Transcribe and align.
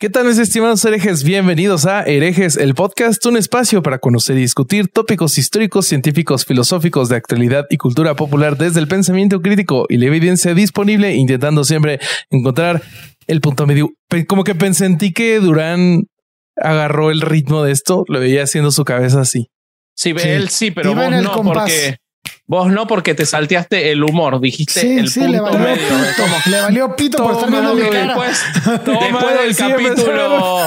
¿Qué 0.00 0.10
tal 0.10 0.26
mis 0.26 0.38
estimados 0.38 0.84
herejes? 0.84 1.24
Bienvenidos 1.24 1.84
a 1.84 2.04
Herejes, 2.04 2.56
el 2.56 2.76
podcast, 2.76 3.26
un 3.26 3.36
espacio 3.36 3.82
para 3.82 3.98
conocer 3.98 4.38
y 4.38 4.42
discutir 4.42 4.86
tópicos 4.86 5.38
históricos, 5.38 5.88
científicos, 5.88 6.44
filosóficos 6.44 7.08
de 7.08 7.16
actualidad 7.16 7.64
y 7.68 7.78
cultura 7.78 8.14
popular 8.14 8.56
desde 8.56 8.78
el 8.78 8.86
pensamiento 8.86 9.40
crítico 9.40 9.86
y 9.88 9.96
la 9.96 10.06
evidencia 10.06 10.54
disponible, 10.54 11.16
intentando 11.16 11.64
siempre 11.64 11.98
encontrar 12.30 12.80
el 13.26 13.40
punto 13.40 13.66
medio. 13.66 13.90
Como 14.28 14.44
que 14.44 14.54
pensé 14.54 14.86
en 14.86 14.98
ti 14.98 15.12
que 15.12 15.40
Durán 15.40 16.04
agarró 16.54 17.10
el 17.10 17.20
ritmo 17.20 17.64
de 17.64 17.72
esto, 17.72 18.04
lo 18.06 18.20
veía 18.20 18.44
haciendo 18.44 18.70
su 18.70 18.84
cabeza 18.84 19.22
así. 19.22 19.48
Sí, 19.96 20.14
él 20.16 20.48
sí, 20.48 20.70
pero 20.70 20.94
vos 20.94 21.10
no, 21.10 21.42
porque 21.42 21.96
Vos 22.46 22.68
no, 22.72 22.86
porque 22.86 23.14
te 23.14 23.26
salteaste 23.26 23.90
el 23.90 24.02
humor, 24.02 24.40
dijiste 24.40 24.80
sí, 24.80 24.98
el 24.98 25.08
sí, 25.10 25.20
punto 25.20 25.32
le 25.32 25.40
valió 25.40 25.58
medio. 25.58 25.76
pito, 25.88 26.50
le 26.50 26.60
valió 26.60 26.96
pito 26.96 27.18
por 27.22 27.32
estar 27.32 27.50
viendo 27.50 27.74
mi 27.74 27.82
cara. 27.82 28.06
Después, 28.14 28.42
después 28.86 29.40
del 29.40 29.56
capítulo, 29.56 30.58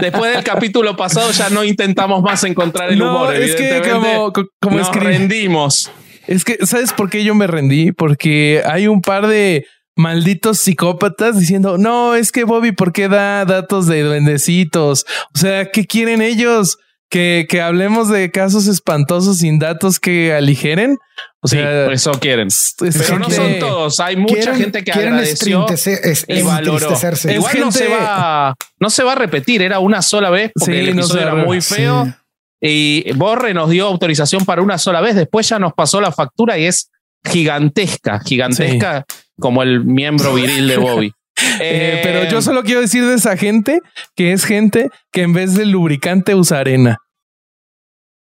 después 0.00 0.34
del 0.34 0.44
capítulo 0.44 0.96
pasado 0.96 1.30
ya 1.32 1.50
no 1.50 1.64
intentamos 1.64 2.22
más 2.22 2.42
encontrar 2.44 2.90
el 2.90 2.98
No, 2.98 3.10
humor. 3.16 3.34
es 3.36 3.54
que 3.54 3.82
como, 3.90 4.32
co- 4.32 4.46
como 4.60 4.78
nos 4.78 4.94
rendimos. 4.94 5.90
Es 6.26 6.44
que, 6.44 6.58
¿sabes 6.66 6.92
por 6.92 7.08
qué 7.10 7.22
yo 7.22 7.34
me 7.34 7.46
rendí? 7.46 7.92
Porque 7.92 8.62
hay 8.66 8.88
un 8.88 9.00
par 9.00 9.26
de 9.28 9.64
malditos 9.94 10.58
psicópatas 10.58 11.38
diciendo, 11.38 11.78
no, 11.78 12.14
es 12.16 12.32
que 12.32 12.44
Bobby, 12.44 12.72
¿por 12.72 12.92
qué 12.92 13.08
da 13.08 13.44
datos 13.44 13.86
de 13.86 14.02
duendecitos? 14.02 15.06
O 15.34 15.38
sea, 15.38 15.70
¿qué 15.70 15.86
quieren 15.86 16.20
ellos? 16.22 16.78
Que, 17.08 17.46
que 17.48 17.60
hablemos 17.60 18.08
de 18.08 18.32
casos 18.32 18.66
espantosos 18.66 19.38
sin 19.38 19.60
datos 19.60 20.00
que 20.00 20.32
aligeren. 20.34 20.98
O 21.40 21.46
Sí, 21.48 21.56
sea, 21.56 21.84
por 21.84 21.92
eso 21.92 22.12
quieren. 22.14 22.48
es 22.48 22.74
Pero 22.78 23.18
no 23.20 23.26
gente- 23.28 23.36
son 23.36 23.58
todos. 23.60 24.00
Hay 24.00 24.16
mucha 24.16 24.34
Quieren- 24.34 24.56
gente 24.58 24.82
que 24.84 24.90
quieren 24.90 25.14
agradeció 25.14 25.66
es- 25.68 26.24
y 26.28 26.42
valoró. 26.42 26.88
Igual 27.28 27.60
no 27.60 27.70
gente- 27.70 27.78
se 27.78 27.88
va, 27.88 28.54
no 28.80 28.90
se 28.90 29.04
va 29.04 29.12
a 29.12 29.14
repetir. 29.14 29.62
Era 29.62 29.78
una 29.78 30.02
sola 30.02 30.30
vez 30.30 30.50
porque 30.54 30.72
Sí, 30.72 30.78
el 30.88 30.96
no 30.96 31.02
episodio 31.02 31.26
va 31.26 31.32
era 31.32 31.44
muy 31.44 31.60
Sí. 31.60 31.74
feo. 31.74 32.12
Y 32.60 33.12
Borre 33.12 33.54
nos 33.54 33.70
dio 33.70 33.86
autorización 33.86 34.44
para 34.44 34.60
una 34.62 34.76
sola 34.78 35.00
vez. 35.00 35.14
Después 35.14 35.48
ya 35.48 35.60
nos 35.60 35.74
pasó 35.74 36.00
la 36.00 36.10
factura 36.10 36.58
y 36.58 36.64
es 36.66 36.90
gigantesca, 37.24 38.18
gigantesca 38.20 39.04
como 39.38 39.62
el 39.62 39.84
miembro 39.84 40.34
viril 40.34 40.66
de 40.66 40.76
Bobby. 40.78 41.12
Eh, 41.60 42.00
pero 42.02 42.24
yo 42.24 42.40
solo 42.42 42.62
quiero 42.62 42.80
decir 42.80 43.04
de 43.04 43.14
esa 43.14 43.36
gente 43.36 43.80
que 44.14 44.32
es 44.32 44.44
gente 44.44 44.90
que 45.12 45.22
en 45.22 45.32
vez 45.32 45.54
de 45.54 45.66
lubricante 45.66 46.34
usa 46.34 46.58
arena. 46.60 46.98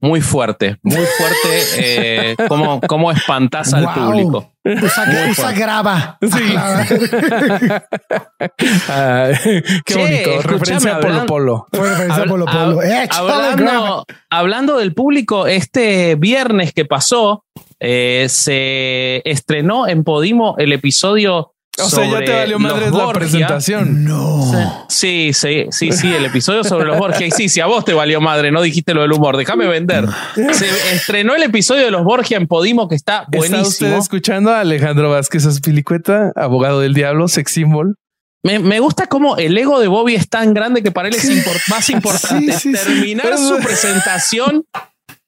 Muy 0.04 0.20
fuerte, 0.22 0.78
muy 0.82 0.96
fuerte. 1.06 1.60
Eh, 1.78 2.36
cómo, 2.48 2.82
cómo 2.82 3.12
espantás 3.12 3.72
al 3.74 3.92
público. 3.94 4.52
Usa, 4.66 5.28
usa 5.30 5.52
grava. 5.52 6.18
Sí. 6.22 6.56
Ah, 8.90 9.30
qué 9.44 9.62
Che, 9.86 9.96
bonito. 10.00 10.42
Referencia 10.42 10.96
a 10.98 11.00
Polo 11.00 11.26
Polo. 11.26 11.68
Fue 11.72 11.90
referencia 11.90 12.24
a 12.24 12.28
Polo 12.28 12.46
Polo. 12.46 12.82
hab- 12.82 12.84
Eh, 12.84 13.08
hablando, 13.12 14.06
hablando 14.30 14.78
del 14.78 14.94
público, 14.94 15.48
este 15.48 16.16
viernes 16.16 16.74
que 16.74 16.86
pasó, 16.86 17.46
eh, 17.80 18.26
se 18.30 19.22
estrenó 19.30 19.88
en 19.88 20.04
Podimo 20.04 20.56
el 20.58 20.74
episodio. 20.74 21.54
O 21.80 21.90
sea, 21.90 22.06
ya 22.06 22.20
te 22.26 22.32
valió 22.34 22.60
madre 22.60 22.86
la 22.86 22.92
Borgia. 22.92 23.14
presentación. 23.14 24.04
No. 24.04 24.86
Sí, 24.90 25.32
sí, 25.34 25.66
sí, 25.72 25.92
sí, 25.92 26.14
el 26.14 26.26
episodio 26.26 26.64
sobre 26.64 26.86
los 26.86 26.98
Borgia. 26.98 27.26
Y 27.26 27.32
sí, 27.32 27.48
si 27.50 27.62
a 27.62 27.66
vos 27.66 27.86
te 27.86 27.94
valió 27.94 28.20
madre, 28.20 28.52
no 28.52 28.62
dijiste 28.62 28.94
lo 28.94 29.02
del 29.02 29.14
humor, 29.14 29.38
déjame 29.38 29.68
vender. 29.68 30.06
Se 30.52 30.68
estrenó 30.94 31.34
el 31.34 31.44
episodio 31.44 31.86
de 31.86 31.92
los 31.92 32.04
Borgia 32.04 32.38
en 32.38 32.48
Podimo, 32.48 32.88
que 32.90 32.96
está 32.96 33.26
¿Está 33.32 33.38
usted 33.40 33.50
buenísimo. 33.50 33.98
escuchando 33.98 34.52
a 34.52 34.60
Alejandro 34.60 35.10
Vázquez 35.10 35.46
Azpilicueta, 35.46 36.32
abogado 36.36 36.82
del 36.82 36.94
diablo, 36.94 37.28
sex 37.30 37.52
symbol? 37.54 37.96
Me, 38.44 38.60
me 38.60 38.80
gusta 38.80 39.06
cómo 39.08 39.38
el 39.38 39.58
ego 39.58 39.80
de 39.80 39.88
Bobby 39.88 40.16
es 40.16 40.28
tan 40.28 40.54
grande 40.54 40.82
que 40.84 40.92
para 40.92 41.08
él 41.08 41.16
es 41.16 41.30
más 41.70 41.90
importante 41.92 42.52
Sí, 42.54 42.74
sí, 42.74 42.76
sí. 42.76 42.84
terminar 42.86 43.38
su 43.38 43.58
presentación 43.60 44.66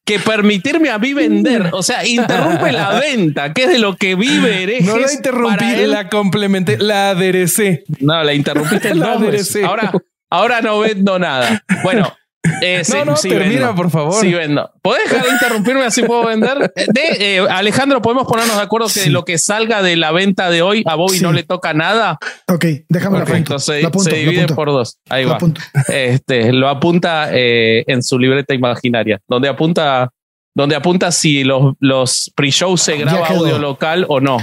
que 0.06 0.20
permitirme 0.20 0.90
a 0.90 1.00
mí 1.00 1.14
vender. 1.14 1.70
O 1.72 1.82
sea, 1.84 2.06
interrumpe 2.06 2.72
la 2.72 3.00
venta, 3.00 3.54
que 3.54 3.64
es 3.64 3.70
de 3.70 3.80
lo 3.80 3.96
que 3.96 4.16
vive 4.16 4.64
herejes. 4.64 4.86
No 4.86 4.98
la 4.98 5.12
interrumpí, 5.12 5.76
la 5.88 6.10
complementé, 6.10 6.78
la 6.78 7.12
aderecé. 7.12 7.84
No, 8.00 8.24
la 8.24 8.34
interrumpiste 8.34 8.94
La 8.96 9.16
veces. 9.16 9.22
aderecé. 9.22 9.64
Ahora, 9.66 9.92
ahora 10.30 10.62
no 10.62 10.80
vendo 10.80 11.20
nada. 11.20 11.64
Bueno, 11.84 12.14
eh, 12.62 12.82
sí, 12.84 12.94
no, 12.94 13.06
no, 13.06 13.16
sí 13.16 13.30
termina, 13.30 13.68
vendo. 13.68 13.76
por 13.76 13.90
favor. 13.90 14.14
Sí 14.20 14.34
vendo. 14.34 14.70
¿Podés 14.82 15.10
dejar 15.10 15.26
de 15.26 15.32
interrumpirme 15.34 15.86
así 15.86 16.04
puedo 16.04 16.26
vender? 16.26 16.74
De, 16.94 17.02
eh, 17.38 17.40
Alejandro, 17.50 18.02
¿podemos 18.02 18.28
ponernos 18.28 18.56
de 18.58 18.62
acuerdo 18.62 18.88
que 18.88 19.00
Sí. 19.02 19.10
lo 19.10 19.24
que 19.26 19.38
salga 19.38 19.82
de 19.82 19.96
la 19.96 20.12
venta 20.12 20.50
de 20.50 20.62
hoy 20.62 20.84
a 20.86 20.96
Bobby 20.96 21.18
Sí. 21.18 21.24
no 21.24 21.32
le 21.32 21.44
toca 21.44 21.74
nada? 21.74 22.18
Ok, 22.48 22.66
déjame 22.90 23.20
la 23.20 23.60
se, 23.60 23.82
La 23.82 23.88
apunto, 23.88 24.10
se 24.10 24.16
divide 24.18 24.48
por 24.48 24.68
dos. 24.70 24.98
Ahí 25.10 25.26
La 25.26 25.38
va. 25.38 25.40
Este, 25.88 26.52
lo 26.54 26.70
apunta 26.70 27.30
eh, 27.32 27.84
en 27.88 28.04
su 28.04 28.20
libreta 28.20 28.54
imaginaria, 28.54 29.20
donde 29.28 29.48
apunta, 29.50 30.10
donde 30.56 30.76
apunta 30.76 31.12
si 31.12 31.44
los, 31.44 31.74
los 31.80 32.32
pre-shows 32.36 32.82
se 32.82 32.98
graba 32.98 33.28
audio 33.28 33.58
local 33.58 34.06
o 34.10 34.20
no. 34.20 34.38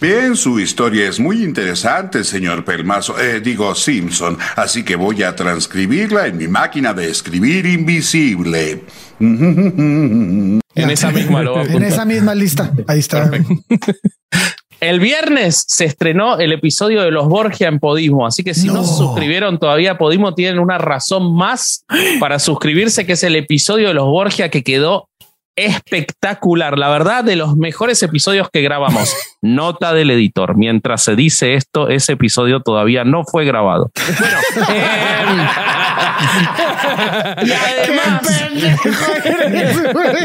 Bien, 0.00 0.36
su 0.36 0.60
historia 0.60 1.08
es 1.08 1.18
muy 1.18 1.42
interesante, 1.42 2.22
señor 2.22 2.64
Pelmazo, 2.64 3.18
eh, 3.18 3.40
digo 3.40 3.74
Simpson, 3.74 4.38
así 4.54 4.84
que 4.84 4.94
voy 4.94 5.24
a 5.24 5.34
transcribirla 5.34 6.28
en 6.28 6.36
mi 6.36 6.46
máquina 6.46 6.94
de 6.94 7.10
escribir 7.10 7.66
invisible. 7.66 8.84
En 10.78 10.90
esa 10.90 11.10
misma 11.10 11.42
lo 11.42 11.60
En 11.60 11.82
esa 11.82 12.04
misma 12.04 12.36
lista. 12.36 12.72
Ahí 12.86 13.00
está. 13.00 13.28
El 14.80 15.00
viernes 15.00 15.64
se 15.66 15.86
estrenó 15.86 16.38
el 16.38 16.52
episodio 16.52 17.02
de 17.02 17.10
los 17.10 17.26
Borgia 17.26 17.66
en 17.66 17.80
Podismo, 17.80 18.24
así 18.24 18.44
que 18.44 18.54
si 18.54 18.68
no, 18.68 18.74
No. 18.74 18.84
se 18.84 18.94
suscribieron 18.94 19.58
todavía 19.58 19.92
a 19.92 19.98
Podismo, 19.98 20.34
tienen 20.34 20.60
una 20.60 20.78
razón 20.78 21.34
más 21.34 21.84
para 22.20 22.38
suscribirse, 22.38 23.04
que 23.04 23.14
es 23.14 23.24
el 23.24 23.34
episodio 23.34 23.88
de 23.88 23.94
los 23.94 24.06
Borgia 24.06 24.50
que 24.50 24.62
quedó 24.62 25.08
espectacular. 25.66 26.78
La 26.78 26.88
verdad, 26.88 27.24
de 27.24 27.36
los 27.36 27.56
mejores 27.56 28.02
episodios 28.02 28.48
que 28.52 28.62
grabamos. 28.62 29.14
Nota 29.42 29.92
del 29.92 30.10
editor. 30.10 30.56
Mientras 30.56 31.02
se 31.04 31.14
dice 31.16 31.54
esto, 31.54 31.88
ese 31.88 32.12
episodio 32.12 32.60
todavía 32.60 33.04
no 33.04 33.24
fue 33.24 33.44
grabado. 33.44 33.90
Bueno, 33.96 34.38
eh, 34.72 35.24
y 37.44 37.52
además, 37.52 38.22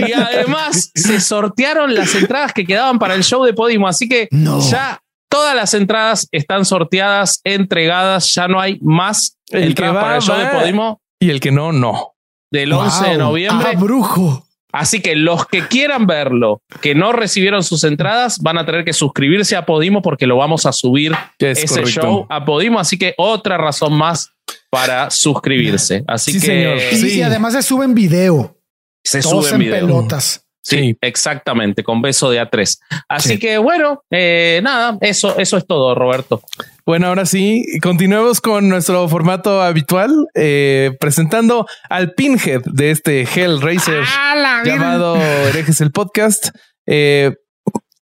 y 0.08 0.14
además 0.14 0.92
se 0.96 1.20
sortearon 1.20 1.94
las 1.94 2.14
entradas 2.16 2.54
que 2.54 2.66
quedaban 2.66 3.00
para 3.00 3.16
el 3.16 3.24
show 3.24 3.44
de 3.44 3.54
Podimo, 3.54 3.88
así 3.88 4.08
que 4.08 4.28
No. 4.32 4.60
ya 4.60 5.00
todas 5.30 5.56
las 5.56 5.74
entradas 5.74 6.28
están 6.32 6.66
sorteadas, 6.66 7.42
entregadas, 7.44 8.34
ya 8.34 8.48
no 8.48 8.60
hay 8.60 8.80
más 8.82 9.38
El 9.50 9.64
entradas 9.64 9.94
que 9.94 9.96
va, 9.98 10.02
para 10.04 10.16
el 10.18 10.22
show 10.22 10.38
de. 10.38 10.46
Podimo 10.48 11.02
Y 11.20 11.30
el 11.30 11.40
que 11.40 11.52
no, 11.52 11.72
no. 11.72 12.14
del 12.52 12.74
11 12.74 13.04
de 13.04 13.10
Wow. 13.12 13.20
noviembre. 13.20 13.68
Ah, 13.76 13.80
brujo. 13.80 14.46
Así 14.74 15.02
que 15.02 15.16
los 15.16 15.46
que 15.46 15.68
quieran 15.68 16.08
verlo, 16.08 16.62
que 16.82 16.96
no 16.96 17.12
recibieron 17.14 17.64
sus 17.64 17.84
entradas, 17.84 18.40
van 18.40 18.58
a 18.58 18.66
tener 18.66 18.84
que 18.84 18.92
suscribirse 18.94 19.56
a 19.56 19.66
Podimo 19.66 20.02
porque 20.02 20.26
lo 20.26 20.36
vamos 20.38 20.66
a 20.66 20.74
subir 20.74 21.14
Es 21.40 21.60
ese 21.60 21.68
correcto. 21.82 22.02
show 22.02 22.26
a 22.30 22.44
Podimo. 22.44 22.80
Así 22.80 22.98
que 22.98 23.14
otra 23.18 23.58
razón 23.58 23.94
más 23.94 24.32
para 24.72 25.12
suscribirse. 25.12 26.04
Así 26.08 26.34
Sí, 26.34 26.40
que 26.40 26.46
señor. 26.48 26.80
Sí. 26.92 27.20
y 27.20 27.22
además 27.22 27.54
se 27.54 27.62
sube 27.62 27.86
en 27.86 27.94
video. 27.94 28.58
se 29.04 29.22
Todos 29.22 29.46
sube 29.46 29.50
en 29.50 29.54
en 29.56 29.60
video. 29.68 29.80
pelotas. 29.88 30.43
Sí, 30.66 30.78
Sí. 30.78 30.98
exactamente, 31.02 31.84
con 31.84 32.02
beso 32.02 32.30
de 32.32 32.40
A3. 32.40 32.80
Así 33.10 33.30
Sí. 33.34 33.40
que 33.40 33.58
bueno, 33.58 34.02
eh, 34.10 34.62
nada, 34.64 34.98
eso, 35.02 35.38
eso 35.38 35.58
es 35.58 35.68
todo, 35.68 35.94
Roberto. 35.94 36.42
Bueno, 36.86 37.08
ahora 37.08 37.26
sí, 37.26 37.66
continuemos 37.82 38.40
con 38.40 38.70
nuestro 38.70 39.08
formato 39.10 39.62
habitual, 39.62 40.12
eh, 40.36 40.92
presentando 41.00 41.68
al 41.90 42.14
Pinhead 42.14 42.62
de 42.66 42.92
este 42.92 43.24
Hellraiser 43.24 44.04
llamado 44.66 45.18
Herejes 45.18 45.82
el 45.82 45.92
Podcast. 45.92 46.50
Eh, 46.88 47.34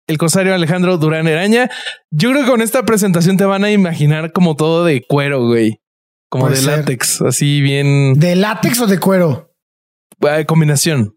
el 0.07 0.17
cosario 0.17 0.53
Alejandro 0.53 0.97
Durán 0.97 1.27
Eraña. 1.27 1.69
Yo 2.11 2.29
creo 2.31 2.43
que 2.43 2.49
con 2.51 2.61
esta 2.61 2.83
presentación 2.83 3.37
te 3.37 3.45
van 3.45 3.63
a 3.63 3.71
imaginar 3.71 4.31
como 4.31 4.55
todo 4.55 4.85
de 4.85 5.01
cuero, 5.07 5.45
güey. 5.47 5.81
Como 6.29 6.45
Puede 6.45 6.57
de 6.57 6.61
ser. 6.61 6.79
látex, 6.79 7.21
así 7.21 7.59
bien 7.61 8.13
¿De 8.15 8.35
látex 8.35 8.79
o 8.81 8.87
de 8.87 8.99
cuero? 8.99 9.51
eh, 10.21 10.45
combinación. 10.45 11.14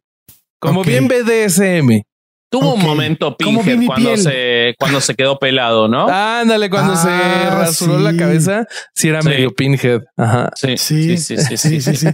Como 0.60 0.82
bien 0.84 1.08
BDSM. 1.08 2.02
Tuvo 2.50 2.72
un 2.74 2.82
momento 2.82 3.36
¿Cómo 3.44 3.58
vi 3.62 3.64
Pinhead 3.72 3.78
mi 3.78 3.86
cuando 3.86 4.14
piel? 4.14 4.22
se, 4.22 4.74
cuando 4.78 5.02
se 5.02 5.14
quedó 5.14 5.38
pelado, 5.38 5.86
¿no? 5.86 6.08
Ándale, 6.08 6.70
cuando 6.70 6.94
Ah, 6.96 6.96
se 6.96 7.50
rasuró 7.54 7.98
sí. 7.98 8.04
la 8.04 8.16
cabeza, 8.16 8.66
si 8.94 9.08
era 9.08 9.20
Sí. 9.20 9.28
medio 9.28 9.54
Pinhead. 9.54 10.00
Ajá. 10.16 10.50
sí, 10.54 10.78
Sí, 10.78 11.18
sí, 11.18 11.36
sí, 11.36 11.56
sí, 11.58 11.80
sí. 11.94 12.06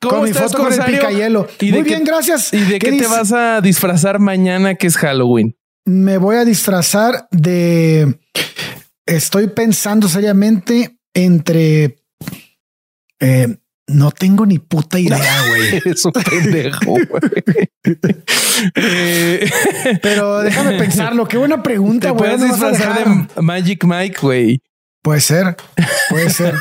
¿Cómo 0.00 0.20
con 0.20 0.24
mi 0.24 0.32
foto 0.32 0.56
con 0.56 0.72
el 0.72 0.80
picayelo. 0.82 1.46
¿Y 1.60 1.66
de 1.66 1.72
Muy 1.72 1.82
qué- 1.82 1.90
bien, 1.96 2.04
gracias. 2.04 2.54
¿Y 2.54 2.60
de 2.64 2.78
qué, 2.78 2.92
te 2.92 3.06
vas 3.06 3.32
a 3.32 3.60
disfrazar 3.60 4.18
mañana 4.18 4.74
que 4.76 4.86
es 4.86 4.96
Halloween? 4.96 5.54
Me 5.84 6.16
voy 6.16 6.36
a 6.36 6.46
disfrazar 6.46 7.26
de. 7.30 8.18
Estoy 9.04 9.48
pensando 9.48 10.08
seriamente 10.08 10.96
entre. 11.12 11.98
eh, 13.20 13.56
no 13.88 14.10
tengo 14.10 14.46
ni 14.46 14.58
puta 14.58 14.98
idea, 14.98 15.18
güey. 15.48 15.82
Es 15.84 16.04
un 16.04 16.12
pendejo. 16.12 16.80
güey. 16.92 17.70
Eh, 18.74 19.50
Pero 20.02 20.40
déjame 20.40 20.72
pensarlo. 20.78 21.26
Qué 21.26 21.36
buena 21.36 21.62
pregunta, 21.62 22.08
te 22.08 22.12
güey. 22.12 22.18
puedes 22.36 22.40
¿Dónde 22.40 22.52
vas 22.52 22.62
a 22.62 22.70
disfrazar 22.70 23.04
de 23.34 23.42
Magic 23.42 23.84
Mike, 23.84 24.18
güey. 24.20 24.62
Puede 25.02 25.20
ser, 25.20 25.56
puede 26.10 26.30
ser. 26.30 26.54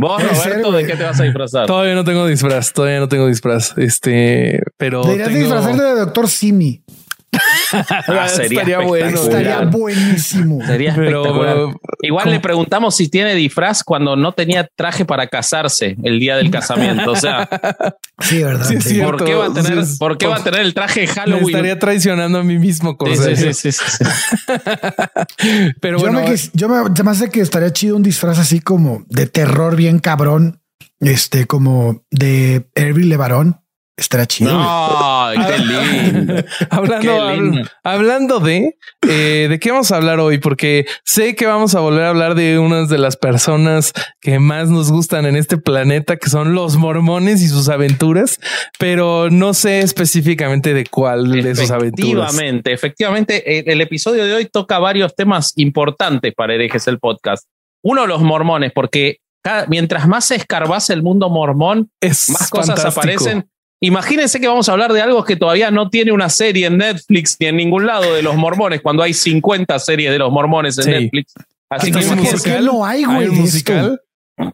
Vos, 0.00 0.22
Roberto, 0.22 0.70
¿de 0.70 0.86
qué 0.86 0.94
te 0.94 1.02
vas 1.02 1.18
a 1.18 1.24
disfrazar? 1.24 1.66
Todavía 1.66 1.96
no 1.96 2.04
tengo 2.04 2.24
disfraz, 2.24 2.72
todavía 2.72 3.00
no 3.00 3.08
tengo 3.08 3.26
disfraz. 3.26 3.74
Este, 3.78 4.62
pero. 4.76 5.02
Deberías 5.02 5.26
tengo... 5.26 5.40
disfrazarte 5.40 5.82
de 5.82 5.94
Doctor 5.96 6.28
Simi. 6.28 6.84
Ah, 7.72 8.26
sería 8.28 8.60
estaría 8.62 8.80
bueno. 8.80 9.06
Estaría 9.20 9.60
buenísimo. 9.60 10.58
Sería 10.66 10.92
Pero, 10.96 11.20
espectacular. 11.22 11.56
uh, 11.58 11.80
Igual 12.02 12.24
¿cómo? 12.24 12.34
le 12.34 12.40
preguntamos 12.40 12.96
si 12.96 13.08
tiene 13.08 13.34
disfraz 13.36 13.84
cuando 13.84 14.16
no 14.16 14.32
tenía 14.32 14.66
traje 14.74 15.04
para 15.04 15.28
casarse 15.28 15.96
el 16.02 16.18
día 16.18 16.36
del 16.36 16.50
casamiento. 16.50 17.12
O 17.12 17.16
sea, 17.16 17.48
Sí, 18.20 18.42
verdad. 18.42 18.66
Sí, 18.66 18.80
Sí. 18.80 19.00
¿por 19.00 19.24
qué 19.24 19.34
va 19.34 19.46
a 19.46 19.52
tener, 19.52 19.86
Sí, 19.86 19.96
¿por 19.98 20.18
qué 20.18 20.26
va 20.26 20.36
a 20.36 20.42
tener 20.44 20.60
el 20.62 20.74
traje 20.74 21.02
de 21.02 21.06
Me 21.06 21.12
Halloween? 21.12 21.46
estaría 21.48 21.78
traicionando 21.78 22.38
a 22.38 22.42
mí 22.42 22.58
mismo. 22.58 22.96
Con 22.96 23.14
Sí, 23.16 23.36
sí, 23.36 23.54
sí, 23.54 23.72
sí, 23.72 23.72
sí. 23.72 24.04
Pero 25.80 25.98
yo, 25.98 26.04
bueno, 26.04 26.20
me, 26.22 26.26
quis- 26.32 26.50
yo 26.54 26.68
me, 26.68 26.94
se 26.96 27.02
me 27.04 27.10
hace 27.10 27.30
que 27.30 27.40
estaría 27.40 27.72
chido 27.72 27.96
un 27.96 28.02
disfraz 28.02 28.38
así 28.38 28.60
como 28.60 29.04
de 29.08 29.26
terror 29.26 29.76
bien 29.76 29.98
cabrón. 30.00 30.56
Este, 30.98 31.46
como 31.46 32.04
de 32.10 32.68
Erbil 32.74 33.08
Levarón. 33.08 33.59
Estaría 34.00 34.26
chido. 34.26 34.52
No, 34.52 35.28
qué 35.46 35.58
lindo. 35.58 36.34
hablando, 36.70 37.00
Qué 37.02 37.36
lindo. 37.36 37.58
habl- 37.60 37.70
hablando 37.84 38.40
de 38.40 38.76
eh, 39.06 39.46
de 39.50 39.58
qué 39.60 39.70
vamos 39.70 39.92
a 39.92 39.96
hablar 39.96 40.18
hoy, 40.20 40.38
porque 40.38 40.86
sé 41.04 41.36
que 41.36 41.44
vamos 41.46 41.74
a 41.74 41.80
volver 41.80 42.04
a 42.04 42.08
hablar 42.08 42.34
de 42.34 42.58
unas 42.58 42.88
de 42.88 42.96
las 42.98 43.16
personas 43.16 43.92
que 44.20 44.38
más 44.38 44.70
nos 44.70 44.90
gustan 44.90 45.26
en 45.26 45.36
este 45.36 45.58
planeta, 45.58 46.16
que 46.16 46.30
son 46.30 46.54
los 46.54 46.76
mormones 46.76 47.42
y 47.42 47.48
sus 47.48 47.68
aventuras, 47.68 48.40
pero 48.78 49.28
no 49.30 49.52
sé 49.54 49.80
específicamente 49.80 50.72
de 50.72 50.86
cuál 50.86 51.30
de 51.30 51.54
sus 51.54 51.70
aventuras. 51.70 52.30
Efectivamente, 52.34 52.72
efectivamente, 52.72 53.70
el 53.72 53.80
episodio 53.82 54.24
de 54.24 54.32
hoy 54.34 54.46
toca 54.46 54.78
varios 54.78 55.14
temas 55.14 55.52
importantes 55.56 56.32
para 56.34 56.54
Herejes 56.54 56.88
el 56.88 56.98
podcast. 56.98 57.44
Uno, 57.82 58.06
los 58.06 58.22
mormones, 58.22 58.72
porque 58.74 59.18
cada- 59.42 59.66
mientras 59.66 60.08
más 60.08 60.24
se 60.26 60.36
escarbase 60.36 60.92
el 60.94 61.02
mundo 61.02 61.28
mormón, 61.30 61.90
Es 62.00 62.30
más 62.30 62.48
cosas 62.50 62.80
fantástico. 62.82 63.00
aparecen. 63.00 63.50
Imagínense 63.80 64.40
que 64.40 64.46
vamos 64.48 64.68
a 64.68 64.72
hablar 64.72 64.92
de 64.92 65.00
algo 65.00 65.24
que 65.24 65.36
todavía 65.36 65.70
no 65.70 65.88
tiene 65.88 66.12
una 66.12 66.28
serie 66.28 66.66
en 66.66 66.76
Netflix 66.78 67.36
ni 67.40 67.46
en 67.46 67.56
ningún 67.56 67.86
lado 67.86 68.12
de 68.14 68.22
los 68.22 68.36
mormones, 68.36 68.80
cuando 68.82 69.02
hay 69.02 69.14
50 69.14 69.78
series 69.78 70.10
de 70.10 70.18
los 70.18 70.30
mormones 70.30 70.76
en 70.78 70.84
Sí. 70.84 70.90
Netflix. 70.90 71.32
Así 71.70 71.90
que 71.90 71.98
¿Hay 71.98 72.04
un 72.04 72.10
¿Por 72.10 72.18
imagínense- 72.18 72.44
qué 72.56 72.60
no 72.60 72.84
hay, 72.84 73.04
güey? 73.04 73.18
¿Hay 73.18 73.28
un 73.28 73.34
de 73.36 73.40
musical? 73.40 74.00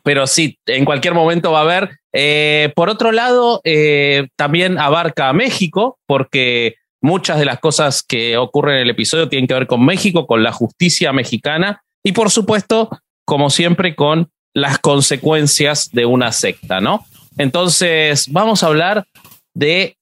pero 0.02 0.26
sí, 0.26 0.58
en 0.66 0.84
cualquier 0.84 1.14
momento 1.14 1.52
va 1.52 1.60
a 1.60 1.62
haber. 1.62 1.98
Eh, 2.12 2.72
por 2.74 2.88
otro 2.88 3.12
lado, 3.12 3.60
eh, 3.64 4.26
también 4.36 4.78
abarca 4.78 5.28
a 5.28 5.32
México, 5.32 5.98
porque 6.06 6.74
muchas 7.00 7.38
de 7.38 7.44
las 7.44 7.60
cosas 7.60 8.02
que 8.02 8.36
ocurren 8.36 8.76
en 8.76 8.82
el 8.82 8.90
episodio 8.90 9.28
tienen 9.28 9.46
que 9.46 9.54
ver 9.54 9.66
con 9.68 9.84
México, 9.84 10.26
con 10.26 10.42
la 10.42 10.50
justicia 10.52 11.12
mexicana 11.12 11.82
y, 12.04 12.12
por 12.12 12.30
supuesto, 12.30 12.90
como 13.24 13.48
siempre, 13.48 13.94
con 13.94 14.28
las 14.54 14.78
consecuencias 14.78 15.90
de 15.92 16.04
una 16.06 16.32
secta, 16.32 16.80
¿no? 16.80 17.04
Entonces, 17.36 18.30
vamos 18.32 18.62
a 18.62 18.66
hablar 18.66 19.06
de 19.54 19.98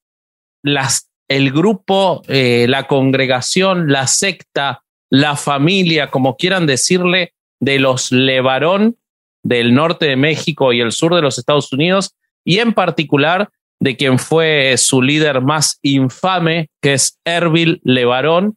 las, 0.63 1.11
el 1.29 1.53
grupo, 1.53 2.23
eh, 2.29 2.67
la 2.69 2.87
congregación, 2.87 3.91
la 3.91 4.07
secta, 4.07 4.85
la 5.11 5.37
familia, 5.37 6.11
como 6.11 6.37
quieran 6.37 6.67
decirle, 6.67 7.35
de 7.61 7.79
los 7.79 8.13
Levarón 8.13 8.97
del 9.43 9.75
norte 9.75 10.07
de 10.07 10.17
México 10.17 10.73
y 10.73 10.81
el 10.81 10.93
sur 10.93 11.15
de 11.15 11.23
los 11.23 11.39
Estados 11.39 11.73
Unidos, 11.73 12.15
y 12.45 12.59
en 12.59 12.73
particular 12.73 13.51
de 13.81 13.97
quien 13.97 14.19
fue 14.19 14.77
su 14.79 15.03
líder 15.03 15.41
más 15.43 15.79
infame, 15.83 16.71
que 16.81 16.95
es 16.95 17.21
Erbil 17.25 17.81
Levarón, 17.85 18.57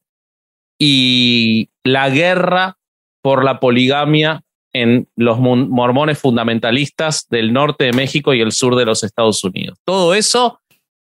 y 0.79 1.69
la 1.83 2.09
guerra 2.09 2.77
por 3.21 3.43
la 3.43 3.59
poligamia 3.59 4.43
en 4.73 5.07
los 5.15 5.39
mon- 5.39 5.69
mormones 5.69 6.19
fundamentalistas 6.19 7.27
del 7.29 7.53
norte 7.53 7.85
de 7.85 7.93
México 7.93 8.33
y 8.33 8.41
el 8.41 8.51
sur 8.51 8.75
de 8.75 8.85
los 8.85 9.03
Estados 9.03 9.43
Unidos. 9.43 9.77
Todo 9.85 10.13
eso 10.13 10.59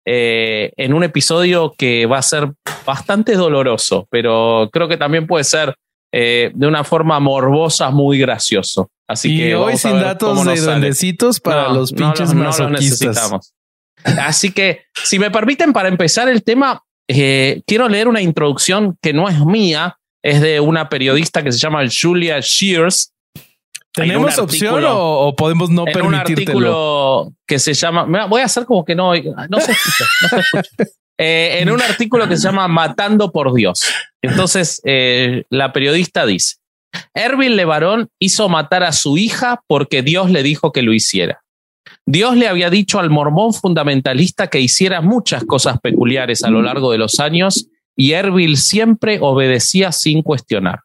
eh, 0.07 0.73
en 0.77 0.93
un 0.95 1.03
episodio 1.05 1.75
que 1.77 2.07
va 2.07 2.19
a 2.19 2.23
ser 2.23 2.53
bastante 2.85 3.35
doloroso, 3.37 4.07
pero 4.11 4.69
creo 4.73 4.87
que 4.89 4.97
también 4.99 5.27
puede 5.27 5.45
ser 5.45 5.75
eh, 6.13 6.53
de 6.55 6.67
una 6.67 6.85
forma 6.85 7.19
morbosa 7.21 7.91
muy 7.91 8.19
gracioso. 8.19 8.91
Así 9.09 9.35
y 9.35 9.39
que 9.39 9.55
hoy 9.55 9.77
sin 9.77 9.99
datos 10.01 10.45
de 10.45 10.61
duendecitos 10.61 11.41
para 11.41 11.69
No, 11.69 11.75
los 11.75 11.93
no 11.93 11.97
pinches 11.99 12.29
los- 12.29 12.35
no 12.35 12.45
los 12.45 12.71
necesitamos. 12.71 13.53
Así 14.05 14.53
que, 14.53 14.83
si 15.03 15.19
me 15.19 15.31
permiten, 15.31 15.73
para 15.73 15.89
empezar 15.89 16.29
el 16.29 16.43
tema, 16.45 16.83
eh, 17.09 17.63
quiero 17.67 17.89
leer 17.89 18.07
una 18.09 18.21
introducción 18.21 18.97
que 19.01 19.13
no 19.15 19.29
es 19.29 19.39
mía, 19.45 19.97
es 20.23 20.41
de 20.43 20.61
una 20.61 20.89
periodista 20.91 21.43
que 21.43 21.51
se 21.53 21.59
llama 21.59 21.83
Julia 21.91 22.39
Shears. 22.41 23.13
¿Tenemos 23.95 24.39
opción 24.39 24.75
artículo- 24.75 24.97
o, 24.97 25.27
o 25.29 25.37
podemos 25.37 25.71
no 25.71 25.87
en 25.87 26.03
un 26.03 26.15
artículo 26.15 27.33
que 27.47 27.59
se 27.59 27.75
llama. 27.75 28.07
Mira, 28.07 28.27
Voy 28.27 28.43
a 28.43 28.47
hacer 28.47 28.65
como 28.65 28.85
que 28.85 28.95
no, 28.95 29.13
no 29.15 29.61
se 29.61 29.73
escucha. 29.73 30.05
no 30.23 30.29
se 30.29 30.41
escucha. 30.41 30.69
Eh, 31.17 31.59
en 31.61 31.71
un 31.71 31.81
artículo 31.81 32.29
que 32.29 32.37
se 32.37 32.43
llama 32.43 32.67
Matando 32.67 33.31
por 33.31 33.55
Dios. 33.55 33.83
Entonces, 34.21 34.81
eh, 34.85 35.45
la 35.49 35.73
periodista 35.73 36.27
dice: 36.27 36.57
Ervin 37.15 37.55
Levarón 37.55 38.09
hizo 38.19 38.49
matar 38.49 38.83
a 38.83 38.91
su 38.91 39.17
hija 39.17 39.63
porque 39.69 40.03
Dios 40.03 40.29
le 40.33 40.43
dijo 40.43 40.73
que 40.73 40.83
lo 40.83 40.93
hiciera. 40.93 41.45
Dios 42.05 42.37
le 42.37 42.49
había 42.49 42.69
dicho 42.69 42.99
al 42.99 43.11
mormón 43.11 43.55
fundamentalista 43.55 44.49
que 44.49 44.59
hiciera 44.61 45.03
muchas 45.03 45.45
cosas 45.45 45.79
peculiares 45.81 46.43
a 46.43 46.51
lo 46.51 46.63
largo 46.63 46.91
de 46.91 46.99
los 46.99 47.21
años 47.21 47.69
y 47.95 48.11
Erbil 48.13 48.57
siempre 48.57 49.19
obedecía 49.21 49.93
sin 49.93 50.21
cuestionar. 50.23 50.81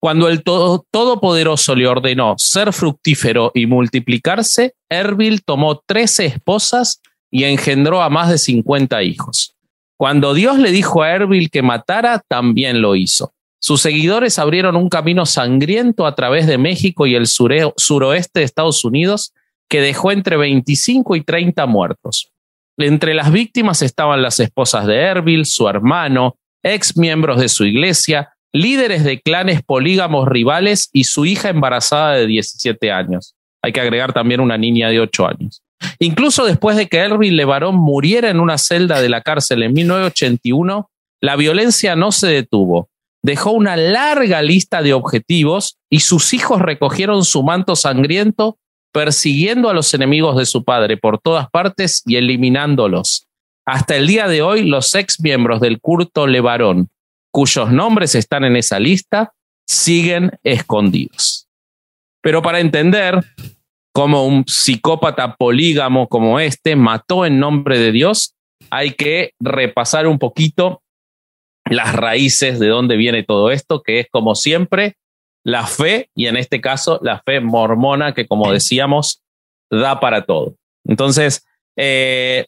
Cuando 0.00 0.28
el 0.28 0.42
todo- 0.42 0.84
Todopoderoso 0.90 1.74
le 1.74 1.86
ordenó 1.86 2.34
ser 2.38 2.72
fructífero 2.72 3.52
y 3.54 3.66
multiplicarse, 3.66 4.74
Erbil 4.90 5.42
tomó 5.44 5.82
13 5.86 6.26
esposas 6.26 7.00
y 7.30 7.44
engendró 7.44 8.02
a 8.02 8.10
más 8.10 8.30
de 8.30 8.38
50 8.38 9.02
hijos. 9.02 9.54
Cuando 9.96 10.34
Dios 10.34 10.58
le 10.58 10.70
dijo 10.72 11.02
a 11.02 11.10
Erbil 11.10 11.50
que 11.50 11.62
matara, 11.62 12.22
también 12.28 12.82
lo 12.82 12.96
hizo. 12.96 13.32
Sus 13.60 13.80
seguidores 13.80 14.40
abrieron 14.40 14.74
un 14.74 14.88
camino 14.88 15.24
sangriento 15.24 16.04
a 16.06 16.16
través 16.16 16.48
de 16.48 16.58
México 16.58 17.06
y 17.06 17.14
el 17.14 17.26
suroeste 17.28 18.40
de 18.40 18.44
Estados 18.44 18.84
Unidos 18.84 19.32
que 19.68 19.80
dejó 19.80 20.10
entre 20.10 20.36
25 20.36 21.14
y 21.14 21.22
30 21.22 21.64
muertos. 21.66 22.32
Entre 22.76 23.14
las 23.14 23.30
víctimas 23.30 23.80
estaban 23.82 24.20
las 24.20 24.40
esposas 24.40 24.86
de 24.86 24.96
Erbil, 24.96 25.46
su 25.46 25.68
hermano, 25.68 26.36
ex 26.64 26.96
miembros 26.96 27.40
de 27.40 27.48
su 27.48 27.64
iglesia, 27.64 28.31
líderes 28.52 29.04
de 29.04 29.20
clanes 29.20 29.62
polígamos 29.62 30.28
rivales 30.28 30.90
y 30.92 31.04
su 31.04 31.24
hija 31.24 31.48
embarazada 31.48 32.14
de 32.14 32.26
17 32.26 32.90
años. 32.92 33.34
Hay 33.62 33.72
que 33.72 33.80
agregar 33.80 34.12
también 34.12 34.40
una 34.40 34.58
niña 34.58 34.88
de 34.88 35.00
8 35.00 35.26
años. 35.26 35.62
Incluso 35.98 36.44
después 36.44 36.76
de 36.76 36.88
que 36.88 36.98
Erbil 36.98 37.36
Levarón 37.36 37.76
muriera 37.76 38.30
en 38.30 38.40
una 38.40 38.58
celda 38.58 39.00
de 39.00 39.08
la 39.08 39.20
cárcel 39.20 39.62
en 39.62 39.72
1981, 39.72 40.90
la 41.20 41.36
violencia 41.36 41.96
no 41.96 42.12
se 42.12 42.28
detuvo. 42.28 42.88
Dejó 43.22 43.52
una 43.52 43.76
larga 43.76 44.42
lista 44.42 44.82
de 44.82 44.94
objetivos 44.94 45.78
y 45.88 46.00
sus 46.00 46.34
hijos 46.34 46.60
recogieron 46.60 47.24
su 47.24 47.42
manto 47.42 47.76
sangriento 47.76 48.58
persiguiendo 48.92 49.70
a 49.70 49.74
los 49.74 49.94
enemigos 49.94 50.36
de 50.36 50.44
su 50.44 50.64
padre 50.64 50.96
por 50.96 51.18
todas 51.18 51.48
partes 51.50 52.02
y 52.04 52.16
eliminándolos. 52.16 53.26
Hasta 53.64 53.96
el 53.96 54.06
día 54.06 54.28
de 54.28 54.42
hoy, 54.42 54.64
los 54.64 54.94
ex 54.94 55.20
miembros 55.20 55.60
del 55.60 55.80
culto 55.80 56.26
Levarón, 56.26 56.90
cuyos 57.32 57.72
nombres 57.72 58.14
están 58.14 58.44
en 58.44 58.56
esa 58.56 58.78
lista, 58.78 59.32
siguen 59.66 60.38
escondidos. 60.44 61.48
Pero 62.22 62.42
para 62.42 62.60
entender 62.60 63.18
cómo 63.92 64.26
un 64.26 64.44
psicópata 64.46 65.34
polígamo 65.36 66.08
como 66.08 66.38
este 66.38 66.76
mató 66.76 67.26
en 67.26 67.40
nombre 67.40 67.78
de 67.78 67.90
Dios, 67.90 68.34
hay 68.70 68.92
que 68.92 69.32
repasar 69.40 70.06
un 70.06 70.18
poquito 70.18 70.82
las 71.64 71.94
raíces 71.94 72.58
de 72.58 72.68
dónde 72.68 72.96
viene 72.96 73.22
todo 73.22 73.50
esto, 73.50 73.82
que 73.82 74.00
es 74.00 74.06
como 74.10 74.34
siempre 74.34 74.96
la 75.44 75.66
fe, 75.66 76.10
y 76.14 76.26
en 76.26 76.36
este 76.36 76.60
caso 76.60 77.00
la 77.02 77.22
fe 77.24 77.40
mormona, 77.40 78.14
que 78.14 78.26
como 78.26 78.52
decíamos, 78.52 79.22
da 79.70 80.00
para 80.00 80.24
todo. 80.24 80.54
Entonces, 80.84 81.44
eh, 81.76 82.46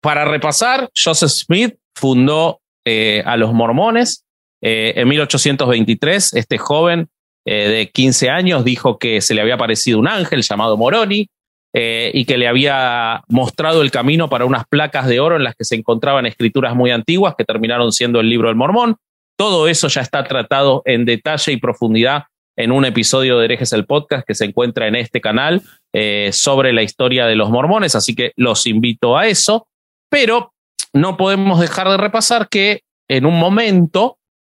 para 0.00 0.24
repasar, 0.24 0.90
Joseph 0.94 1.30
Smith 1.30 1.74
fundó 1.94 2.60
eh, 2.84 3.22
a 3.24 3.36
los 3.36 3.52
mormones 3.52 4.25
eh, 4.62 4.94
en 4.96 5.08
1823. 5.08 6.34
Este 6.34 6.58
joven 6.58 7.08
eh, 7.44 7.68
de 7.68 7.90
15 7.90 8.30
años 8.30 8.64
dijo 8.64 8.98
que 8.98 9.20
se 9.20 9.34
le 9.34 9.40
había 9.40 9.54
aparecido 9.54 9.98
un 9.98 10.08
ángel 10.08 10.42
llamado 10.42 10.76
Moroni 10.76 11.28
eh, 11.72 12.10
y 12.14 12.24
que 12.24 12.38
le 12.38 12.48
había 12.48 13.22
mostrado 13.28 13.82
el 13.82 13.90
camino 13.90 14.28
para 14.28 14.46
unas 14.46 14.66
placas 14.66 15.06
de 15.06 15.20
oro 15.20 15.36
en 15.36 15.44
las 15.44 15.54
que 15.54 15.64
se 15.64 15.74
encontraban 15.74 16.26
escrituras 16.26 16.74
muy 16.74 16.90
antiguas 16.90 17.34
que 17.36 17.44
terminaron 17.44 17.92
siendo 17.92 18.20
el 18.20 18.30
libro 18.30 18.48
del 18.48 18.56
Mormón. 18.56 18.96
Todo 19.38 19.68
eso 19.68 19.88
ya 19.88 20.00
está 20.00 20.24
tratado 20.24 20.82
en 20.86 21.04
detalle 21.04 21.52
y 21.52 21.58
profundidad 21.58 22.24
en 22.56 22.72
un 22.72 22.86
episodio 22.86 23.38
de 23.38 23.44
Herejes 23.44 23.74
el 23.74 23.84
Podcast 23.84 24.26
que 24.26 24.34
se 24.34 24.46
encuentra 24.46 24.88
en 24.88 24.96
este 24.96 25.20
canal 25.20 25.62
sobre 26.32 26.72
la 26.72 26.82
historia 26.82 27.26
de 27.26 27.36
los 27.36 27.50
mormones, 27.50 27.94
así 27.94 28.14
que 28.14 28.32
los 28.36 28.66
invito 28.66 29.16
a 29.16 29.26
eso. 29.26 29.66
Pero 30.10 30.54
no 30.94 31.18
podemos 31.18 31.60
dejar 31.60 31.90
de 31.90 31.98
repasar 31.98 32.48
que 32.48 32.80
en 33.08 33.26
un 33.26 33.38
momento 33.38 34.15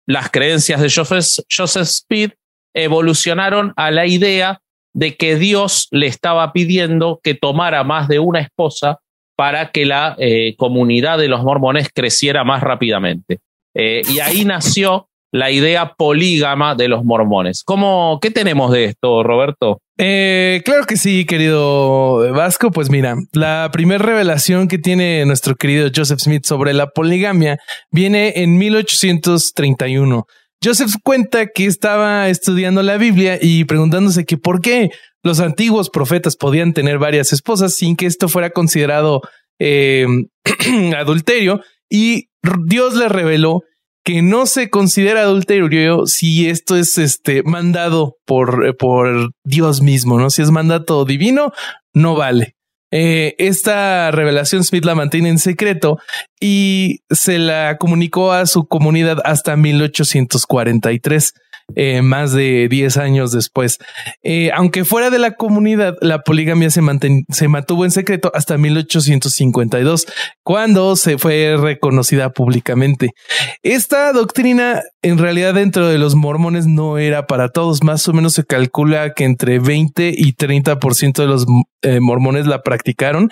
las 0.09 0.31
creencias 0.31 0.81
de 0.81 0.89
Joseph, 0.89 1.45
Joseph 1.55 1.83
Speed 1.83 2.31
evolucionaron 2.73 3.73
a 3.75 3.91
la 3.91 4.07
idea 4.07 4.59
de 4.91 5.15
que 5.15 5.35
Dios 5.35 5.87
le 5.91 6.07
estaba 6.07 6.51
pidiendo 6.51 7.19
que 7.23 7.35
tomara 7.35 7.83
más 7.83 8.07
de 8.07 8.17
una 8.17 8.39
esposa 8.39 8.99
para 9.37 9.71
que 9.71 9.85
la 9.85 10.15
eh, 10.17 10.55
comunidad 10.57 11.19
de 11.19 11.27
los 11.27 11.43
mormones 11.43 11.89
creciera 11.93 12.43
más 12.43 12.61
rápidamente. 12.61 13.37
Eh, 13.75 14.01
y 14.09 14.19
ahí 14.19 14.45
nació 14.45 15.07
la 15.31 15.51
idea 15.51 15.93
polígama 15.93 16.73
de 16.73 16.87
los 16.87 17.05
mormones. 17.05 17.63
¿Cómo, 17.63 18.17
¿Qué 18.19 18.31
tenemos 18.31 18.71
de 18.71 18.85
esto, 18.85 19.21
Roberto? 19.21 19.79
Eh, 20.01 20.61
claro 20.63 20.85
que 20.85 20.95
sí, 20.95 21.25
querido 21.25 22.31
Vasco. 22.31 22.71
Pues 22.71 22.89
mira, 22.89 23.15
la 23.33 23.69
primera 23.73 24.01
revelación 24.03 24.69
que 24.69 24.77
tiene 24.77 25.25
nuestro 25.25 25.55
querido 25.55 25.89
Joseph 25.93 26.19
Smith 26.21 26.45
sobre 26.45 26.73
la 26.73 26.87
poligamia 26.87 27.57
viene 27.91 28.31
en 28.37 28.57
1831. 28.57 30.23
Joseph 30.63 30.93
cuenta 31.03 31.47
que 31.47 31.65
estaba 31.65 32.29
estudiando 32.29 32.81
la 32.81 32.97
Biblia 32.97 33.39
y 33.41 33.65
preguntándose 33.65 34.23
que 34.23 34.37
por 34.37 34.61
qué 34.61 34.89
los 35.21 35.41
antiguos 35.41 35.89
profetas 35.89 36.37
podían 36.37 36.73
tener 36.73 36.97
varias 36.97 37.33
esposas 37.33 37.75
sin 37.75 37.97
que 37.97 38.05
esto 38.05 38.29
fuera 38.29 38.51
considerado 38.51 39.19
eh, 39.59 40.07
adulterio 40.97 41.59
y 41.89 42.29
Dios 42.67 42.95
le 42.95 43.09
reveló 43.09 43.63
que 44.09 44.23
no 44.23 44.47
se 44.47 44.71
considera 44.71 45.21
adulterio 45.21 46.07
si 46.07 46.49
esto 46.49 46.75
es 46.75 46.97
este 46.97 47.43
mandado 47.43 48.17
por, 48.25 48.65
eh, 48.65 48.73
por 48.73 49.33
Dios 49.43 49.83
mismo, 49.83 50.17
¿no? 50.17 50.31
Si 50.31 50.41
es 50.41 50.49
mandato 50.49 51.05
divino, 51.05 51.51
no 51.93 52.15
vale. 52.15 52.55
Eh, 52.89 53.35
esta 53.37 54.09
revelación 54.09 54.63
Smith 54.63 54.83
la 54.83 54.95
mantiene 54.95 55.29
en 55.29 55.37
secreto 55.37 55.99
y 56.39 57.01
se 57.11 57.37
la 57.37 57.77
comunicó 57.77 58.31
a 58.31 58.47
su 58.47 58.65
comunidad 58.67 59.19
hasta 59.25 59.55
1843. 59.55 61.33
Eh, 61.75 62.01
más 62.01 62.33
de 62.33 62.67
10 62.69 62.97
años 62.97 63.31
después. 63.31 63.77
Eh, 64.23 64.51
aunque 64.53 64.85
fuera 64.85 65.09
de 65.09 65.19
la 65.19 65.35
comunidad, 65.35 65.95
la 66.01 66.21
poligamia 66.21 66.69
se, 66.69 66.81
se 67.29 67.47
mantuvo 67.47 67.85
en 67.85 67.91
secreto 67.91 68.31
hasta 68.33 68.57
1852, 68.57 70.07
cuando 70.43 70.95
se 70.95 71.17
fue 71.17 71.55
reconocida 71.59 72.31
públicamente. 72.31 73.11
Esta 73.61 74.11
doctrina, 74.13 74.81
en 75.01 75.17
realidad, 75.17 75.53
dentro 75.53 75.87
de 75.87 75.97
los 75.97 76.15
mormones 76.15 76.65
no 76.65 76.97
era 76.97 77.27
para 77.27 77.49
todos. 77.49 77.83
Más 77.83 78.07
o 78.07 78.13
menos 78.13 78.33
se 78.33 78.45
calcula 78.45 79.13
que 79.13 79.25
entre 79.25 79.59
20 79.59 80.13
y 80.15 80.33
30% 80.33 81.21
de 81.21 81.27
los 81.27 81.45
eh, 81.81 81.99
mormones 82.01 82.45
la 82.45 82.61
practicaron 82.61 83.29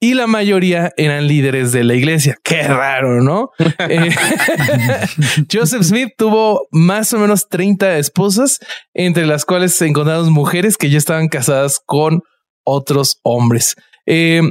y 0.00 0.14
la 0.14 0.26
mayoría 0.26 0.92
eran 0.96 1.26
líderes 1.26 1.72
de 1.72 1.84
la 1.84 1.94
iglesia. 1.94 2.36
Qué 2.42 2.62
raro, 2.62 3.22
¿no? 3.22 3.50
Joseph 5.52 5.82
Smith 5.82 6.10
tuvo 6.16 6.66
más 6.70 7.12
o 7.12 7.18
menos 7.18 7.48
30 7.48 7.98
esposas, 7.98 8.58
entre 8.94 9.26
las 9.26 9.44
cuales 9.44 9.74
se 9.74 9.86
encontraron 9.86 10.32
mujeres 10.32 10.76
que 10.76 10.90
ya 10.90 10.98
estaban 10.98 11.28
casadas 11.28 11.80
con 11.84 12.20
otros 12.64 13.20
hombres. 13.22 13.76
Eh, 14.06 14.42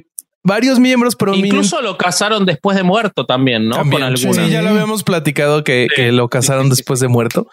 varios 0.45 0.79
miembros 0.79 1.15
prominentes. 1.15 1.53
Incluso 1.53 1.81
lo 1.81 1.97
casaron 1.97 2.45
después 2.45 2.77
de 2.77 2.83
muerto 2.83 3.25
también, 3.25 3.67
¿no? 3.67 3.77
con 3.77 4.17
Sí, 4.17 4.29
ya 4.49 4.61
lo 4.61 4.69
habíamos 4.69 5.03
platicado 5.03 5.63
que, 5.63 5.87
lo 6.13 6.29
casaron 6.29 6.69
después 6.69 6.99
de 6.99 7.09
muerto. 7.09 7.47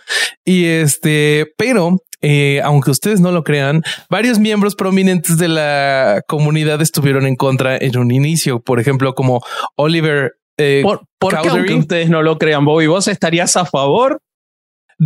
Y 0.44 0.66
este, 0.66 1.52
pero 1.56 1.96
eh, 2.20 2.60
aunque 2.62 2.90
ustedes 2.90 3.20
no 3.20 3.32
lo 3.32 3.42
crean, 3.42 3.82
varios 4.08 4.38
miembros 4.38 4.76
prominentes 4.76 5.38
de 5.38 5.48
la 5.48 6.22
comunidad 6.28 6.80
estuvieron 6.82 7.26
en 7.26 7.34
contra 7.34 7.76
en 7.76 7.96
un 7.96 8.12
inicio. 8.12 8.60
Por 8.60 8.78
ejemplo, 8.78 9.14
como 9.14 9.42
Oliver. 9.76 10.34
Eh, 10.58 10.82
¿Por, 10.82 11.00
qué 11.40 11.48
aunque 11.48 11.74
ustedes 11.74 12.10
no 12.10 12.22
lo 12.22 12.36
crean, 12.38 12.64
Bobby? 12.66 12.86
¿Vos 12.86 13.08
estarías 13.08 13.56
a 13.56 13.64
favor 13.64 14.20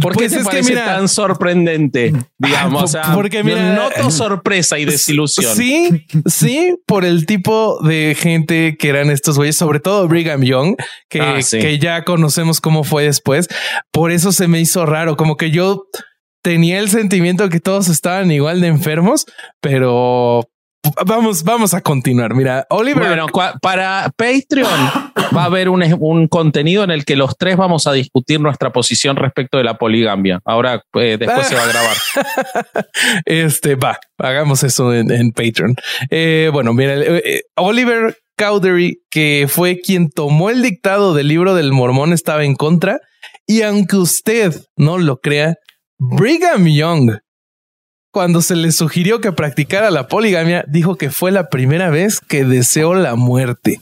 ¿Por 0.00 0.12
qué 0.12 0.28
pues 0.28 0.32
te 0.32 0.44
parece 0.44 0.74
tan 0.74 1.08
sorprendente? 1.08 2.12
Digamos, 2.38 2.96
porque 3.14 3.42
mira, 3.42 3.74
noto 3.74 4.10
sorpresa 4.10 4.78
y 4.78 4.84
desilusión. 4.84 5.54
Sí, 5.56 6.06
sí, 6.26 6.76
por 6.86 7.04
el 7.04 7.26
tipo 7.26 7.80
de 7.82 8.16
gente 8.18 8.76
que 8.78 8.88
eran 8.88 9.10
estos 9.10 9.36
güeyes, 9.36 9.56
sobre 9.56 9.80
todo 9.80 10.08
Brigham 10.08 10.42
Young, 10.42 10.76
que, 11.08 11.20
ah, 11.20 11.38
que 11.50 11.78
ya 11.78 12.04
conocemos 12.04 12.60
cómo 12.60 12.84
fue 12.84 13.04
después. 13.04 13.48
Por 13.92 14.10
eso 14.10 14.32
se 14.32 14.48
me 14.48 14.60
hizo 14.60 14.86
raro, 14.86 15.16
como 15.16 15.36
que 15.36 15.50
yo 15.50 15.84
tenía 16.42 16.78
el 16.78 16.88
sentimiento 16.88 17.48
que 17.48 17.60
todos 17.60 17.88
estaban 17.88 18.30
igual 18.30 18.60
de 18.60 18.68
enfermos, 18.68 19.26
pero 19.60 20.48
vamos, 21.06 21.44
vamos 21.44 21.74
a 21.74 21.80
continuar. 21.80 22.34
Mira, 22.34 22.66
Oliver. 22.70 23.06
Bueno, 23.06 23.26
para 23.60 24.12
Patreon 24.16 24.70
va 25.36 25.42
a 25.42 25.46
haber 25.46 25.68
un, 25.68 26.28
contenido 26.28 26.84
en 26.84 26.90
el 26.90 27.04
que 27.04 27.16
los 27.16 27.36
tres 27.36 27.56
vamos 27.56 27.86
a 27.86 27.92
discutir 27.92 28.40
nuestra 28.40 28.72
posición 28.72 29.16
respecto 29.16 29.58
de 29.58 29.64
la 29.64 29.78
poligamia. 29.78 30.40
Ahora, 30.44 30.82
eh, 30.94 31.16
después 31.18 31.46
se 31.46 31.54
va 31.54 31.62
a 31.62 31.66
grabar. 31.66 31.96
este 33.24 33.74
va, 33.74 33.98
hagamos 34.18 34.62
eso 34.62 34.94
en, 34.94 35.32
Patreon. 35.32 35.74
Eh, 36.10 36.50
bueno, 36.52 36.72
mira, 36.72 36.94
eh, 36.96 37.42
Oliver 37.56 38.16
Cowdery, 38.36 39.02
que 39.10 39.46
fue 39.48 39.80
quien 39.80 40.10
tomó 40.10 40.50
el 40.50 40.62
dictado 40.62 41.14
del 41.14 41.28
libro 41.28 41.54
del 41.54 41.72
mormón, 41.72 42.12
estaba 42.12 42.44
en 42.44 42.54
contra. 42.54 43.00
Y 43.46 43.62
aunque 43.62 43.96
usted 43.96 44.54
no 44.76 44.98
lo 44.98 45.18
crea, 45.18 45.54
Brigham 45.98 46.66
Young 46.66 47.18
cuando 48.16 48.40
se 48.40 48.56
le 48.56 48.72
sugirió 48.72 49.20
que 49.20 49.30
practicara 49.30 49.90
la 49.90 50.08
poligamia, 50.08 50.64
dijo 50.68 50.96
que 50.96 51.10
fue 51.10 51.30
la 51.30 51.50
primera 51.50 51.90
vez 51.90 52.18
que 52.18 52.46
deseó 52.46 52.94
la 52.94 53.14
muerte. 53.14 53.78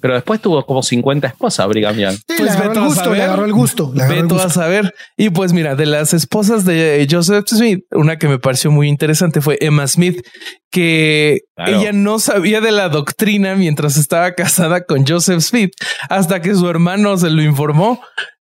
Pero 0.00 0.14
después 0.14 0.40
tuvo 0.40 0.66
como 0.66 0.82
50 0.82 1.28
esposas, 1.28 1.68
Brigham 1.68 1.96
Young. 1.96 2.16
pues 2.26 2.40
le 2.40 2.50
agarró, 2.50 2.72
el 2.72 2.88
gusto, 2.88 3.12
le 3.14 3.22
agarró 3.22 3.44
el 3.44 3.52
gusto, 3.52 4.42
a 4.44 4.50
saber. 4.50 4.92
Y 5.16 5.30
pues 5.30 5.52
mira, 5.52 5.76
de 5.76 5.86
las 5.86 6.12
esposas 6.12 6.64
de 6.64 7.06
Joseph 7.08 7.44
Smith, 7.46 7.84
una 7.92 8.18
que 8.18 8.26
me 8.26 8.40
pareció 8.40 8.72
muy 8.72 8.88
interesante 8.88 9.40
fue 9.40 9.56
Emma 9.60 9.86
Smith, 9.86 10.26
que 10.72 11.42
ella 11.56 11.92
no 11.92 12.18
sabía 12.18 12.60
de 12.60 12.72
la 12.72 12.88
doctrina 12.88 13.54
mientras 13.54 13.96
estaba 13.96 14.34
casada 14.34 14.84
con 14.84 15.06
Joseph 15.06 15.42
Smith 15.42 15.70
hasta 16.08 16.40
que 16.40 16.56
su 16.56 16.68
hermano 16.68 17.16
se 17.18 17.30
lo 17.30 17.40
informó. 17.40 18.00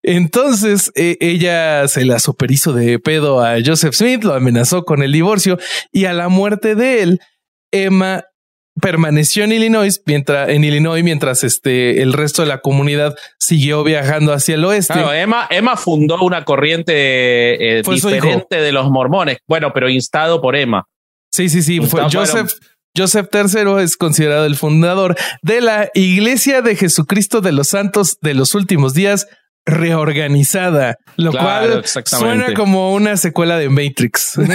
Entonces 0.08 0.90
e, 0.94 1.18
ella 1.20 1.86
se 1.86 2.06
la 2.06 2.18
superizo 2.18 2.72
de 2.72 2.98
pedo 2.98 3.44
a 3.44 3.56
Joseph 3.62 3.92
Smith, 3.92 4.24
lo 4.24 4.32
amenazó 4.32 4.84
con 4.84 5.02
el 5.02 5.12
divorcio 5.12 5.58
y 5.92 6.06
a 6.06 6.14
la 6.14 6.30
muerte 6.30 6.74
de 6.74 7.02
él, 7.02 7.20
Emma 7.70 8.24
permaneció 8.80 9.44
en 9.44 9.52
Illinois 9.52 10.00
mientras 10.06 10.48
en 10.48 10.64
Illinois 10.64 11.04
mientras 11.04 11.44
este 11.44 12.00
el 12.00 12.14
resto 12.14 12.40
de 12.40 12.48
la 12.48 12.60
comunidad 12.60 13.16
siguió 13.38 13.84
viajando 13.84 14.32
hacia 14.32 14.54
el 14.54 14.64
oeste. 14.64 14.94
Emma, 15.12 15.46
Emma 15.50 15.76
fundó 15.76 16.22
una 16.22 16.42
corriente 16.46 17.80
eh, 17.80 17.82
diferente 17.82 18.62
de 18.62 18.72
los 18.72 18.90
mormones. 18.90 19.38
Bueno, 19.46 19.72
pero 19.74 19.90
instado 19.90 20.40
por 20.40 20.56
Emma. 20.56 20.86
Sí, 21.30 21.50
sí, 21.50 21.62
sí. 21.62 21.80
Fue 21.80 22.02
Joseph. 22.10 22.52
Joseph 22.96 23.28
III 23.32 23.82
es 23.82 23.98
considerado 23.98 24.46
el 24.46 24.56
fundador 24.56 25.16
de 25.42 25.60
la 25.60 25.90
Iglesia 25.92 26.62
de 26.62 26.74
Jesucristo 26.74 27.42
de 27.42 27.52
los 27.52 27.68
Santos 27.68 28.18
de 28.22 28.32
los 28.32 28.54
Últimos 28.54 28.94
Días, 28.94 29.28
reorganizada, 29.68 30.96
lo 31.16 31.30
cual 31.30 31.84
suena 31.84 32.54
como 32.54 32.94
una 32.94 33.16
secuela 33.16 33.58
de 33.58 33.68
Matrix. 33.68 34.38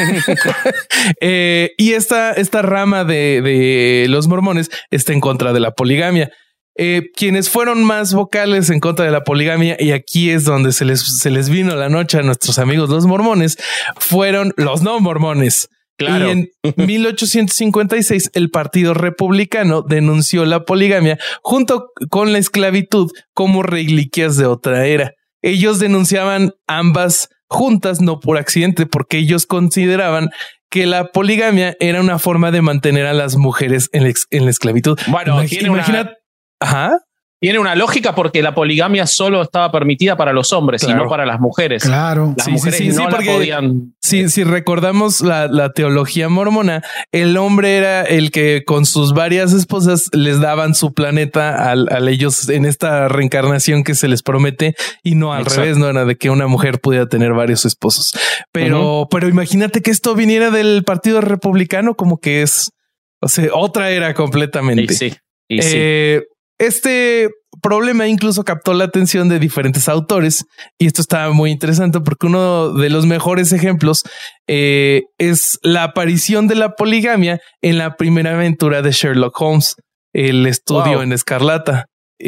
Eh, 1.20 1.72
y 1.78 1.94
esta, 1.94 2.32
esta 2.32 2.62
rama 2.62 3.04
de, 3.04 4.06
los 4.08 4.28
mormones 4.28 4.72
está 4.90 5.12
en 5.12 5.20
contra 5.20 5.52
de 5.52 5.60
la 5.60 5.72
poligamia. 5.72 6.30
Eh, 6.78 7.04
quienes 7.16 7.50
fueron 7.50 7.84
más 7.84 8.14
vocales 8.14 8.70
en 8.70 8.80
contra 8.80 9.04
de 9.04 9.12
la 9.12 9.26
poligamia, 9.26 9.76
y 9.78 9.92
aquí 9.92 10.30
es 10.30 10.46
donde 10.46 10.72
se 10.72 10.86
les, 10.86 11.20
se 11.20 11.30
les 11.30 11.50
vino 11.50 11.76
la 11.76 11.90
noche 11.90 12.20
a 12.20 12.22
nuestros 12.22 12.58
amigos 12.58 12.90
los 12.90 13.06
mormones, 13.06 13.58
fueron 13.98 14.54
los 14.56 14.82
no 14.82 15.00
mormones. 15.02 15.68
Y 16.04 16.30
en 16.30 16.52
1856 16.78 18.32
el 18.34 18.50
Partido 18.50 18.94
Republicano 18.94 19.82
denunció 19.82 20.46
la 20.46 20.66
poligamia 20.66 21.18
junto 21.42 21.92
con 22.10 22.32
la 22.34 22.40
esclavitud 22.40 23.12
como 23.34 23.64
reliquias 23.64 24.38
de 24.38 24.46
otra 24.46 24.86
era. 24.86 25.14
Ellos 25.42 25.80
denunciaban 25.80 26.54
ambas 26.68 27.30
juntas 27.48 28.02
no 28.02 28.20
por 28.20 28.38
accidente, 28.38 28.86
porque 28.86 29.18
ellos 29.18 29.46
consideraban 29.46 30.30
que 30.70 30.88
la 30.88 31.12
poligamia 31.12 31.76
era 31.80 32.02
una 32.02 32.18
forma 32.18 32.50
de 32.50 32.64
mantener 32.64 33.06
a 33.06 33.14
las 33.14 33.36
mujeres 33.36 33.90
en, 33.92 34.04
la 34.46 34.50
esclavitud. 34.50 34.98
Bueno, 35.08 35.44
imagina, 35.44 36.14
Ajá. 36.60 36.98
Tiene 37.44 37.60
una 37.60 37.76
lógica 37.76 38.16
porque 38.16 38.42
la 38.42 38.56
poligamia 38.56 39.06
solo 39.06 39.42
estaba 39.42 39.70
permitida 39.70 40.16
para 40.16 40.32
los 40.32 40.54
hombres 40.54 40.82
y 40.84 40.94
no 40.94 41.10
para 41.10 41.26
las 41.26 41.42
mujeres. 41.42 41.84
Claro. 41.84 42.34
Las 42.38 42.48
mujeres 42.48 42.96
no 42.96 43.10
la 43.10 43.18
podían. 43.18 43.94
Si, 44.00 44.30
si 44.30 44.46
recordamos 44.46 45.20
la, 45.20 45.74
teología 45.74 46.30
mormona, 46.30 46.84
el 47.12 47.36
hombre 47.36 47.76
era 47.76 48.04
el 48.04 48.32
que 48.32 48.64
con 48.66 48.86
sus 48.86 49.14
varias 49.14 49.52
esposas 49.52 50.10
les 50.14 50.40
daban 50.40 50.74
su 50.74 50.94
planeta 50.94 51.70
a, 51.70 52.10
ellos 52.10 52.48
en 52.48 52.64
esta 52.64 53.10
reencarnación 53.10 53.84
que 53.84 53.96
se 53.96 54.08
les 54.08 54.24
promete 54.24 54.74
y 55.04 55.16
no 55.16 55.34
al 55.34 55.44
revés, 55.44 55.78
no 55.78 55.90
era 55.90 56.06
de 56.06 56.16
que 56.16 56.30
una 56.30 56.48
mujer 56.48 56.80
pudiera 56.80 57.08
tener 57.10 57.34
varios 57.34 57.66
esposos. 57.66 58.14
Pero, 58.54 59.10
pero 59.12 59.28
imagínate 59.28 59.82
que 59.82 59.92
esto 59.92 60.16
viniera 60.16 60.50
del 60.50 60.86
partido 60.86 61.20
republicano, 61.20 61.96
como 61.96 62.20
que 62.20 62.42
es 62.42 62.72
o 63.20 63.28
sea, 63.28 63.50
otra 63.52 63.90
era 63.90 64.14
completamente. 64.14 64.94
sí. 64.94 65.14
Eh, 65.50 66.24
este 66.58 67.30
problema 67.62 68.08
incluso 68.08 68.44
captó 68.44 68.74
la 68.74 68.86
atención 68.86 69.30
de 69.30 69.40
diferentes 69.40 69.88
autores 69.88 70.46
y 70.78 70.88
esto 70.88 71.02
está 71.02 71.30
muy 71.30 71.52
interesante 71.52 72.00
porque 72.00 72.28
uno 72.28 72.74
de 72.74 72.90
los 72.90 73.06
mejores 73.06 73.52
ejemplos 73.52 74.04
eh, 74.48 75.04
es 75.18 75.60
la 75.62 75.84
aparición 75.84 76.48
de 76.48 76.56
la 76.56 76.76
poligamia 76.76 77.40
en 77.62 77.78
la 77.78 77.96
primera 77.96 78.32
aventura 78.32 78.82
de 78.82 78.92
Sherlock 78.92 79.40
Holmes, 79.40 79.76
el 80.14 80.46
estudio 80.46 81.02
en 81.02 81.14
Escarlata. 81.14 81.86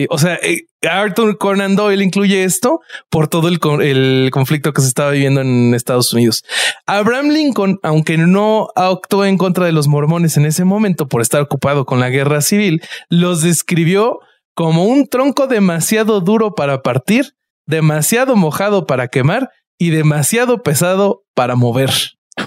O 0.10 0.18
sea, 0.18 0.36
eh, 0.44 0.66
Arthur 0.82 1.38
Conan 1.38 1.75
Doyle 1.75 2.04
incluye 2.04 2.44
esto 2.44 2.80
por 3.10 3.28
todo 3.28 3.48
el, 3.48 3.60
el, 3.82 4.30
conflicto 4.32 4.74
que 4.74 4.82
se 4.82 4.88
estaba 4.88 5.12
viviendo 5.12 5.42
en 5.42 5.74
Estados 5.74 6.14
Unidos. 6.14 6.44
Abraham 6.86 7.30
Lincoln, 7.30 7.80
aunque 7.84 8.18
no 8.18 8.68
actuó 8.75 9.25
en 9.25 9.38
contra 9.38 9.66
de 9.66 9.72
los 9.72 9.88
mormones 9.88 10.38
en 10.38 10.46
ese 10.46 10.66
momento 10.66 11.08
por 11.08 11.22
estar 11.22 11.42
ocupado 11.42 11.86
con 11.86 12.00
la 12.00 12.10
guerra 12.10 12.42
civil, 12.42 12.82
los 13.10 13.42
describió 13.42 14.20
como 14.54 14.86
un 14.86 15.08
tronco 15.08 15.48
demasiado 15.48 16.22
duro 16.22 16.56
para 16.56 16.82
partir, 16.82 17.36
demasiado 17.66 18.36
mojado 18.36 18.86
para 18.86 19.08
quemar 19.08 19.50
y 19.78 19.90
demasiado 19.90 20.64
pesado 20.64 21.24
para 21.34 21.56
mover. 21.56 21.92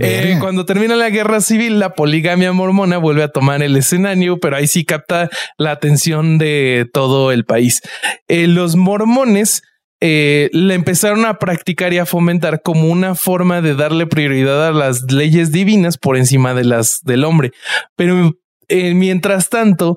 Eh, 0.00 0.36
cuando 0.40 0.64
termina 0.64 0.94
la 0.94 1.10
guerra 1.10 1.40
civil, 1.40 1.78
la 1.78 1.94
poligamia 1.94 2.52
mormona 2.52 2.98
vuelve 2.98 3.22
a 3.22 3.28
tomar 3.32 3.62
el 3.62 3.76
escenario, 3.76 4.38
pero 4.38 4.56
ahí 4.56 4.66
sí 4.66 4.84
capta 4.84 5.28
la 5.56 5.72
atención 5.72 6.38
de 6.38 6.88
todo 6.92 7.32
el 7.32 7.44
país. 7.44 7.80
Eh, 8.28 8.46
los 8.46 8.76
mormones 8.76 9.62
eh, 10.00 10.50
la 10.52 10.74
empezaron 10.74 11.24
a 11.24 11.38
practicar 11.38 11.92
y 11.92 11.98
a 11.98 12.06
fomentar 12.06 12.62
como 12.62 12.88
una 12.88 13.14
forma 13.14 13.60
de 13.60 13.74
darle 13.74 14.06
prioridad 14.06 14.68
a 14.68 14.72
las 14.72 15.10
leyes 15.10 15.50
divinas 15.50 15.98
por 15.98 16.16
encima 16.16 16.54
de 16.54 16.64
las 16.64 17.00
del 17.02 17.24
hombre. 17.24 17.50
Pero 17.96 18.32
mientras 18.68 19.48
tanto, 19.48 19.96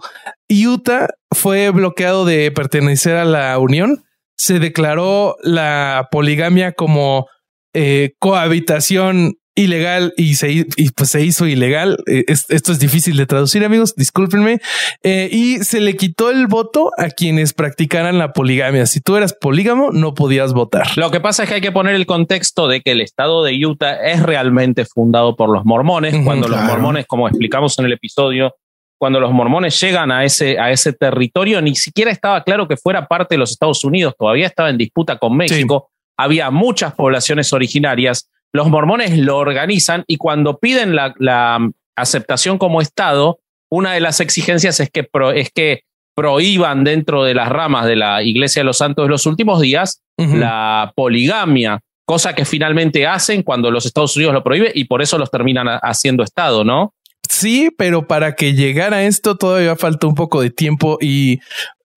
Utah 0.49 1.09
fue 1.31 1.69
bloqueado 1.69 2.25
de 2.25 2.51
pertenecer 2.51 3.17
a 3.17 3.25
la 3.25 3.57
Unión. 3.59 4.03
Se 4.35 4.59
declaró 4.59 5.35
la 5.43 6.07
poligamia 6.11 6.71
como 6.71 7.27
eh, 7.73 8.13
cohabitación 8.19 9.35
ilegal 9.55 10.13
y 10.17 10.35
se, 10.35 10.51
y 10.51 10.89
pues 10.95 11.09
se 11.09 11.23
hizo 11.23 11.45
ilegal. 11.45 11.97
Eh, 12.07 12.25
esto 12.27 12.71
es 12.71 12.79
difícil 12.79 13.17
de 13.17 13.25
traducir, 13.25 13.63
amigos, 13.63 13.95
discúlpenme. 13.95 14.59
Eh, 15.03 15.29
y 15.31 15.57
se 15.59 15.81
le 15.81 15.95
quitó 15.95 16.29
el 16.29 16.47
voto 16.47 16.91
a 16.97 17.09
quienes 17.09 17.53
practicaran 17.53 18.17
la 18.17 18.33
poligamia. 18.33 18.85
Si 18.85 19.01
tú 19.01 19.15
eras 19.15 19.33
polígamo, 19.33 19.91
no 19.91 20.13
podías 20.13 20.53
votar. 20.53 20.87
Lo 20.95 21.11
que 21.11 21.19
pasa 21.19 21.43
es 21.43 21.49
que 21.49 21.55
hay 21.55 21.61
que 21.61 21.71
poner 21.71 21.95
el 21.95 22.05
contexto 22.05 22.67
de 22.67 22.81
que 22.81 22.91
el 22.91 23.01
estado 23.01 23.43
de 23.43 23.65
Utah 23.65 23.95
es 23.95 24.23
realmente 24.23 24.85
fundado 24.85 25.35
por 25.35 25.49
los 25.49 25.65
mormones. 25.65 26.15
cuando 26.23 26.47
los 26.47 26.61
mormones, 26.61 27.05
como 27.05 27.27
explicamos 27.27 27.77
en 27.79 27.85
el 27.85 27.93
episodio, 27.93 28.55
cuando 28.97 29.19
los 29.19 29.31
mormones 29.31 29.79
llegan 29.81 30.11
a 30.11 30.23
ese, 30.23 30.59
a 30.59 30.71
ese 30.71 30.93
territorio, 30.93 31.61
ni 31.61 31.75
siquiera 31.75 32.11
estaba 32.11 32.43
claro 32.43 32.67
que 32.67 32.77
fuera 32.77 33.07
parte 33.07 33.33
de 33.33 33.39
los 33.39 33.51
Estados 33.51 33.83
Unidos, 33.83 34.13
todavía 34.17 34.45
estaba 34.45 34.69
en 34.69 34.77
disputa 34.77 35.17
con 35.17 35.35
México 35.35 35.89
había 36.23 36.51
muchas 36.51 36.93
poblaciones 36.93 37.53
originarias, 37.53 38.29
los 38.53 38.69
mormones 38.69 39.17
lo 39.17 39.37
organizan 39.37 40.03
y 40.07 40.17
cuando 40.17 40.57
piden 40.59 40.95
la, 40.95 41.59
aceptación 41.93 42.57
como 42.57 42.81
Estado, 42.81 43.39
una 43.69 43.93
de 43.93 43.99
las 43.99 44.21
exigencias 44.21 44.79
es 44.79 44.89
que, 44.89 45.07
es 45.35 45.51
que 45.51 45.83
prohíban 46.15 46.83
dentro 46.83 47.23
de 47.23 47.35
las 47.35 47.49
ramas 47.49 47.85
de 47.85 47.95
la 47.95 48.23
Iglesia 48.23 48.61
de 48.61 48.65
los 48.65 48.77
Santos 48.77 49.05
de 49.05 49.09
los 49.09 49.25
últimos 49.25 49.59
días 49.61 50.01
la 50.17 50.93
poligamia, 50.95 51.79
cosa 52.05 52.35
que 52.35 52.45
finalmente 52.45 53.07
hacen 53.07 53.41
cuando 53.43 53.71
los 53.71 53.85
Estados 53.85 54.15
Unidos 54.15 54.33
lo 54.33 54.43
prohíben 54.43 54.71
y 54.75 54.85
por 54.85 55.01
eso 55.01 55.17
los 55.17 55.31
terminan 55.31 55.67
haciendo 55.81 56.23
Estado, 56.23 56.63
¿no? 56.63 56.93
Sí, 57.27 57.71
pero 57.77 58.07
para 58.07 58.35
que 58.35 58.53
llegara 58.53 59.03
esto 59.03 59.35
todavía 59.35 59.75
falta 59.75 60.07
un 60.07 60.15
poco 60.15 60.41
de 60.41 60.49
tiempo 60.49 60.97
y 61.01 61.39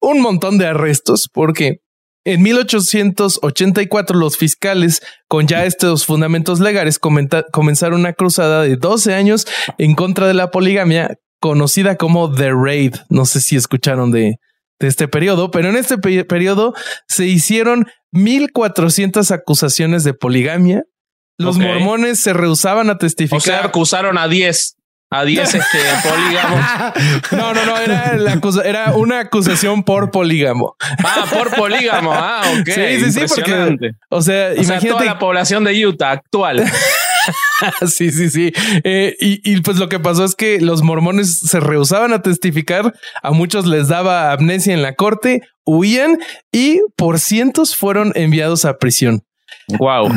un 0.01 0.21
montón 0.21 0.59
de 0.59 0.67
arrestos, 0.67 1.29
porque 1.33 1.81
en 2.25 2.43
1884 2.43 4.19
los 4.19 4.37
fiscales, 4.37 5.03
con 5.29 5.47
ya 5.47 5.65
estos 5.65 6.07
fundamentos 6.07 6.61
legales, 6.61 6.99
comenzaron 6.99 8.01
una 8.01 8.15
cruzada 8.15 8.63
de 8.63 8.77
12 8.77 9.15
años 9.15 9.47
en 9.79 9.95
contra 9.95 10.27
de 10.27 10.35
la 10.35 10.51
poligamia 10.51 11.19
conocida 11.41 11.97
como 11.97 12.33
The 12.33 12.51
Raid. 12.53 12.95
No 13.11 13.27
sé 13.27 13.41
si 13.41 13.57
escucharon 13.57 14.11
de, 14.11 14.37
este 14.81 15.09
periodo, 15.09 15.51
pero 15.51 15.69
en 15.71 15.77
este 15.77 15.97
periodo 15.99 16.75
se 17.09 17.27
hicieron 17.27 17.87
1400 18.13 19.31
acusaciones 19.31 20.05
de 20.05 20.15
poligamia. 20.15 20.85
Los 21.39 21.59
mormones 21.59 22.21
se 22.21 22.33
rehusaban 22.33 22.91
a 22.91 22.99
testificar. 22.99 23.39
O 23.39 23.41
sea, 23.41 23.65
acusaron 23.65 24.19
a 24.19 24.29
10 24.29 24.77
a 25.11 25.25
10 25.25 25.55
este, 25.55 25.79
polígamos. 26.09 26.61
No, 27.33 27.55
no, 27.55 27.67
no, 27.67 27.79
era, 27.79 28.17
era, 28.65 28.93
una 28.97 29.21
acusación 29.21 29.85
por 29.85 30.11
polígamo. 30.11 30.77
Ah, 31.05 31.27
por 31.31 31.55
polígamo. 31.55 32.13
Ah, 32.13 32.43
ok. 32.61 32.69
Sí, 32.69 33.01
sí, 33.01 33.13
sí, 33.13 33.21
porque, 33.29 33.93
o 34.09 34.23
sea, 34.23 34.55
imagínate. 34.55 34.89
toda 34.89 35.05
la 35.05 35.19
población 35.19 35.65
de 35.65 35.87
Utah 35.87 36.13
actual. 36.13 36.65
sí, 37.87 38.11
sí, 38.11 38.31
sí. 38.31 38.53
Eh, 38.83 39.15
y, 39.21 39.41
y, 39.45 39.61
pues 39.61 39.79
lo 39.79 39.89
que 39.89 40.01
pasó 40.01 40.25
es 40.25 40.35
que 40.35 40.61
los 40.61 40.83
mormones 40.83 41.39
se 41.39 41.61
rehusaban 41.61 42.13
a 42.13 42.23
testificar, 42.23 42.93
a 43.23 43.31
muchos 43.31 43.67
les 43.67 43.89
daba 43.89 44.33
amnesia 44.33 44.75
en 44.75 44.83
la 44.83 44.95
corte, 44.95 45.43
huían 45.65 46.19
y 46.53 46.81
por 46.97 47.19
cientos 47.19 47.77
fueron 47.77 48.13
enviados 48.15 48.65
a 48.65 48.79
prisión. 48.79 49.23
Wow. 49.79 50.11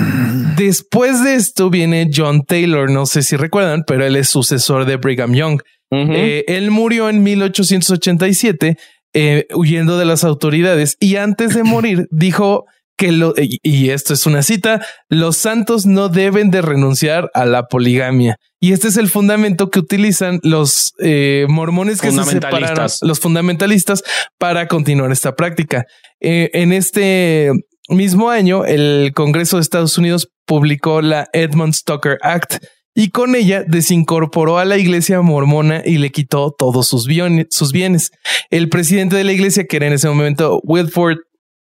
Después 0.58 1.24
de 1.24 1.36
esto 1.36 1.70
viene 1.70 2.10
John 2.14 2.44
Taylor, 2.44 2.90
no 2.90 3.06
sé 3.06 3.24
si 3.24 3.36
recuerdan, 3.36 3.84
pero 3.86 4.06
él 4.06 4.16
es 4.16 4.30
sucesor 4.30 4.86
de 4.86 4.98
Brigham 4.98 5.34
Young. 5.34 5.62
Eh, 5.92 6.44
él 6.48 6.72
murió 6.72 7.10
en 7.10 7.24
1887 7.24 8.78
eh, 9.14 9.48
huyendo 9.54 9.98
de 9.98 10.06
las 10.06 10.24
autoridades 10.24 10.98
y 11.00 11.16
antes 11.16 11.56
de 11.56 11.64
morir 11.64 12.08
dijo 12.12 12.66
que 12.98 13.12
lo, 13.12 13.36
y 13.38 13.92
esto 13.92 14.16
es 14.16 14.26
una 14.26 14.42
cita, 14.42 14.84
los 15.08 15.38
santos 15.38 15.86
no 15.86 16.10
deben 16.10 16.50
de 16.50 16.64
renunciar 16.64 17.30
a 17.36 17.46
la 17.46 17.68
poligamia. 17.68 18.38
Y 18.60 18.74
este 18.74 18.88
es 18.88 18.98
el 18.98 19.08
fundamento 19.08 19.70
que 19.70 19.78
utilizan 19.78 20.40
los 20.42 20.94
eh, 20.98 21.46
mormones 21.48 22.02
que 22.02 22.12
se 22.12 22.24
separaron, 22.24 22.88
los 23.02 23.20
fundamentalistas, 23.20 24.04
para 24.40 24.68
continuar 24.68 25.12
esta 25.12 25.36
práctica. 25.36 25.86
en 26.20 26.74
este 26.74 27.52
mismo 27.90 28.30
año, 28.30 28.66
el 28.66 29.12
Congreso 29.16 29.58
de 29.58 29.62
Estados 29.62 29.98
Unidos 29.98 30.30
publicó 30.46 31.02
la 31.02 31.28
Edmund 31.34 31.74
Stoker 31.74 32.18
Act 32.22 32.64
y 32.96 33.12
con 33.12 33.36
ella 33.36 33.64
desincorporó 33.66 34.58
a 34.58 34.66
la 34.66 34.78
iglesia 34.78 35.22
mormona 35.22 35.84
y 35.86 36.00
le 36.00 36.12
quitó 36.12 36.52
todos 36.52 36.88
sus, 36.88 37.06
bienes. 37.06 38.12
El 38.50 38.70
presidente 38.70 39.16
de 39.16 39.24
la 39.24 39.34
iglesia, 39.34 39.66
que 39.66 39.78
era 39.78 39.88
en 39.88 39.94
ese 39.94 40.08
momento 40.08 40.60
Wilford 40.64 41.18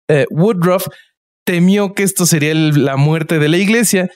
eh, 0.08 0.25
Woodruff, 0.32 0.88
temió 1.45 1.93
que 1.93 2.03
esto 2.03 2.25
sería 2.25 2.55
la 2.55 2.97
muerte 2.97 3.38
de 3.38 3.47
la 3.47 3.58
iglesia 3.58 4.10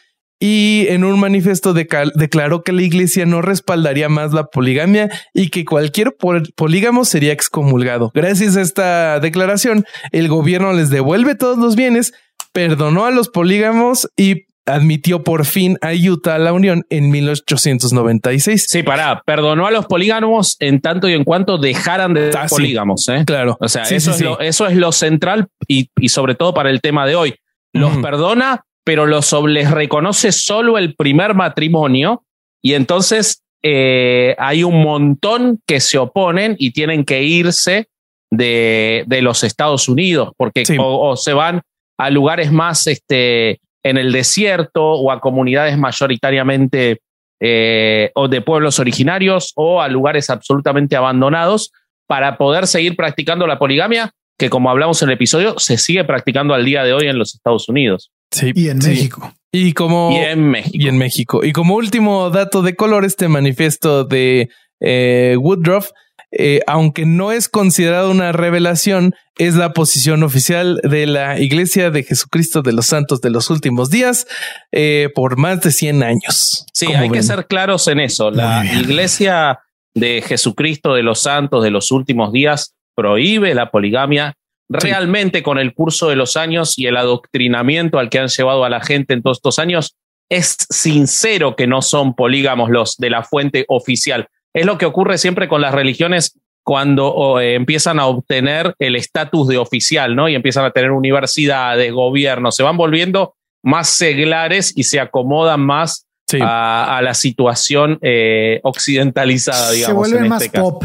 y 0.46 0.88
en 0.90 1.06
un 1.06 1.22
manifiesto 1.22 1.74
declaró 1.74 2.64
que 2.64 2.74
la 2.74 2.82
iglesia 2.82 3.26
no 3.26 3.42
respaldaría 3.42 4.10
más 4.10 4.34
la 4.34 4.48
poligamia 4.48 5.10
y 5.34 5.48
que 5.48 5.64
cualquier 5.64 6.18
polígamo 6.58 7.06
sería 7.06 7.32
excomulgado. 7.32 8.12
Gracias 8.14 8.58
a 8.58 8.62
esta 8.62 9.22
declaración, 9.22 9.86
el 10.12 10.28
gobierno 10.28 10.74
les 10.74 10.90
devuelve 10.90 11.36
todos 11.36 11.58
los 11.58 11.78
bienes, 11.78 12.12
perdonó 12.52 13.06
a 13.06 13.12
los 13.12 13.30
polígamos 13.30 14.10
y 14.18 14.42
admitió 14.66 15.24
por 15.24 15.46
fin 15.46 15.78
a 15.82 15.94
Utah 15.94 16.36
a 16.36 16.40
la 16.40 16.52
Unión 16.52 16.84
en 16.90 17.10
1896. 17.10 18.66
Sí, 18.68 18.84
para, 18.84 19.22
perdonó 19.26 19.66
a 19.66 19.72
los 19.72 19.86
polígamos 19.86 20.58
en 20.60 20.82
tanto 20.82 21.08
y 21.08 21.14
en 21.14 21.24
cuanto 21.24 21.58
dejaran 21.58 22.14
de 22.14 22.34
ser 22.34 22.42
ah, 22.42 22.48
polígamos. 22.50 23.08
¿eh? 23.08 23.24
Claro. 23.26 23.56
O 23.62 23.70
sea, 23.70 23.84
eso, 23.84 24.12
es 24.42 24.76
Lo, 24.76 24.92
central 24.92 25.48
y, 25.70 25.88
sobre 26.10 26.36
todo 26.36 26.54
para 26.54 26.70
el 26.70 26.82
tema 26.82 27.06
de 27.06 27.16
hoy. 27.16 27.36
Los 27.72 27.96
perdona 28.00 28.66
pero 28.84 29.06
los, 29.06 29.34
les 29.48 29.72
reconoce 29.72 30.32
solo 30.32 30.78
el 30.78 30.96
primer 30.96 31.34
matrimonio 31.34 32.24
y 32.62 32.74
entonces 32.74 33.44
eh, 33.62 34.36
hay 34.38 34.64
un 34.64 34.82
montón 34.84 35.62
que 35.66 35.80
se 35.80 35.98
oponen 35.98 36.56
y 36.60 36.72
tienen 36.72 37.06
que 37.06 37.24
irse 37.24 37.88
de, 38.30 39.04
de 39.08 39.22
los 39.22 39.44
Estados 39.44 39.88
Unidos 39.88 40.32
porque 40.38 40.64
o, 40.80 41.16
se 41.16 41.34
van 41.34 41.62
a 41.98 42.10
lugares 42.10 42.52
más 42.52 42.88
este, 42.88 43.62
en 43.84 43.98
el 43.98 44.12
desierto 44.12 44.84
o 44.84 45.12
a 45.12 45.22
comunidades 45.22 45.78
mayoritariamente 45.78 47.00
eh, 47.40 48.12
o 48.16 48.28
de 48.28 48.42
pueblos 48.42 48.80
originarios 48.80 49.54
o 49.56 49.82
a 49.82 49.88
lugares 49.88 50.30
absolutamente 50.30 50.96
abandonados 50.96 51.72
para 52.08 52.38
poder 52.38 52.68
seguir 52.68 52.96
practicando 52.96 53.48
la 53.48 53.60
poligamia 53.60 54.12
que 54.38 54.50
como 54.50 54.70
hablamos 54.70 55.02
en 55.02 55.10
el 55.10 55.16
episodio 55.16 55.60
se 55.60 55.78
sigue 55.78 56.04
practicando 56.04 56.54
al 56.54 56.66
día 56.66 56.84
de 56.84 56.94
hoy 56.94 57.08
en 57.08 57.18
los 57.18 57.36
Estados 57.36 57.70
Unidos. 57.70 58.12
Sí, 58.34 58.52
y 58.56 58.70
en 58.70 58.80
México. 58.80 59.34
Y 59.52 59.74
como 59.74 60.12
y 60.12 60.18
en 60.18 60.50
México. 60.50 60.78
Y 60.78 60.88
en 60.88 60.98
México. 60.98 61.46
Y 61.46 61.54
como 61.54 61.76
último 61.76 62.30
dato 62.30 62.62
de 62.62 62.76
color, 62.76 63.06
este 63.06 63.28
manifiesto 63.28 64.04
de 64.04 64.50
eh, 64.80 65.38
Woodruff, 65.40 65.92
eh, 66.32 66.62
aunque 66.66 67.06
no 67.06 67.32
es 67.32 67.48
considerado 67.48 68.10
una 68.10 68.32
revelación, 68.32 69.14
es 69.38 69.56
la 69.56 69.74
posición 69.74 70.24
oficial 70.24 70.80
de 70.84 71.06
la 71.06 71.40
Iglesia 71.40 71.92
de 71.92 72.04
Jesucristo 72.04 72.64
de 72.64 72.74
los 72.74 72.88
Santos 72.88 73.22
de 73.22 73.30
los 73.30 73.52
últimos 73.52 73.92
días 73.92 74.26
eh, 74.72 75.10
por 75.14 75.38
más 75.38 75.62
de 75.62 75.72
100 75.72 76.02
años. 76.02 76.66
Sí, 76.74 76.88
hay 76.88 77.10
que 77.10 77.22
ser 77.22 77.46
claros 77.46 77.88
en 77.88 78.00
eso. 78.00 78.32
La 78.32 78.66
Iglesia 78.66 79.60
de 79.94 80.24
Jesucristo 80.24 80.96
de 80.96 81.04
los 81.04 81.22
Santos 81.22 81.64
de 81.64 81.70
los 81.70 81.92
últimos 81.92 82.32
días 82.32 82.74
prohíbe 82.96 83.54
la 83.54 83.70
poligamia. 83.70 84.34
Realmente 84.82 85.44
con 85.44 85.58
el 85.58 85.74
curso 85.74 86.10
de 86.10 86.16
los 86.16 86.38
años 86.38 86.78
y 86.78 86.88
el 86.88 86.98
adoctrinamiento 86.98 88.00
al 88.00 88.10
que 88.10 88.20
han 88.20 88.28
llevado 88.28 88.66
a 88.66 88.70
la 88.70 88.82
gente 88.82 89.14
en 89.14 89.22
todos 89.22 89.38
estos 89.38 89.60
años, 89.60 89.96
es 90.30 90.58
sincero 90.70 91.56
que 91.56 91.68
no 91.68 91.82
son 91.82 92.16
polígamos 92.16 92.70
los 92.70 92.98
de 92.98 93.10
la 93.10 93.24
fuente 93.24 93.66
oficial. 93.68 94.28
Es 94.54 94.66
lo 94.66 94.78
que 94.78 94.86
ocurre 94.86 95.18
siempre 95.18 95.48
con 95.48 95.62
las 95.62 95.74
religiones 95.74 96.40
cuando 96.64 97.40
eh, 97.40 97.56
empiezan 97.56 98.00
a 98.00 98.08
obtener 98.08 98.74
el 98.80 98.96
estatus 98.96 99.48
de 99.48 99.58
oficial, 99.58 100.16
¿no? 100.16 100.30
Y 100.30 100.36
empiezan 100.36 100.66
a 100.66 100.72
tener 100.72 100.92
universidades, 100.92 101.92
gobierno, 101.92 102.52
se 102.52 102.64
van 102.64 102.78
volviendo 102.78 103.36
más 103.64 103.90
seglares 103.90 104.74
y 104.76 104.84
se 104.84 105.00
acomodan 105.00 105.62
más 105.62 106.08
a, 106.42 107.02
la 107.04 107.14
situación 107.14 108.00
eh, 108.02 108.60
occidentalizada, 108.64 109.72
digamos. 109.72 110.08
Se 110.08 110.16
vuelve 110.16 110.30
más 110.30 110.42
este 110.42 110.60
pop. 110.60 110.84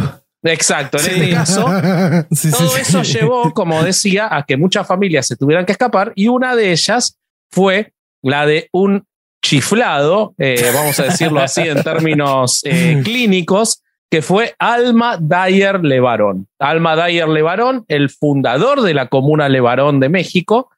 Exacto, 0.52 0.98
en 0.98 1.06
este 1.06 1.30
caso, 1.30 1.64
todo 2.58 2.76
eso 2.76 3.02
llevó, 3.02 3.52
como 3.52 3.82
decía, 3.82 4.28
a 4.30 4.44
que 4.44 4.56
muchas 4.56 4.86
familias 4.86 5.26
se 5.26 5.36
tuvieran 5.36 5.66
que 5.66 5.72
escapar 5.72 6.12
y 6.14 6.28
una 6.28 6.56
de 6.56 6.72
ellas 6.72 7.18
fue 7.50 7.92
la 8.22 8.46
de 8.46 8.68
un 8.72 9.04
chiflado, 9.42 10.34
eh, 10.38 10.70
vamos 10.74 10.98
a 11.00 11.04
decirlo 11.04 11.40
así 11.40 11.62
en 11.62 11.82
términos 11.82 12.62
clínicos, 13.04 13.82
que 14.10 14.22
fue 14.22 14.54
Alma 14.58 15.18
Dyer 15.20 15.84
Levarón. 15.84 16.48
Alma 16.58 16.96
Dyer 16.96 17.28
Levarón, 17.28 17.84
el 17.88 18.10
fundador 18.10 18.80
de 18.80 18.94
la 18.94 19.08
Comuna 19.08 19.48
Levarón 19.48 20.00
de 20.00 20.08
México, 20.08 20.70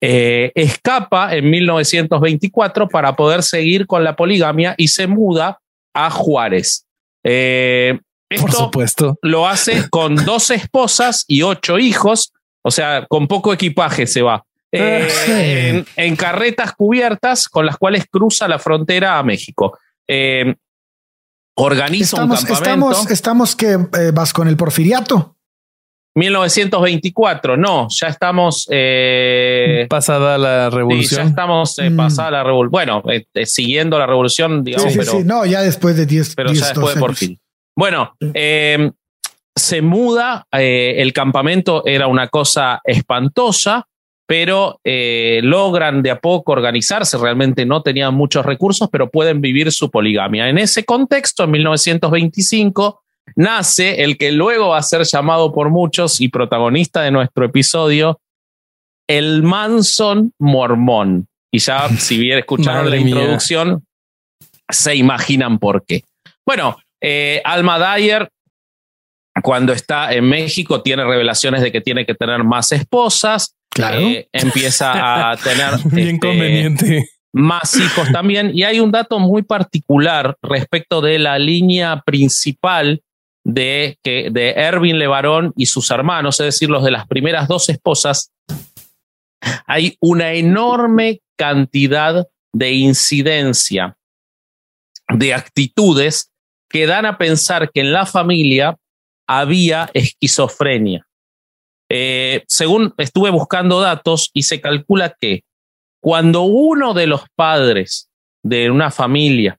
eh, 0.00 0.52
escapa 0.54 1.34
en 1.34 1.50
1924 1.50 2.88
para 2.88 3.16
poder 3.16 3.42
seguir 3.42 3.86
con 3.86 4.04
la 4.04 4.14
poligamia 4.14 4.74
y 4.76 4.88
se 4.88 5.06
muda 5.06 5.60
a 5.94 6.10
Juárez. 6.10 6.86
Eh, 7.24 7.98
Por 8.28 8.52
supuesto. 8.52 9.18
Lo 9.22 9.46
hace 9.46 9.88
con 9.88 10.16
dos 10.16 10.50
esposas 10.50 11.24
y 11.28 11.42
ocho 11.42 11.78
hijos, 11.78 12.32
o 12.62 12.70
sea, 12.70 13.06
con 13.06 13.28
poco 13.28 13.52
equipaje 13.52 14.06
se 14.06 14.22
va. 14.22 14.44
Eh, 14.72 15.84
en, 15.96 16.16
carretas 16.16 16.72
cubiertas 16.72 17.48
con 17.48 17.64
las 17.64 17.76
cuales 17.76 18.04
cruza 18.10 18.48
la 18.48 18.58
frontera 18.58 19.18
a 19.18 19.22
México 19.22 19.78
organiza 21.56 22.16
estamos, 22.16 22.40
un 22.40 22.46
campamento. 22.46 22.90
Estamos, 22.90 23.10
estamos 23.10 23.56
que 23.56 23.72
eh, 23.72 24.10
vas 24.14 24.32
con 24.32 24.48
el 24.48 24.56
porfiriato. 24.56 25.34
1924, 26.14 27.58
no, 27.58 27.88
ya 27.90 28.08
estamos 28.08 28.66
eh, 28.70 29.86
pasada 29.90 30.38
la 30.38 30.70
revolución. 30.70 31.22
ya 31.22 31.28
estamos 31.28 31.78
eh, 31.78 31.90
mm. 31.90 31.96
pasada 31.96 32.30
la 32.30 32.44
revolución. 32.44 32.70
Bueno, 32.70 33.02
siguiendo 33.44 33.98
la 33.98 34.06
revolución, 34.06 34.64
digamos. 34.64 34.92
Sí, 34.92 34.98
sí, 34.98 35.06
sí, 35.06 35.24
no, 35.24 35.44
ya 35.44 35.60
después 35.60 35.94
de 35.96 36.06
10 36.06 36.34
Pero 36.34 36.52
ya 36.54 36.68
después 36.68 36.94
de 36.94 37.00
por 37.00 37.14
fin. 37.14 37.38
Bueno, 37.76 38.16
se 38.18 39.82
muda, 39.82 40.46
el 40.50 41.12
campamento 41.12 41.84
era 41.86 42.06
una 42.06 42.28
cosa 42.28 42.80
espantosa 42.84 43.86
pero 44.26 44.80
eh, 44.82 45.40
logran 45.42 46.02
de 46.02 46.10
a 46.10 46.18
poco 46.18 46.52
organizarse, 46.52 47.16
realmente 47.16 47.64
no 47.64 47.82
tenían 47.82 48.14
muchos 48.14 48.44
recursos, 48.44 48.88
pero 48.90 49.08
pueden 49.08 49.40
vivir 49.40 49.70
su 49.70 49.90
poligamia. 49.90 50.48
En 50.48 50.58
ese 50.58 50.84
contexto, 50.84 51.44
en 51.44 51.52
1925, 51.52 53.02
nace 53.36 54.02
el 54.02 54.18
que 54.18 54.32
luego 54.32 54.70
va 54.70 54.78
a 54.78 54.82
ser 54.82 55.04
llamado 55.04 55.52
por 55.52 55.70
muchos 55.70 56.20
y 56.20 56.28
protagonista 56.28 57.02
de 57.02 57.12
nuestro 57.12 57.44
episodio, 57.46 58.20
el 59.08 59.44
Manson 59.44 60.32
Mormón. 60.40 61.28
Y 61.52 61.60
ya, 61.60 61.88
si 61.90 62.18
bien 62.18 62.40
escucharon 62.40 62.90
la 62.90 62.96
introducción, 62.96 63.84
se 64.68 64.96
imaginan 64.96 65.60
por 65.60 65.84
qué. 65.86 66.02
Bueno, 66.44 66.76
eh, 67.00 67.40
Alma 67.44 67.78
Dyer, 67.78 68.28
cuando 69.42 69.72
está 69.72 70.12
en 70.12 70.24
México, 70.24 70.82
tiene 70.82 71.04
revelaciones 71.04 71.62
de 71.62 71.70
que 71.70 71.80
tiene 71.80 72.06
que 72.06 72.14
tener 72.14 72.42
más 72.42 72.72
esposas 72.72 73.56
Claro. 73.76 74.00
Eh, 74.00 74.28
empieza 74.32 75.30
a 75.30 75.36
tener 75.42 75.74
este, 75.92 77.10
más 77.32 77.76
hijos 77.76 78.10
también. 78.10 78.52
Y 78.54 78.62
hay 78.62 78.80
un 78.80 78.90
dato 78.90 79.18
muy 79.18 79.42
particular 79.42 80.36
respecto 80.42 81.02
de 81.02 81.18
la 81.18 81.38
línea 81.38 82.02
principal 82.04 83.02
de, 83.44 83.98
que, 84.02 84.30
de 84.30 84.50
Erwin 84.52 84.98
Levarón 84.98 85.52
y 85.56 85.66
sus 85.66 85.90
hermanos, 85.90 86.40
es 86.40 86.46
decir, 86.46 86.70
los 86.70 86.84
de 86.84 86.90
las 86.90 87.06
primeras 87.06 87.48
dos 87.48 87.68
esposas. 87.68 88.32
Hay 89.66 89.98
una 90.00 90.32
enorme 90.32 91.20
cantidad 91.36 92.26
de 92.54 92.72
incidencia, 92.72 93.98
de 95.10 95.34
actitudes 95.34 96.30
que 96.76 96.86
dan 96.86 97.06
a 97.06 97.16
pensar 97.16 97.70
que 97.72 97.80
en 97.80 97.90
la 97.90 98.04
familia 98.04 98.76
había 99.26 99.88
esquizofrenia. 99.94 101.06
Eh, 101.88 102.44
según 102.48 102.92
estuve 102.98 103.30
buscando 103.30 103.80
datos 103.80 104.28
y 104.34 104.42
se 104.42 104.60
calcula 104.60 105.16
que 105.18 105.40
cuando 106.02 106.42
uno 106.42 106.92
de 106.92 107.06
los 107.06 107.22
padres 107.34 108.10
de 108.42 108.70
una 108.70 108.90
familia 108.90 109.58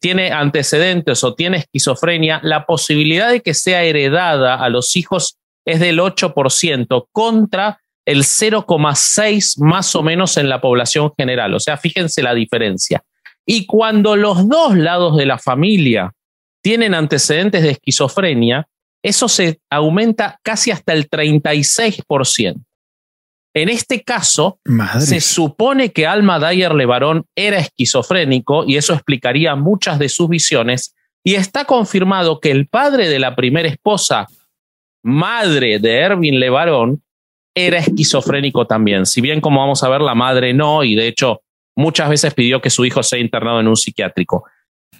tiene 0.00 0.32
antecedentes 0.32 1.22
o 1.22 1.36
tiene 1.36 1.58
esquizofrenia, 1.58 2.40
la 2.42 2.66
posibilidad 2.66 3.30
de 3.30 3.40
que 3.40 3.54
sea 3.54 3.84
heredada 3.84 4.56
a 4.56 4.68
los 4.68 4.96
hijos 4.96 5.38
es 5.64 5.78
del 5.78 6.00
8% 6.00 7.06
contra 7.12 7.78
el 8.04 8.24
0,6 8.24 9.62
más 9.62 9.94
o 9.94 10.02
menos 10.02 10.36
en 10.38 10.48
la 10.48 10.60
población 10.60 11.12
general. 11.16 11.54
O 11.54 11.60
sea, 11.60 11.76
fíjense 11.76 12.20
la 12.20 12.34
diferencia. 12.34 13.04
Y 13.46 13.64
cuando 13.66 14.16
los 14.16 14.48
dos 14.48 14.76
lados 14.76 15.16
de 15.16 15.26
la 15.26 15.38
familia 15.38 16.12
tienen 16.66 16.94
antecedentes 16.94 17.62
de 17.62 17.70
esquizofrenia, 17.70 18.66
eso 19.00 19.28
se 19.28 19.60
aumenta 19.70 20.40
casi 20.42 20.72
hasta 20.72 20.94
el 20.94 21.08
36%. 21.08 22.60
En 23.54 23.68
este 23.68 24.02
caso, 24.02 24.58
se 24.98 25.20
supone 25.20 25.92
que 25.92 26.08
Alma 26.08 26.40
Dyer 26.40 26.74
Levarón 26.74 27.24
era 27.36 27.58
esquizofrénico 27.58 28.64
y 28.64 28.78
eso 28.78 28.94
explicaría 28.94 29.54
muchas 29.54 30.00
de 30.00 30.08
sus 30.08 30.28
visiones. 30.28 30.92
Y 31.22 31.36
está 31.36 31.66
confirmado 31.66 32.40
que 32.40 32.50
el 32.50 32.66
padre 32.66 33.08
de 33.08 33.20
la 33.20 33.36
primera 33.36 33.68
esposa, 33.68 34.26
madre 35.04 35.78
de 35.78 35.98
Erwin 36.00 36.40
Levarón, 36.40 37.00
era 37.54 37.78
esquizofrénico 37.78 38.66
también. 38.66 39.06
Si 39.06 39.20
bien, 39.20 39.40
como 39.40 39.60
vamos 39.60 39.84
a 39.84 39.88
ver, 39.88 40.00
la 40.00 40.16
madre 40.16 40.52
no, 40.52 40.82
y 40.82 40.96
de 40.96 41.06
hecho 41.06 41.42
muchas 41.76 42.08
veces 42.08 42.34
pidió 42.34 42.60
que 42.60 42.70
su 42.70 42.84
hijo 42.84 43.04
sea 43.04 43.20
internado 43.20 43.60
en 43.60 43.68
un 43.68 43.76
psiquiátrico. 43.76 44.46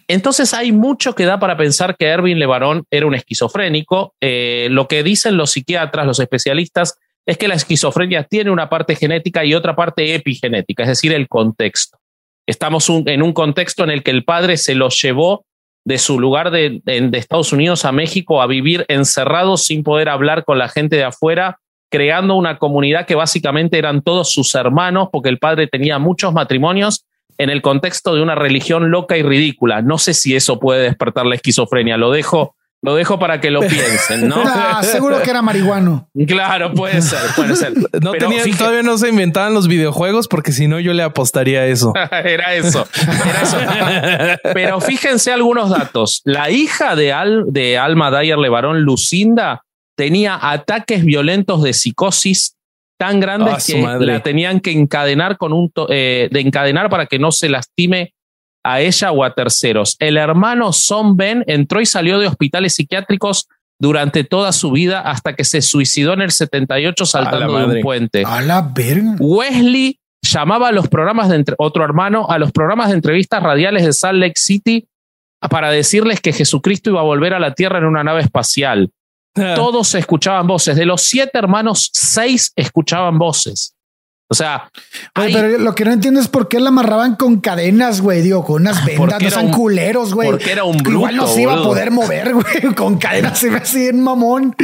Entonces 0.09 0.55
hay 0.55 0.71
mucho 0.73 1.15
que 1.15 1.25
da 1.25 1.39
para 1.41 1.57
pensar 1.57 1.97
que 1.97 2.07
Erwin 2.07 2.39
Levarón 2.39 2.85
era 2.91 3.07
un 3.07 3.15
esquizofrénico. 3.15 4.15
Eh, 4.21 4.69
lo 4.71 4.87
que 4.87 5.03
dicen 5.03 5.37
los 5.37 5.51
psiquiatras, 5.51 6.07
los 6.07 6.21
especialistas, 6.21 6.99
es 7.27 7.39
que 7.39 7.49
la 7.49 7.57
esquizofrenia 7.57 8.23
tiene 8.23 8.51
una 8.51 8.69
parte 8.69 8.95
genética 8.95 9.45
y 9.45 9.55
otra 9.55 9.75
parte 9.75 10.15
epigenética, 10.15 10.85
es 10.85 10.91
decir, 10.91 11.13
el 11.13 11.27
contexto. 11.27 11.99
Estamos 12.47 12.89
en 12.89 13.23
un 13.23 13.33
contexto 13.33 13.83
en 13.83 13.91
el 13.91 14.05
que 14.05 14.13
el 14.13 14.25
padre 14.25 14.57
se 14.57 14.77
lo 14.77 14.89
llevó 14.91 15.45
de 15.85 15.99
su 15.99 16.21
lugar 16.21 16.53
de, 16.53 16.81
de 16.85 17.19
Estados 17.19 17.53
Unidos 17.53 17.85
a 17.85 17.91
México 17.91 18.41
a 18.41 18.47
vivir 18.47 18.85
encerrado 18.89 19.57
sin 19.57 19.83
poder 19.83 20.09
hablar 20.09 20.45
con 20.45 20.59
la 20.59 20.69
gente 20.69 20.97
de 20.97 21.05
afuera, 21.05 21.59
creando 21.91 22.37
una 22.37 22.59
comunidad 22.59 23.07
que 23.07 23.17
básicamente 23.17 23.79
eran 23.79 24.03
todos 24.03 24.31
sus 24.31 24.55
hermanos, 24.55 25.09
porque 25.11 25.29
el 25.29 25.39
padre 25.39 25.67
tenía 25.67 25.99
muchos 25.99 26.33
matrimonios 26.33 27.05
en 27.39 27.51
el 27.51 27.63
contexto 27.63 28.15
de 28.15 28.23
una 28.23 28.35
religión 28.35 28.91
loca 28.91 29.17
y 29.17 29.23
ridícula. 29.23 29.83
No 29.83 29.99
sé 29.99 30.15
si 30.15 30.35
eso 30.35 30.59
puede 30.59 30.83
despertar 30.83 31.27
la 31.27 31.35
esquizofrenia. 31.35 31.97
Lo 31.97 32.11
dejo, 32.11 32.57
lo 32.83 32.95
dejo 32.95 33.19
para 33.19 33.41
que 33.41 33.51
lo 33.51 33.61
piensen, 33.69 34.29
¿no? 34.29 34.43
seguro 34.83 35.21
que 35.23 35.31
era 35.31 35.43
marihuano. 35.43 36.09
Claro, 36.27 36.73
puede 36.73 37.03
ser, 37.03 37.21
puede 37.35 37.57
ser. 37.57 37.75
No 38.03 38.13
todavía 38.13 38.83
no 38.83 38.99
se 38.99 39.09
inventaban 39.09 39.55
los 39.55 39.69
videojuegos 39.69 40.29
porque 40.29 40.53
si 40.53 40.69
no 40.69 40.81
yo 40.81 40.93
le 40.93 41.03
apostaría 41.03 41.61
a 41.61 41.67
eso. 41.67 41.93
era 42.25 42.55
eso, 42.55 42.87
era 42.95 43.43
eso. 43.43 44.41
Pero 44.55 44.81
fíjense 44.81 45.33
algunos 45.33 45.71
datos. 45.71 46.23
La 46.25 46.51
hija 46.51 46.97
de, 46.97 47.13
Al, 47.13 47.45
de 47.49 47.79
Alma 47.79 48.11
Dyer 48.11 48.39
Levarón, 48.39 48.83
Lucinda, 48.83 49.63
tenía 49.97 50.39
ataques 50.41 51.05
violentos 51.05 51.63
de 51.63 51.73
psicosis 51.73 52.56
tan 52.99 53.21
grandes 53.21 53.55
ah, 53.55 53.99
que 53.99 54.07
la 54.07 54.21
tenían 54.21 54.61
que 54.61 54.73
encadenar 54.73 55.37
con 55.37 55.53
un 55.53 55.73
eh, 55.89 56.29
de 56.31 56.41
encadenar 56.41 56.89
para 56.89 57.07
que 57.07 57.19
no 57.19 57.33
se 57.33 57.49
lastime 57.49 58.15
a 58.65 58.81
ella 58.81 59.13
o 59.13 59.23
a 59.23 59.35
terceros. 59.35 59.97
El 59.99 60.17
hermano 60.17 60.73
Son 60.73 61.17
Ben 61.17 61.45
entró 61.47 61.81
y 61.81 61.87
salió 61.87 62.19
de 62.19 62.27
hospitales 62.27 62.75
psiquiátricos 62.75 63.49
durante 63.79 64.25
toda 64.25 64.53
su 64.53 64.73
vida 64.73 65.01
hasta 65.01 65.35
que 65.35 65.45
se 65.45 65.63
suicidó 65.63 66.15
en 66.15 66.23
el 66.23 66.31
78 66.31 67.07
saltando 67.07 67.59
de 67.59 67.77
un 67.77 67.81
puente. 67.83 68.25
A 68.27 68.41
la 68.41 68.63
verga. 68.63 69.17
Wesley 69.19 70.01
llamaba 70.23 70.69
a 70.69 70.73
los 70.73 70.89
programas 70.89 71.29
de 71.29 71.45
otro 71.59 71.85
hermano 71.85 72.27
a 72.29 72.39
los 72.39 72.51
programas 72.51 72.89
de 72.89 72.95
entrevistas 72.95 73.43
radiales 73.43 73.85
de 73.85 73.93
Salt 73.93 74.19
Lake 74.19 74.35
City 74.37 74.89
para 75.51 75.71
decirles 75.71 76.21
que 76.21 76.33
Jesucristo 76.33 76.91
iba 76.91 77.01
a 77.01 77.05
volver 77.05 77.35
a 77.35 77.39
la 77.39 77.55
tierra 77.55 77.79
en 77.79 77.85
una 77.85 78.03
nave 78.03 78.23
espacial. 78.23 78.91
Todos 79.55 79.95
escuchaban 79.95 80.47
voces. 80.47 80.77
De 80.77 80.87
los 80.87 81.03
siete 81.03 81.39
hermanos, 81.39 81.91
seis 81.93 82.53
escuchaban 82.57 83.19
voces. 83.19 83.75
O 84.29 84.35
sea, 84.35 84.69
pero 85.15 85.59
lo 85.59 85.75
que 85.77 85.85
no 85.85 85.93
entiendo 85.93 86.19
es 86.19 86.27
por 86.27 86.49
qué 86.49 86.59
la 86.59 86.71
amarraban 86.71 87.15
con 87.15 87.41
cadenas, 87.41 88.01
güey. 88.01 88.23
Digo, 88.23 88.45
con 88.45 88.63
unas 88.63 88.85
vendas, 88.85 89.23
no 89.23 89.31
son 89.31 89.51
culeros, 89.51 90.15
güey. 90.15 90.31
Porque 90.31 90.51
era 90.51 90.65
un 90.65 90.79
bruto. 90.79 90.91
Igual 90.99 91.17
no 91.17 91.27
se 91.29 91.43
iba 91.43 91.55
a 91.55 91.63
poder 91.63 91.93
mover, 91.93 92.35
güey. 92.35 92.75
Con 92.75 92.99
cadenas 92.99 93.39
se 93.39 93.51
ve 93.51 93.59
así 93.59 93.87
en 93.87 94.03
mamón. 94.03 94.57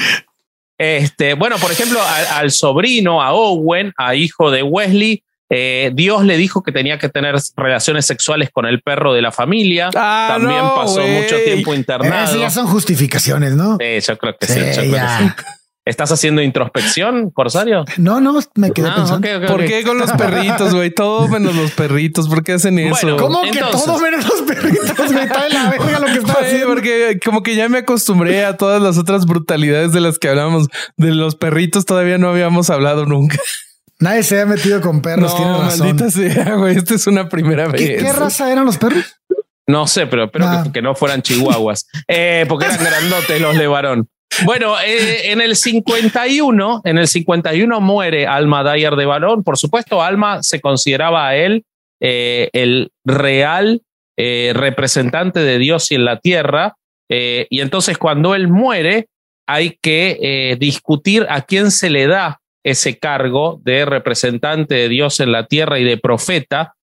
Este, 0.76 1.34
bueno, 1.34 1.58
por 1.58 1.70
ejemplo, 1.70 2.00
al, 2.34 2.50
sobrino, 2.50 3.22
a 3.22 3.32
Owen, 3.32 3.92
a 3.96 4.16
hijo 4.16 4.50
de 4.50 4.64
Wesley, 4.64 5.22
eh, 5.54 5.90
Dios 5.92 6.24
le 6.24 6.38
dijo 6.38 6.62
que 6.62 6.72
tenía 6.72 6.98
que 6.98 7.10
tener 7.10 7.34
relaciones 7.56 8.06
sexuales 8.06 8.48
con 8.50 8.64
el 8.64 8.80
perro 8.80 9.12
de 9.12 9.20
la 9.20 9.32
familia. 9.32 9.90
Ah, 9.94 10.36
También 10.38 10.62
pasó 10.74 11.06
mucho 11.06 11.36
tiempo 11.44 11.74
internado. 11.74 12.24
Esas 12.24 12.40
ya 12.40 12.48
son 12.48 12.66
justificaciones, 12.66 13.54
¿no? 13.54 13.76
Sí, 13.78 14.00
yo 14.00 14.16
creo 14.16 14.34
que 14.40 14.46
sí. 14.46 14.60
¿Estás 15.84 16.10
haciendo 16.10 16.40
introspección, 16.40 17.30
Corsario? 17.30 17.84
No, 17.98 18.20
no, 18.20 18.38
me 18.54 18.70
quedé 18.70 18.88
ah, 18.88 18.94
pensando. 18.94 19.46
¿Por 19.46 19.66
qué 19.66 19.82
con 19.82 19.98
los 19.98 20.10
perritos, 20.12 20.72
güey? 20.72 20.90
Todo 20.90 21.28
menos 21.28 21.54
los 21.54 21.72
perritos. 21.72 22.30
¿Por 22.30 22.42
qué 22.42 22.52
hacen 22.52 22.78
eso? 22.78 23.16
¿Cómo 23.18 23.42
que 23.42 23.58
todo 23.58 23.98
menos 23.98 24.26
los 24.26 24.42
perritos, 24.42 25.12
güey? 25.12 25.24
Está 25.24 25.44
de 25.44 25.50
la 25.50 25.70
verga 25.70 25.98
lo 25.98 26.06
que 26.06 26.18
está 26.18 26.32
haciendo. 26.34 26.68
Porque 26.68 27.18
como 27.22 27.42
que 27.42 27.56
ya 27.56 27.68
me 27.68 27.78
acostumbré 27.78 28.46
a 28.46 28.56
todas 28.56 28.80
las 28.80 28.96
otras 28.96 29.26
brutalidades 29.26 29.92
de 29.92 30.00
las 30.00 30.18
que 30.18 30.28
hablamos. 30.28 30.68
De 30.96 31.10
los 31.10 31.34
perritos 31.34 31.84
todavía 31.84 32.16
no 32.16 32.30
habíamos 32.30 32.70
hablado 32.70 33.04
nunca. 33.04 33.38
Nadie 34.02 34.24
se 34.24 34.40
ha 34.40 34.46
metido 34.46 34.80
con 34.80 35.00
perros, 35.00 35.32
no, 35.38 35.62
razón. 35.62 35.86
Maldita 35.86 36.10
sea, 36.10 36.56
güey. 36.56 36.76
Esta 36.76 36.96
es 36.96 37.06
una 37.06 37.28
primera 37.28 37.68
vez. 37.68 37.80
¿Qué, 37.80 38.12
raza 38.12 38.50
eran 38.50 38.64
los 38.64 38.76
perros? 38.76 39.16
No 39.68 39.86
sé, 39.86 40.08
pero 40.08 40.24
espero 40.24 40.44
que, 40.72 40.80
ah. 40.80 40.82
no 40.82 40.96
fueran 40.96 41.22
chihuahuas. 41.22 41.86
Eh, 42.08 42.44
porque 42.48 42.64
eran 42.64 42.82
grandotes 42.82 43.40
los 43.40 43.56
de 43.56 43.68
varón. 43.68 44.08
Bueno, 44.44 44.74
eh, 44.80 45.30
en 45.30 45.40
el 45.40 45.54
51, 45.54 46.80
en 46.84 46.98
el 46.98 47.06
51 47.06 47.80
muere 47.80 48.26
Alma 48.26 48.64
Dyer 48.64 48.96
de 48.96 49.06
Balón. 49.06 49.44
Por 49.44 49.56
supuesto, 49.56 50.02
Alma 50.02 50.42
se 50.42 50.60
consideraba 50.60 51.28
a 51.28 51.36
él 51.36 51.64
eh, 52.00 52.50
el 52.52 52.90
real 53.04 53.82
representante 54.16 55.40
de 55.40 55.58
Dios 55.58 55.90
y 55.90 55.96
en 55.96 56.04
la 56.04 56.18
tierra. 56.18 56.76
y 57.08 57.60
entonces, 57.60 57.98
cuando 57.98 58.36
él 58.36 58.46
muere, 58.46 59.08
hay 59.48 59.78
que 59.82 60.56
discutir 60.60 61.26
a 61.28 61.42
quién 61.42 61.72
se 61.72 61.90
le 61.90 62.06
da 62.06 62.41
ese 62.64 62.98
cargo 62.98 63.60
de 63.64 63.84
representante 63.84 64.74
de 64.74 64.88
Dios 64.88 65.20
en 65.20 65.32
la 65.32 65.46
tierra 65.46 65.78
y 65.78 65.84
de 65.84 65.98
profeta. 65.98 66.74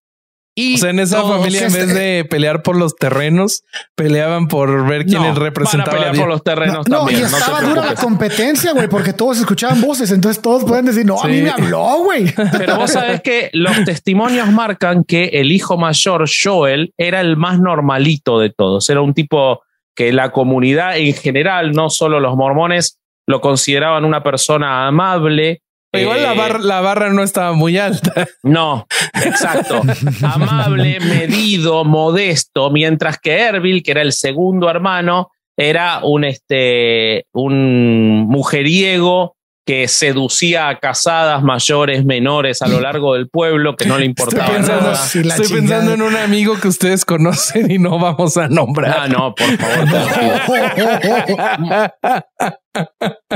Y 0.54 0.74
o 0.74 0.78
sea, 0.78 0.90
en 0.90 0.98
esa 0.98 1.22
familia, 1.22 1.66
en 1.66 1.72
vez 1.72 1.94
de 1.94 2.26
pelear 2.28 2.62
por 2.62 2.76
los 2.76 2.96
terrenos, 2.96 3.62
peleaban 3.94 4.48
por 4.48 4.86
ver 4.86 5.06
quién 5.06 5.22
no, 5.22 5.34
representaba. 5.34 5.96
pelear 5.96 6.16
por 6.16 6.28
los 6.28 6.42
terrenos 6.42 6.88
no, 6.88 6.98
también. 6.98 7.20
No, 7.20 7.26
y 7.26 7.30
estaba 7.30 7.62
dura 7.62 7.86
la 7.86 7.94
competencia, 7.94 8.72
güey, 8.72 8.88
porque 8.88 9.12
todos 9.12 9.38
escuchaban 9.38 9.80
voces. 9.80 10.10
Entonces 10.10 10.42
todos 10.42 10.64
pueden 10.64 10.86
decir, 10.86 11.06
no, 11.06 11.22
a 11.22 11.28
mí 11.28 11.40
me 11.40 11.50
habló, 11.50 12.02
güey. 12.02 12.34
Pero 12.58 12.76
vos 12.76 12.90
sabés 12.90 13.22
que 13.22 13.48
los 13.52 13.84
testimonios 13.84 14.50
marcan 14.50 15.04
que 15.04 15.26
el 15.34 15.52
hijo 15.52 15.78
mayor, 15.78 16.28
Joel, 16.28 16.92
era 16.98 17.20
el 17.20 17.36
más 17.36 17.60
normalito 17.60 18.40
de 18.40 18.50
todos. 18.50 18.90
Era 18.90 19.00
un 19.00 19.14
tipo 19.14 19.62
que 19.94 20.12
la 20.12 20.30
comunidad 20.30 20.98
en 20.98 21.14
general, 21.14 21.72
no 21.72 21.90
solo 21.90 22.18
los 22.20 22.36
mormones, 22.36 22.98
lo 23.26 23.40
consideraban 23.40 24.04
una 24.04 24.22
persona 24.22 24.86
amable, 24.86 25.62
Igual 25.92 26.22
la, 26.22 26.34
barra, 26.34 26.58
la 26.60 26.80
barra 26.80 27.12
no 27.12 27.22
estaba 27.22 27.52
muy 27.52 27.78
alta. 27.78 28.26
No, 28.42 28.86
exacto. 29.14 29.82
Amable, 30.22 30.98
medido, 31.00 31.84
modesto, 31.84 32.70
mientras 32.70 33.18
que 33.18 33.38
Erbil, 33.38 33.82
que 33.82 33.90
era 33.90 34.02
el 34.02 34.12
segundo 34.12 34.70
hermano, 34.70 35.30
era 35.56 36.00
un, 36.02 36.24
este, 36.24 37.26
un 37.32 38.26
mujeriego 38.28 39.36
que 39.66 39.88
seducía 39.88 40.68
a 40.68 40.78
casadas 40.78 41.42
mayores, 41.42 42.04
menores 42.04 42.62
a 42.62 42.68
lo 42.68 42.80
largo 42.80 43.14
del 43.14 43.28
pueblo, 43.28 43.76
que 43.76 43.86
no 43.86 43.98
le 43.98 44.06
importaba 44.06 44.46
estoy 44.46 44.56
pensando, 44.56 44.90
nada. 44.90 45.04
Estoy 45.04 45.48
pensando 45.48 45.94
en 45.94 46.02
un 46.02 46.16
amigo 46.16 46.58
que 46.58 46.68
ustedes 46.68 47.04
conocen 47.04 47.70
y 47.70 47.78
no 47.78 47.98
vamos 47.98 48.36
a 48.36 48.48
nombrar. 48.48 48.96
Ah, 49.00 49.08
no, 49.08 49.34
por 49.34 49.46
favor. 49.58 49.90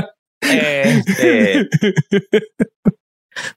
Este, 0.51 1.67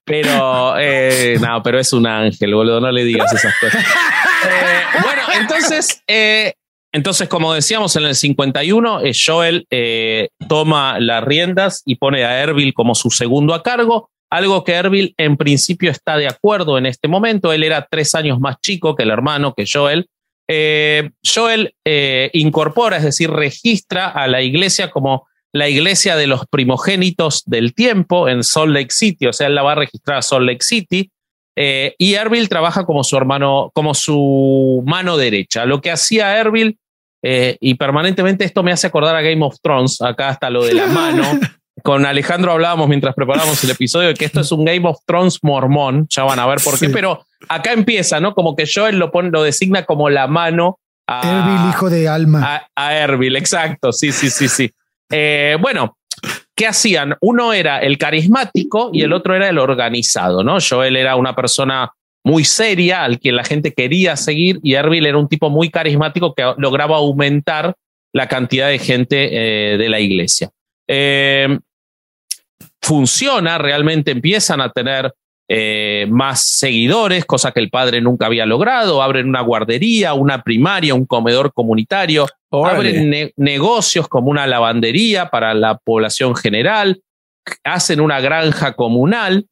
pero, 0.05 0.79
eh, 0.79 1.37
no, 1.40 1.62
pero 1.62 1.79
es 1.79 1.92
un 1.92 2.07
ángel, 2.07 2.55
boludo, 2.55 2.81
no 2.81 2.90
le 2.90 3.05
digas 3.05 3.33
esas 3.33 3.55
cosas. 3.61 3.85
Eh, 3.85 5.01
bueno, 5.03 5.22
entonces, 5.40 6.01
eh, 6.07 6.53
entonces, 6.92 7.29
como 7.29 7.53
decíamos, 7.53 7.96
en 7.96 8.05
el 8.05 8.14
51, 8.14 9.01
Joel 9.27 9.66
toma 10.48 11.01
las 11.01 11.24
riendas 11.24 11.83
y 11.85 11.96
pone 11.96 12.24
a 12.24 12.40
Erbil 12.40 12.72
como 12.72 12.94
su 12.94 13.11
segundo 13.11 13.55
a 13.55 13.64
cargo, 13.64 14.11
algo 14.31 14.62
que 14.62 14.74
Erbil 14.74 15.12
en 15.16 15.37
principio 15.37 15.90
está 15.90 16.16
de 16.16 16.29
acuerdo 16.29 16.79
en 16.79 16.87
este 16.87 17.09
momento. 17.09 17.53
Él 17.53 17.64
era 17.64 17.88
tres 17.90 18.14
años 18.14 18.38
más 18.38 18.61
chico 18.61 18.94
que 18.94 19.03
el 19.03 19.11
hermano, 19.11 19.55
que 19.55 19.64
Joel. 19.70 20.09
Joel 20.48 21.74
incorpora, 22.33 22.98
es 22.98 23.05
decir, 23.05 23.29
registra 23.29 24.09
a 24.09 24.29
la 24.29 24.40
iglesia 24.40 24.88
como 24.90 25.27
la 25.52 25.68
iglesia 25.68 26.16
de 26.16 26.26
los 26.26 26.46
primogénitos 26.46 27.42
del 27.46 27.74
tiempo 27.74 28.28
en 28.28 28.44
Salt 28.44 28.72
Lake 28.72 28.90
City, 28.90 29.26
o 29.26 29.32
sea, 29.32 29.46
él 29.46 29.54
la 29.54 29.62
va 29.62 29.72
a 29.72 29.76
registrar 29.76 30.18
a 30.18 30.22
Salt 30.22 30.46
Lake 30.46 30.62
City. 30.62 31.11
Eh, 31.61 31.94
y 31.98 32.14
Erbil 32.14 32.48
trabaja 32.48 32.84
como 32.84 33.02
su 33.02 33.16
hermano, 33.16 33.72
como 33.74 33.92
su 33.92 34.84
mano 34.87 35.16
derecha. 35.16 35.64
Lo 35.64 35.80
que 35.80 35.90
hacía 35.90 36.38
Erbil, 36.38 36.78
eh, 37.22 37.56
y 37.61 37.74
permanentemente 37.74 38.44
esto 38.44 38.62
me 38.62 38.70
hace 38.70 38.87
acordar 38.87 39.16
a 39.16 39.22
Game 39.22 39.44
of 39.44 39.56
Thrones, 39.61 40.00
acá 40.00 40.28
hasta 40.28 40.50
lo 40.50 40.64
de 40.64 40.74
la 40.74 40.87
mano. 40.87 41.24
Con 41.82 42.06
Alejandro 42.06 42.52
hablábamos 42.52 42.88
mientras 42.88 43.14
preparábamos 43.14 43.62
el 43.64 43.70
episodio 43.70 44.08
de 44.08 44.14
que 44.14 44.24
esto 44.24 44.40
es 44.40 44.52
un 44.52 44.64
Game 44.64 44.87
of 44.87 44.98
Thrones 45.06 45.38
mormón, 45.42 46.06
ya 46.08 46.24
van 46.24 46.38
a 46.38 46.46
ver 46.46 46.61
por 46.62 46.78
qué, 46.78 46.90
pero 46.90 47.24
acá 47.48 47.72
empieza, 47.72 48.20
¿no? 48.20 48.34
Como 48.34 48.54
que 48.54 48.68
Joel 48.72 48.98
lo, 48.98 49.11
pone, 49.11 49.30
lo 49.30 49.42
designa 49.42 49.84
como 49.84 50.11
la 50.11 50.26
mano 50.26 50.78
a 51.06 51.22
Erbil, 51.22 51.70
hijo 51.70 51.90
de 51.90 52.08
Alma. 52.08 52.62
A, 52.76 52.87
a 52.87 52.94
Erbil, 52.94 53.37
exacto, 53.37 53.92
sí, 53.92 54.12
sí, 54.12 54.28
sí, 54.28 54.48
sí. 54.48 54.70
Eh, 55.11 55.57
bueno, 55.61 55.97
¿qué 56.55 56.66
hacían? 56.66 57.16
Uno 57.21 57.53
era 57.53 57.79
el 57.79 57.99
carismático 57.99 58.90
y 58.92 59.03
el 59.03 59.12
otro 59.12 59.35
era 59.35 59.49
el 59.49 59.59
organizado, 59.59 60.42
¿no? 60.42 60.59
Joel 60.61 60.97
era 60.97 61.16
una 61.16 61.35
persona 61.35 61.92
muy 62.25 62.44
seria, 62.44 63.05
al 63.05 63.21
que 63.21 63.33
la 63.33 63.44
gente 63.44 63.73
quería 63.73 64.16
seguir, 64.16 64.61
y 64.62 64.75
Erbil 64.75 65.07
era 65.07 65.16
un 65.16 65.29
tipo 65.29 65.51
muy 65.51 65.71
carismático 65.71 66.35
que 66.35 66.53
lograba 66.59 66.97
aumentar 66.97 67.75
la 68.12 68.29
cantidad 68.29 68.68
de 68.68 68.79
gente 68.79 69.29
eh, 69.73 69.79
de 69.79 69.88
la 69.88 70.01
iglesia. 70.01 70.51
Eh, 70.87 71.59
funciona, 72.83 73.59
realmente 73.59 74.11
empiezan 74.11 74.61
a 74.61 74.71
tener 74.71 75.12
más 76.11 76.46
seguidores, 76.46 77.24
cosa 77.24 77.52
que 77.52 77.61
el 77.61 77.70
padre 77.70 78.00
nunca 78.00 78.26
había 78.26 78.44
logrado, 78.44 79.02
abren 79.02 79.28
una 79.28 79.40
guardería, 79.40 80.12
una 80.12 80.42
primaria, 80.42 80.94
un 80.94 81.06
comedor 81.06 81.52
comunitario, 81.54 82.26
abren 82.50 83.32
negocios 83.37 84.08
como 84.08 84.30
una 84.30 84.46
lavandería 84.46 85.30
para 85.30 85.54
la 85.54 85.78
población 85.78 86.37
general, 86.37 87.00
hacen 87.64 88.00
una 88.00 88.20
granja 88.20 88.74
comunal. 88.74 89.46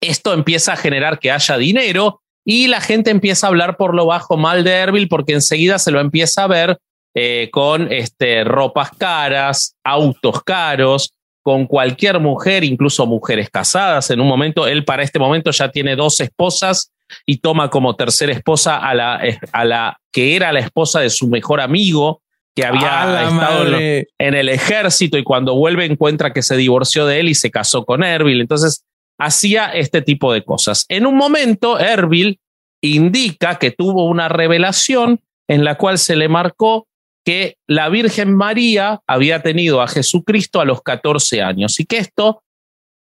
Esto 0.00 0.32
empieza 0.32 0.74
a 0.74 0.76
generar 0.76 1.18
que 1.18 1.30
haya 1.30 1.56
dinero 1.56 2.22
y 2.44 2.68
la 2.68 2.80
gente 2.80 3.10
empieza 3.10 3.46
a 3.46 3.50
hablar 3.50 3.76
por 3.76 3.94
lo 3.94 4.06
bajo 4.06 4.36
mal 4.36 4.64
de 4.64 4.72
Erbil 4.72 5.08
porque 5.08 5.34
enseguida 5.34 5.78
se 5.78 5.90
lo 5.90 6.00
empieza 6.00 6.44
a 6.44 6.48
ver 6.48 6.78
eh, 7.14 7.48
con 7.52 7.92
este, 7.92 8.44
ropas 8.44 8.90
caras, 8.96 9.76
autos 9.84 10.42
caros, 10.42 11.12
con 11.42 11.66
cualquier 11.66 12.20
mujer, 12.20 12.64
incluso 12.64 13.06
mujeres 13.06 13.50
casadas. 13.50 14.10
En 14.10 14.20
un 14.20 14.28
momento, 14.28 14.66
él 14.66 14.84
para 14.84 15.02
este 15.02 15.18
momento 15.18 15.50
ya 15.50 15.70
tiene 15.70 15.96
dos 15.96 16.20
esposas 16.20 16.92
y 17.26 17.38
toma 17.38 17.70
como 17.70 17.96
tercera 17.96 18.32
esposa 18.32 18.76
a 18.76 18.94
la, 18.94 19.20
a 19.52 19.64
la 19.64 19.96
que 20.12 20.36
era 20.36 20.52
la 20.52 20.60
esposa 20.60 21.00
de 21.00 21.10
su 21.10 21.28
mejor 21.28 21.60
amigo, 21.60 22.22
que 22.54 22.64
había 22.64 23.24
estado 23.24 23.78
en, 23.78 24.34
el 24.34 24.48
ejército 24.48 25.16
y 25.16 25.22
cuando 25.22 25.54
vuelve 25.54 25.84
encuentra 25.84 26.32
que 26.32 26.42
se 26.42 26.56
divorció 26.56 27.06
de 27.06 27.20
él 27.20 27.28
y 27.28 27.34
se 27.34 27.50
casó 27.50 27.84
con 27.84 28.02
Erbil. 28.02 28.40
Entonces 28.40 28.84
hacía 29.18 29.66
este 29.66 30.02
tipo 30.02 30.32
de 30.32 30.44
cosas. 30.44 30.84
En 30.88 31.06
un 31.06 31.16
momento, 31.16 31.78
Erbil 31.78 32.40
indica 32.82 33.58
que 33.58 33.70
tuvo 33.70 34.06
una 34.06 34.28
revelación 34.28 35.20
en 35.48 35.64
la 35.64 35.76
cual 35.76 35.98
se 35.98 36.16
le 36.16 36.28
marcó 36.28 36.86
que 37.24 37.56
la 37.66 37.88
Virgen 37.88 38.34
María 38.34 39.00
había 39.06 39.42
tenido 39.42 39.82
a 39.82 39.88
Jesucristo 39.88 40.60
a 40.60 40.64
los 40.64 40.82
14 40.82 41.42
años 41.42 41.78
y 41.80 41.84
que 41.84 41.98
esto 41.98 42.42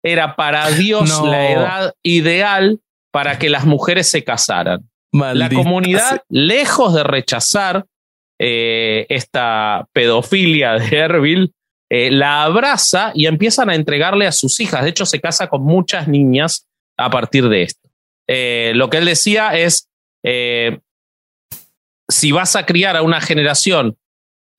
era 0.04 0.36
para 0.36 0.70
Dios 0.72 1.22
la 1.24 1.52
edad 1.52 1.94
ideal 2.04 2.80
para 3.12 3.38
que 3.40 3.50
las 3.50 3.66
mujeres 3.66 4.10
se 4.10 4.24
casaran. 4.24 4.90
La 5.12 5.50
comunidad, 5.50 6.22
lejos 6.30 6.94
de 6.94 7.04
rechazar 7.04 7.86
eh, 8.40 9.06
esta 9.10 9.88
pedofilia 9.92 10.74
de 10.74 10.98
Erbil, 10.98 11.54
eh, 11.90 12.12
la 12.12 12.44
abraza 12.44 13.12
y 13.16 13.26
empiezan 13.26 13.70
a 13.70 13.76
entregarle 13.76 14.28
a 14.28 14.32
sus 14.32 14.60
hijas. 14.60 14.84
De 14.84 14.92
hecho, 14.92 15.06
se 15.06 15.20
casa 15.20 15.48
con 15.48 15.64
muchas 15.64 16.08
niñas 16.08 16.68
a 16.98 17.10
partir 17.10 17.50
de 17.50 17.64
esto. 17.64 17.90
Eh, 18.28 18.74
lo 18.76 18.90
que 18.90 18.98
él 18.98 19.06
decía 19.06 19.58
es, 19.58 19.90
si 22.08 22.32
vas 22.32 22.56
a 22.56 22.66
criar 22.66 22.96
a 22.96 23.02
una 23.02 23.22
generación 23.22 23.98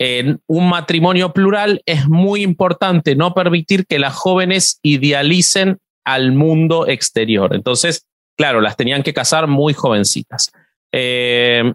en 0.01 0.41
un 0.47 0.69
matrimonio 0.69 1.33
plural, 1.33 1.83
es 1.85 2.09
muy 2.09 2.43
importante 2.43 3.15
no 3.15 3.35
permitir 3.35 3.87
que 3.87 3.99
las 3.99 4.15
jóvenes 4.15 4.81
idealicen 4.83 5.79
al 6.05 6.33
mundo 6.33 6.89
exterior. 6.89 7.55
Entonces, 7.55 8.07
Claro, 8.41 8.63
las 8.63 8.75
tenían 8.75 9.03
que 9.03 9.13
casar 9.13 9.49
muy 9.49 9.75
jovencitas. 9.75 10.51
Eh, 10.93 11.75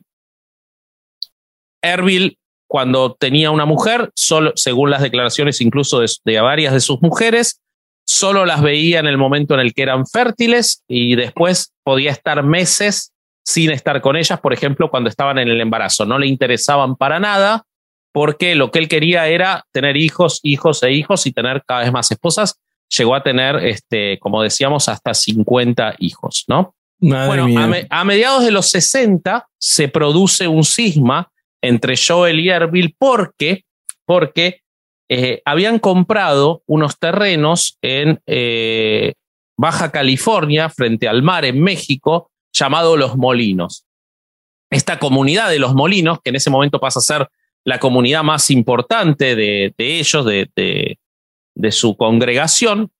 Erbil, 1.79 2.39
cuando 2.67 3.13
tenía 3.13 3.51
una 3.51 3.65
mujer, 3.65 4.09
solo, 4.15 4.51
según 4.55 4.89
las 4.89 5.03
declaraciones 5.03 5.61
incluso 5.61 5.99
de, 5.99 6.07
de 6.25 6.41
varias 6.41 6.73
de 6.73 6.79
sus 6.79 6.99
mujeres, 7.03 7.61
solo 8.03 8.47
las 8.47 8.63
veía 8.63 8.97
en 8.97 9.05
el 9.05 9.19
momento 9.19 9.53
en 9.53 9.59
el 9.59 9.75
que 9.75 9.83
eran 9.83 10.07
fértiles 10.07 10.83
y 10.87 11.15
después 11.15 11.71
podía 11.83 12.09
estar 12.09 12.41
meses 12.41 13.13
sin 13.45 13.69
estar 13.69 14.01
con 14.01 14.15
ellas, 14.15 14.39
por 14.39 14.51
ejemplo, 14.51 14.89
cuando 14.89 15.11
estaban 15.11 15.37
en 15.37 15.49
el 15.49 15.61
embarazo. 15.61 16.07
No 16.07 16.17
le 16.17 16.25
interesaban 16.25 16.95
para 16.95 17.19
nada 17.19 17.63
porque 18.15 18.55
lo 18.55 18.71
que 18.71 18.79
él 18.79 18.87
quería 18.87 19.27
era 19.27 19.65
tener 19.73 19.97
hijos, 19.97 20.39
hijos 20.41 20.81
e 20.83 20.93
hijos 20.93 21.25
y 21.27 21.33
tener 21.33 21.65
cada 21.67 21.81
vez 21.81 21.91
más 21.91 22.09
esposas. 22.09 22.61
Llegó 22.97 23.13
a 23.13 23.21
tener, 23.21 23.57
este, 23.57 24.19
como 24.19 24.41
decíamos, 24.41 24.87
hasta 24.87 25.13
50 25.13 25.95
hijos, 25.99 26.45
¿no? 26.47 26.73
bueno, 26.99 27.45
a, 27.89 28.05
mediados 28.05 28.45
de 28.45 28.51
los 28.51 28.69
60 28.69 29.49
se 29.59 29.89
produce 29.89 30.47
un 30.47 30.63
cisma 30.63 31.29
entre 31.61 31.95
Joel 31.97 32.39
y 32.39 32.49
Erbil 32.49 32.95
porque, 32.97 33.65
porque 34.05 34.61
eh, 35.09 35.41
habían 35.43 35.77
comprado 35.77 36.63
unos 36.67 36.97
terrenos 36.97 37.77
en 37.81 38.21
eh, 38.27 39.15
Baja 39.57 39.91
California, 39.91 40.69
frente 40.69 41.09
al 41.09 41.21
mar 41.21 41.43
en 41.43 41.61
México, 41.61 42.31
llamado 42.53 42.95
Los 42.95 43.17
Molinos. 43.17 43.85
Esta 44.69 44.99
comunidad 44.99 45.49
de 45.49 45.59
Los 45.59 45.73
Molinos, 45.75 46.19
que 46.23 46.29
en 46.29 46.37
ese 46.37 46.49
momento 46.49 46.79
pasa 46.79 46.99
a 46.99 47.03
ser 47.03 47.27
la 47.65 47.79
comunidad 47.79 48.23
más 48.23 48.51
importante 48.51 49.35
de, 49.35 49.73
ellos, 49.77 50.25
de, 50.25 50.49
de, 51.55 51.71
su 51.71 51.97
congregación, 51.97 52.91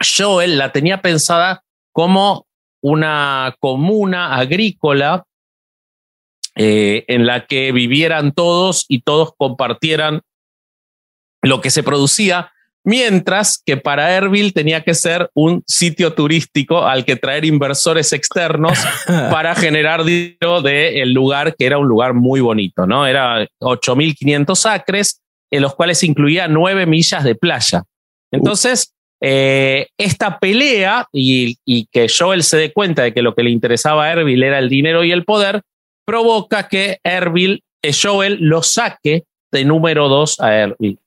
Joel 0.00 0.58
la 0.58 0.72
tenía 0.72 1.00
pensada 1.00 1.64
como 1.92 2.46
una 2.82 3.56
comuna 3.60 4.36
agrícola 4.36 5.24
eh, 6.56 7.04
en 7.06 7.24
la 7.24 7.46
que 7.46 7.70
vivieran 7.70 8.32
todos 8.32 8.84
y 8.88 9.02
todos 9.02 9.32
compartieran 9.36 10.22
lo 11.40 11.60
que 11.60 11.70
se 11.70 11.84
producía, 11.84 12.52
mientras 12.88 13.62
que 13.66 13.76
para 13.76 14.16
Erbil 14.16 14.54
tenía 14.54 14.82
que 14.82 14.94
ser 14.94 15.28
un 15.34 15.62
sitio 15.66 16.14
turístico 16.14 16.86
al 16.86 17.04
que 17.04 17.16
traer 17.16 17.44
inversores 17.44 18.14
externos 18.14 18.78
para 19.06 19.54
generar 19.54 20.04
dinero 20.04 20.62
del 20.62 21.12
lugar, 21.12 21.54
que 21.54 21.66
era 21.66 21.76
un 21.76 21.86
lugar 21.86 22.14
muy 22.14 22.40
bonito, 22.40 22.86
¿no? 22.86 23.06
Era 23.06 23.46
8.500 23.60 24.70
acres, 24.70 25.20
en 25.50 25.60
los 25.60 25.74
cuales 25.74 26.02
incluía 26.02 26.48
nueve 26.48 26.86
millas 26.86 27.24
de 27.24 27.34
playa. 27.34 27.82
Entonces, 28.32 28.94
eh, 29.20 29.88
esta 29.98 30.38
pelea 30.38 31.06
y, 31.12 31.58
y, 31.66 31.88
que 31.92 32.06
Joel 32.08 32.42
se 32.42 32.56
dé 32.56 32.72
cuenta 32.72 33.02
de 33.02 33.12
que 33.12 33.20
lo 33.20 33.34
que 33.34 33.42
le 33.42 33.50
interesaba 33.50 34.06
a 34.06 34.12
Erbil 34.12 34.42
era 34.42 34.58
el 34.58 34.70
dinero 34.70 35.04
y 35.04 35.12
el 35.12 35.26
poder, 35.26 35.60
provoca 36.06 36.68
que 36.68 37.00
Erbil, 37.04 37.62
Joel 38.02 38.38
lo 38.40 38.62
saque 38.62 39.24
de 39.52 39.64
número 39.66 40.08
dos 40.08 40.40
a 40.40 40.54
Erbil. 40.54 40.98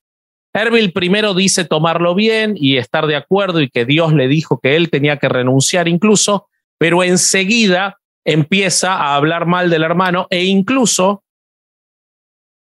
Erbil 0.54 0.92
primero 0.92 1.34
dice 1.34 1.66
tomarlo 1.66 2.14
bien 2.14 2.56
y 2.58 2.78
estar 2.78 3.08
de 3.08 3.16
acuerdo 3.16 3.62
y 3.62 3.70
que 3.70 3.86
Dios 3.86 4.14
le 4.14 4.28
dijo 4.28 4.60
que 4.60 4.76
él 4.76 4.90
tenía 4.90 5.18
que 5.18 5.30
renunciar 5.30 5.88
incluso, 5.88 6.48
pero 6.78 7.04
enseguida 7.04 8.00
empieza 8.26 8.94
a 8.94 9.16
hablar 9.16 9.46
mal 9.46 9.70
del 9.70 9.84
hermano 9.84 10.28
e 10.30 10.44
incluso 10.44 11.24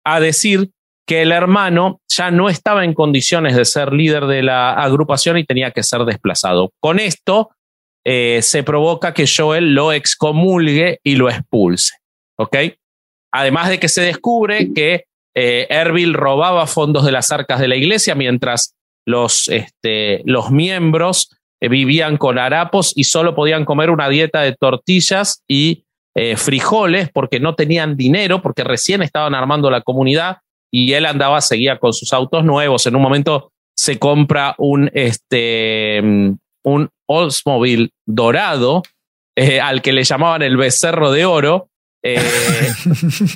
a 0.05 0.20
decir 0.20 0.70
que 1.07 1.22
el 1.22 1.33
hermano 1.33 2.01
ya 2.09 2.31
no 2.31 2.49
estaba 2.49 2.85
en 2.85 2.92
condiciones 2.92 3.55
de 3.55 3.64
ser 3.64 3.92
líder 3.92 4.27
de 4.27 4.42
la 4.42 4.72
agrupación 4.72 5.38
y 5.38 5.44
tenía 5.44 5.70
que 5.70 5.85
ser 5.85 6.05
desplazado. 6.05 6.72
Con 6.81 6.99
esto 6.99 7.51
eh, 8.05 8.40
se 8.42 8.64
provoca 8.64 9.14
que 9.14 9.27
Joel 9.27 9.75
lo 9.75 9.92
excomulgue 9.92 11.01
y 11.05 11.14
lo 11.14 11.29
expulse. 11.29 11.94
¿Ok? 12.38 12.57
Además 13.33 13.68
de 13.68 13.79
que 13.79 13.88
se 13.88 14.03
descubre 14.03 14.72
que 14.75 15.05
eh, 15.38 15.66
Erbil 15.68 16.14
robaba 16.14 16.66
fondos 16.66 17.05
de 17.05 17.12
las 17.12 17.31
arcas 17.31 17.61
de 17.61 17.68
la 17.68 17.77
iglesia 17.77 18.14
mientras 18.14 18.75
los, 19.07 19.49
este, 19.49 20.22
los 20.25 20.51
miembros 20.51 21.29
eh, 21.61 21.68
vivían 21.68 22.16
con 22.16 22.38
harapos 22.38 22.94
y 22.96 23.05
solo 23.05 23.35
podían 23.35 23.66
comer 23.66 23.90
una 23.90 24.09
dieta 24.09 24.40
de 24.40 24.55
tortillas 24.55 25.44
y 25.46 25.85
eh, 26.14 26.37
frijoles 26.37 27.11
porque 27.12 27.38
no 27.38 27.55
tenían 27.55 27.99
dinero, 27.99 28.40
porque 28.40 28.64
recién 28.64 29.03
estaban 29.03 29.35
armando 29.35 29.70
la 29.70 29.83
comunidad 29.83 30.38
y 30.72 30.94
él 30.94 31.05
andaba, 31.05 31.42
seguía 31.42 31.79
con 31.79 31.92
sus 31.92 32.14
autos 32.14 32.42
nuevos. 32.42 32.87
En 32.87 32.96
un 32.96 33.03
momento 33.03 33.53
se 33.77 33.99
compra 33.99 34.55
un, 34.57 34.90
este, 34.94 36.01
un 36.64 36.88
Oldsmobile 37.07 37.90
dorado 38.07 38.83
al 39.62 39.83
que 39.83 39.92
le 39.92 40.03
llamaban 40.03 40.40
el 40.40 40.57
becerro 40.57 41.12
de 41.12 41.27
oro 41.27 41.68
eh, 42.14 42.72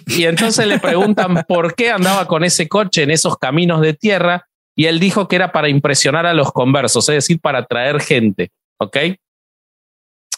y 0.07 0.25
entonces 0.25 0.67
le 0.67 0.79
preguntan 0.79 1.45
por 1.49 1.75
qué 1.75 1.91
andaba 1.91 2.27
con 2.27 2.45
ese 2.45 2.69
coche 2.69 3.03
en 3.03 3.11
esos 3.11 3.37
caminos 3.37 3.81
de 3.81 3.95
tierra 3.95 4.47
y 4.77 4.87
él 4.87 5.01
dijo 5.01 5.27
que 5.27 5.37
era 5.37 5.51
para 5.53 5.69
impresionar 5.69 6.27
a 6.27 6.35
los 6.35 6.53
conversos, 6.53 7.09
es 7.09 7.17
decir, 7.17 7.41
para 7.41 7.61
atraer 7.61 8.01
gente. 8.01 8.51
¿Ok? 8.79 8.97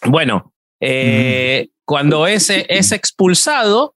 Bueno, 0.06 0.52
eh, 0.80 1.68
cuando 1.84 2.26
ese 2.26 2.66
es 2.68 2.90
expulsado 2.92 3.94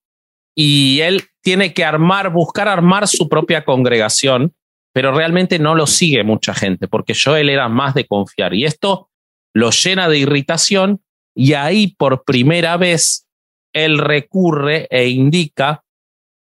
y 0.55 1.01
él 1.01 1.25
tiene 1.43 1.73
que 1.73 1.85
armar, 1.85 2.31
buscar 2.31 2.69
armar 2.69 3.09
su 3.09 3.29
propia 3.29 3.65
congregación, 3.65 4.55
pero 4.93 5.13
realmente 5.13 5.59
no 5.59 5.75
lo 5.75 5.87
sigue 5.87 6.25
mucha 6.25 6.55
gente 6.55 6.89
porque 6.89 7.15
Joel 7.15 7.49
era 7.49 7.69
más 7.69 7.95
de 7.95 8.07
confiar 8.07 8.55
y 8.55 8.65
esto 8.65 9.11
lo 9.55 9.71
llena 9.71 10.09
de 10.09 10.19
irritación 10.19 11.03
y 11.35 11.55
ahí 11.55 11.89
por 11.89 12.25
primera 12.25 12.77
vez 12.77 13.26
él 13.85 13.99
recurre 13.99 14.87
e 14.91 15.09
indica 15.09 15.83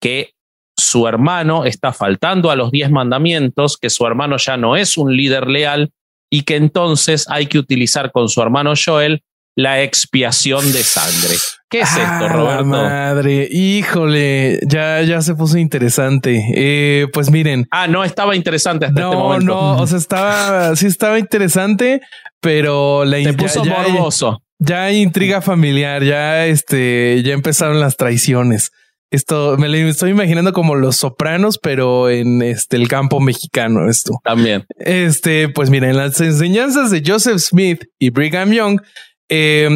que 0.02 0.32
su 0.78 1.08
hermano 1.08 1.66
está 1.66 1.94
faltando 1.94 2.52
a 2.52 2.56
los 2.56 2.72
diez 2.72 2.92
mandamientos, 2.92 3.78
que 3.78 3.90
su 3.90 4.06
hermano 4.06 4.38
ya 4.38 4.58
no 4.58 4.76
es 4.76 4.98
un 4.98 5.16
líder 5.16 5.48
leal 5.48 5.92
y 6.30 6.44
que 6.44 6.56
entonces 6.56 7.26
hay 7.30 7.48
que 7.48 7.60
utilizar 7.60 8.12
con 8.12 8.30
su 8.30 8.42
hermano 8.42 8.74
Joel 8.76 9.24
la 9.56 9.82
expiación 9.82 10.72
de 10.74 10.84
sangre. 10.84 11.36
¿Qué 11.70 11.80
es 11.80 11.90
esto, 11.90 12.04
ah, 12.04 12.28
Roberto? 12.28 12.66
Madre, 12.66 13.48
híjole, 13.50 14.60
ya, 14.68 15.02
ya 15.02 15.22
se 15.22 15.34
puso 15.34 15.58
interesante. 15.58 16.46
Eh, 16.54 17.08
pues 17.14 17.32
miren. 17.32 17.66
Ah, 17.72 17.88
no 17.88 18.04
estaba 18.04 18.36
interesante 18.36 18.86
hasta 18.86 19.02
este 19.02 19.16
momento. 19.16 19.46
No, 19.46 19.78
o 19.78 19.88
sea, 19.88 19.98
estaba, 19.98 20.76
sí 20.76 20.88
estaba 20.88 21.18
interesante, 21.20 22.02
pero 22.42 23.06
la 23.06 23.18
Te 23.18 23.34
puso 23.34 23.64
morboso. 23.64 24.42
Ya 24.60 24.84
hay 24.84 25.02
intriga 25.02 25.42
familiar, 25.42 26.04
ya 26.04 26.46
este, 26.46 27.22
ya 27.24 27.34
empezaron 27.34 27.80
las 27.80 27.98
traiciones. 27.98 28.72
Esto 29.12 29.56
me 29.58 29.70
lo 29.70 29.78
estoy 29.78 30.12
imaginando 30.12 30.52
como 30.52 30.76
los 30.76 30.98
sopranos, 30.98 31.58
pero 31.58 32.10
en 32.10 32.42
este 32.42 32.78
el 32.78 32.88
campo 32.88 33.20
mexicano. 33.20 33.90
Esto 33.90 34.20
también. 34.24 34.66
Este, 34.78 35.50
pues 35.50 35.70
miren, 35.70 35.92
en 35.92 35.98
las 35.98 36.20
enseñanzas 36.20 36.92
de 36.92 37.04
Joseph 37.06 37.38
Smith 37.38 37.86
y 38.00 38.10
Brigham 38.10 38.52
Young, 38.52 38.82
eh, 39.30 39.70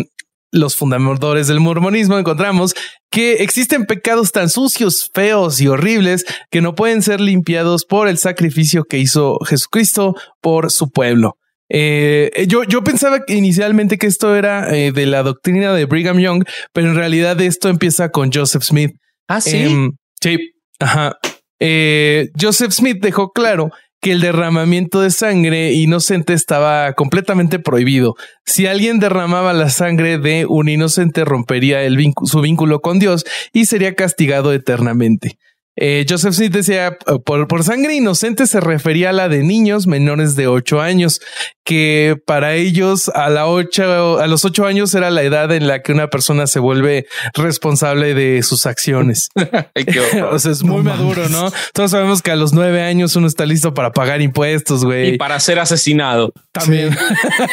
los 0.51 0.75
fundadores 0.75 1.47
del 1.47 1.59
mormonismo, 1.59 2.17
encontramos 2.17 2.73
que 3.11 3.43
existen 3.43 3.85
pecados 3.85 4.31
tan 4.31 4.49
sucios, 4.49 5.09
feos 5.13 5.61
y 5.61 5.67
horribles 5.67 6.25
que 6.51 6.61
no 6.61 6.75
pueden 6.75 7.01
ser 7.01 7.21
limpiados 7.21 7.85
por 7.85 8.07
el 8.07 8.17
sacrificio 8.17 8.83
que 8.83 8.97
hizo 8.97 9.39
Jesucristo 9.45 10.15
por 10.41 10.71
su 10.71 10.89
pueblo. 10.89 11.38
Eh, 11.69 12.45
yo, 12.47 12.63
yo 12.63 12.83
pensaba 12.83 13.19
inicialmente 13.27 13.97
que 13.97 14.07
esto 14.07 14.35
era 14.35 14.75
eh, 14.75 14.91
de 14.91 15.05
la 15.05 15.23
doctrina 15.23 15.73
de 15.73 15.85
Brigham 15.85 16.19
Young, 16.19 16.43
pero 16.73 16.89
en 16.89 16.95
realidad 16.95 17.39
esto 17.41 17.69
empieza 17.69 18.09
con 18.09 18.31
Joseph 18.31 18.63
Smith. 18.63 18.91
Ah, 19.27 19.41
sí. 19.41 19.57
Em, 19.57 19.91
sí. 20.21 20.37
Ajá. 20.79 21.13
Eh, 21.59 22.29
Joseph 22.39 22.71
Smith 22.71 22.97
dejó 23.01 23.31
claro 23.31 23.69
que 24.01 24.11
el 24.13 24.21
derramamiento 24.21 25.01
de 25.01 25.11
sangre 25.11 25.73
inocente 25.73 26.33
estaba 26.33 26.93
completamente 26.93 27.59
prohibido. 27.59 28.15
Si 28.45 28.65
alguien 28.65 28.99
derramaba 28.99 29.51
la 29.53 29.69
sangre 29.69 30.17
de 30.17 30.45
un 30.47 30.69
inocente, 30.69 31.25
rompería 31.25 31.83
el 31.83 31.97
su 32.23 32.41
vínculo 32.41 32.79
con 32.79 32.99
Dios 32.99 33.25
y 33.51 33.65
sería 33.65 33.95
castigado 33.95 34.53
eternamente. 34.53 35.37
Eh, 35.81 36.05
Joseph 36.07 36.33
Smith 36.33 36.51
decía, 36.51 36.97
por, 37.25 37.47
por, 37.47 37.63
sangre 37.63 37.95
inocente 37.95 38.47
se 38.47 38.59
refería 38.59 39.11
a 39.11 39.13
la 39.13 39.29
de 39.29 39.43
niños 39.43 39.87
menores 39.87 40.35
de 40.35 40.45
ocho 40.47 40.81
años, 40.81 41.21
que 41.63 42.17
para 42.25 42.55
ellos 42.55 43.07
a, 43.07 43.29
la 43.29 43.47
ocho, 43.47 44.19
a 44.19 44.27
los 44.27 44.43
ocho 44.43 44.65
años 44.65 44.93
era 44.93 45.09
la 45.09 45.23
edad 45.23 45.49
en 45.53 45.67
la 45.67 45.81
que 45.81 45.93
una 45.93 46.09
persona 46.09 46.47
se 46.47 46.59
vuelve 46.59 47.07
responsable 47.33 48.13
de 48.13 48.43
sus 48.43 48.65
acciones. 48.65 49.29
o 50.31 50.39
sea, 50.39 50.51
es 50.51 50.63
muy 50.63 50.83
maduro, 50.83 51.29
¿no? 51.29 51.49
Todos 51.73 51.91
sabemos 51.91 52.21
que 52.21 52.31
a 52.31 52.35
los 52.35 52.51
nueve 52.51 52.81
años 52.81 53.15
uno 53.15 53.27
está 53.27 53.45
listo 53.45 53.73
para 53.73 53.93
pagar 53.93 54.21
impuestos, 54.21 54.83
güey. 54.83 55.13
Y 55.13 55.17
para 55.17 55.39
ser 55.39 55.59
asesinado. 55.59 56.33
También. 56.51 56.93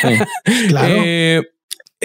claro. 0.69 0.95
Eh, 0.99 1.43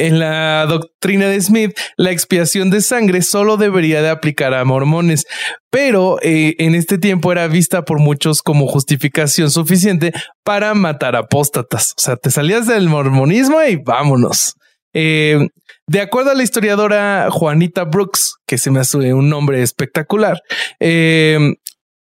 en 0.02 0.20
la 0.20 0.66
doctrina 0.66 1.28
de 1.28 1.40
Smith, 1.40 1.78
la 1.96 2.12
expiación 2.12 2.72
de 2.72 2.82
sangre 2.82 3.22
solo 3.22 3.56
debería 3.58 4.02
de 4.02 4.10
aplicar 4.10 4.54
a 4.54 4.66
mormones, 4.66 5.26
pero 5.70 6.18
eh, 6.22 6.56
en 6.58 6.74
este 6.74 6.98
tiempo 6.98 7.32
era 7.32 7.48
vista 7.48 7.86
por 7.86 8.00
muchos 8.00 8.42
como 8.42 8.68
justificación 8.68 9.52
suficiente 9.52 10.12
para 10.44 10.74
matar 10.74 11.16
apóstatas. 11.16 11.94
O 11.98 12.02
sea, 12.02 12.16
te 12.16 12.32
salías 12.32 12.66
del 12.66 12.90
mormonismo 12.90 13.62
y 13.62 13.76
vámonos. 13.76 14.56
Eh, 14.94 15.48
de 15.88 16.02
acuerdo 16.02 16.32
a 16.32 16.36
la 16.36 16.44
historiadora 16.44 17.28
Juanita 17.30 17.84
Brooks, 17.84 18.38
que 18.48 18.58
se 18.58 18.72
me 18.72 18.80
hace 18.80 19.14
un 19.14 19.30
nombre 19.30 19.62
espectacular, 19.62 20.42
eh, 20.80 21.54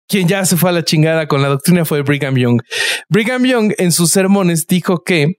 quien 0.07 0.27
ya 0.27 0.45
se 0.45 0.55
fue 0.55 0.69
a 0.69 0.73
la 0.73 0.83
chingada 0.83 1.27
con 1.27 1.41
la 1.41 1.49
doctrina 1.49 1.83
fue 1.83 2.01
Brigham 2.01 2.37
Young. 2.37 2.61
Brigham 3.09 3.43
Young 3.43 3.73
en 3.77 3.91
sus 3.91 4.11
sermones 4.11 4.67
dijo 4.67 5.03
que 5.03 5.35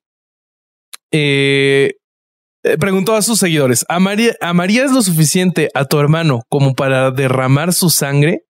preguntó 2.78 3.14
a 3.14 3.22
sus 3.22 3.38
seguidores, 3.38 3.84
¿amarías 3.88 4.92
lo 4.92 5.02
suficiente 5.02 5.70
a 5.74 5.84
tu 5.84 5.98
hermano 5.98 6.42
como 6.48 6.74
para 6.74 7.10
derramar 7.10 7.72
su 7.72 7.90
sangre? 7.90 8.44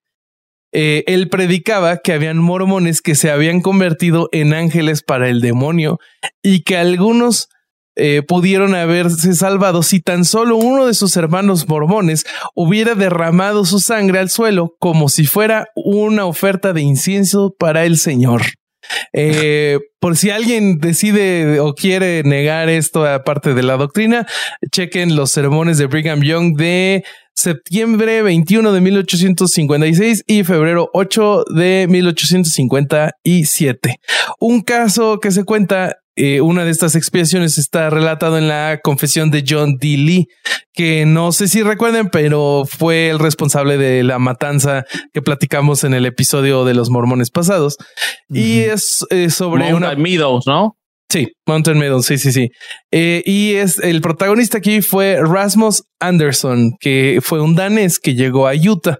Eh, 0.76 1.04
él 1.06 1.28
predicaba 1.28 1.98
que 1.98 2.12
habían 2.12 2.38
mormones 2.38 3.00
que 3.00 3.14
se 3.14 3.30
habían 3.30 3.60
convertido 3.60 4.28
en 4.32 4.52
ángeles 4.52 5.02
para 5.04 5.28
el 5.28 5.40
demonio 5.40 5.98
y 6.42 6.64
que 6.64 6.76
algunos 6.76 7.48
eh, 7.96 8.22
pudieron 8.26 8.74
haberse 8.74 9.34
salvado 9.34 9.84
si 9.84 10.00
tan 10.00 10.24
solo 10.24 10.56
uno 10.56 10.86
de 10.86 10.94
sus 10.94 11.16
hermanos 11.16 11.68
mormones 11.68 12.26
hubiera 12.56 12.96
derramado 12.96 13.64
su 13.64 13.78
sangre 13.78 14.18
al 14.18 14.30
suelo 14.30 14.74
como 14.80 15.08
si 15.08 15.26
fuera 15.26 15.68
una 15.76 16.26
oferta 16.26 16.72
de 16.72 16.82
incienso 16.82 17.54
para 17.56 17.84
el 17.84 17.96
Señor. 17.96 18.42
Eh, 19.12 19.78
por 20.00 20.16
si 20.16 20.30
alguien 20.30 20.78
decide 20.78 21.60
o 21.60 21.74
quiere 21.74 22.22
negar 22.24 22.68
esto 22.68 23.06
aparte 23.06 23.54
de 23.54 23.62
la 23.62 23.76
doctrina, 23.76 24.26
chequen 24.70 25.16
los 25.16 25.30
sermones 25.30 25.78
de 25.78 25.86
Brigham 25.86 26.22
Young 26.22 26.56
de 26.56 27.04
septiembre 27.34 28.22
21 28.22 28.72
de 28.72 28.80
1856 28.80 30.24
y 30.26 30.44
febrero 30.44 30.88
8 30.92 31.44
de 31.54 31.86
1857. 31.88 34.00
Un 34.38 34.62
caso 34.62 35.20
que 35.20 35.30
se 35.30 35.44
cuenta 35.44 35.98
eh, 36.16 36.40
una 36.40 36.64
de 36.64 36.70
estas 36.70 36.94
expiaciones 36.94 37.58
está 37.58 37.90
relatado 37.90 38.38
en 38.38 38.46
la 38.46 38.80
confesión 38.82 39.30
de 39.30 39.44
John 39.48 39.76
D. 39.78 39.96
Lee, 39.96 40.26
que 40.72 41.06
no 41.06 41.32
sé 41.32 41.48
si 41.48 41.62
recuerden, 41.62 42.08
pero 42.08 42.64
fue 42.68 43.10
el 43.10 43.18
responsable 43.18 43.78
de 43.78 44.02
la 44.04 44.18
matanza 44.18 44.84
que 45.12 45.22
platicamos 45.22 45.82
en 45.82 45.92
el 45.94 46.06
episodio 46.06 46.64
de 46.64 46.74
los 46.74 46.90
mormones 46.90 47.30
pasados. 47.30 47.76
Y 48.28 48.60
es 48.60 49.04
eh, 49.10 49.30
sobre 49.30 49.70
Mountain 49.70 49.76
una... 49.76 49.94
Meadows, 50.02 50.46
¿no? 50.46 50.76
Sí, 51.10 51.28
Mountain 51.46 51.78
Meadows, 51.78 52.06
sí, 52.06 52.18
sí, 52.18 52.32
sí. 52.32 52.48
Eh, 52.92 53.22
y 53.24 53.54
es 53.54 53.78
el 53.78 54.00
protagonista 54.00 54.58
aquí 54.58 54.82
fue 54.82 55.18
Rasmus 55.20 55.84
Anderson, 56.00 56.72
que 56.80 57.20
fue 57.22 57.40
un 57.40 57.54
danés 57.54 57.98
que 57.98 58.14
llegó 58.14 58.48
a 58.48 58.54
Utah. 58.54 58.98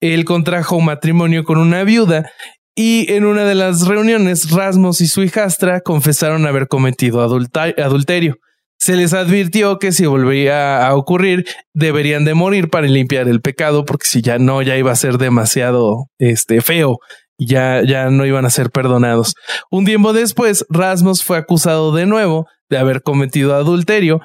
Él 0.00 0.24
contrajo 0.24 0.76
un 0.76 0.86
matrimonio 0.86 1.44
con 1.44 1.58
una 1.58 1.84
viuda 1.84 2.30
y 2.74 3.12
en 3.12 3.24
una 3.24 3.44
de 3.44 3.54
las 3.54 3.86
reuniones, 3.86 4.50
Rasmus 4.50 5.00
y 5.00 5.06
su 5.06 5.22
hijastra 5.22 5.80
confesaron 5.80 6.46
haber 6.46 6.68
cometido 6.68 7.20
adulterio. 7.22 8.36
Se 8.78 8.96
les 8.96 9.12
advirtió 9.12 9.78
que 9.78 9.92
si 9.92 10.06
volvía 10.06 10.86
a 10.86 10.96
ocurrir, 10.96 11.44
deberían 11.72 12.24
de 12.24 12.34
morir 12.34 12.68
para 12.68 12.88
limpiar 12.88 13.28
el 13.28 13.40
pecado, 13.40 13.84
porque 13.84 14.06
si 14.06 14.22
ya 14.22 14.38
no, 14.38 14.60
ya 14.60 14.76
iba 14.76 14.90
a 14.90 14.96
ser 14.96 15.18
demasiado 15.18 16.06
este, 16.18 16.60
feo 16.62 16.98
ya, 17.46 17.82
ya 17.82 18.10
no 18.10 18.26
iban 18.26 18.44
a 18.44 18.50
ser 18.50 18.70
perdonados. 18.70 19.34
Un 19.70 19.84
tiempo 19.84 20.12
después, 20.12 20.64
Rasmus 20.68 21.22
fue 21.22 21.38
acusado 21.38 21.92
de 21.94 22.06
nuevo 22.06 22.46
de 22.68 22.78
haber 22.78 23.02
cometido 23.02 23.54
adulterio 23.54 24.20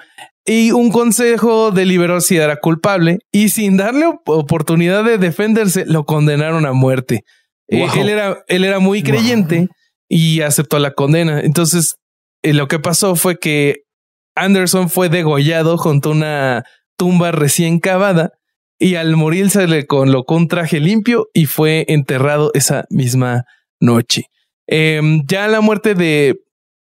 y 0.45 0.72
un 0.72 0.91
consejo 0.91 1.72
deliberó 1.72 2.22
si 2.22 2.38
era 2.38 2.58
culpable 2.58 3.20
y 3.32 3.50
sin 3.50 3.78
darle 3.78 4.06
oportunidad 4.26 5.04
de 5.04 5.18
defenderse, 5.18 5.86
lo 5.86 6.06
condenaron 6.06 6.66
a 6.66 6.74
muerte. 6.74 7.24
Eh, 7.70 7.88
él, 7.97 8.09
era, 8.09 8.43
él 8.47 8.63
era 8.63 8.80
muy 8.80 9.03
creyente 9.03 9.68
y 10.09 10.41
aceptó 10.41 10.80
la 10.80 10.91
condena. 10.91 11.41
Entonces, 11.41 11.95
eh, 12.43 12.53
lo 12.53 12.68
que 12.68 12.80
pasó 12.80 13.15
fue 13.15 13.39
que 13.39 13.84
Anderson 14.36 14.89
fue 14.89 15.09
degollado 15.09 15.78
junto 15.78 16.09
a 16.09 16.13
una 16.13 16.63
tumba 16.97 17.32
recién 17.32 17.80
cavada 17.80 18.32
y 18.80 18.95
al 18.95 19.15
morir 19.15 19.49
se 19.49 19.68
le 19.68 19.88
colocó 19.88 20.36
un 20.36 20.47
traje 20.47 20.80
limpio 20.80 21.30
y 21.34 21.45
fue 21.45 21.86
enterrado 21.88 22.51
esa 22.53 22.86
misma 22.89 23.45
noche. 23.80 24.26
Em, 24.68 25.24
ya 25.28 25.47
la 25.47 25.61
muerte 25.61 25.95
de, 25.95 26.39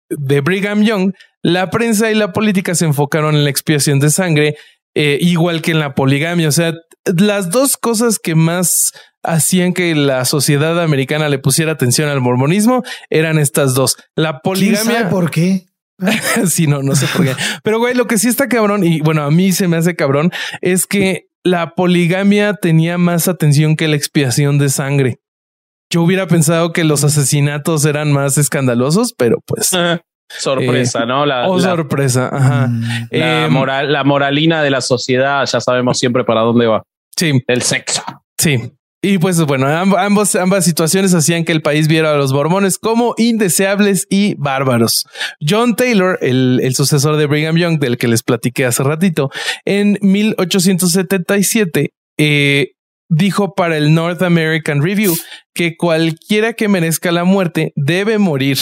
de 0.09 0.41
Brigham 0.41 0.83
Young, 0.83 1.13
la 1.41 1.69
prensa 1.69 2.11
y 2.11 2.15
la 2.15 2.31
política 2.31 2.75
se 2.75 2.85
enfocaron 2.85 3.35
en 3.35 3.43
la 3.43 3.49
expiación 3.49 3.99
de 3.99 4.09
sangre, 4.09 4.55
eh, 4.95 5.17
igual 5.21 5.61
que 5.61 5.71
en 5.71 5.79
la 5.79 5.95
poligamia. 5.95 6.47
O 6.47 6.51
sea, 6.51 6.73
las 7.05 7.49
dos 7.49 7.77
cosas 7.77 8.19
que 8.19 8.35
más 8.35 8.93
hacían 9.23 9.73
que 9.73 9.93
la 9.95 10.25
sociedad 10.25 10.81
americana 10.81 11.29
le 11.29 11.39
pusiera 11.39 11.73
atención 11.73 12.09
al 12.09 12.21
mormonismo 12.21 12.83
eran 13.09 13.39
estas 13.39 13.73
dos. 13.73 13.97
La 14.15 14.39
poligamia. 14.39 15.09
por 15.09 15.31
qué? 15.31 15.65
sí, 16.47 16.67
no, 16.67 16.81
no 16.81 16.95
sé 16.95 17.07
por 17.07 17.25
qué. 17.25 17.35
Pero 17.63 17.79
güey, 17.79 17.93
lo 17.93 18.07
que 18.07 18.17
sí 18.17 18.27
está 18.27 18.47
cabrón 18.47 18.83
y 18.83 19.01
bueno, 19.01 19.23
a 19.23 19.31
mí 19.31 19.51
se 19.51 19.67
me 19.67 19.77
hace 19.77 19.95
cabrón 19.95 20.31
es 20.61 20.87
que 20.87 21.27
la 21.43 21.75
poligamia 21.75 22.53
tenía 22.53 22.97
más 22.97 23.27
atención 23.27 23.75
que 23.75 23.87
la 23.87 23.95
expiación 23.95 24.57
de 24.57 24.69
sangre. 24.69 25.19
Yo 25.89 26.01
hubiera 26.03 26.27
pensado 26.27 26.71
que 26.71 26.83
los 26.83 27.03
asesinatos 27.03 27.85
eran 27.85 28.11
más 28.13 28.37
escandalosos, 28.37 29.13
pero 29.17 29.39
pues 29.45 29.71
sorpresa, 30.29 31.05
¿no? 31.05 31.25
La, 31.25 31.47
oh, 31.49 31.59
sorpresa. 31.59 32.29
Ajá. 32.31 32.67
Mm. 32.67 33.07
La, 33.11 33.45
em, 33.45 33.51
moral, 33.51 33.91
la 33.91 34.03
moralina 34.03 34.63
de 34.63 34.69
la 34.69 34.79
sociedad, 34.81 35.45
ya 35.45 35.59
sabemos 35.59 35.99
siempre 35.99 36.23
para 36.23 36.41
dónde 36.41 36.67
va. 36.67 36.83
Sí. 37.17 37.41
El 37.47 37.61
sexo. 37.61 38.03
Sí. 38.37 38.71
Y 39.03 39.17
pues 39.17 39.41
bueno, 39.41 39.67
ambas 39.67 40.63
situaciones 40.63 41.15
hacían 41.15 41.43
que 41.43 41.51
el 41.51 41.63
país 41.63 41.87
viera 41.87 42.13
a 42.13 42.17
los 42.17 42.33
mormones 42.33 42.77
como 42.77 43.15
indeseables 43.17 44.05
y 44.11 44.35
bárbaros. 44.35 45.05
John 45.41 45.75
Taylor, 45.75 46.19
el, 46.21 46.59
el 46.61 46.75
sucesor 46.75 47.17
de 47.17 47.25
Brigham 47.25 47.57
Young, 47.57 47.79
del 47.79 47.97
que 47.97 48.07
les 48.07 48.21
platiqué 48.21 48.65
hace 48.65 48.83
ratito, 48.83 49.31
en 49.65 49.97
1877 50.01 51.93
eh, 52.19 52.73
dijo 53.09 53.55
para 53.55 53.75
el 53.77 53.95
North 53.95 54.21
American 54.21 54.83
Review 54.83 55.15
que 55.55 55.75
cualquiera 55.75 56.53
que 56.53 56.67
merezca 56.67 57.11
la 57.11 57.23
muerte 57.23 57.73
debe 57.75 58.19
morir, 58.19 58.59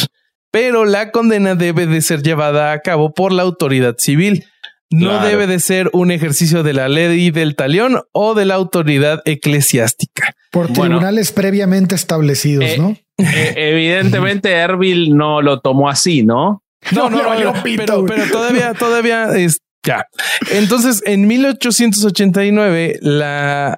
pero 0.51 0.85
la 0.85 1.11
condena 1.11 1.55
debe 1.55 1.85
de 1.85 2.01
ser 2.01 2.23
llevada 2.23 2.71
a 2.71 2.79
cabo 2.79 3.13
por 3.13 3.33
la 3.33 3.43
autoridad 3.43 3.95
civil. 3.97 4.45
No 4.91 5.23
debe 5.23 5.45
de 5.45 5.59
ser 5.59 5.89
un 5.93 6.09
ejercicio 6.11 6.63
de 6.63 6.73
la 6.73 6.87
ley 6.89 7.29
del 7.29 7.55
talión 7.55 8.01
o 8.11 8.33
de 8.33 8.45
la 8.45 8.55
autoridad 8.55 9.21
eclesiástica. 9.25 10.33
Por 10.51 10.73
tribunales 10.73 11.31
previamente 11.31 11.93
establecidos, 11.93 12.65
eh, 12.65 12.77
¿no? 12.79 12.97
Eh, 13.19 13.53
evidentemente, 13.55 14.51
Erbil 14.51 15.15
no 15.15 15.41
lo 15.41 15.59
tomó 15.59 15.89
así, 15.89 16.23
¿no? 16.23 16.63
No, 16.91 17.09
no, 17.09 17.17
no, 17.43 17.53
pero, 17.63 18.05
pero, 18.05 18.25
todavía, 18.31 18.73
todavía 18.79 19.25
es 19.35 19.59
ya. 19.85 20.05
Entonces, 20.51 21.03
en 21.05 21.27
1889, 21.27 22.99
la 23.01 23.77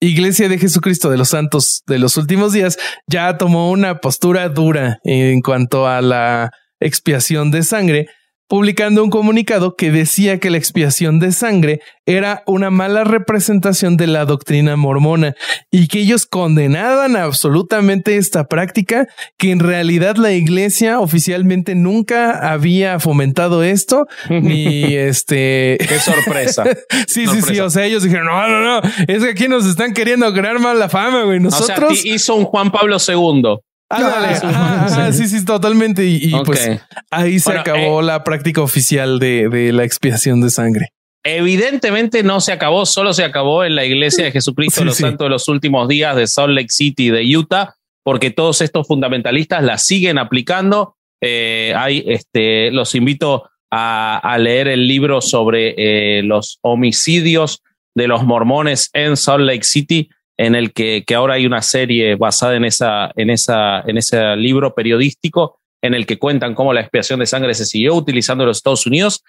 Iglesia 0.00 0.50
de 0.50 0.58
Jesucristo 0.58 1.08
de 1.08 1.16
los 1.16 1.30
Santos 1.30 1.82
de 1.86 1.98
los 1.98 2.18
últimos 2.18 2.52
días 2.52 2.76
ya 3.06 3.38
tomó 3.38 3.70
una 3.70 4.00
postura 4.00 4.48
dura 4.50 4.98
en 5.04 5.40
cuanto 5.40 5.86
a 5.86 6.02
la 6.02 6.50
expiación 6.80 7.50
de 7.50 7.62
sangre 7.62 8.06
publicando 8.48 9.02
un 9.02 9.10
comunicado 9.10 9.74
que 9.76 9.90
decía 9.90 10.38
que 10.38 10.50
la 10.50 10.58
expiación 10.58 11.18
de 11.18 11.32
sangre 11.32 11.80
era 12.06 12.42
una 12.46 12.70
mala 12.70 13.04
representación 13.04 13.96
de 13.96 14.06
la 14.06 14.26
doctrina 14.26 14.76
mormona 14.76 15.34
y 15.70 15.88
que 15.88 16.00
ellos 16.00 16.26
condenaban 16.26 17.16
absolutamente 17.16 18.16
esta 18.16 18.44
práctica, 18.44 19.06
que 19.38 19.50
en 19.50 19.60
realidad 19.60 20.16
la 20.16 20.32
iglesia 20.32 21.00
oficialmente 21.00 21.74
nunca 21.74 22.52
había 22.52 23.00
fomentado 23.00 23.62
esto, 23.62 24.06
ni 24.28 24.94
este... 24.94 25.78
Qué 25.88 25.98
sorpresa. 25.98 26.64
sí, 27.08 27.26
sí, 27.26 27.40
sí, 27.40 27.60
o 27.60 27.70
sea, 27.70 27.86
ellos 27.86 28.02
dijeron, 28.02 28.26
no, 28.26 28.48
no, 28.48 28.60
no, 28.60 28.88
es 29.08 29.22
que 29.22 29.30
aquí 29.30 29.48
nos 29.48 29.64
están 29.66 29.94
queriendo 29.94 30.32
crear 30.32 30.58
mal 30.58 30.78
la 30.78 30.88
fama, 30.88 31.22
güey. 31.22 31.40
Nosotros... 31.40 32.04
hizo 32.04 32.34
un 32.34 32.44
Juan 32.44 32.70
Pablo 32.70 32.98
II. 33.06 33.58
Ah, 33.90 35.10
sí, 35.12 35.28
sí, 35.28 35.44
totalmente. 35.44 36.04
Y, 36.04 36.32
pues 36.44 36.80
ahí 37.10 37.38
se 37.38 37.52
acabó 37.52 38.00
eh, 38.00 38.04
la 38.04 38.24
práctica 38.24 38.62
oficial 38.62 39.18
de, 39.18 39.70
la 39.72 39.84
expiación 39.84 40.40
de 40.40 40.50
sangre. 40.50 40.88
Evidentemente 41.22 42.22
no 42.22 42.40
se 42.40 42.52
acabó, 42.52 42.84
solo 42.84 43.14
se 43.14 43.24
acabó 43.24 43.64
en 43.64 43.74
la 43.74 43.84
iglesia 43.84 44.24
de 44.24 44.32
Jesucristo 44.32 44.80
de 44.80 44.86
los 44.86 44.96
Santos 44.96 45.24
de 45.24 45.30
los 45.30 45.48
últimos 45.48 45.88
días 45.88 46.16
de 46.16 46.26
Salt 46.26 46.52
Lake 46.52 46.68
City 46.68 47.08
de 47.08 47.36
Utah, 47.36 47.76
porque 48.02 48.30
todos 48.30 48.60
estos 48.60 48.86
fundamentalistas 48.86 49.62
la 49.62 49.78
siguen 49.78 50.18
aplicando. 50.18 50.96
Eh, 51.22 51.72
hay, 51.76 52.04
este, 52.06 52.70
los 52.70 52.94
invito 52.94 53.48
a, 53.70 54.36
leer 54.38 54.68
el 54.68 54.86
libro 54.86 55.20
sobre 55.20 55.74
eh, 56.18 56.22
los 56.22 56.58
homicidios 56.62 57.62
de 57.94 58.06
los 58.06 58.22
mormones 58.24 58.90
en 58.92 59.16
Salt 59.16 59.44
Lake 59.44 59.64
City 59.64 60.10
en 60.36 60.54
el 60.54 60.72
que, 60.72 61.04
ahora 61.14 61.34
hay 61.34 61.46
una 61.46 61.62
serie 61.62 62.16
basada 62.16 62.56
en, 62.56 62.64
esa, 62.64 63.10
en, 63.16 63.30
esa, 63.30 63.80
en 63.80 63.98
ese 63.98 64.36
libro 64.36 64.74
periodístico 64.74 65.58
en 65.82 65.94
el 65.94 66.06
que 66.06 66.18
cuentan 66.18 66.54
cómo 66.54 66.72
la 66.72 66.80
expiación 66.80 67.20
de 67.20 67.26
sangre 67.26 67.54
se 67.54 67.66
siguió 67.66 67.94
utilizando 67.94 68.42
en 68.44 68.48
los 68.48 68.56
Estados 68.56 68.86
Unidos 68.86 69.22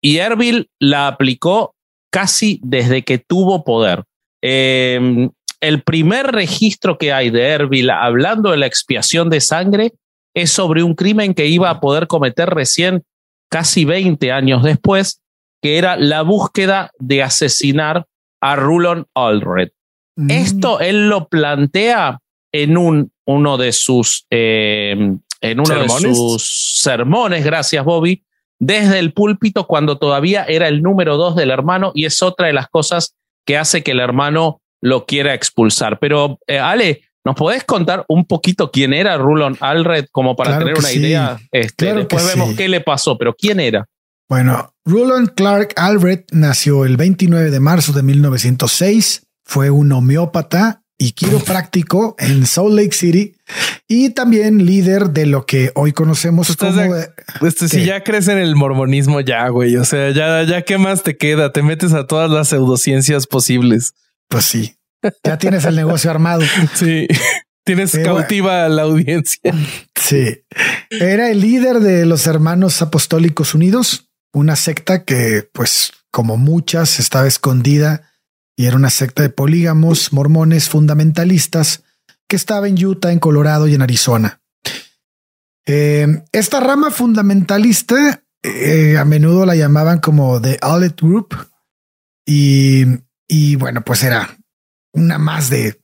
y 0.00 0.18
Erbil 0.18 0.70
la 0.78 1.08
aplicó 1.08 1.74
casi 2.10 2.60
desde 2.62 3.02
que 3.02 3.18
tuvo 3.18 3.64
poder. 3.64 4.04
Em, 4.40 5.30
el 5.60 5.82
primer 5.82 6.26
registro 6.28 6.98
que 6.98 7.12
hay 7.12 7.30
de 7.30 7.48
Erbil 7.48 7.90
hablando 7.90 8.52
de 8.52 8.58
la 8.58 8.66
expiación 8.66 9.28
de 9.28 9.40
sangre 9.40 9.92
es 10.34 10.52
sobre 10.52 10.82
un 10.82 10.94
crimen 10.94 11.34
que 11.34 11.46
iba 11.46 11.68
a 11.68 11.80
poder 11.80 12.06
cometer 12.06 12.48
recién 12.50 13.02
casi 13.50 13.84
20 13.84 14.30
años 14.30 14.62
después, 14.62 15.20
que 15.60 15.78
era 15.78 15.96
la 15.96 16.22
búsqueda 16.22 16.92
de 16.98 17.22
asesinar 17.22 18.06
a 18.40 18.56
Rulon 18.56 19.06
Allred. 19.14 19.70
Esto 20.28 20.80
él 20.80 21.08
lo 21.08 21.28
plantea 21.28 22.18
en 22.52 22.76
un, 22.76 23.12
uno 23.24 23.56
de 23.56 23.72
sus, 23.72 24.26
eh, 24.30 24.96
en 25.40 25.60
uno 25.60 25.82
de 25.82 25.88
sus 25.88 26.78
sermones, 26.80 27.44
gracias 27.44 27.84
Bobby, 27.84 28.24
desde 28.58 28.98
el 28.98 29.12
púlpito 29.12 29.66
cuando 29.66 29.98
todavía 29.98 30.44
era 30.44 30.66
el 30.68 30.82
número 30.82 31.16
dos 31.16 31.36
del 31.36 31.50
hermano 31.50 31.92
y 31.94 32.06
es 32.06 32.22
otra 32.22 32.48
de 32.48 32.52
las 32.52 32.68
cosas 32.68 33.14
que 33.46 33.56
hace 33.56 33.82
que 33.82 33.92
el 33.92 34.00
hermano 34.00 34.60
lo 34.80 35.06
quiera 35.06 35.34
expulsar. 35.34 35.98
Pero 35.98 36.38
eh, 36.46 36.58
Ale, 36.58 37.02
¿nos 37.24 37.36
podés 37.36 37.64
contar 37.64 38.04
un 38.08 38.26
poquito 38.26 38.70
quién 38.70 38.92
era 38.92 39.16
Rulon 39.16 39.56
Alred 39.60 40.06
como 40.10 40.36
para 40.36 40.58
tener 40.58 40.78
una 40.78 40.92
idea? 40.92 41.38
Este, 41.52 41.94
después 41.94 42.26
vemos 42.26 42.54
qué 42.56 42.68
le 42.68 42.80
pasó, 42.80 43.16
pero 43.16 43.34
¿quién 43.34 43.60
era? 43.60 43.86
Bueno, 44.28 44.74
Rulon 44.84 45.28
Clark 45.28 45.72
Alred 45.76 46.24
nació 46.32 46.84
el 46.84 46.98
29 46.98 47.50
de 47.50 47.60
marzo 47.60 47.92
de 47.92 48.02
1906, 48.02 49.26
fue 49.48 49.70
un 49.70 49.90
homeópata 49.92 50.82
y 50.98 51.12
quiropráctico 51.12 52.16
en 52.18 52.44
Salt 52.44 52.74
Lake 52.74 52.92
City 52.92 53.34
y 53.88 54.10
también 54.10 54.66
líder 54.66 55.10
de 55.10 55.24
lo 55.24 55.46
que 55.46 55.72
hoy 55.74 55.92
conocemos 55.92 56.54
como... 56.54 56.94
este, 57.46 57.68
si 57.68 57.84
ya 57.84 58.04
crees 58.04 58.28
en 58.28 58.36
el 58.36 58.56
mormonismo 58.56 59.20
ya, 59.20 59.48
güey, 59.48 59.76
o 59.76 59.84
sea, 59.86 60.10
ya, 60.10 60.42
ya 60.42 60.62
qué 60.62 60.76
más 60.76 61.02
te 61.02 61.16
queda, 61.16 61.50
te 61.50 61.62
metes 61.62 61.94
a 61.94 62.06
todas 62.06 62.30
las 62.30 62.48
pseudociencias 62.48 63.26
posibles. 63.26 63.94
Pues 64.28 64.44
sí, 64.44 64.76
ya 65.24 65.38
tienes 65.38 65.64
el 65.64 65.76
negocio 65.76 66.10
armado. 66.10 66.42
Sí, 66.74 67.08
tienes 67.64 67.98
cautiva 68.04 68.66
a 68.66 68.68
la 68.68 68.82
audiencia. 68.82 69.54
Sí, 69.94 70.42
era 70.90 71.30
el 71.30 71.40
líder 71.40 71.80
de 71.80 72.04
los 72.04 72.26
Hermanos 72.26 72.82
Apostólicos 72.82 73.54
Unidos, 73.54 74.10
una 74.34 74.56
secta 74.56 75.04
que, 75.04 75.48
pues, 75.52 75.92
como 76.10 76.36
muchas, 76.36 76.98
estaba 76.98 77.26
escondida 77.26 78.07
y 78.58 78.66
era 78.66 78.76
una 78.76 78.90
secta 78.90 79.22
de 79.22 79.30
polígamos 79.30 80.12
mormones 80.12 80.68
fundamentalistas 80.68 81.84
que 82.26 82.34
estaba 82.34 82.66
en 82.66 82.84
Utah, 82.84 83.12
en 83.12 83.20
Colorado 83.20 83.68
y 83.68 83.74
en 83.74 83.82
Arizona. 83.82 84.42
Eh, 85.64 86.24
esta 86.32 86.58
rama 86.58 86.90
fundamentalista 86.90 88.24
eh, 88.42 88.98
a 88.98 89.04
menudo 89.04 89.46
la 89.46 89.54
llamaban 89.54 90.00
como 90.00 90.42
The 90.42 90.58
Outlet 90.60 91.00
Group 91.00 91.36
y, 92.26 92.84
y, 93.28 93.54
bueno, 93.54 93.82
pues 93.84 94.02
era 94.02 94.36
una 94.92 95.18
más 95.18 95.50
de 95.50 95.80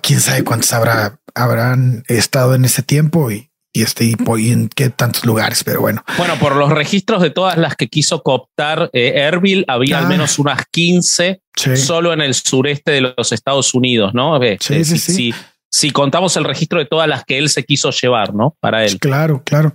quién 0.00 0.20
sabe 0.20 0.44
cuántos 0.44 0.72
habrá, 0.72 1.20
habrán 1.34 2.04
estado 2.08 2.54
en 2.54 2.64
ese 2.64 2.82
tiempo 2.82 3.30
y 3.30 3.50
y, 3.74 3.82
este, 3.82 4.04
y, 4.04 4.50
en 4.50 4.68
qué 4.68 4.88
tantos 4.88 5.26
lugares, 5.26 5.64
pero 5.64 5.80
bueno. 5.80 6.02
Bueno, 6.16 6.38
por 6.38 6.54
los 6.54 6.70
registros 6.70 7.20
de 7.20 7.30
todas 7.30 7.58
las 7.58 7.74
que 7.74 7.88
quiso 7.88 8.22
cooptar 8.22 8.88
eh, 8.92 9.14
Erbil, 9.16 9.64
había 9.66 9.98
al 9.98 10.06
ah. 10.06 10.08
menos 10.08 10.38
unas 10.38 10.64
15 10.70 11.42
solo 11.76 12.12
en 12.12 12.20
el 12.20 12.34
sureste 12.34 12.92
de 12.92 13.00
los 13.00 13.32
Estados 13.32 13.74
Unidos, 13.74 14.14
¿no? 14.14 14.40
Eh, 14.42 14.58
sí, 14.60 14.74
eh, 14.74 14.84
sí, 14.84 14.98
sí. 14.98 15.34
Si, 15.68 15.90
contamos 15.90 16.36
el 16.36 16.44
registro 16.44 16.78
de 16.78 16.86
todas 16.86 17.08
las 17.08 17.24
que 17.24 17.36
él 17.36 17.48
se 17.48 17.64
quiso 17.64 17.90
llevar, 17.90 18.32
¿no? 18.32 18.56
Para 18.60 18.84
él. 18.84 18.96
Claro, 19.00 19.42
claro. 19.44 19.74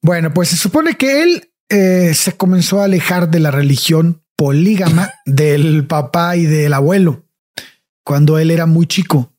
Bueno, 0.00 0.32
pues 0.32 0.48
se 0.48 0.56
supone 0.56 0.94
que 0.94 1.22
él 1.22 1.50
eh, 1.68 2.14
se 2.14 2.38
comenzó 2.38 2.80
a 2.80 2.84
alejar 2.84 3.28
de 3.28 3.40
la 3.40 3.50
religión 3.50 4.22
polígama 4.34 5.12
del 5.26 5.86
papá 5.86 6.36
y 6.36 6.44
del 6.44 6.72
abuelo 6.72 7.26
cuando 8.02 8.38
él 8.38 8.50
era 8.50 8.64
muy 8.64 8.86
chico. 8.86 9.30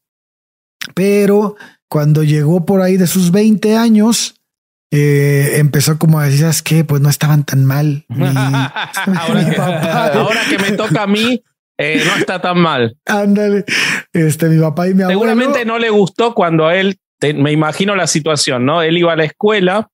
Pero 0.94 1.56
cuando 1.92 2.24
llegó 2.24 2.66
por 2.66 2.82
ahí 2.82 2.96
de 2.96 3.06
sus 3.06 3.32
20 3.32 3.76
años, 3.76 4.36
eh, 4.92 5.56
empezó 5.58 6.00
como 6.00 6.22
a 6.22 6.24
decir, 6.24 6.40
¿sabes 6.40 6.62
qué? 6.62 6.86
Pues 6.86 7.02
no 7.02 7.10
estaban 7.10 7.44
tan 7.44 7.66
mal. 7.66 8.06
ahora, 8.16 8.86
que, 10.50 10.58
me 10.58 10.72
toca 10.78 11.04
a 11.04 11.08
mí, 11.08 11.44
eh, 11.78 12.02
no 12.06 12.16
está 12.16 12.40
tan 12.40 12.60
mal. 12.60 12.96
Ándale, 13.06 13.66
este, 14.14 14.48
mi 14.48 14.62
papá 14.62 14.88
y 14.88 14.94
mi 14.94 15.04
abuelo. 15.04 15.20
Seguramente 15.20 15.66
no 15.66 15.78
le 15.78 15.90
gustó 15.90 16.34
cuando 16.34 16.66
a 16.66 16.78
él, 16.78 16.98
me 17.36 17.52
imagino 17.52 17.94
la 17.94 18.08
situación, 18.08 18.66
¿no? 18.66 18.82
Él 18.82 18.98
iba 18.98 19.12
a 19.12 19.18
la 19.18 19.26
escuela, 19.26 19.90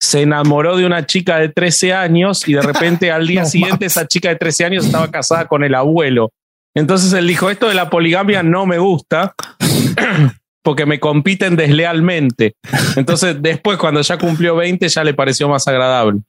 se 0.00 0.22
enamoró 0.22 0.76
de 0.76 0.86
una 0.86 1.06
chica 1.06 1.38
de 1.38 1.48
13 1.48 1.92
años 1.92 2.46
y 2.46 2.52
de 2.52 2.62
repente 2.62 3.10
al 3.10 3.26
día 3.26 3.46
siguiente 3.46 3.86
esa 3.86 4.06
chica 4.06 4.28
de 4.28 4.36
13 4.36 4.66
años 4.66 4.86
estaba 4.86 5.10
casada 5.10 5.48
con 5.48 5.64
el 5.64 5.74
abuelo. 5.74 6.30
Entonces 6.72 7.12
él 7.14 7.26
dijo, 7.26 7.50
esto 7.50 7.68
de 7.68 7.74
la 7.74 7.90
poligamia 7.90 8.44
no 8.44 8.64
me 8.64 8.78
gusta 8.78 9.34
porque 10.62 10.86
me 10.86 11.00
compiten 11.00 11.56
deslealmente. 11.56 12.54
Entonces, 12.96 13.36
después, 13.40 13.78
cuando 13.78 14.00
ya 14.00 14.18
cumplió 14.18 14.56
20, 14.56 14.88
ya 14.88 15.04
le 15.04 15.14
pareció 15.14 15.48
más 15.48 15.66
agradable. 15.68 16.20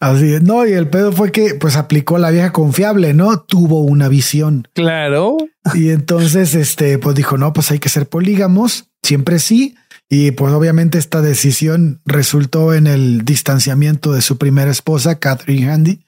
Así 0.00 0.34
es, 0.34 0.42
no, 0.42 0.66
y 0.66 0.72
el 0.72 0.88
pedo 0.88 1.12
fue 1.12 1.32
que 1.32 1.54
pues 1.54 1.76
aplicó 1.76 2.18
la 2.18 2.30
vieja 2.30 2.52
confiable, 2.52 3.14
¿no? 3.14 3.40
Tuvo 3.40 3.80
una 3.80 4.08
visión. 4.08 4.68
Claro. 4.74 5.36
Y 5.72 5.90
entonces, 5.90 6.54
este, 6.54 6.98
pues 6.98 7.14
dijo, 7.16 7.38
no, 7.38 7.52
pues 7.52 7.70
hay 7.70 7.78
que 7.78 7.88
ser 7.88 8.06
polígamos, 8.08 8.90
siempre 9.02 9.38
sí. 9.38 9.76
Y 10.10 10.32
pues 10.32 10.52
obviamente 10.52 10.98
esta 10.98 11.22
decisión 11.22 12.02
resultó 12.04 12.74
en 12.74 12.86
el 12.86 13.24
distanciamiento 13.24 14.12
de 14.12 14.20
su 14.20 14.36
primera 14.36 14.70
esposa, 14.70 15.18
Catherine 15.18 15.70
Handy. 15.70 16.04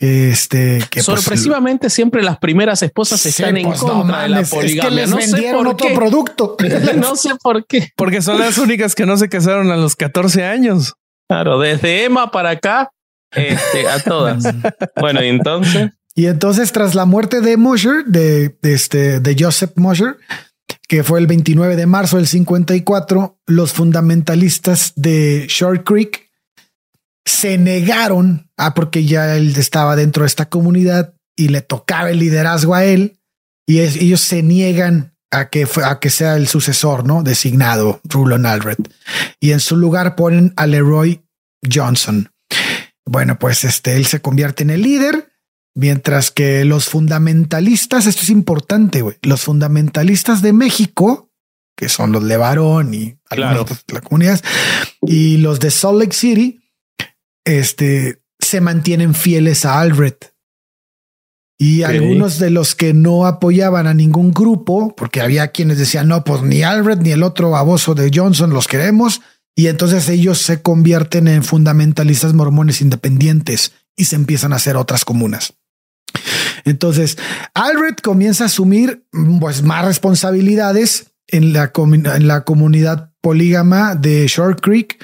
Este 0.00 0.80
que 0.90 1.02
pues, 1.02 1.06
sorpresivamente 1.06 1.88
siempre 1.88 2.20
las 2.22 2.38
primeras 2.38 2.82
esposas 2.82 3.24
están 3.26 3.56
en 3.56 3.66
pues, 3.66 3.78
contra 3.78 4.22
de 4.22 4.28
la 4.28 4.42
poligamia. 4.42 5.06
no 5.06 5.20
sé 5.20 5.52
por 5.52 5.68
otro 5.68 5.88
qué. 5.88 5.94
producto. 5.94 6.56
no 6.96 7.14
sé 7.14 7.30
por 7.40 7.64
qué. 7.66 7.90
Porque 7.96 8.20
son 8.20 8.38
las 8.38 8.58
únicas 8.58 8.94
que 8.94 9.06
no 9.06 9.16
se 9.16 9.28
casaron 9.28 9.70
a 9.70 9.76
los 9.76 9.94
14 9.94 10.44
años. 10.44 10.94
Claro, 11.28 11.58
desde 11.58 12.04
Emma 12.04 12.30
para 12.30 12.50
acá, 12.50 12.90
este, 13.32 13.88
a 13.88 14.00
todas. 14.00 14.44
bueno, 15.00 15.22
y 15.22 15.28
entonces. 15.28 15.90
Y 16.14 16.26
entonces, 16.26 16.70
tras 16.70 16.94
la 16.94 17.06
muerte 17.06 17.40
de 17.40 17.56
Mosher, 17.56 18.04
de, 18.04 18.56
este, 18.62 19.20
de 19.20 19.36
Joseph 19.38 19.72
Mosher, 19.76 20.16
que 20.86 21.02
fue 21.02 21.18
el 21.18 21.26
29 21.26 21.74
de 21.74 21.86
marzo 21.86 22.18
del 22.18 22.28
54, 22.28 23.38
los 23.46 23.72
fundamentalistas 23.72 24.92
de 24.94 25.46
Short 25.48 25.84
Creek 25.84 26.23
se 27.24 27.58
negaron 27.58 28.50
a 28.56 28.66
ah, 28.66 28.74
porque 28.74 29.04
ya 29.04 29.36
él 29.36 29.54
estaba 29.56 29.96
dentro 29.96 30.22
de 30.22 30.28
esta 30.28 30.48
comunidad 30.48 31.14
y 31.36 31.48
le 31.48 31.62
tocaba 31.62 32.10
el 32.10 32.18
liderazgo 32.18 32.74
a 32.74 32.84
él 32.84 33.18
y 33.66 33.80
ellos 33.80 34.20
se 34.20 34.42
niegan 34.42 35.14
a 35.30 35.48
que, 35.48 35.66
a 35.84 35.98
que 35.98 36.10
sea 36.10 36.36
el 36.36 36.46
sucesor, 36.46 37.04
¿no? 37.04 37.22
Designado 37.22 38.00
Rulon 38.04 38.46
Alred. 38.46 38.78
Y 39.40 39.52
en 39.52 39.60
su 39.60 39.76
lugar 39.76 40.16
ponen 40.16 40.52
a 40.56 40.66
Leroy 40.66 41.24
Johnson. 41.72 42.30
Bueno, 43.04 43.38
pues 43.38 43.64
este, 43.64 43.96
él 43.96 44.06
se 44.06 44.20
convierte 44.20 44.62
en 44.62 44.70
el 44.70 44.82
líder, 44.82 45.32
mientras 45.74 46.30
que 46.30 46.64
los 46.64 46.88
fundamentalistas, 46.88 48.06
esto 48.06 48.22
es 48.22 48.30
importante, 48.30 49.04
los 49.22 49.42
fundamentalistas 49.42 50.40
de 50.40 50.52
México, 50.52 51.30
que 51.76 51.88
son 51.88 52.12
los 52.12 52.22
Levarón 52.22 52.94
y 52.94 53.18
claro. 53.28 53.66
comunidades, 54.04 54.44
y 55.02 55.38
los 55.38 55.58
de 55.58 55.70
Salt 55.70 55.98
Lake 55.98 56.14
City, 56.14 56.63
este, 57.44 58.22
se 58.38 58.60
mantienen 58.60 59.14
fieles 59.14 59.64
a 59.64 59.80
Alred. 59.80 60.14
Y 61.56 61.82
algunos 61.84 62.38
de 62.38 62.50
los 62.50 62.74
que 62.74 62.92
no 62.94 63.26
apoyaban 63.26 63.86
a 63.86 63.94
ningún 63.94 64.32
grupo, 64.32 64.94
porque 64.96 65.20
había 65.20 65.48
quienes 65.48 65.78
decían, 65.78 66.08
no, 66.08 66.24
pues 66.24 66.42
ni 66.42 66.62
Alred 66.62 66.98
ni 66.98 67.12
el 67.12 67.22
otro 67.22 67.50
baboso 67.50 67.94
de 67.94 68.10
Johnson 68.12 68.50
los 68.50 68.66
queremos. 68.66 69.20
Y 69.54 69.68
entonces 69.68 70.08
ellos 70.08 70.42
se 70.42 70.62
convierten 70.62 71.28
en 71.28 71.44
fundamentalistas 71.44 72.34
mormones 72.34 72.80
independientes 72.80 73.72
y 73.96 74.06
se 74.06 74.16
empiezan 74.16 74.52
a 74.52 74.56
hacer 74.56 74.76
otras 74.76 75.04
comunas. 75.04 75.54
Entonces, 76.64 77.18
Alred 77.54 77.96
comienza 78.02 78.44
a 78.44 78.46
asumir 78.46 79.06
pues, 79.40 79.62
más 79.62 79.84
responsabilidades 79.84 81.12
en 81.28 81.52
la, 81.52 81.72
en 81.76 82.26
la 82.26 82.44
comunidad 82.44 83.12
polígama 83.20 83.94
de 83.94 84.26
Short 84.26 84.60
Creek 84.60 84.98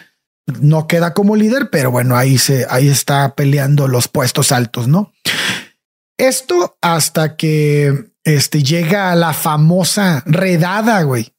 no 0.60 0.86
queda 0.86 1.14
como 1.14 1.36
líder, 1.36 1.70
pero 1.70 1.90
bueno, 1.90 2.16
ahí 2.16 2.38
se, 2.38 2.66
ahí 2.70 2.88
está 2.88 3.34
peleando 3.34 3.88
los 3.88 4.08
puestos 4.08 4.52
altos, 4.52 4.88
¿no? 4.88 5.12
Esto 6.18 6.76
hasta 6.82 7.36
que 7.36 8.12
este 8.24 8.62
llega 8.62 9.10
a 9.10 9.16
la 9.16 9.32
famosa 9.32 10.22
redada, 10.26 11.02
güey, 11.02 11.32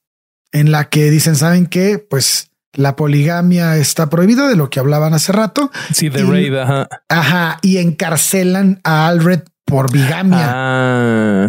en 0.52 0.72
la 0.72 0.90
que 0.90 1.12
dicen, 1.12 1.36
¿saben 1.36 1.68
qué? 1.68 2.00
Pues 2.00 2.52
la 2.74 2.96
poligamia 2.96 3.78
está 3.78 4.10
prohibida 4.10 4.48
de 4.48 4.56
lo 4.56 4.70
que 4.70 4.80
hablaban 4.80 5.14
hace 5.14 5.32
rato. 5.32 5.72
Sí, 5.94 6.10
de 6.10 6.24
raid, 6.24 6.56
ajá. 6.56 6.88
Ajá, 7.10 7.60
y 7.62 7.78
encarcelan 7.78 8.80
a 8.84 9.08
Alred 9.08 9.42
por 9.66 9.92
bigamia. 9.92 10.48
Ah. 10.50 11.48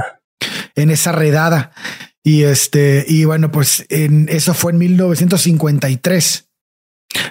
En 0.74 0.90
esa 0.90 1.12
redada. 1.12 1.72
Y 2.24 2.44
este, 2.44 3.04
y 3.08 3.24
bueno, 3.24 3.50
pues 3.50 3.84
en 3.88 4.28
eso 4.28 4.54
fue 4.54 4.72
en 4.72 4.78
1953. 4.78 6.48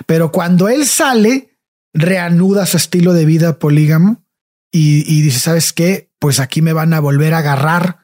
Pero 0.05 0.31
cuando 0.31 0.67
él 0.69 0.85
sale, 0.85 1.57
reanuda 1.93 2.65
su 2.65 2.77
estilo 2.77 3.13
de 3.13 3.25
vida 3.25 3.59
polígamo 3.59 4.23
y, 4.71 5.21
dice, 5.21 5.39
¿sabes 5.39 5.73
qué? 5.73 6.11
Pues 6.19 6.39
aquí 6.39 6.61
me 6.61 6.73
van 6.73 6.93
a 6.93 6.99
volver 6.99 7.33
a 7.33 7.39
agarrar. 7.39 7.99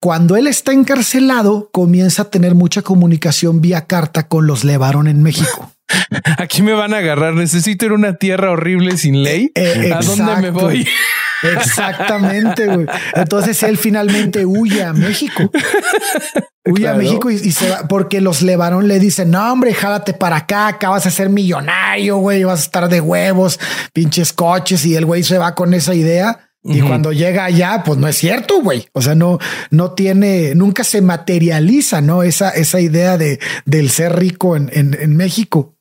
Cuando 0.00 0.36
él 0.36 0.46
está 0.46 0.72
encarcelado, 0.72 1.70
comienza 1.72 2.22
a 2.22 2.30
tener 2.30 2.54
mucha 2.54 2.82
comunicación 2.82 3.60
vía 3.60 3.86
carta 3.86 4.28
con 4.28 4.46
los 4.46 4.64
Levarón 4.64 5.08
en 5.08 5.22
México. 5.22 5.72
Aquí 6.38 6.62
me 6.62 6.72
van 6.72 6.94
a 6.94 6.98
agarrar. 6.98 7.34
Necesito 7.34 7.86
ir 7.86 7.92
a 7.92 7.94
una 7.94 8.14
tierra 8.14 8.50
horrible 8.50 8.96
sin 8.96 9.22
ley. 9.22 9.50
Eh, 9.54 9.92
¿A 9.92 10.00
dónde 10.00 10.36
me 10.42 10.50
voy? 10.50 10.86
Exactamente, 11.42 12.66
güey. 12.66 12.86
Entonces 13.14 13.62
él 13.62 13.76
finalmente 13.76 14.46
huye 14.46 14.82
a 14.82 14.92
México. 14.92 15.50
Huye 16.68 16.88
a 16.88 16.94
México 16.94 17.30
y, 17.30 17.52
se 17.52 17.70
va 17.70 17.86
porque 17.86 18.20
los 18.20 18.42
Levarón 18.42 18.88
le 18.88 18.98
dicen, 18.98 19.30
no, 19.30 19.52
hombre, 19.52 19.72
jálate 19.72 20.14
para 20.14 20.38
acá, 20.38 20.66
acá 20.66 20.90
vas 20.90 21.06
a 21.06 21.12
ser 21.12 21.28
millonario, 21.28 22.16
güey, 22.16 22.42
vas 22.42 22.58
a 22.58 22.62
estar 22.64 22.88
de 22.88 23.00
huevos, 23.00 23.60
pinches 23.92 24.32
coches. 24.32 24.84
Y 24.84 24.96
el 24.96 25.04
güey 25.04 25.22
se 25.22 25.38
va 25.38 25.54
con 25.54 25.74
esa 25.74 25.94
idea. 25.94 26.40
Y 26.68 26.80
cuando 26.80 27.12
llega 27.12 27.44
allá, 27.44 27.82
pues 27.84 27.98
no 27.98 28.08
es 28.08 28.16
cierto, 28.16 28.60
güey. 28.60 28.88
O 28.92 29.00
sea, 29.00 29.14
no, 29.14 29.38
no 29.70 29.92
tiene, 29.92 30.54
nunca 30.54 30.82
se 30.82 31.00
materializa, 31.00 32.00
¿no? 32.00 32.22
Esa, 32.22 32.50
esa 32.50 32.80
idea 32.80 33.16
de, 33.16 33.38
del 33.64 33.90
ser 33.90 34.16
rico 34.16 34.56
en, 34.56 34.70
en, 34.72 35.16
México. 35.16 35.75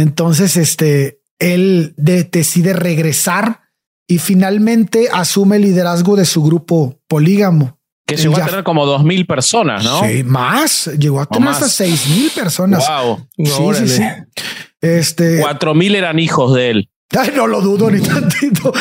Entonces, 0.00 0.56
este, 0.56 1.20
él 1.38 1.94
decide 1.96 2.72
regresar 2.72 3.60
y 4.08 4.18
finalmente 4.18 5.08
asume 5.12 5.56
el 5.56 5.62
liderazgo 5.62 6.16
de 6.16 6.24
su 6.24 6.42
grupo 6.42 7.00
polígamo. 7.06 7.78
Que 8.06 8.16
llegó 8.16 8.36
a 8.38 8.46
tener 8.46 8.64
como 8.64 8.84
dos 8.86 9.04
mil 9.04 9.24
personas, 9.26 9.84
¿no? 9.84 10.02
Sí, 10.02 10.24
más. 10.24 10.90
Llegó 10.98 11.20
a 11.20 11.26
tener 11.26 11.48
hasta 11.48 11.68
seis 11.68 12.08
mil 12.08 12.30
personas. 12.30 12.84
Wow. 12.88 13.28
Sí, 13.36 13.86
sí, 13.86 13.88
sí. 13.88 14.02
Este 14.80 15.40
cuatro 15.40 15.74
mil 15.74 15.94
eran 15.94 16.18
hijos 16.18 16.54
de 16.54 16.70
él. 16.70 16.90
Ay, 17.16 17.32
no 17.34 17.46
lo 17.46 17.60
dudo 17.60 17.90
ni 17.90 18.00
tantito. 18.00 18.72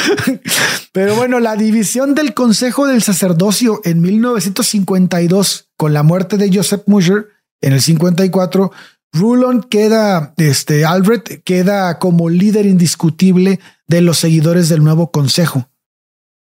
Pero 0.92 1.16
bueno, 1.16 1.40
la 1.40 1.56
división 1.56 2.16
del 2.16 2.34
Consejo 2.34 2.88
del 2.88 3.02
Sacerdocio 3.02 3.82
en 3.84 4.02
1952, 4.02 5.70
con 5.78 5.94
la 5.94 6.04
muerte 6.04 6.38
de 6.38 6.52
Joseph 6.54 6.84
Musher 6.86 7.28
en 7.62 7.74
el 7.74 7.82
54, 7.82 8.72
Rulon 9.12 9.64
queda, 9.64 10.34
este, 10.38 10.86
Albert 10.86 11.44
queda 11.44 11.98
como 12.00 12.30
líder 12.30 12.66
indiscutible 12.66 13.60
de 13.88 14.02
los 14.02 14.20
seguidores 14.20 14.70
del 14.70 14.84
nuevo 14.84 15.12
consejo. 15.12 15.70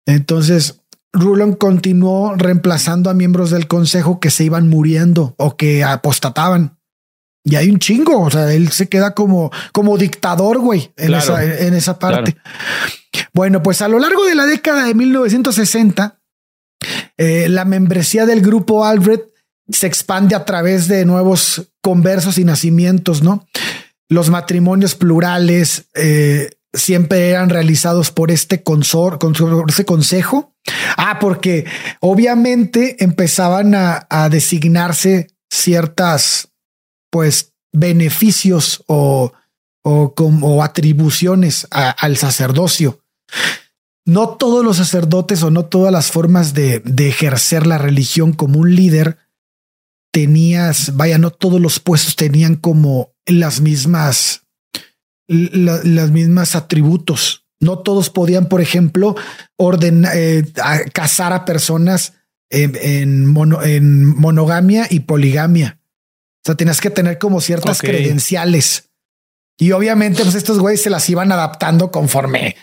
Entonces, 0.06 0.80
Rulon 1.12 1.54
continuó 1.54 2.34
reemplazando 2.36 3.10
a 3.10 3.14
miembros 3.14 3.50
del 3.50 3.68
consejo 3.68 4.20
que 4.20 4.30
se 4.30 4.44
iban 4.44 4.68
muriendo 4.68 5.34
o 5.38 5.56
que 5.56 5.84
apostataban. 5.84 6.78
Y 7.44 7.56
hay 7.56 7.70
un 7.70 7.78
chingo, 7.78 8.20
o 8.20 8.30
sea, 8.30 8.52
él 8.52 8.70
se 8.70 8.88
queda 8.88 9.14
como, 9.14 9.50
como 9.72 9.98
dictador, 9.98 10.60
güey, 10.60 10.92
en, 10.96 11.14
esa, 11.14 11.44
en 11.44 11.74
esa 11.74 11.98
parte. 11.98 12.36
Bueno, 13.34 13.62
pues 13.62 13.82
a 13.82 13.88
lo 13.88 13.98
largo 13.98 14.24
de 14.24 14.34
la 14.34 14.46
década 14.46 14.84
de 14.84 14.94
1960, 14.94 16.20
eh, 17.16 17.48
la 17.48 17.64
membresía 17.64 18.26
del 18.26 18.42
grupo 18.42 18.84
Albert 18.84 19.31
se 19.72 19.86
expande 19.86 20.34
a 20.34 20.44
través 20.44 20.88
de 20.88 21.04
nuevos 21.04 21.72
conversos 21.82 22.38
y 22.38 22.44
nacimientos, 22.44 23.22
¿no? 23.22 23.46
Los 24.08 24.30
matrimonios 24.30 24.94
plurales 24.94 25.86
eh, 25.94 26.50
siempre 26.72 27.30
eran 27.30 27.48
realizados 27.48 28.10
por 28.10 28.30
este 28.30 28.62
consor, 28.62 29.18
por 29.18 29.70
ese 29.70 29.84
consejo. 29.84 30.54
Ah, 30.96 31.18
porque 31.18 31.66
obviamente 32.00 33.02
empezaban 33.02 33.74
a, 33.74 34.28
designarse 34.30 35.28
ciertas, 35.50 36.48
pues, 37.10 37.52
beneficios 37.72 38.84
o, 38.86 39.32
o, 39.82 40.62
atribuciones 40.62 41.66
al 41.70 42.16
sacerdocio. 42.16 43.00
No 44.04 44.30
todos 44.30 44.64
los 44.64 44.76
sacerdotes 44.76 45.42
o 45.42 45.50
no 45.50 45.64
todas 45.64 45.92
las 45.92 46.10
formas 46.10 46.54
de 46.54 46.82
ejercer 47.08 47.66
la 47.66 47.78
religión 47.78 48.32
como 48.34 48.60
un 48.60 48.74
líder 48.74 49.18
tenías, 50.12 50.96
vaya, 50.96 51.18
no 51.18 51.30
todos 51.30 51.60
los 51.60 51.80
puestos 51.80 52.14
tenían 52.14 52.54
como 52.54 53.14
las 53.26 53.60
mismas, 53.60 54.46
las 55.26 56.10
mismas 56.10 56.54
atributos. 56.54 57.46
No 57.58 57.78
todos 57.78 58.10
podían, 58.10 58.48
por 58.48 58.60
ejemplo, 58.60 59.16
ordenar, 59.56 60.12
eh, 60.14 60.44
casar 60.92 61.32
a 61.32 61.44
personas 61.44 62.14
en, 62.50 62.76
en, 62.82 63.26
monogamia 64.16 64.86
y 64.90 65.00
poligamia. 65.00 65.80
O 66.44 66.44
sea, 66.44 66.54
tenías 66.56 66.80
que 66.80 66.90
tener 66.90 67.18
como 67.18 67.40
ciertas 67.40 67.80
credenciales. 67.80 68.90
Y 69.58 69.72
obviamente, 69.72 70.24
pues 70.24 70.34
estos 70.34 70.58
güeyes 70.58 70.82
se 70.82 70.90
las 70.90 71.08
iban 71.08 71.30
adaptando 71.30 71.90
conforme 71.90 72.56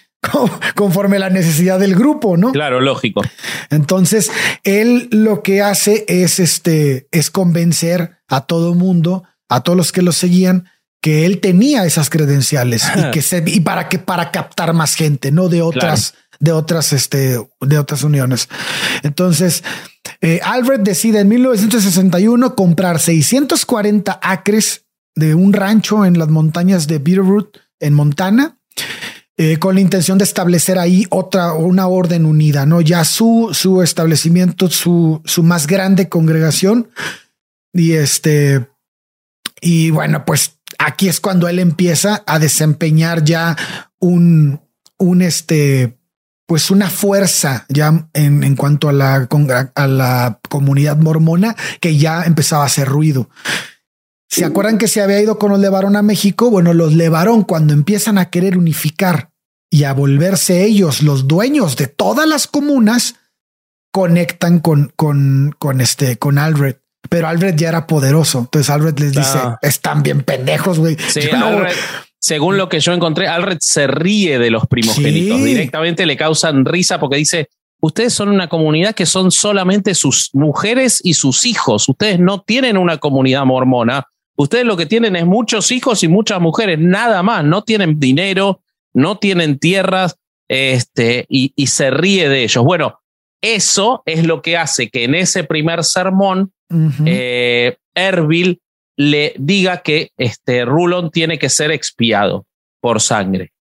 conforme 0.76 1.20
la 1.20 1.30
necesidad 1.30 1.80
del 1.80 1.96
grupo, 1.96 2.38
¿no? 2.38 2.52
Claro, 2.52 2.82
lógico. 2.82 3.22
Entonces, 3.70 4.32
él 4.64 5.08
lo 5.12 5.44
que 5.44 5.62
hace 5.62 6.06
es 6.08 6.40
este 6.40 7.08
es 7.12 7.30
convencer 7.30 8.18
a 8.28 8.42
todo 8.42 8.74
mundo, 8.74 9.24
a 9.48 9.62
todos 9.62 9.78
los 9.78 9.92
que 9.92 10.02
lo 10.02 10.12
seguían, 10.12 10.70
que 11.02 11.26
él 11.26 11.40
tenía 11.40 11.86
esas 11.86 12.10
credenciales 12.10 12.84
y 12.96 13.12
que 13.12 13.22
se 13.22 13.44
y 13.46 13.62
para 13.62 13.88
que 13.88 14.00
para 14.00 14.32
captar 14.32 14.74
más 14.74 14.96
gente, 14.96 15.32
no 15.32 15.48
de 15.48 15.62
otras 15.62 16.14
de 16.40 16.52
otras 16.52 16.94
este 16.94 17.40
de 17.62 17.78
otras 17.78 18.04
uniones. 18.04 18.50
Entonces, 19.04 19.64
eh, 20.22 20.42
Albert 20.44 20.84
decide 20.84 21.20
en 21.20 21.30
1961 21.30 22.56
comprar 22.56 23.00
640 23.00 24.20
acres 24.22 24.86
de 25.16 25.36
un 25.36 25.54
rancho 25.54 26.06
en 26.06 26.20
las 26.20 26.30
montañas 26.30 26.88
de 26.88 27.00
Bitterroot 27.00 27.58
en 27.80 27.94
Montana 27.94 28.58
eh, 29.42 29.58
con 29.58 29.76
la 29.76 29.80
intención 29.80 30.18
de 30.18 30.26
establecer 30.26 30.78
ahí 30.78 31.06
otra, 31.10 31.54
una 31.54 31.88
orden 31.88 32.26
unida, 32.26 32.66
¿no? 32.66 32.82
Ya 32.82 33.06
su, 33.06 33.52
su 33.54 33.82
establecimiento, 33.82 34.70
su, 34.70 35.22
su 35.24 35.44
más 35.44 35.66
grande 35.66 36.10
congregación. 36.10 36.90
Y 37.72 37.94
este, 37.94 38.68
y 39.62 39.92
bueno, 39.92 40.26
pues 40.26 40.60
aquí 40.78 41.08
es 41.08 41.22
cuando 41.22 41.48
él 41.48 41.60
empieza 41.60 42.22
a 42.28 42.38
desempeñar 42.38 43.24
ya 43.24 43.56
un, 44.00 44.60
un 44.98 45.22
este, 45.22 45.98
pues 46.46 46.70
una 46.70 46.90
fuerza 46.90 47.66
ya 47.70 48.10
en, 48.12 48.44
en 48.44 48.58
cuanto 48.58 48.90
a 48.90 48.92
la, 48.92 49.30
a 49.74 49.88
la 49.88 50.42
comunidad 50.50 50.98
mormona 50.98 51.56
que 51.80 51.96
ya 51.96 52.24
empezaba 52.24 52.64
a 52.64 52.68
hacer 52.68 52.90
ruido. 52.90 53.30
¿Se 54.28 54.44
acuerdan 54.44 54.78
que 54.78 54.90
se 54.90 55.02
había 55.02 55.22
ido 55.22 55.40
con 55.40 55.50
los 55.52 55.60
Levarón 55.60 55.96
a 55.96 56.02
México? 56.02 56.52
Bueno, 56.52 56.74
los 56.74 56.94
Levarón 56.94 57.44
cuando 57.44 57.74
empiezan 57.74 58.18
a 58.18 58.30
querer 58.30 58.58
unificar 58.58 59.29
y 59.70 59.84
a 59.84 59.94
volverse 59.94 60.66
ellos 60.66 61.04
los 61.04 61.28
dueños 61.28 61.76
de 61.76 61.88
todas 61.88 62.28
las 62.28 62.48
comunas, 62.48 63.16
conectan 63.92 64.60
con, 64.60 64.92
con, 64.96 65.56
con 65.58 65.82
este, 65.82 66.18
con 66.18 66.38
Albert. 66.38 66.82
Pero 67.10 67.28
Albert 67.28 67.58
ya 67.58 67.70
era 67.70 67.88
poderoso. 67.88 68.40
Entonces 68.40 68.70
Albert 68.70 69.00
les 69.00 69.14
dice, 69.14 69.40
están 69.62 70.04
bien 70.04 70.22
pendejos, 70.22 70.80
güey. 70.80 70.98
según 72.20 72.58
lo 72.58 72.70
que 72.70 72.80
yo 72.80 72.94
encontré, 72.94 73.28
Albert 73.28 73.62
se 73.62 73.88
ríe 73.88 74.38
de 74.38 74.52
los 74.52 74.68
primogénitos. 74.68 75.44
Directamente 75.44 76.06
le 76.06 76.18
causan 76.18 76.66
risa 76.66 77.00
porque 77.00 77.18
dice, 77.18 77.50
ustedes 77.80 78.14
son 78.14 78.30
una 78.30 78.50
comunidad 78.50 78.94
que 78.94 79.06
son 79.06 79.32
solamente 79.32 79.96
sus 79.96 80.30
mujeres 80.34 81.00
y 81.04 81.14
sus 81.14 81.46
hijos. 81.46 81.88
Ustedes 81.88 82.20
no 82.20 82.42
tienen 82.42 82.78
una 82.78 82.98
comunidad 82.98 83.46
mormona. 83.46 84.06
Ustedes 84.36 84.66
lo 84.66 84.78
que 84.78 84.86
tienen 84.86 85.16
es 85.16 85.26
muchos 85.26 85.72
hijos 85.72 86.04
y 86.04 86.08
muchas 86.08 86.40
mujeres, 86.42 86.80
nada 86.80 87.24
más. 87.24 87.44
No 87.44 87.64
tienen 87.64 88.00
dinero, 88.00 88.62
no 88.94 89.18
tienen 89.18 89.60
tierras 89.60 90.16
este, 90.48 91.26
y, 91.30 91.54
se 91.68 91.92
ríe 91.92 92.28
de 92.30 92.44
ellos. 92.44 92.64
Bueno, 92.64 93.00
eso 93.42 94.02
es 94.06 94.26
lo 94.26 94.42
que 94.42 94.58
hace 94.58 94.90
que 94.90 95.04
en 95.04 95.16
ese 95.16 95.44
primer 95.44 95.84
sermón 95.84 96.52
eh, 97.06 97.78
Erbil 97.96 98.60
le 98.98 99.34
diga 99.38 99.82
que 99.82 100.12
este 100.18 100.66
Rulon 100.66 101.10
tiene 101.12 101.40
que 101.40 101.50
ser 101.50 101.72
expiado 101.72 102.46
por 102.82 103.00
sangre. 103.00 103.52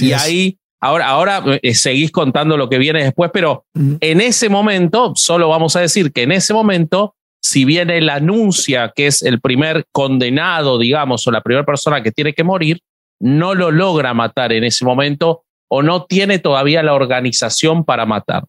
y 0.00 0.12
ahí, 0.12 0.58
ahora, 0.80 1.08
ahora 1.08 1.44
eh, 1.62 1.74
seguís 1.74 2.10
contando 2.10 2.56
lo 2.56 2.68
que 2.68 2.78
viene 2.78 3.04
después, 3.04 3.30
pero 3.32 3.66
en 3.74 4.20
ese 4.20 4.48
momento, 4.48 5.12
solo 5.16 5.48
vamos 5.48 5.76
a 5.76 5.80
decir 5.80 6.12
que 6.12 6.22
en 6.22 6.32
ese 6.32 6.54
momento 6.54 7.16
si 7.46 7.64
bien 7.64 7.90
él 7.90 8.08
anuncia 8.08 8.92
que 8.94 9.06
es 9.06 9.22
el 9.22 9.40
primer 9.40 9.84
condenado, 9.92 10.78
digamos, 10.78 11.26
o 11.26 11.30
la 11.30 11.42
primera 11.42 11.64
persona 11.64 12.02
que 12.02 12.10
tiene 12.10 12.32
que 12.32 12.42
morir, 12.42 12.80
no 13.20 13.54
lo 13.54 13.70
logra 13.70 14.14
matar 14.14 14.52
en 14.52 14.64
ese 14.64 14.84
momento 14.84 15.44
o 15.68 15.82
no 15.82 16.04
tiene 16.04 16.38
todavía 16.38 16.82
la 16.82 16.94
organización 16.94 17.84
para 17.84 18.06
matarlo. 18.06 18.48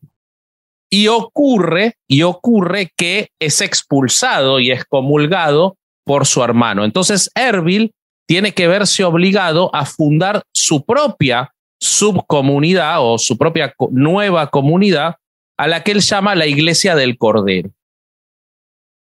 Y 0.89 1.07
ocurre, 1.07 1.95
y 2.07 2.22
ocurre 2.22 2.91
que 2.95 3.30
es 3.39 3.61
expulsado 3.61 4.59
y 4.59 4.72
excomulgado 4.72 5.78
por 6.05 6.26
su 6.26 6.43
hermano. 6.43 6.86
Entonces, 6.86 7.30
Erbil 7.36 7.91
tiene 8.28 8.53
que 8.53 8.68
verse 8.68 9.03
obligado 9.03 9.74
a 9.74 9.86
fundar 9.86 10.43
su 10.53 10.86
propia 10.86 11.51
subcomunidad 11.80 12.97
o 12.99 13.18
su 13.18 13.38
propia 13.38 13.74
nueva 13.91 14.49
comunidad 14.49 15.15
a 15.57 15.68
la 15.68 15.84
que 15.84 15.91
él 15.91 16.01
llama 16.01 16.36
la 16.36 16.45
Iglesia 16.45 16.95
del 16.95 17.18
Cordero. 17.18 17.70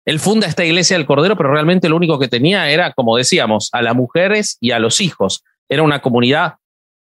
Él 0.10 0.20
funda 0.20 0.48
esta 0.48 0.66
iglesia 0.66 0.98
del 0.98 1.06
Cordero, 1.06 1.38
pero 1.38 1.52
realmente 1.52 1.88
lo 1.88 1.96
único 1.96 2.18
que 2.18 2.28
tenía 2.28 2.72
era, 2.72 2.94
como 2.94 3.16
decíamos, 3.16 3.70
a 3.74 3.84
las 3.84 3.94
mujeres 3.94 4.58
y 4.60 4.72
a 4.72 4.80
los 4.80 5.02
hijos. 5.02 5.44
Era 5.70 5.84
una 5.84 6.02
comunidad 6.02 6.56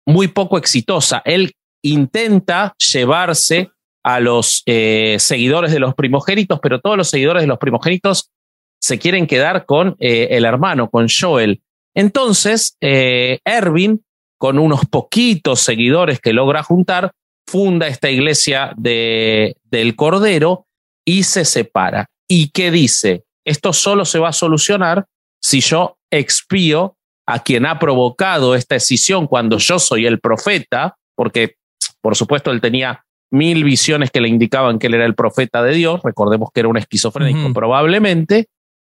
muy 0.05 0.27
poco 0.27 0.59
exitosa. 0.59 1.23
Él 1.25 1.53
intenta 1.83 2.75
llevarse 2.93 3.71
a 4.03 4.19
los 4.19 4.65
eh, 4.67 5.19
seguidores 5.21 5.71
de 5.71 5.79
los 5.79 5.95
primogénitos, 5.95 6.59
pero 6.61 6.81
todos 6.81 6.97
los 6.97 7.09
seguidores 7.09 7.45
de 7.45 7.47
los 7.47 7.59
primogénitos 7.59 8.33
se 8.81 8.99
quieren 8.99 9.29
quedar 9.29 9.67
con 9.67 9.95
eh, 10.01 10.27
el 10.33 10.45
hermano, 10.45 10.91
con 10.91 11.07
Joel. 11.09 11.63
Entonces, 11.95 12.77
eh, 12.81 13.39
Erwin, 13.45 14.05
con 14.37 14.59
unos 14.59 14.85
poquitos 14.87 15.61
seguidores 15.61 16.19
que 16.19 16.33
logra 16.33 16.65
juntar, 16.65 17.13
funda 17.47 17.87
esta 17.87 18.11
iglesia 18.11 18.73
de, 18.77 19.55
del 19.63 19.95
Cordero 19.95 20.67
y 21.05 21.23
se 21.23 21.45
separa. 21.45 22.11
¿Y 22.31 22.51
qué 22.51 22.71
dice? 22.71 23.25
Esto 23.45 23.73
solo 23.73 24.05
se 24.05 24.21
va 24.21 24.29
a 24.29 24.33
solucionar 24.33 25.07
si 25.43 25.61
yo 25.61 25.97
expío 26.13 26.97
a 27.27 27.41
quien 27.41 27.67
ha 27.67 27.81
provocado 27.81 28.55
esta 28.55 28.77
escisión 28.77 29.27
cuando 29.27 29.59
yo 29.59 29.81
soy 29.81 30.07
el 30.07 30.21
profeta, 30.21 30.97
porque 31.17 31.57
por 32.01 32.15
supuesto 32.15 32.53
él 32.53 32.61
tenía 32.61 33.05
mil 33.33 33.65
visiones 33.65 34.13
que 34.13 34.21
le 34.21 34.29
indicaban 34.29 34.79
que 34.79 34.87
él 34.87 34.95
era 34.95 35.07
el 35.07 35.17
profeta 35.17 35.61
de 35.65 35.75
Dios, 35.75 36.03
recordemos 36.05 36.51
que 36.55 36.61
era 36.61 36.69
un 36.69 36.77
esquizofrénico 36.77 37.53
probablemente, 37.53 38.47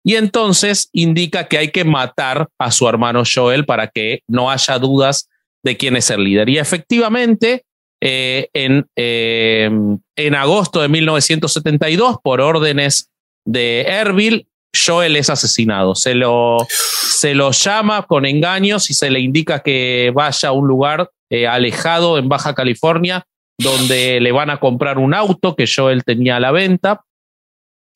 y 0.05 0.15
entonces 0.15 0.89
indica 0.93 1.49
que 1.49 1.59
hay 1.59 1.73
que 1.73 1.85
matar 1.85 2.49
a 2.59 2.71
su 2.71 2.89
hermano 2.89 3.25
Joel 3.25 3.65
para 3.65 3.89
que 3.89 4.21
no 4.29 4.49
haya 4.49 4.79
dudas 4.79 5.29
de 5.65 5.77
quién 5.77 5.97
es 5.97 6.09
el 6.11 6.23
líder. 6.23 6.49
Y 6.51 6.59
efectivamente, 6.59 7.65
eh, 8.01 8.49
en, 8.53 8.87
eh, 8.95 9.71
en 10.15 10.35
agosto 10.37 10.83
de 10.83 10.89
1972, 10.89 12.19
por 12.23 12.41
órdenes 12.41 13.11
de 13.45 13.83
Erbil, 13.83 14.47
Joel 14.75 15.17
es 15.17 15.31
asesinado. 15.31 15.95
Se 15.95 16.15
lo, 16.15 16.59
se 16.69 17.35
lo 17.35 17.53
llama 17.53 18.03
con 18.03 18.27
engaños 18.27 18.91
y 18.91 18.95
se 18.95 19.11
le 19.11 19.21
indica 19.21 19.61
que 19.61 20.13
vaya 20.15 20.49
a 20.49 20.53
un 20.53 20.67
lugar 20.67 21.11
eh, 21.31 21.47
alejado 21.47 22.19
en 22.19 22.29
Baja 22.29 22.55
California 22.55 23.25
donde 23.59 24.21
le 24.21 24.33
van 24.33 24.51
a 24.51 24.59
comprar 24.59 24.99
un 24.99 25.15
auto 25.15 25.55
que 25.55 25.67
Joel 25.73 26.05
tenía 26.05 26.37
a 26.37 26.41
la 26.41 26.51
venta. 26.51 27.05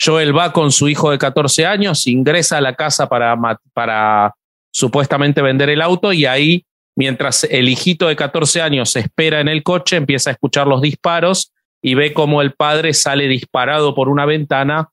Joel 0.00 0.36
va 0.36 0.52
con 0.52 0.70
su 0.70 0.88
hijo 0.88 1.10
de 1.10 1.18
14 1.18 1.66
años, 1.66 2.06
ingresa 2.06 2.58
a 2.58 2.60
la 2.60 2.74
casa 2.74 3.08
para, 3.08 3.36
para 3.72 4.34
supuestamente 4.70 5.42
vender 5.42 5.70
el 5.70 5.82
auto 5.82 6.12
y 6.12 6.24
ahí, 6.26 6.64
mientras 6.96 7.44
el 7.44 7.68
hijito 7.68 8.06
de 8.06 8.14
14 8.14 8.62
años 8.62 8.94
espera 8.94 9.40
en 9.40 9.48
el 9.48 9.64
coche, 9.64 9.96
empieza 9.96 10.30
a 10.30 10.34
escuchar 10.34 10.68
los 10.68 10.80
disparos 10.80 11.52
y 11.82 11.94
ve 11.94 12.12
cómo 12.12 12.42
el 12.42 12.52
padre 12.52 12.94
sale 12.94 13.26
disparado 13.26 13.94
por 13.94 14.08
una 14.08 14.24
ventana 14.24 14.90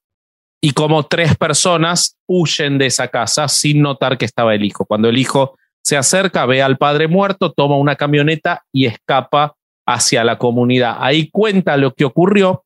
y 0.65 0.71
como 0.71 1.03
tres 1.03 1.37
personas 1.37 2.17
huyen 2.25 2.79
de 2.79 2.87
esa 2.87 3.09
casa 3.09 3.47
sin 3.47 3.83
notar 3.83 4.17
que 4.17 4.25
estaba 4.25 4.55
el 4.55 4.65
hijo. 4.65 4.83
Cuando 4.83 5.09
el 5.09 5.17
hijo 5.19 5.55
se 5.83 5.95
acerca, 5.95 6.47
ve 6.47 6.63
al 6.63 6.77
padre 6.79 7.07
muerto, 7.07 7.51
toma 7.51 7.77
una 7.77 7.95
camioneta 7.95 8.63
y 8.73 8.87
escapa 8.87 9.53
hacia 9.85 10.23
la 10.23 10.39
comunidad. 10.39 10.97
Ahí 11.01 11.29
cuenta 11.29 11.77
lo 11.77 11.93
que 11.93 12.03
ocurrió 12.03 12.63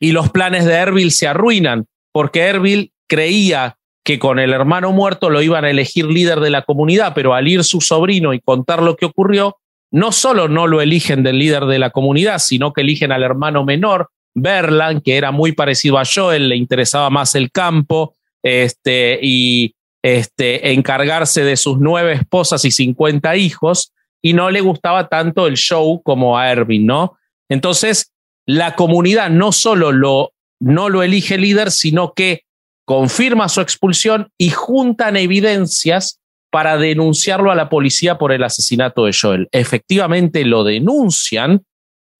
y 0.00 0.12
los 0.12 0.28
planes 0.28 0.66
de 0.66 0.74
Erbil 0.74 1.12
se 1.12 1.26
arruinan 1.26 1.86
porque 2.12 2.42
Erbil 2.42 2.92
creía 3.08 3.78
que 4.04 4.18
con 4.18 4.38
el 4.38 4.52
hermano 4.52 4.92
muerto 4.92 5.30
lo 5.30 5.40
iban 5.40 5.64
a 5.64 5.70
elegir 5.70 6.04
líder 6.04 6.40
de 6.40 6.50
la 6.50 6.60
comunidad, 6.60 7.14
pero 7.14 7.32
al 7.32 7.48
ir 7.48 7.64
su 7.64 7.80
sobrino 7.80 8.34
y 8.34 8.40
contar 8.40 8.82
lo 8.82 8.96
que 8.96 9.06
ocurrió, 9.06 9.56
no 9.90 10.12
solo 10.12 10.46
no 10.46 10.66
lo 10.66 10.82
eligen 10.82 11.22
del 11.22 11.38
líder 11.38 11.64
de 11.64 11.78
la 11.78 11.88
comunidad, 11.88 12.38
sino 12.38 12.74
que 12.74 12.82
eligen 12.82 13.12
al 13.12 13.22
hermano 13.22 13.64
menor, 13.64 14.10
Berlan, 14.34 15.00
que 15.00 15.16
era 15.16 15.30
muy 15.30 15.52
parecido 15.52 15.98
a 15.98 16.04
Joel, 16.04 16.48
le 16.48 16.56
interesaba 16.56 17.10
más 17.10 17.34
el 17.34 17.50
campo 17.50 18.14
este, 18.42 19.18
y 19.22 19.74
este, 20.02 20.72
encargarse 20.72 21.44
de 21.44 21.56
sus 21.56 21.78
nueve 21.78 22.12
esposas 22.12 22.64
y 22.64 22.70
cincuenta 22.70 23.36
hijos, 23.36 23.92
y 24.22 24.34
no 24.34 24.50
le 24.50 24.60
gustaba 24.60 25.08
tanto 25.08 25.46
el 25.46 25.56
show 25.56 26.00
como 26.02 26.38
a 26.38 26.50
Erwin, 26.50 26.86
¿no? 26.86 27.16
Entonces, 27.48 28.12
la 28.46 28.74
comunidad 28.76 29.30
no 29.30 29.52
solo 29.52 29.92
lo, 29.92 30.32
no 30.60 30.88
lo 30.88 31.02
elige 31.02 31.38
líder, 31.38 31.70
sino 31.70 32.12
que 32.14 32.42
confirma 32.84 33.48
su 33.48 33.60
expulsión 33.60 34.28
y 34.38 34.50
juntan 34.50 35.16
evidencias 35.16 36.20
para 36.50 36.76
denunciarlo 36.76 37.50
a 37.50 37.54
la 37.54 37.68
policía 37.68 38.18
por 38.18 38.32
el 38.32 38.44
asesinato 38.44 39.06
de 39.06 39.16
Joel. 39.18 39.48
Efectivamente 39.52 40.44
lo 40.44 40.64
denuncian 40.64 41.62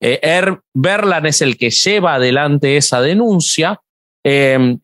eh, 0.03 0.19
er, 0.21 0.59
Berlan 0.73 1.25
es 1.25 1.41
el 1.41 1.57
que 1.57 1.69
lleva 1.69 2.15
adelante 2.15 2.75
esa 2.75 2.99
denuncia. 2.99 3.79
Eh, 4.25 4.77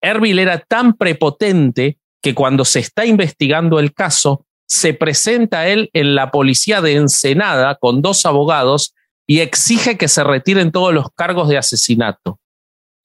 Erbil 0.00 0.40
era 0.40 0.58
tan 0.58 0.94
prepotente 0.94 1.98
que 2.20 2.34
cuando 2.34 2.64
se 2.64 2.80
está 2.80 3.06
investigando 3.06 3.78
el 3.78 3.94
caso, 3.94 4.44
se 4.66 4.92
presenta 4.92 5.68
él 5.68 5.88
en 5.92 6.16
la 6.16 6.32
policía 6.32 6.80
de 6.80 6.96
Ensenada 6.96 7.76
con 7.76 8.02
dos 8.02 8.26
abogados 8.26 8.92
y 9.24 9.38
exige 9.38 9.96
que 9.96 10.08
se 10.08 10.24
retiren 10.24 10.72
todos 10.72 10.92
los 10.92 11.10
cargos 11.14 11.48
de 11.48 11.58
asesinato. 11.58 12.40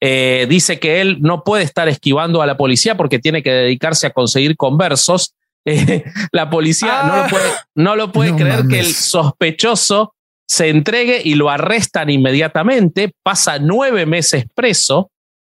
Eh, 0.00 0.46
dice 0.48 0.80
que 0.80 1.00
él 1.00 1.18
no 1.20 1.44
puede 1.44 1.62
estar 1.62 1.88
esquivando 1.88 2.42
a 2.42 2.46
la 2.46 2.56
policía 2.56 2.96
porque 2.96 3.20
tiene 3.20 3.44
que 3.44 3.52
dedicarse 3.52 4.08
a 4.08 4.10
conseguir 4.10 4.56
conversos. 4.56 5.36
la 6.32 6.50
policía 6.50 7.04
no 7.04 7.16
lo 7.16 7.22
ah. 7.22 7.28
puede, 7.30 7.50
no 7.76 7.94
lo 7.94 8.10
puede 8.10 8.34
creer 8.34 8.66
que 8.66 8.80
el 8.80 8.92
sospechoso 8.92 10.16
se 10.52 10.68
entregue 10.68 11.22
y 11.24 11.34
lo 11.34 11.48
arrestan 11.48 12.10
inmediatamente, 12.10 13.14
pasa 13.22 13.58
nueve 13.58 14.04
meses 14.04 14.44
preso, 14.54 15.10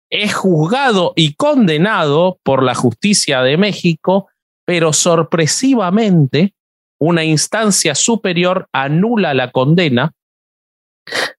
es 0.09 0.33
juzgado 0.33 1.13
y 1.15 1.35
condenado 1.35 2.39
por 2.41 2.63
la 2.63 2.73
justicia 2.73 3.43
de 3.43 3.57
México, 3.57 4.27
pero 4.65 4.93
sorpresivamente 4.93 6.55
una 6.99 7.23
instancia 7.23 7.93
superior 7.93 8.69
anula 8.73 9.35
la 9.35 9.51
condena 9.51 10.13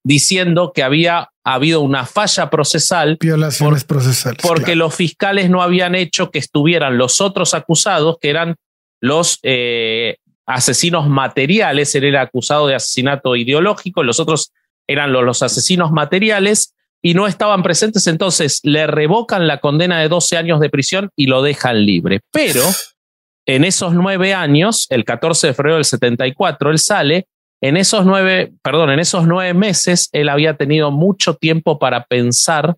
diciendo 0.05 0.71
que 0.73 0.81
había 0.81 1.29
habido 1.43 1.81
una 1.81 2.05
falla 2.05 2.49
procesal. 2.49 3.17
Violaciones 3.19 3.83
procesales. 3.83 4.41
Porque 4.41 4.77
los 4.77 4.95
fiscales 4.95 5.49
no 5.49 5.61
habían 5.61 5.95
hecho 5.95 6.31
que 6.31 6.39
estuvieran 6.39 6.97
los 6.97 7.19
otros 7.19 7.53
acusados, 7.53 8.15
que 8.21 8.29
eran 8.29 8.55
los 9.01 9.39
eh, 9.43 10.15
asesinos 10.49 11.07
materiales, 11.07 11.93
él 11.93 12.05
era 12.05 12.21
acusado 12.21 12.65
de 12.65 12.73
asesinato 12.73 13.35
ideológico, 13.35 14.01
los 14.01 14.19
otros 14.19 14.51
eran 14.87 15.13
los, 15.13 15.43
asesinos 15.43 15.91
materiales 15.91 16.73
y 17.03 17.13
no 17.13 17.27
estaban 17.27 17.61
presentes, 17.61 18.07
entonces 18.07 18.59
le 18.63 18.87
revocan 18.87 19.47
la 19.47 19.59
condena 19.59 19.99
de 20.01 20.09
12 20.09 20.37
años 20.37 20.59
de 20.59 20.71
prisión 20.71 21.11
y 21.15 21.27
lo 21.27 21.43
dejan 21.43 21.85
libre. 21.85 22.21
Pero 22.31 22.63
en 23.45 23.63
esos 23.63 23.93
nueve 23.93 24.33
años, 24.33 24.87
el 24.89 25.05
14 25.05 25.47
de 25.47 25.53
febrero 25.53 25.75
del 25.75 25.85
74, 25.85 26.71
él 26.71 26.79
sale, 26.79 27.27
en 27.61 27.77
esos 27.77 28.03
nueve, 28.05 28.51
perdón, 28.63 28.89
en 28.89 28.99
esos 28.99 29.27
nueve 29.27 29.53
meses, 29.53 30.09
él 30.13 30.29
había 30.29 30.57
tenido 30.57 30.89
mucho 30.89 31.35
tiempo 31.35 31.77
para 31.77 32.05
pensar 32.05 32.75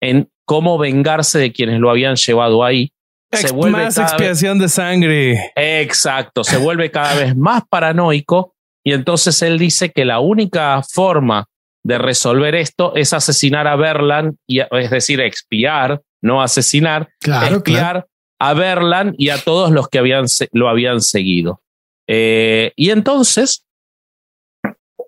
en 0.00 0.30
cómo 0.46 0.78
vengarse 0.78 1.38
de 1.38 1.52
quienes 1.52 1.80
lo 1.80 1.90
habían 1.90 2.16
llevado 2.16 2.64
ahí 2.64 2.92
se 3.32 3.52
vuelve 3.52 3.84
más 3.84 3.98
expiación 3.98 4.58
de 4.58 4.68
sangre. 4.68 5.52
Exacto, 5.54 6.44
se 6.44 6.56
vuelve 6.56 6.90
cada 6.90 7.14
vez 7.14 7.36
más 7.36 7.62
paranoico 7.68 8.54
y 8.84 8.92
entonces 8.92 9.42
él 9.42 9.58
dice 9.58 9.90
que 9.90 10.04
la 10.04 10.20
única 10.20 10.82
forma 10.82 11.46
de 11.84 11.98
resolver 11.98 12.54
esto 12.54 12.94
es 12.96 13.12
asesinar 13.12 13.66
a 13.66 13.76
Berlan, 13.76 14.38
y, 14.46 14.60
es 14.60 14.90
decir, 14.90 15.20
expiar, 15.20 16.02
no 16.22 16.42
asesinar, 16.42 17.08
claro, 17.20 17.56
expiar 17.56 18.06
a 18.38 18.54
Berlan 18.54 19.14
y 19.16 19.30
a 19.30 19.38
todos 19.38 19.70
los 19.70 19.88
que 19.88 19.98
habían, 19.98 20.24
lo 20.52 20.68
habían 20.68 21.00
seguido. 21.00 21.60
Eh, 22.06 22.72
y 22.76 22.90
entonces 22.90 23.64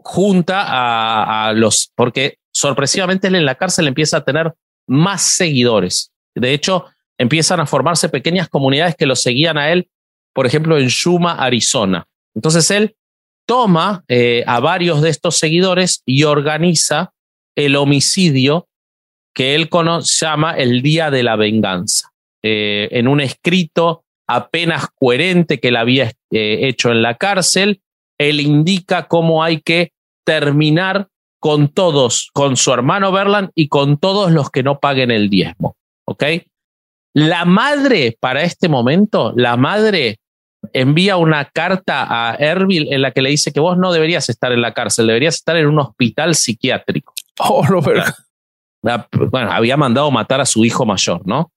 junta 0.02 0.62
a, 0.62 1.48
a 1.48 1.52
los, 1.52 1.90
porque 1.94 2.38
sorpresivamente 2.52 3.28
él 3.28 3.34
en 3.34 3.46
la 3.46 3.54
cárcel 3.54 3.88
empieza 3.88 4.18
a 4.18 4.24
tener 4.24 4.54
más 4.86 5.22
seguidores. 5.22 6.12
De 6.34 6.52
hecho, 6.52 6.86
empiezan 7.20 7.60
a 7.60 7.66
formarse 7.66 8.08
pequeñas 8.08 8.48
comunidades 8.48 8.96
que 8.96 9.04
lo 9.04 9.14
seguían 9.14 9.58
a 9.58 9.70
él, 9.70 9.90
por 10.32 10.46
ejemplo, 10.46 10.78
en 10.78 10.88
Yuma, 10.88 11.34
Arizona. 11.34 12.06
Entonces 12.34 12.70
él 12.70 12.96
toma 13.46 14.04
eh, 14.08 14.42
a 14.46 14.58
varios 14.60 15.02
de 15.02 15.10
estos 15.10 15.36
seguidores 15.36 16.02
y 16.06 16.24
organiza 16.24 17.12
el 17.54 17.76
homicidio 17.76 18.68
que 19.34 19.54
él 19.54 19.68
llama 20.02 20.56
el 20.56 20.80
Día 20.80 21.10
de 21.10 21.22
la 21.22 21.36
Venganza. 21.36 22.10
Eh, 22.42 22.88
en 22.92 23.06
un 23.06 23.20
escrito 23.20 24.04
apenas 24.26 24.86
coherente 24.94 25.60
que 25.60 25.68
él 25.68 25.76
había 25.76 26.10
eh, 26.30 26.60
hecho 26.62 26.90
en 26.90 27.02
la 27.02 27.16
cárcel, 27.16 27.82
él 28.18 28.40
indica 28.40 29.08
cómo 29.08 29.44
hay 29.44 29.60
que 29.60 29.92
terminar 30.24 31.08
con 31.38 31.68
todos, 31.68 32.30
con 32.32 32.56
su 32.56 32.72
hermano 32.72 33.12
Berland 33.12 33.50
y 33.54 33.68
con 33.68 33.98
todos 33.98 34.32
los 34.32 34.50
que 34.50 34.62
no 34.62 34.80
paguen 34.80 35.10
el 35.10 35.28
diezmo. 35.28 35.76
¿Ok? 36.06 36.24
La 37.14 37.44
madre, 37.44 38.16
para 38.20 38.42
este 38.42 38.68
momento, 38.68 39.32
la 39.36 39.56
madre 39.56 40.18
envía 40.72 41.16
una 41.16 41.46
carta 41.46 42.06
a 42.08 42.34
Erbil 42.36 42.92
en 42.92 43.02
la 43.02 43.10
que 43.12 43.22
le 43.22 43.30
dice 43.30 43.52
que 43.52 43.60
vos 43.60 43.78
no 43.78 43.92
deberías 43.92 44.28
estar 44.28 44.52
en 44.52 44.60
la 44.60 44.74
cárcel, 44.74 45.06
deberías 45.06 45.36
estar 45.36 45.56
en 45.56 45.66
un 45.66 45.78
hospital 45.78 46.34
psiquiátrico. 46.34 47.12
Oh, 47.42 47.64
bueno, 49.30 49.50
había 49.50 49.78
mandado 49.78 50.10
matar 50.10 50.42
a 50.42 50.44
su 50.44 50.62
hijo 50.62 50.84
mayor, 50.84 51.26
¿no? 51.26 51.50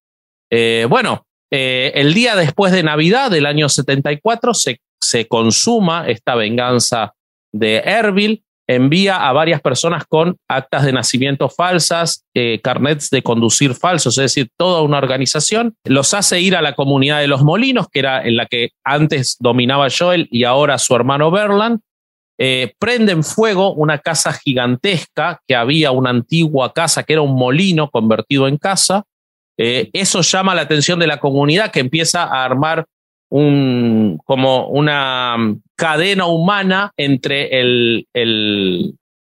Eh, 0.49 0.88
bueno, 0.89 1.26
eh, 1.51 1.91
el 1.95 2.14
día 2.14 2.38
después 2.38 2.72
de 2.72 2.84
Navidad 2.84 3.30
del 3.30 3.45
año 3.45 3.68
74 3.68 4.54
se, 4.54 4.80
se 5.01 5.28
consuma 5.28 6.08
esta 6.08 6.36
venganza 6.36 7.16
de 7.51 7.80
Erbil 7.80 8.45
envía 8.68 9.28
a 9.28 9.34
varias 9.34 9.61
personas 9.61 10.05
con 10.07 10.38
actas 10.47 10.86
de 10.86 10.93
nacimiento 10.93 11.49
falsas, 11.49 12.26
eh, 12.34 12.59
carnets 12.64 13.09
de 13.09 13.22
conducir 13.22 13.74
falsos, 13.74 14.18
es 14.18 14.24
decir, 14.24 14.49
toda 14.57 14.82
una 14.82 14.97
organización, 14.97 15.76
los 15.84 16.14
hace 16.14 16.39
ir 16.39 16.55
a 16.55 16.61
la 16.61 16.76
comunidad 16.76 17.20
de 17.20 17.28
los 17.28 17.43
molinos, 17.43 17.88
que 17.91 17.99
era 17.99 18.24
en 18.24 18.38
la 18.38 18.45
que 18.45 18.70
antes 18.84 19.38
dominaba 19.39 19.88
Joel 19.89 20.28
y 20.32 20.45
ahora 20.45 20.78
su 20.78 20.95
hermano 20.95 21.32
Berland, 21.32 21.80
eh, 22.39 22.74
prenden 22.80 23.24
fuego 23.24 23.74
una 23.74 23.99
casa 23.99 24.34
gigantesca 24.34 25.39
que 25.47 25.55
había 25.55 25.91
una 25.91 26.09
antigua 26.09 26.74
casa 26.74 27.03
que 27.03 27.14
era 27.14 27.22
un 27.22 27.36
molino 27.36 27.89
convertido 27.89 28.47
en 28.47 28.57
casa. 28.57 29.03
Eh, 29.57 29.91
eso 29.93 30.22
llama 30.22 30.55
la 30.55 30.64
atención 30.64 30.97
de 30.97 31.05
la 31.05 31.20
comunidad 31.20 31.72
que 31.72 31.80
empieza 31.80 32.24
a 32.24 32.43
armar 32.43 32.86
un, 33.34 34.20
como 34.26 34.68
una 34.68 35.36
cadena 35.76 36.28
humana 36.28 36.92
entre 36.98 37.60
el, 37.60 38.08
el 38.14 38.94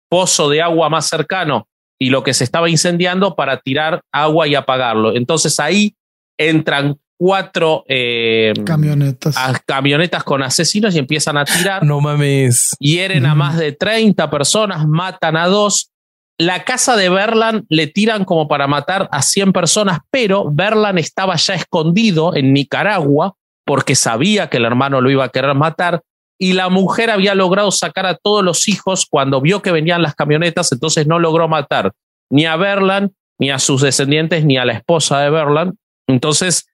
pozo 0.10 0.50
de 0.50 0.62
agua 0.62 0.90
más 0.90 1.08
cercano 1.08 1.70
y 1.98 2.10
lo 2.10 2.22
que 2.22 2.34
se 2.34 2.44
estaba 2.44 2.70
incendiando 2.70 3.38
para 3.38 3.62
tirar 3.62 4.02
agua 4.12 4.50
y 4.50 4.56
apagarlo. 4.56 5.16
Entonces 5.16 5.62
ahí 5.62 5.96
entran 6.38 6.98
cuatro 7.18 7.86
eh, 7.88 8.52
camionetas. 8.66 9.38
camionetas 9.66 10.26
con 10.26 10.44
asesinos 10.44 10.94
y 10.94 11.00
empiezan 11.00 11.38
a 11.38 11.46
tirar. 11.46 11.86
No 11.86 12.02
mames. 12.02 12.76
Hieren 12.80 13.26
a 13.26 13.34
más 13.34 13.58
de 13.58 13.72
30 13.72 14.30
personas, 14.30 14.86
matan 14.86 15.38
a 15.38 15.48
dos. 15.48 15.90
La 16.38 16.66
casa 16.66 16.98
de 16.98 17.08
Berlan 17.08 17.66
le 17.70 17.88
tiran 17.88 18.26
como 18.26 18.50
para 18.50 18.68
matar 18.68 19.08
a 19.14 19.22
100 19.22 19.54
personas, 19.54 20.00
pero 20.12 20.52
Berlan 20.52 20.98
estaba 20.98 21.38
ya 21.38 21.54
escondido 21.54 22.36
en 22.36 22.52
Nicaragua 22.52 23.38
porque 23.66 23.96
sabía 23.96 24.50
que 24.50 24.58
el 24.58 24.66
hermano 24.66 25.02
lo 25.02 25.10
iba 25.10 25.26
a 25.26 25.30
querer 25.30 25.56
matar 25.56 26.02
y 26.38 26.54
la 26.54 26.70
mujer 26.70 27.10
había 27.10 27.36
logrado 27.36 27.72
sacar 27.72 28.06
a 28.06 28.16
todos 28.16 28.44
los 28.44 28.68
hijos 28.68 29.06
cuando 29.10 29.42
vio 29.42 29.62
que 29.62 29.72
venían 29.72 30.02
las 30.02 30.16
camionetas, 30.16 30.72
entonces 30.72 31.08
no 31.08 31.20
logró 31.20 31.48
matar 31.48 31.92
ni 32.30 32.46
a 32.46 32.56
Berlan, 32.56 33.14
ni 33.40 33.52
a 33.52 33.60
sus 33.60 33.82
descendientes, 33.82 34.46
ni 34.46 34.58
a 34.58 34.66
la 34.66 34.74
esposa 34.74 35.20
de 35.20 35.30
Berlan. 35.30 35.78
Entonces, 36.08 36.68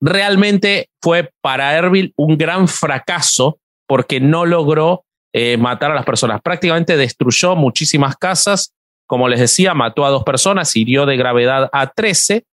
realmente 0.00 0.88
fue 1.02 1.30
para 1.40 1.76
Erbil 1.76 2.12
un 2.16 2.36
gran 2.36 2.68
fracaso 2.68 3.58
porque 3.86 4.20
no 4.20 4.46
logró 4.46 5.04
eh, 5.32 5.56
matar 5.56 5.90
a 5.90 5.94
las 5.94 6.04
personas. 6.04 6.40
Prácticamente 6.42 6.96
destruyó 6.96 7.56
muchísimas 7.56 8.16
casas. 8.16 8.72
Como 9.06 9.28
les 9.28 9.40
decía, 9.40 9.74
mató 9.74 10.06
a 10.06 10.10
dos 10.10 10.24
personas, 10.24 10.74
hirió 10.76 11.06
de 11.06 11.16
gravedad 11.16 11.68
a 11.72 11.90
13. 11.90 12.44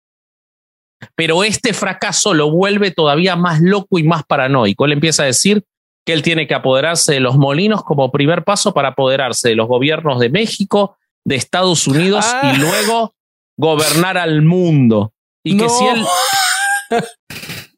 Pero 1.14 1.44
este 1.44 1.72
fracaso 1.72 2.34
lo 2.34 2.50
vuelve 2.50 2.90
todavía 2.90 3.36
más 3.36 3.60
loco 3.60 3.98
y 3.98 4.02
más 4.02 4.24
paranoico. 4.24 4.84
Él 4.84 4.92
empieza 4.92 5.22
a 5.22 5.26
decir 5.26 5.64
que 6.06 6.12
él 6.12 6.22
tiene 6.22 6.46
que 6.46 6.54
apoderarse 6.54 7.12
de 7.14 7.20
los 7.20 7.36
molinos 7.36 7.82
como 7.84 8.10
primer 8.12 8.44
paso 8.44 8.72
para 8.74 8.88
apoderarse 8.88 9.50
de 9.50 9.54
los 9.56 9.68
gobiernos 9.68 10.18
de 10.18 10.30
México, 10.30 10.96
de 11.26 11.36
Estados 11.36 11.86
Unidos 11.86 12.24
y 12.42 12.46
Ah. 12.46 12.54
luego 12.58 13.14
gobernar 13.58 14.16
al 14.18 14.42
mundo. 14.42 15.12
Y 15.44 15.56
que 15.56 15.64
No. 15.64 15.68
si 15.70 15.84
él 15.86 16.04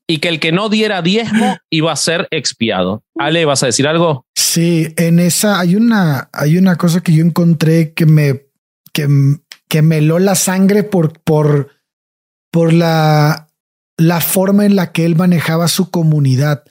y 0.09 0.19
que 0.19 0.29
el 0.29 0.41
que 0.41 0.53
no 0.53 0.69
diera 0.69 1.01
diezmo 1.03 1.57
iba 1.71 1.93
a 1.93 1.97
ser 1.97 2.29
expiado. 2.31 3.03
Ale, 3.19 3.45
¿vas 3.45 3.63
a 3.63 3.67
decir 3.67 3.87
algo? 3.87 4.27
Sí, 4.37 4.93
en 4.97 5.19
esa 5.21 5.61
hay 5.61 5.77
una, 5.77 6.29
hay 6.33 6.59
una 6.59 6.77
cosa 6.77 7.03
que 7.03 7.13
yo 7.13 7.25
encontré 7.25 7.93
que 7.95 8.05
me, 8.07 8.47
que, 8.93 9.09
que 9.69 9.83
me 9.83 9.99
heló 9.99 10.19
la 10.19 10.35
sangre 10.35 10.83
por, 10.83 11.19
por, 11.21 11.71
por 12.53 12.73
la, 12.73 13.49
la 13.97 14.21
forma 14.21 14.65
en 14.65 14.77
la 14.77 14.93
que 14.93 15.05
él 15.05 15.17
manejaba 15.17 15.67
su 15.67 15.91
comunidad. 15.91 16.63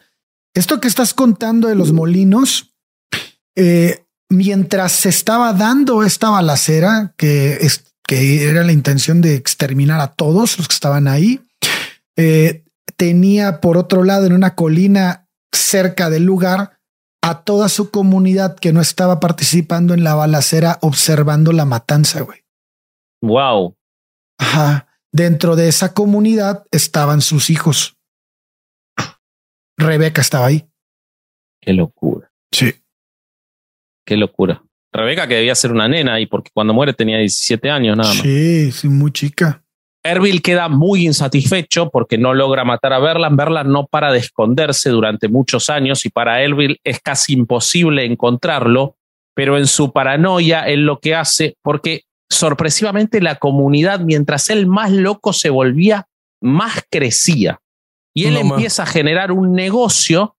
Esto 0.53 0.79
que 0.79 0.87
estás 0.87 1.13
contando 1.13 1.67
de 1.67 1.75
los 1.75 1.91
molinos, 1.91 2.73
eh, 3.55 4.05
mientras 4.29 4.91
se 4.91 5.09
estaba 5.09 5.53
dando 5.53 6.03
esta 6.03 6.29
balacera, 6.29 7.13
que, 7.17 7.53
es, 7.61 7.85
que 8.07 8.47
era 8.47 8.63
la 8.63 8.71
intención 8.71 9.21
de 9.21 9.35
exterminar 9.35 9.99
a 9.99 10.13
todos 10.13 10.57
los 10.57 10.67
que 10.67 10.73
estaban 10.73 11.07
ahí, 11.07 11.41
eh, 12.15 12.63
tenía 12.95 13.59
por 13.59 13.77
otro 13.77 14.03
lado 14.03 14.27
en 14.27 14.33
una 14.33 14.55
colina 14.55 15.27
cerca 15.51 16.09
del 16.09 16.23
lugar 16.23 16.79
a 17.23 17.43
toda 17.43 17.69
su 17.69 17.89
comunidad 17.89 18.55
que 18.55 18.73
no 18.73 18.81
estaba 18.81 19.19
participando 19.19 19.93
en 19.93 20.03
la 20.03 20.15
balacera 20.15 20.77
observando 20.81 21.51
la 21.53 21.65
matanza, 21.65 22.21
güey. 22.21 22.39
Wow. 23.21 23.75
Ajá. 24.37 24.90
Dentro 25.13 25.55
de 25.55 25.67
esa 25.67 25.93
comunidad 25.93 26.65
estaban 26.71 27.21
sus 27.21 27.49
hijos. 27.49 27.97
Rebeca 29.77 30.21
estaba 30.21 30.47
ahí. 30.47 30.65
Qué 31.61 31.73
locura. 31.73 32.31
Sí. 32.51 32.73
Qué 34.05 34.17
locura. 34.17 34.63
Rebeca, 34.93 35.27
que 35.27 35.35
debía 35.35 35.55
ser 35.55 35.71
una 35.71 35.87
nena, 35.87 36.19
y 36.19 36.25
porque 36.25 36.51
cuando 36.53 36.73
muere 36.73 36.93
tenía 36.93 37.17
17 37.17 37.69
años 37.69 37.97
nada 37.97 38.09
más. 38.09 38.21
Sí, 38.21 38.71
sí, 38.71 38.89
muy 38.89 39.11
chica. 39.11 39.63
Erbil 40.03 40.41
queda 40.41 40.67
muy 40.67 41.05
insatisfecho 41.05 41.89
porque 41.89 42.17
no 42.17 42.33
logra 42.33 42.65
matar 42.65 42.93
a 42.93 42.99
Berlan. 42.99 43.35
Berlan 43.35 43.71
no 43.71 43.85
para 43.85 44.11
de 44.11 44.19
esconderse 44.19 44.89
durante 44.89 45.27
muchos 45.27 45.69
años 45.69 46.05
y 46.05 46.09
para 46.09 46.41
Erbil 46.41 46.79
es 46.83 46.99
casi 46.99 47.33
imposible 47.33 48.05
encontrarlo, 48.05 48.97
pero 49.35 49.57
en 49.57 49.67
su 49.67 49.93
paranoia 49.93 50.67
él 50.67 50.85
lo 50.85 50.99
que 50.99 51.15
hace, 51.15 51.55
porque 51.61 52.05
sorpresivamente 52.31 53.21
la 53.21 53.35
comunidad, 53.35 53.99
mientras 53.99 54.49
él 54.49 54.67
más 54.67 54.91
loco 54.91 55.33
se 55.33 55.49
volvía, 55.49 56.07
más 56.41 56.81
crecía. 56.89 57.59
Y 58.13 58.25
él 58.25 58.33
No, 58.33 58.39
empieza 58.41 58.83
a 58.83 58.87
generar 58.87 59.31
un 59.31 59.53
negocio 59.53 60.35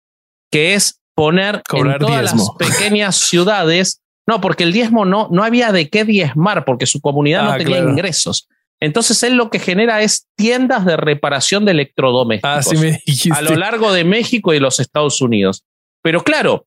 que 0.52 0.74
es 0.74 1.00
poner 1.16 1.62
Cobrar 1.68 1.96
en 2.02 2.08
todas 2.08 2.22
diezmo. 2.22 2.56
las 2.60 2.70
pequeñas 2.78 3.16
ciudades. 3.18 4.02
No, 4.28 4.40
porque 4.42 4.64
el 4.64 4.74
diezmo 4.74 5.06
no, 5.06 5.28
no 5.32 5.44
había 5.44 5.72
de 5.72 5.90
qué 5.90 6.04
diezmar, 6.06 6.66
porque 6.66 6.86
su 6.86 7.02
comunidad 7.02 7.44
no 7.44 7.52
Ah, 7.52 7.58
tenía 7.58 7.78
claro. 7.78 7.92
ingresos. 7.92 8.48
Entonces 8.80 9.22
él 9.24 9.36
lo 9.36 9.50
que 9.50 9.60
genera 9.60 10.02
es 10.02 10.28
tiendas 10.36 10.86
de 10.86 10.98
reparación 10.98 11.66
de 11.66 11.72
electrodomésticos 11.72 12.68
Ah, 12.68 12.80
me 12.80 13.00
a 13.36 13.42
lo 13.42 13.56
largo 13.56 13.94
de 13.94 14.04
México 14.04 14.54
y 14.54 14.60
los 14.60 14.80
Estados 14.80 15.22
Unidos. 15.22 15.64
Pero 16.02 16.24
claro, 16.24 16.66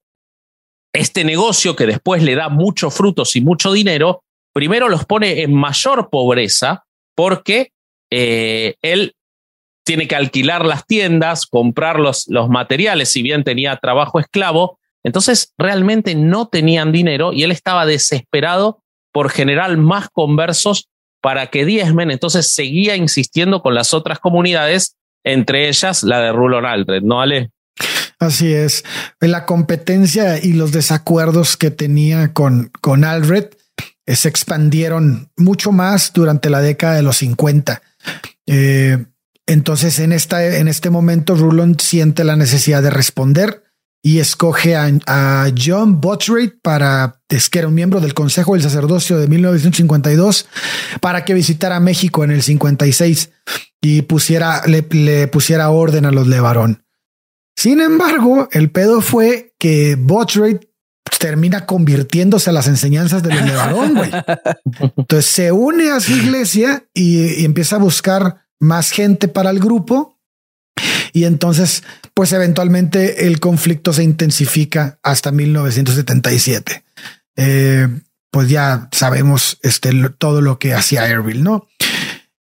este 0.92 1.24
negocio 1.24 1.74
que 1.74 1.86
después 1.86 2.22
le 2.22 2.34
da 2.36 2.48
muchos 2.48 2.94
frutos 2.94 3.34
y 3.36 3.40
mucho 3.40 3.72
dinero, 3.72 4.22
primero 4.54 4.88
los 4.88 5.04
pone 5.04 5.42
en 5.42 5.52
mayor 5.52 6.08
pobreza 6.08 6.84
porque 7.14 7.72
eh, 8.10 8.76
él 8.80 9.14
tiene 9.84 10.08
que 10.08 10.16
alquilar 10.16 10.64
las 10.64 10.86
tiendas, 10.86 11.44
comprar 11.44 12.00
los, 12.00 12.26
los 12.28 12.48
materiales, 12.48 13.10
si 13.10 13.20
bien 13.20 13.44
tenía 13.44 13.76
trabajo 13.76 14.18
esclavo, 14.18 14.78
entonces 15.02 15.52
realmente 15.58 16.14
no 16.14 16.48
tenían 16.48 16.90
dinero 16.90 17.34
y 17.34 17.42
él 17.42 17.50
estaba 17.50 17.84
desesperado 17.84 18.82
por 19.12 19.30
generar 19.30 19.76
más 19.76 20.08
conversos 20.08 20.88
para 21.20 21.48
que 21.48 21.64
diezmen, 21.64 22.10
entonces 22.10 22.52
seguía 22.52 22.96
insistiendo 22.96 23.62
con 23.62 23.74
las 23.74 23.92
otras 23.92 24.18
comunidades, 24.18 24.96
entre 25.24 25.68
ellas 25.68 26.02
la 26.02 26.20
de 26.20 26.32
Rulon 26.32 26.64
Aldred, 26.64 27.02
¿no, 27.02 27.20
Ale? 27.20 27.50
Así 28.18 28.52
es. 28.52 28.84
La 29.20 29.44
competencia 29.44 30.42
y 30.42 30.52
los 30.52 30.72
desacuerdos 30.72 31.56
que 31.56 31.70
tenía 31.70 32.32
con, 32.32 32.70
con 32.80 33.04
Alred 33.04 33.46
eh, 33.46 33.63
se 34.06 34.28
expandieron 34.28 35.30
mucho 35.36 35.72
más 35.72 36.12
durante 36.12 36.50
la 36.50 36.60
década 36.60 36.94
de 36.94 37.02
los 37.02 37.16
50. 37.18 37.82
Eh, 38.46 39.04
entonces, 39.46 39.98
en, 39.98 40.12
esta, 40.12 40.44
en 40.56 40.68
este 40.68 40.90
momento, 40.90 41.34
Rulon 41.34 41.78
siente 41.78 42.24
la 42.24 42.36
necesidad 42.36 42.82
de 42.82 42.90
responder 42.90 43.64
y 44.02 44.18
escoge 44.18 44.76
a, 44.76 45.50
John 45.56 46.00
Botchrate 46.00 46.58
para, 46.62 47.20
que 47.28 47.58
era 47.58 47.68
un 47.68 47.74
miembro 47.74 48.00
del 48.00 48.12
Consejo 48.12 48.52
del 48.52 48.62
Sacerdocio 48.62 49.18
de 49.18 49.28
1952, 49.28 50.46
para 51.00 51.24
que 51.24 51.32
visitara 51.32 51.80
México 51.80 52.22
en 52.22 52.30
el 52.30 52.42
56 52.42 53.30
y 53.80 54.02
pusiera, 54.02 54.62
le, 54.66 54.82
pusiera 55.28 55.70
orden 55.70 56.04
a 56.04 56.10
los 56.10 56.26
Levarón. 56.26 56.84
Sin 57.56 57.80
embargo, 57.80 58.48
el 58.52 58.70
pedo 58.70 59.00
fue 59.00 59.54
que 59.58 59.96
Botchrate 59.98 60.68
termina 61.18 61.66
convirtiéndose 61.66 62.50
a 62.50 62.52
las 62.52 62.66
enseñanzas 62.68 63.22
de 63.22 63.34
los 63.34 63.44
Levarón, 63.44 63.94
güey. 63.94 64.10
Entonces 64.96 65.26
se 65.26 65.52
une 65.52 65.90
a 65.90 66.00
su 66.00 66.12
iglesia 66.12 66.84
y, 66.92 67.44
empieza 67.44 67.76
a 67.76 67.78
buscar 67.78 68.46
más 68.60 68.90
gente 68.90 69.28
para 69.28 69.50
el 69.50 69.60
grupo. 69.60 70.18
Y 71.12 71.24
entonces, 71.24 71.84
pues 72.12 72.32
eventualmente 72.32 73.26
el 73.26 73.40
conflicto 73.40 73.92
se 73.92 74.02
intensifica 74.02 74.98
hasta 75.02 75.30
1977. 75.30 76.84
Eh, 77.36 77.88
pues 78.30 78.48
ya 78.48 78.88
sabemos 78.90 79.58
este, 79.62 79.92
todo 80.18 80.40
lo 80.40 80.58
que 80.58 80.74
hacía 80.74 81.06
Erbil, 81.08 81.44
¿no? 81.44 81.68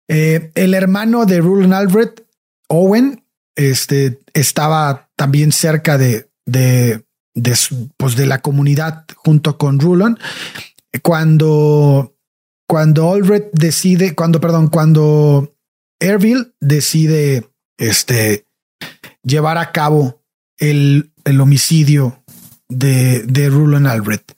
Eh, 0.07 0.51
el 0.55 0.73
hermano 0.73 1.25
de 1.25 1.39
Rulon 1.39 1.73
Albert, 1.73 2.21
Owen, 2.67 3.25
este, 3.55 4.19
estaba 4.33 5.09
también 5.15 5.51
cerca 5.51 5.97
de, 5.97 6.29
de, 6.45 7.05
de, 7.33 7.55
pues 7.97 8.15
de 8.15 8.25
la 8.25 8.41
comunidad 8.41 9.05
junto 9.15 9.57
con 9.57 9.79
Rulon. 9.79 10.17
Cuando, 11.01 12.15
cuando 12.67 13.11
Albert 13.11 13.49
decide, 13.53 14.15
cuando, 14.15 14.41
perdón, 14.41 14.67
cuando 14.67 15.55
Erbil 15.99 16.53
decide 16.59 17.49
este, 17.77 18.45
llevar 19.23 19.57
a 19.57 19.71
cabo 19.71 20.21
el, 20.57 21.11
el 21.25 21.39
homicidio 21.41 22.23
de, 22.67 23.23
de 23.23 23.49
Rulon 23.49 23.87
Albert. 23.87 24.33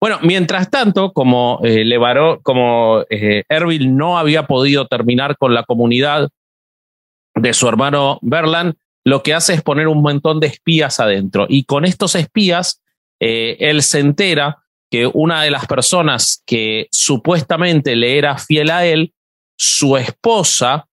Bueno, 0.00 0.18
mientras 0.22 0.70
tanto, 0.70 1.12
como 1.12 1.60
eh, 1.64 1.84
como 2.42 3.04
eh, 3.10 3.42
Erbil 3.48 3.96
no 3.96 4.16
había 4.16 4.46
podido 4.46 4.86
terminar 4.86 5.36
con 5.36 5.54
la 5.54 5.64
comunidad 5.64 6.28
de 7.34 7.52
su 7.52 7.68
hermano 7.68 8.18
Berlan, 8.22 8.76
lo 9.08 9.22
que 9.22 9.34
hace 9.34 9.54
es 9.54 9.62
poner 9.62 9.88
un 9.88 10.02
montón 10.02 10.40
de 10.40 10.48
espías 10.48 11.00
adentro. 11.00 11.46
Y 11.48 11.64
con 11.64 11.84
estos 11.84 12.14
espías 12.14 12.82
él 13.18 13.82
se 13.82 14.00
entera 14.00 14.58
que 14.90 15.10
una 15.12 15.42
de 15.42 15.50
las 15.50 15.66
personas 15.66 16.42
que 16.46 16.88
supuestamente 16.90 17.96
le 17.96 18.18
era 18.18 18.38
fiel 18.38 18.70
a 18.70 18.86
él, 18.86 19.12
su 19.56 19.96
esposa, 19.96 20.86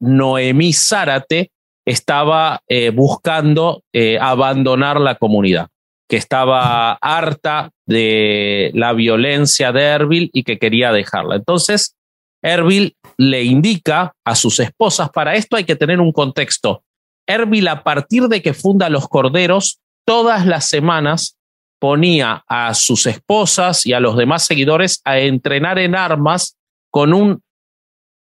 Noemí 0.00 0.72
Zárate, 0.72 1.50
estaba 1.86 2.62
buscando 2.94 3.82
abandonar 4.20 5.00
la 5.00 5.16
comunidad 5.16 5.68
que 6.08 6.16
estaba 6.16 6.92
harta 6.92 7.70
de 7.86 8.70
la 8.74 8.92
violencia 8.92 9.72
de 9.72 9.82
Erbil 9.82 10.30
y 10.32 10.44
que 10.44 10.58
quería 10.58 10.92
dejarla. 10.92 11.36
Entonces, 11.36 11.96
Erbil 12.42 12.96
le 13.16 13.42
indica 13.42 14.14
a 14.24 14.34
sus 14.34 14.60
esposas, 14.60 15.08
para 15.10 15.34
esto 15.34 15.56
hay 15.56 15.64
que 15.64 15.76
tener 15.76 16.00
un 16.00 16.12
contexto. 16.12 16.84
Erbil, 17.26 17.68
a 17.68 17.82
partir 17.82 18.28
de 18.28 18.42
que 18.42 18.54
funda 18.54 18.88
los 18.88 19.08
Corderos, 19.08 19.80
todas 20.06 20.46
las 20.46 20.68
semanas 20.68 21.36
ponía 21.80 22.44
a 22.48 22.74
sus 22.74 23.06
esposas 23.06 23.86
y 23.86 23.92
a 23.92 24.00
los 24.00 24.16
demás 24.16 24.46
seguidores 24.46 25.00
a 25.04 25.18
entrenar 25.18 25.78
en 25.78 25.94
armas 25.94 26.56
con 26.90 27.12
un 27.12 27.42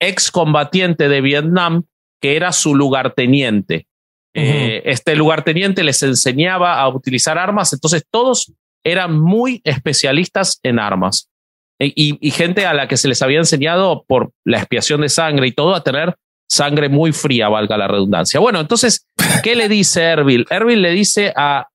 excombatiente 0.00 1.08
de 1.08 1.20
Vietnam 1.20 1.84
que 2.20 2.36
era 2.36 2.52
su 2.52 2.74
lugarteniente. 2.74 3.86
Eh, 4.34 4.82
este 4.86 5.14
lugarteniente 5.14 5.84
les 5.84 6.02
enseñaba 6.02 6.80
a 6.80 6.88
utilizar 6.88 7.38
armas, 7.38 7.72
entonces 7.72 8.04
todos 8.10 8.52
eran 8.84 9.20
muy 9.20 9.60
especialistas 9.64 10.58
en 10.62 10.78
armas. 10.80 11.30
E, 11.78 11.92
y, 11.94 12.30
gente 12.30 12.66
a 12.66 12.74
la 12.74 12.88
que 12.88 12.96
se 12.96 13.08
les 13.08 13.22
había 13.22 13.38
enseñado 13.38 14.04
por 14.06 14.32
la 14.44 14.58
expiación 14.58 15.00
de 15.00 15.08
sangre 15.08 15.48
y 15.48 15.52
todo 15.52 15.74
a 15.74 15.84
tener 15.84 16.16
sangre 16.48 16.88
muy 16.88 17.12
fría, 17.12 17.48
valga 17.48 17.76
la 17.76 17.88
redundancia. 17.88 18.40
Bueno, 18.40 18.60
entonces, 18.60 19.06
¿qué 19.42 19.54
le 19.56 19.68
dice 19.68 20.02
Erbil? 20.02 20.46
Erbil 20.50 20.82
le 20.82 20.90
dice 20.90 21.32
a 21.36 21.68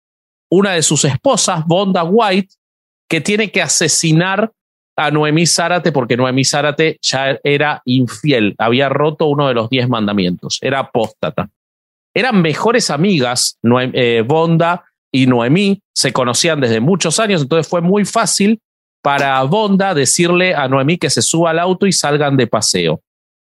una 0.51 0.74
de 0.74 0.82
sus 0.82 1.05
esposas, 1.05 1.65
Bonda 1.65 2.03
White, 2.03 2.55
que 3.09 3.22
tiene 3.22 3.51
que 3.51 3.61
asesinar 3.61 4.51
a 4.95 5.11
Noemí 5.11 5.45
Zárate 5.45 5.91
porque 5.91 6.17
Noemí 6.17 6.43
Zárate 6.43 6.97
ya 7.01 7.39
era 7.43 7.82
infiel, 7.86 8.55
había 8.57 8.89
roto 8.89 9.28
uno 9.28 9.47
de 9.47 9.53
los 9.53 9.70
diez 9.70 9.88
mandamientos, 9.88 10.59
era 10.61 10.80
apóstata 10.80 11.49
eran 12.13 12.41
mejores 12.41 12.89
amigas, 12.89 13.57
eh, 13.63 14.24
Bonda 14.26 14.86
y 15.11 15.28
Noemí, 15.28 15.82
se 15.93 16.13
conocían 16.13 16.59
desde 16.59 16.80
muchos 16.80 17.20
años, 17.20 17.41
entonces 17.41 17.67
fue 17.67 17.82
muy 17.82 18.05
fácil 18.05 18.59
para 19.01 19.41
Bonda 19.43 19.93
decirle 19.93 20.53
a 20.53 20.67
Noemí 20.67 20.97
que 20.97 21.09
se 21.09 21.22
suba 21.22 21.51
al 21.51 21.59
auto 21.59 21.86
y 21.88 21.91
salgan 21.91 22.38
de 22.38 22.47
paseo. 22.47 23.01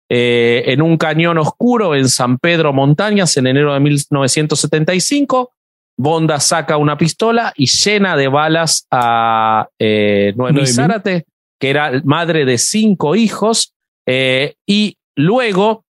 Eh, 0.09 0.63
en 0.67 0.81
un 0.81 0.97
cañón 0.97 1.37
oscuro 1.37 1.95
en 1.95 2.07
San 2.09 2.37
Pedro 2.37 2.73
Montañas 2.73 3.35
en 3.37 3.47
enero 3.47 3.73
de 3.73 3.79
1975, 3.79 5.51
Bonda 5.97 6.39
saca 6.39 6.77
una 6.77 6.97
pistola 6.97 7.53
y 7.55 7.67
llena 7.67 8.15
de 8.15 8.27
balas 8.27 8.85
a 8.91 9.67
eh, 9.79 10.33
Noemí, 10.35 10.67
Zárate, 10.67 11.25
que 11.59 11.69
era 11.69 12.01
madre 12.03 12.45
de 12.45 12.57
cinco 12.57 13.15
hijos, 13.15 13.73
y 14.07 14.97
luego 15.15 15.85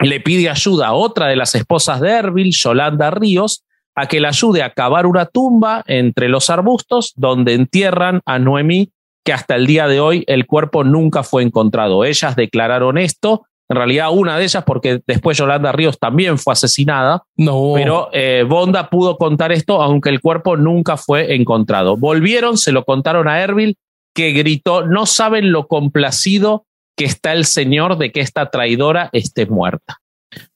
le 0.00 0.20
pide 0.20 0.48
ayuda 0.48 0.88
a 0.88 0.92
otra 0.92 1.26
de 1.26 1.36
las 1.36 1.54
esposas 1.54 2.00
de 2.00 2.10
Erbil, 2.10 2.52
Yolanda 2.52 3.10
Ríos, 3.10 3.64
a 3.94 4.06
que 4.06 4.20
le 4.20 4.28
ayude 4.28 4.62
a 4.62 4.72
cavar 4.72 5.06
una 5.06 5.26
tumba 5.26 5.84
entre 5.86 6.28
los 6.28 6.48
arbustos 6.48 7.12
donde 7.16 7.54
entierran 7.54 8.20
a 8.24 8.38
Noemí, 8.38 8.90
que 9.24 9.32
hasta 9.32 9.56
el 9.56 9.66
día 9.66 9.86
de 9.86 10.00
hoy 10.00 10.24
el 10.26 10.46
cuerpo 10.46 10.84
nunca 10.84 11.22
fue 11.22 11.42
encontrado. 11.42 12.04
Ellas 12.04 12.36
declararon 12.36 12.98
esto, 12.98 13.46
en 13.68 13.76
realidad 13.76 14.10
una 14.12 14.36
de 14.36 14.44
ellas, 14.44 14.64
porque 14.64 15.00
después 15.06 15.38
Yolanda 15.38 15.72
Ríos 15.72 15.98
también 15.98 16.38
fue 16.38 16.54
asesinada, 16.54 17.22
no. 17.36 17.72
pero 17.74 18.08
eh, 18.12 18.44
Bonda 18.48 18.90
pudo 18.90 19.16
contar 19.16 19.52
esto, 19.52 19.80
aunque 19.80 20.08
el 20.08 20.20
cuerpo 20.20 20.56
nunca 20.56 20.96
fue 20.96 21.34
encontrado. 21.34 21.96
Volvieron, 21.96 22.58
se 22.58 22.72
lo 22.72 22.84
contaron 22.84 23.28
a 23.28 23.40
Erbil, 23.40 23.76
que 24.14 24.32
gritó, 24.32 24.86
no 24.86 25.06
saben 25.06 25.52
lo 25.52 25.68
complacido 25.68 26.66
que 26.96 27.04
está 27.04 27.32
el 27.32 27.44
Señor 27.44 27.96
de 27.96 28.10
que 28.12 28.20
esta 28.20 28.50
traidora 28.50 29.08
esté 29.12 29.46
muerta. 29.46 30.00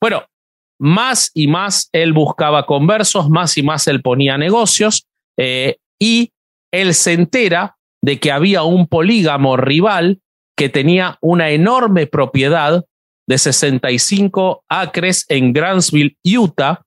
Bueno, 0.00 0.24
más 0.80 1.30
y 1.34 1.46
más 1.46 1.88
él 1.92 2.12
buscaba 2.12 2.66
conversos, 2.66 3.30
más 3.30 3.56
y 3.56 3.62
más 3.62 3.86
él 3.86 4.02
ponía 4.02 4.36
negocios 4.36 5.06
eh, 5.38 5.76
y 6.00 6.32
él 6.72 6.94
se 6.94 7.12
entera 7.12 7.76
de 8.04 8.20
que 8.20 8.30
había 8.30 8.64
un 8.64 8.86
polígamo 8.86 9.56
rival 9.56 10.20
que 10.56 10.68
tenía 10.68 11.16
una 11.22 11.50
enorme 11.50 12.06
propiedad 12.06 12.84
de 13.26 13.38
65 13.38 14.62
acres 14.68 15.24
en 15.30 15.54
Grantsville, 15.54 16.18
Utah, 16.22 16.82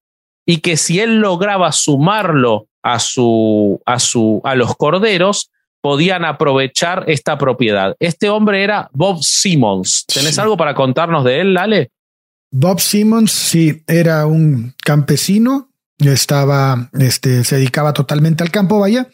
y 0.45 0.57
que 0.57 0.78
si 0.78 0.99
él 0.99 1.15
lograba 1.18 1.72
sumarlo 1.72 2.68
a, 2.84 2.99
su, 2.99 3.82
a, 3.88 3.97
su, 3.97 4.41
a 4.43 4.53
los 4.53 4.76
corderos, 4.76 5.49
podían 5.82 6.24
aprovechar 6.24 7.05
esta 7.07 7.39
propiedad. 7.39 7.95
Este 7.99 8.30
hombre 8.30 8.63
era 8.63 8.88
Bob 8.93 9.24
Simmons. 9.24 10.05
¿Tenés 10.05 10.38
algo 10.38 10.55
para 10.55 10.76
contarnos 10.76 11.26
de 11.26 11.41
él, 11.41 11.55
Lale? 11.55 11.89
Bob 12.51 12.80
Simmons, 12.80 13.32
sí, 13.32 13.82
era 13.88 14.28
un 14.28 14.76
campesino, 14.84 15.72
estaba, 15.97 16.89
este, 16.99 17.43
se 17.43 17.55
dedicaba 17.55 17.93
totalmente 17.93 18.43
al 18.43 18.51
campo, 18.51 18.80
vaya, 18.80 19.07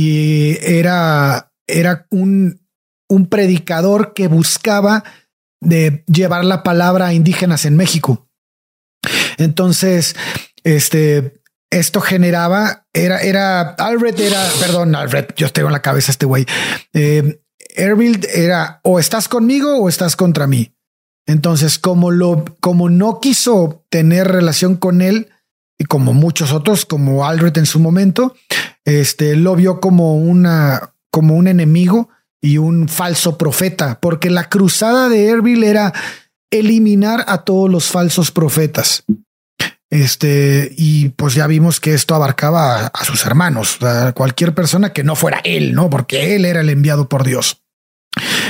y 0.00 0.56
era, 0.62 1.52
era 1.66 2.06
un, 2.10 2.60
un 3.08 3.26
predicador 3.26 4.14
que 4.14 4.28
buscaba 4.28 5.02
de 5.60 6.04
llevar 6.06 6.44
la 6.44 6.62
palabra 6.62 7.08
a 7.08 7.14
indígenas 7.14 7.64
en 7.64 7.76
México. 7.76 8.28
Entonces, 9.38 10.14
este, 10.62 11.42
esto 11.68 12.00
generaba, 12.00 12.86
era, 12.92 13.18
era, 13.18 13.70
Alfred 13.70 14.20
era, 14.20 14.40
perdón, 14.60 14.94
Alfred, 14.94 15.26
yo 15.36 15.50
tengo 15.50 15.66
en 15.66 15.72
la 15.72 15.82
cabeza 15.82 16.12
este 16.12 16.26
güey. 16.26 16.46
Eh, 16.92 17.40
era 17.74 18.80
o 18.84 19.00
estás 19.00 19.28
conmigo 19.28 19.78
o 19.78 19.88
estás 19.88 20.14
contra 20.14 20.46
mí. 20.46 20.76
Entonces, 21.26 21.80
como 21.80 22.12
lo, 22.12 22.44
como 22.60 22.88
no 22.88 23.18
quiso 23.18 23.84
tener 23.90 24.28
relación 24.28 24.76
con 24.76 25.02
él 25.02 25.28
y 25.76 25.86
como 25.86 26.12
muchos 26.12 26.52
otros, 26.52 26.84
como 26.84 27.26
Alfred 27.26 27.58
en 27.58 27.66
su 27.66 27.80
momento, 27.80 28.36
este 28.88 29.36
lo 29.36 29.54
vio 29.56 29.80
como 29.80 30.16
una, 30.16 30.94
como 31.10 31.34
un 31.34 31.48
enemigo 31.48 32.08
y 32.40 32.58
un 32.58 32.88
falso 32.88 33.36
profeta, 33.36 33.98
porque 34.00 34.30
la 34.30 34.48
cruzada 34.48 35.08
de 35.08 35.28
Erbil 35.28 35.64
era 35.64 35.92
eliminar 36.50 37.24
a 37.28 37.44
todos 37.44 37.70
los 37.70 37.88
falsos 37.88 38.30
profetas. 38.30 39.04
Este, 39.90 40.72
y 40.76 41.08
pues 41.10 41.34
ya 41.34 41.46
vimos 41.46 41.80
que 41.80 41.94
esto 41.94 42.14
abarcaba 42.14 42.86
a, 42.86 43.04
sus 43.04 43.24
hermanos, 43.24 43.82
a 43.82 44.12
cualquier 44.12 44.54
persona 44.54 44.92
que 44.92 45.02
no 45.02 45.16
fuera 45.16 45.40
él, 45.44 45.74
¿no? 45.74 45.88
Porque 45.88 46.34
él 46.34 46.44
era 46.44 46.60
el 46.60 46.68
enviado 46.68 47.08
por 47.08 47.24
Dios. 47.24 47.62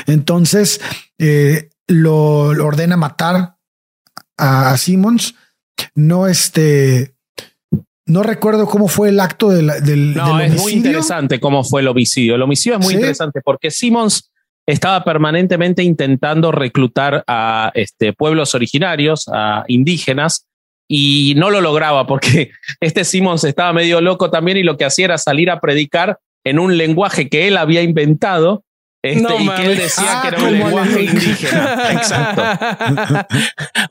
Entonces, 0.06 0.80
eh, 1.18 1.70
lo, 1.86 2.48
ordena 2.48 2.96
matar 2.96 3.56
a, 4.36 4.76
Simmons. 4.76 5.34
No, 5.94 6.26
este, 6.26 7.14
no 8.08 8.22
recuerdo 8.22 8.66
cómo 8.66 8.88
fue 8.88 9.10
el 9.10 9.20
acto 9.20 9.50
del, 9.50 9.70
del, 9.84 10.14
no, 10.14 10.40
es 10.40 10.54
muy 10.54 10.72
interesante 10.72 11.38
cómo 11.38 11.62
fue 11.62 11.82
el 11.82 11.88
homicidio. 11.88 12.34
El 12.34 12.42
homicidio 12.42 12.78
es 12.78 12.84
muy 12.84 12.94
interesante 12.94 13.40
porque 13.42 13.70
Simmons 13.70 14.30
estaba 14.66 15.04
permanentemente 15.04 15.82
intentando 15.82 16.50
reclutar 16.50 17.22
a 17.26 17.70
este, 17.74 18.12
pueblos 18.12 18.54
originarios, 18.54 19.28
a 19.32 19.64
indígenas, 19.68 20.46
y 20.88 21.34
no 21.36 21.50
lo 21.50 21.60
lograba 21.60 22.06
porque 22.06 22.50
este 22.80 23.04
Simmons 23.04 23.44
estaba 23.44 23.72
medio 23.72 24.00
loco 24.00 24.30
también 24.30 24.56
y 24.56 24.62
lo 24.62 24.76
que 24.76 24.86
hacía 24.86 25.04
era 25.04 25.18
salir 25.18 25.50
a 25.50 25.60
predicar 25.60 26.18
en 26.44 26.58
un 26.58 26.78
lenguaje 26.78 27.28
que 27.28 27.46
él 27.46 27.58
había 27.58 27.82
inventado 27.82 28.64
este, 29.12 29.42
y 29.42 29.48
que 29.48 29.66
él 29.66 29.76
decía 29.78 30.20
que 30.22 30.28
era 30.28 30.38
un 30.38 30.46
ah, 30.46 30.50
lenguaje 30.50 31.02
indígena. 31.02 31.92
Exacto. 31.92 32.42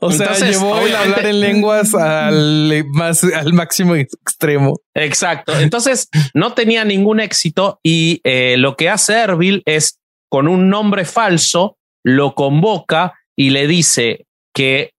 o 0.00 0.12
sea, 0.12 0.32
llevó 0.34 0.80
el 0.80 0.94
hablar 0.94 1.26
en 1.26 1.40
lenguas 1.40 1.94
al, 1.94 2.84
más, 2.88 3.24
al 3.24 3.52
máximo 3.52 3.94
extremo. 3.94 4.80
Exacto. 4.94 5.58
Entonces 5.58 6.08
no 6.34 6.54
tenía 6.54 6.84
ningún 6.84 7.20
éxito 7.20 7.80
y 7.82 8.20
eh, 8.24 8.56
lo 8.58 8.76
que 8.76 8.88
hace 8.88 9.14
Erbil 9.14 9.62
es 9.66 9.98
con 10.30 10.48
un 10.48 10.68
nombre 10.68 11.04
falso 11.04 11.78
lo 12.04 12.34
convoca 12.34 13.14
y 13.36 13.50
le 13.50 13.66
dice 13.66 14.26
que 14.54 14.92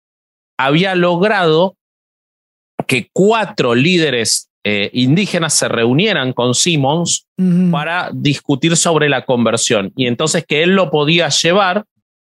había 0.57 0.95
logrado 0.95 1.77
que 2.87 3.09
cuatro 3.13 3.75
líderes 3.75 4.48
eh, 4.65 4.89
indígenas 4.93 5.53
se 5.53 5.69
reunieran 5.69 6.33
con 6.33 6.53
Simmons 6.53 7.27
para 7.71 8.09
discutir 8.13 8.75
sobre 8.75 9.07
la 9.07 9.23
conversión. 9.23 9.93
Y 9.95 10.07
entonces 10.07 10.45
que 10.45 10.63
él 10.63 10.71
lo 10.71 10.91
podía 10.91 11.29
llevar, 11.29 11.85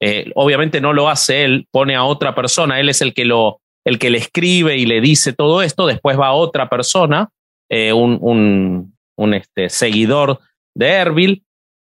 eh, 0.01 0.31
obviamente 0.35 0.81
no 0.81 0.93
lo 0.93 1.09
hace 1.09 1.45
él, 1.45 1.67
pone 1.71 1.97
a 1.97 2.05
otra 2.05 2.35
persona, 2.35 2.79
él 2.79 2.91
es 2.91 3.01
el 3.01 3.15
que, 3.15 3.25
lo, 3.25 3.61
el 3.87 3.99
que 3.99 4.11
le 4.11 4.19
escribe 4.19 4.77
y 4.77 4.85
le 4.85 5.01
dice 5.01 5.33
todo 5.33 5.63
esto, 5.63 5.87
después 5.87 6.19
va 6.19 6.33
otra 6.33 6.69
persona, 6.69 7.31
eh, 7.71 7.93
un, 7.93 8.19
un, 8.21 8.95
un 9.17 9.35
este, 9.35 9.71
seguidor 9.71 10.41
de 10.75 10.89
Erbil, 10.89 11.43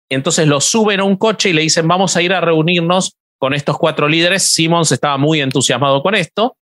entonces 0.09 0.47
lo 0.47 0.59
suben 0.59 0.99
a 0.99 1.05
un 1.05 1.15
coche 1.15 1.49
y 1.49 1.53
le 1.53 1.61
dicen, 1.61 1.87
vamos 1.87 2.15
a 2.15 2.21
ir 2.21 2.33
a 2.33 2.41
reunirnos 2.41 3.15
con 3.39 3.53
estos 3.53 3.77
cuatro 3.77 4.07
líderes. 4.07 4.43
Simmons 4.53 4.91
estaba 4.91 5.17
muy 5.17 5.41
entusiasmado 5.41 6.01
con 6.01 6.15
esto 6.15 6.57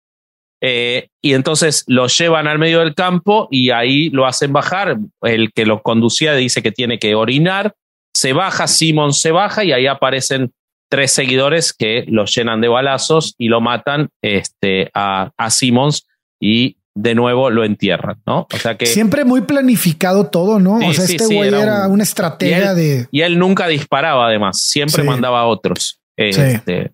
Eh, 0.65 1.09
y 1.21 1.33
entonces 1.33 1.83
lo 1.87 2.07
llevan 2.07 2.47
al 2.47 2.57
medio 2.57 2.79
del 2.79 2.95
campo 2.95 3.49
y 3.51 3.71
ahí 3.71 4.09
lo 4.11 4.25
hacen 4.25 4.53
bajar. 4.53 4.97
El 5.21 5.51
que 5.51 5.65
lo 5.65 5.81
conducía 5.81 6.35
dice 6.35 6.63
que 6.63 6.71
tiene 6.71 6.99
que 6.99 7.15
orinar. 7.15 7.75
Se 8.15 8.31
baja, 8.31 8.67
Simon 8.67 9.11
se 9.11 9.31
baja 9.31 9.65
y 9.65 9.73
ahí 9.73 9.87
aparecen 9.87 10.53
tres 10.89 11.11
seguidores 11.11 11.73
que 11.73 12.05
lo 12.07 12.25
llenan 12.25 12.61
de 12.61 12.69
balazos 12.69 13.35
y 13.37 13.49
lo 13.49 13.59
matan 13.59 14.07
este, 14.21 14.89
a, 14.93 15.31
a 15.35 15.49
Simmons 15.49 16.07
y 16.39 16.77
de 16.95 17.15
nuevo 17.15 17.49
lo 17.49 17.65
entierran, 17.65 18.21
¿no? 18.25 18.47
O 18.53 18.57
sea 18.57 18.77
que 18.77 18.85
siempre 18.85 19.25
muy 19.25 19.41
planificado 19.41 20.27
todo, 20.27 20.59
¿no? 20.59 20.75
o 20.75 20.93
sea, 20.93 21.05
este 21.05 21.25
güey 21.25 21.49
era, 21.49 21.87
una 21.87 22.03
estrategia 22.03 22.73
de 22.73 23.07
y 23.11 23.21
él 23.21 23.39
nunca 23.39 23.67
disparaba, 23.67 24.27
además, 24.27 24.61
siempre 24.61 25.03
mandaba 25.03 25.41
a 25.41 25.45
otros. 25.45 25.99
Este, 26.15 26.91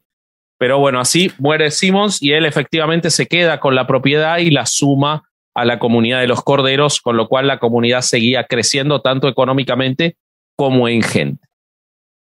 pero 0.60 0.78
bueno, 0.78 1.00
así 1.00 1.32
muere 1.40 1.72
Simmons 1.72 2.22
y 2.22 2.34
él 2.34 2.46
efectivamente 2.46 3.10
se 3.10 3.28
queda 3.28 3.62
con 3.62 3.76
la 3.76 3.88
propiedad 3.88 4.40
y 4.40 4.52
la 4.52 4.66
suma 4.66 5.24
a 5.56 5.66
la 5.66 5.80
comunidad 5.80 6.20
de 6.20 6.28
los 6.28 6.44
corderos, 6.44 7.02
con 7.02 7.16
lo 7.18 7.28
cual 7.30 7.48
la 7.48 7.60
comunidad 7.60 8.02
seguía 8.02 8.44
creciendo 8.44 9.02
tanto 9.02 9.30
económicamente 9.30 10.18
como 10.58 10.90
en 10.90 11.02
gente. 11.02 11.48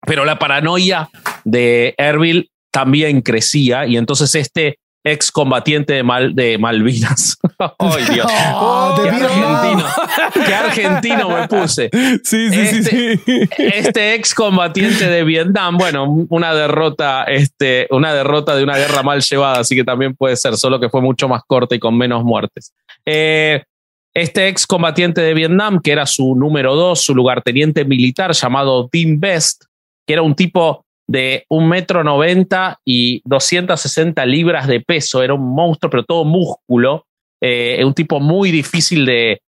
Pero 0.01 0.25
la 0.25 0.39
paranoia 0.39 1.09
de 1.43 1.93
Erbil 1.97 2.49
también 2.71 3.21
crecía 3.21 3.85
y 3.85 3.95
entonces 3.95 4.33
este 4.33 4.79
excombatiente 5.05 5.93
de, 5.93 6.03
Mal, 6.03 6.35
de 6.35 6.57
Malvinas. 6.57 7.37
¡Ay, 7.79 8.03
Dios! 8.11 8.31
Oh, 8.57 8.95
qué, 9.01 9.09
argentino, 9.09 9.85
¡Qué 10.45 10.53
argentino 10.53 11.29
me 11.29 11.47
puse! 11.47 11.89
Sí, 12.23 12.49
sí, 12.49 12.59
este, 12.59 12.83
sí, 12.83 13.17
sí. 13.25 13.49
Este 13.57 14.15
excombatiente 14.15 15.07
de 15.07 15.23
Vietnam, 15.23 15.77
bueno, 15.77 16.25
una 16.29 16.53
derrota, 16.53 17.23
este, 17.25 17.87
una 17.91 18.13
derrota 18.13 18.55
de 18.55 18.63
una 18.63 18.77
guerra 18.77 19.03
mal 19.03 19.21
llevada, 19.21 19.59
así 19.59 19.75
que 19.75 19.83
también 19.83 20.15
puede 20.15 20.35
ser, 20.35 20.57
solo 20.57 20.79
que 20.79 20.89
fue 20.89 21.01
mucho 21.01 21.27
más 21.27 21.43
corta 21.45 21.75
y 21.75 21.79
con 21.79 21.95
menos 21.97 22.23
muertes. 22.23 22.73
Eh, 23.05 23.63
este 24.13 24.47
excombatiente 24.47 25.21
de 25.21 25.33
Vietnam, 25.33 25.79
que 25.81 25.91
era 25.91 26.05
su 26.05 26.35
número 26.35 26.75
dos, 26.75 27.01
su 27.01 27.13
lugarteniente 27.13 27.85
militar 27.85 28.31
llamado 28.31 28.89
Dean 28.91 29.19
Best, 29.19 29.65
que 30.07 30.13
era 30.13 30.21
un 30.21 30.35
tipo 30.35 30.84
de 31.07 31.45
un 31.49 31.69
metro 31.69 32.03
noventa 32.03 32.79
y 32.83 33.21
260 33.25 34.25
libras 34.25 34.67
de 34.67 34.81
peso. 34.81 35.21
Era 35.21 35.33
un 35.33 35.53
monstruo, 35.53 35.89
pero 35.89 36.03
todo 36.03 36.25
músculo. 36.25 37.05
Eh, 37.41 37.83
un 37.85 37.93
tipo 37.93 38.19
muy 38.19 38.51
difícil 38.51 39.05
de 39.05 39.41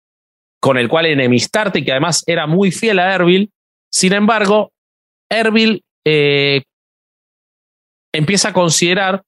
con 0.60 0.78
el 0.78 0.90
cual 0.90 1.06
enemistarte 1.06 1.86
que 1.86 1.92
además 1.92 2.24
era 2.26 2.48
muy 2.48 2.72
fiel 2.72 3.00
a 3.00 3.14
Erbil. 3.14 3.52
Sin 3.92 4.14
embargo, 4.14 4.72
Erbil 5.30 5.84
eh, 6.06 6.64
empieza 8.14 8.50
a 8.50 8.54
considerar 8.54 9.22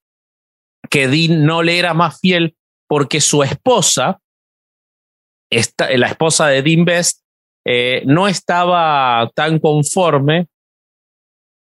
que 0.89 1.07
Dean 1.07 1.45
no 1.45 1.61
le 1.61 1.78
era 1.78 1.93
más 1.93 2.19
fiel 2.19 2.55
porque 2.88 3.21
su 3.21 3.43
esposa, 3.43 4.19
la 5.51 6.07
esposa 6.07 6.47
de 6.47 6.61
Dean 6.61 6.86
Best, 6.86 7.21
eh, 7.65 8.01
no 8.05 8.28
estaba 8.28 9.30
tan 9.36 9.59
conforme 9.59 10.47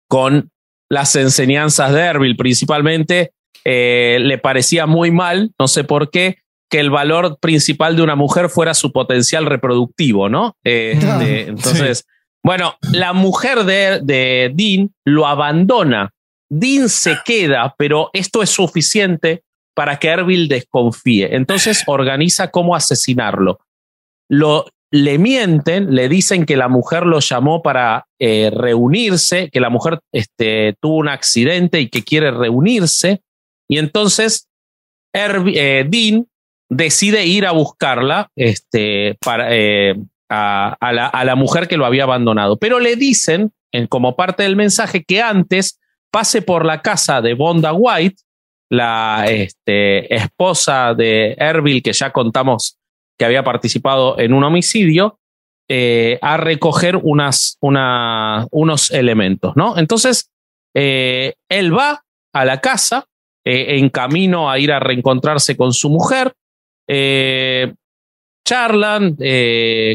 con 0.08 0.50
las 0.90 1.16
enseñanzas 1.16 1.92
de 1.92 2.00
Erbil, 2.00 2.36
principalmente 2.36 3.32
eh, 3.64 4.18
le 4.20 4.38
parecía 4.38 4.86
muy 4.86 5.10
mal, 5.10 5.52
no 5.58 5.68
sé 5.68 5.84
por 5.84 6.10
qué, 6.10 6.38
que 6.70 6.80
el 6.80 6.90
valor 6.90 7.38
principal 7.40 7.96
de 7.96 8.02
una 8.02 8.16
mujer 8.16 8.48
fuera 8.48 8.74
su 8.74 8.92
potencial 8.92 9.46
reproductivo, 9.46 10.28
¿no? 10.28 10.56
Eh, 10.64 10.98
ah, 11.02 11.22
entonces, 11.24 12.06
bueno, 12.42 12.76
la 12.92 13.12
mujer 13.12 13.64
de, 13.64 14.00
de 14.02 14.52
Dean 14.54 14.90
lo 15.04 15.26
abandona. 15.26 16.10
Dean 16.50 16.88
se 16.88 17.18
queda, 17.24 17.74
pero 17.78 18.10
esto 18.12 18.42
es 18.42 18.50
suficiente 18.50 19.42
para 19.74 19.98
que 19.98 20.08
Erbil 20.08 20.48
desconfíe. 20.48 21.34
Entonces 21.34 21.82
organiza 21.86 22.50
cómo 22.50 22.76
asesinarlo. 22.76 23.60
Lo, 24.28 24.66
le 24.94 25.18
mienten, 25.18 25.92
le 25.92 26.08
dicen 26.08 26.46
que 26.46 26.56
la 26.56 26.68
mujer 26.68 27.04
lo 27.04 27.18
llamó 27.18 27.62
para 27.62 28.06
eh, 28.20 28.52
reunirse, 28.54 29.50
que 29.50 29.58
la 29.58 29.68
mujer 29.68 29.98
este, 30.12 30.76
tuvo 30.80 30.98
un 30.98 31.08
accidente 31.08 31.80
y 31.80 31.88
que 31.88 32.04
quiere 32.04 32.30
reunirse. 32.30 33.20
Y 33.68 33.78
entonces 33.78 34.46
eh, 35.12 35.84
Dean 35.88 36.28
decide 36.70 37.26
ir 37.26 37.44
a 37.44 37.50
buscarla 37.50 38.30
este, 38.36 39.16
para, 39.20 39.48
eh, 39.50 39.96
a, 40.30 40.76
la, 40.80 41.08
a, 41.08 41.24
la, 41.24 41.34
mujer 41.34 41.66
que 41.66 41.76
lo 41.76 41.86
había 41.86 42.04
abandonado. 42.04 42.56
Pero 42.56 42.78
le 42.78 42.94
dicen, 42.94 43.50
en, 43.72 43.88
como 43.88 44.14
parte 44.14 44.44
del 44.44 44.54
mensaje, 44.54 45.02
que 45.02 45.20
antes 45.20 45.80
pase 46.12 46.40
por 46.40 46.64
la 46.64 46.82
casa 46.82 47.20
de 47.20 47.34
Bonda 47.34 47.72
White, 47.72 48.22
la 48.70 49.24
este, 49.28 50.14
esposa 50.14 50.94
de 50.94 51.34
Erbil, 51.36 51.82
que 51.82 51.92
ya 51.92 52.12
contamos 52.12 52.78
que 53.18 53.24
había 53.24 53.44
participado 53.44 54.18
en 54.18 54.32
un 54.32 54.44
homicidio 54.44 55.18
eh, 55.68 56.18
a 56.20 56.36
recoger 56.36 56.96
unas, 56.96 57.56
unos 57.60 58.90
elementos, 58.90 59.56
¿no? 59.56 59.78
Entonces, 59.78 60.30
eh, 60.74 61.34
él 61.48 61.76
va 61.76 62.04
a 62.34 62.44
la 62.44 62.60
casa 62.60 63.06
eh, 63.46 63.78
en 63.78 63.88
camino 63.88 64.50
a 64.50 64.58
ir 64.58 64.72
a 64.72 64.80
reencontrarse 64.80 65.56
con 65.56 65.72
su 65.72 65.88
mujer, 65.88 66.34
charlan, 68.46 69.16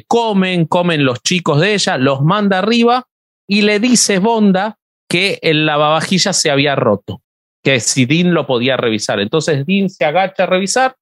comen, 0.08 0.66
comen 0.66 1.06
los 1.06 1.22
chicos 1.22 1.62
de 1.62 1.76
ella, 1.76 2.00
los 2.00 2.24
manda 2.24 2.58
arriba 2.58 3.06
y 3.48 3.62
le 3.62 3.80
dice 3.80 4.18
Bonda 4.18 4.80
que 5.08 5.38
el 5.44 5.68
lavavajillas 5.68 6.42
se 6.42 6.50
había 6.50 6.76
roto, 6.76 7.22
que 7.64 7.80
si 7.80 8.08
Dean 8.08 8.34
lo 8.34 8.48
podía 8.48 8.76
revisar. 8.76 9.20
Entonces 9.20 9.68
Dean 9.68 9.88
se 9.88 10.04
agacha 10.04 10.44
a 10.44 10.48
revisar 10.48 10.96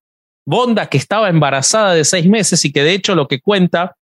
Bonda, 0.48 0.86
que 0.86 0.96
estaba 0.96 1.28
embarazada 1.28 1.92
de 1.92 2.04
seis 2.06 2.26
meses 2.26 2.64
y 2.64 2.72
que 2.72 2.82
de 2.82 2.94
hecho 2.94 3.14
lo 3.14 3.28
que 3.28 3.38
cuenta 3.38 3.96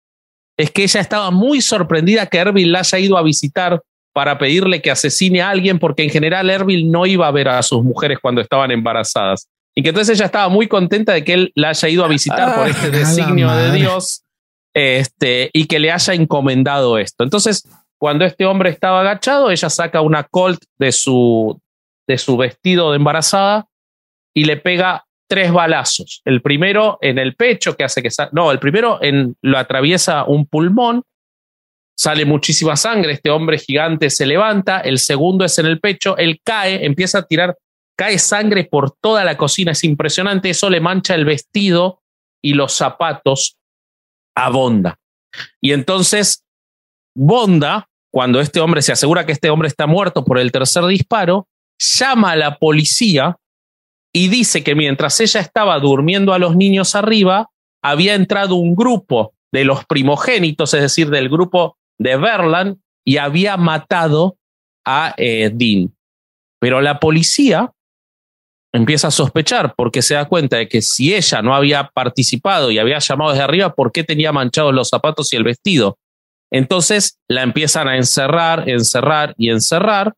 es 0.56 0.70
que 0.70 0.84
ella 0.84 1.02
estaba 1.02 1.32
muy 1.32 1.60
sorprendida 1.60 2.28
que 2.28 2.38
Erbil 2.38 2.72
la 2.72 2.80
haya 2.80 3.00
ido 3.00 3.18
a 3.18 3.24
visitar 3.24 3.82
para 4.14 4.38
pedirle 4.38 4.80
que 4.80 4.92
asesine 4.92 5.42
a 5.42 5.50
alguien, 5.50 5.80
porque 5.80 6.04
en 6.04 6.12
general 6.12 6.48
Erbil 6.52 6.92
no 6.92 7.08
iba 7.08 7.28
a 7.28 7.32
ver 7.32 7.50
a 7.50 7.64
sus 7.64 7.84
mujeres 7.84 8.20
cuando 8.22 8.42
estaban 8.42 8.70
embarazadas. 8.70 9.48
Y 9.74 9.82
que 9.82 9.90
entonces 9.90 10.20
ella 10.20 10.28
estaba 10.28 10.48
muy 10.50 10.68
contenta 10.68 11.14
de 11.14 11.24
que 11.24 11.34
él 11.34 11.52
la 11.56 11.70
haya 11.70 11.90
ido 11.90 12.06
a 12.06 12.08
visitar 12.08 12.56
por 12.56 12.68
este 12.68 12.88
ah, 12.88 12.92
designio 12.92 13.52
de 13.52 13.72
Dios 13.72 14.24
este, 14.76 15.50
y 15.52 15.66
que 15.66 15.80
le 15.80 15.92
haya 15.92 16.14
encomendado 16.14 17.00
esto. 17.00 17.24
Entonces, 17.24 17.68
cuando 17.98 18.24
este 18.24 18.46
hombre 18.46 18.70
estaba 18.70 19.02
agachado, 19.02 19.50
ella 19.50 19.72
saca 19.72 20.02
una 20.02 20.24
colt 20.24 20.64
de 20.78 20.92
su, 20.92 21.60
de 22.08 22.20
su 22.20 22.38
vestido 22.38 22.92
de 22.92 22.98
embarazada 22.98 23.66
y 24.32 24.46
le 24.46 24.58
pega 24.58 25.06
tres 25.28 25.52
balazos. 25.52 26.22
El 26.26 26.42
primero 26.42 26.98
en 27.02 27.18
el 27.18 27.36
pecho, 27.36 27.76
que 27.76 27.84
hace 27.84 28.02
que... 28.02 28.10
No, 28.32 28.52
el 28.52 28.60
primero 28.60 29.00
en, 29.02 29.36
lo 29.42 29.58
atraviesa 29.58 30.24
un 30.26 30.46
pulmón, 30.46 31.04
sale 31.98 32.26
muchísima 32.26 32.76
sangre, 32.76 33.14
este 33.14 33.30
hombre 33.30 33.58
gigante 33.58 34.10
se 34.10 34.26
levanta, 34.26 34.80
el 34.80 35.00
segundo 35.00 35.46
es 35.46 35.58
en 35.60 35.66
el 35.66 35.80
pecho, 35.80 36.18
él 36.18 36.42
cae, 36.44 36.86
empieza 36.86 37.20
a 37.20 37.24
tirar, 37.24 37.58
cae 37.98 38.20
sangre 38.20 38.66
por 38.66 38.92
toda 38.92 39.24
la 39.24 39.38
cocina, 39.38 39.72
es 39.72 39.84
impresionante, 39.84 40.50
eso 40.50 40.70
le 40.70 40.82
mancha 40.82 41.16
el 41.16 41.26
vestido 41.26 42.02
y 42.44 42.54
los 42.54 42.74
zapatos 42.74 43.58
a 44.36 44.50
Bonda. 44.50 45.00
Y 45.62 45.72
entonces, 45.72 46.44
Bonda, 47.16 47.88
cuando 48.12 48.40
este 48.40 48.60
hombre 48.60 48.82
se 48.82 48.92
asegura 48.92 49.26
que 49.26 49.32
este 49.32 49.50
hombre 49.50 49.68
está 49.70 49.88
muerto 49.88 50.24
por 50.26 50.38
el 50.38 50.52
tercer 50.52 50.86
disparo, 50.86 51.48
llama 51.80 52.32
a 52.32 52.36
la 52.36 52.58
policía 52.58 53.38
y 54.16 54.30
dice 54.30 54.64
que 54.64 54.76
mientras 54.76 55.20
ella 55.20 55.42
estaba 55.42 55.78
durmiendo 55.78 56.32
a 56.32 56.40
los 56.40 56.56
niños 56.56 56.96
arriba, 56.96 57.50
había 57.84 58.16
entrado 58.16 58.56
un 58.56 58.74
grupo 58.74 59.34
de 59.52 59.66
los 59.66 59.84
primogénitos, 59.84 60.74
es 60.74 60.84
decir, 60.84 61.10
del 61.10 61.28
grupo 61.28 61.78
de 62.00 62.16
Verland, 62.16 62.78
y 63.06 63.18
había 63.18 63.58
matado 63.58 64.38
a 64.86 65.14
eh, 65.18 65.52
Dean. 65.54 65.94
Pero 66.62 66.80
la 66.80 66.98
policía 66.98 67.74
empieza 68.74 69.10
a 69.10 69.12
sospechar 69.12 69.74
porque 69.76 70.02
se 70.02 70.14
da 70.14 70.24
cuenta 70.24 70.56
de 70.56 70.70
que 70.70 70.82
si 70.82 71.14
ella 71.14 71.42
no 71.42 71.54
había 71.54 71.90
participado 71.94 72.72
y 72.72 72.80
había 72.80 73.00
llamado 73.00 73.32
desde 73.32 73.44
arriba, 73.44 73.74
¿por 73.74 73.92
qué 73.92 74.06
tenía 74.06 74.32
manchados 74.32 74.74
los 74.74 74.88
zapatos 74.88 75.34
y 75.34 75.36
el 75.36 75.44
vestido? 75.44 75.98
Entonces 76.54 77.20
la 77.28 77.44
empiezan 77.44 77.90
a 77.90 77.98
encerrar, 77.98 78.70
encerrar 78.70 79.36
y 79.38 79.50
encerrar 79.50 80.14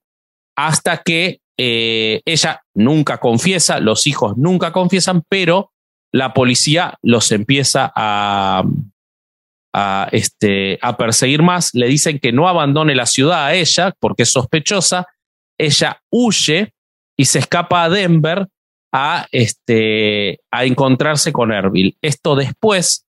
hasta 0.55 1.01
que 1.01 1.39
eh, 1.57 2.21
ella 2.25 2.61
nunca 2.75 3.17
confiesa, 3.17 3.79
los 3.79 4.05
hijos 4.07 4.37
nunca 4.37 4.71
confiesan, 4.71 5.23
pero 5.27 5.71
la 6.13 6.33
policía 6.33 6.97
los 7.01 7.31
empieza 7.31 7.91
a, 7.95 8.63
a, 9.73 10.07
este, 10.11 10.79
a 10.81 10.97
perseguir 10.97 11.41
más. 11.41 11.73
Le 11.73 11.87
dicen 11.87 12.19
que 12.19 12.31
no 12.31 12.47
abandone 12.47 12.95
la 12.95 13.05
ciudad 13.05 13.45
a 13.45 13.53
ella 13.55 13.93
porque 13.99 14.23
es 14.23 14.31
sospechosa. 14.31 15.07
Ella 15.57 16.01
huye 16.11 16.73
y 17.17 17.25
se 17.25 17.39
escapa 17.39 17.83
a 17.83 17.89
Denver 17.89 18.47
a, 18.93 19.27
este, 19.31 20.39
a 20.51 20.65
encontrarse 20.65 21.33
con 21.33 21.51
Erbil. 21.51 21.97
Esto 22.01 22.35
después 22.35 23.05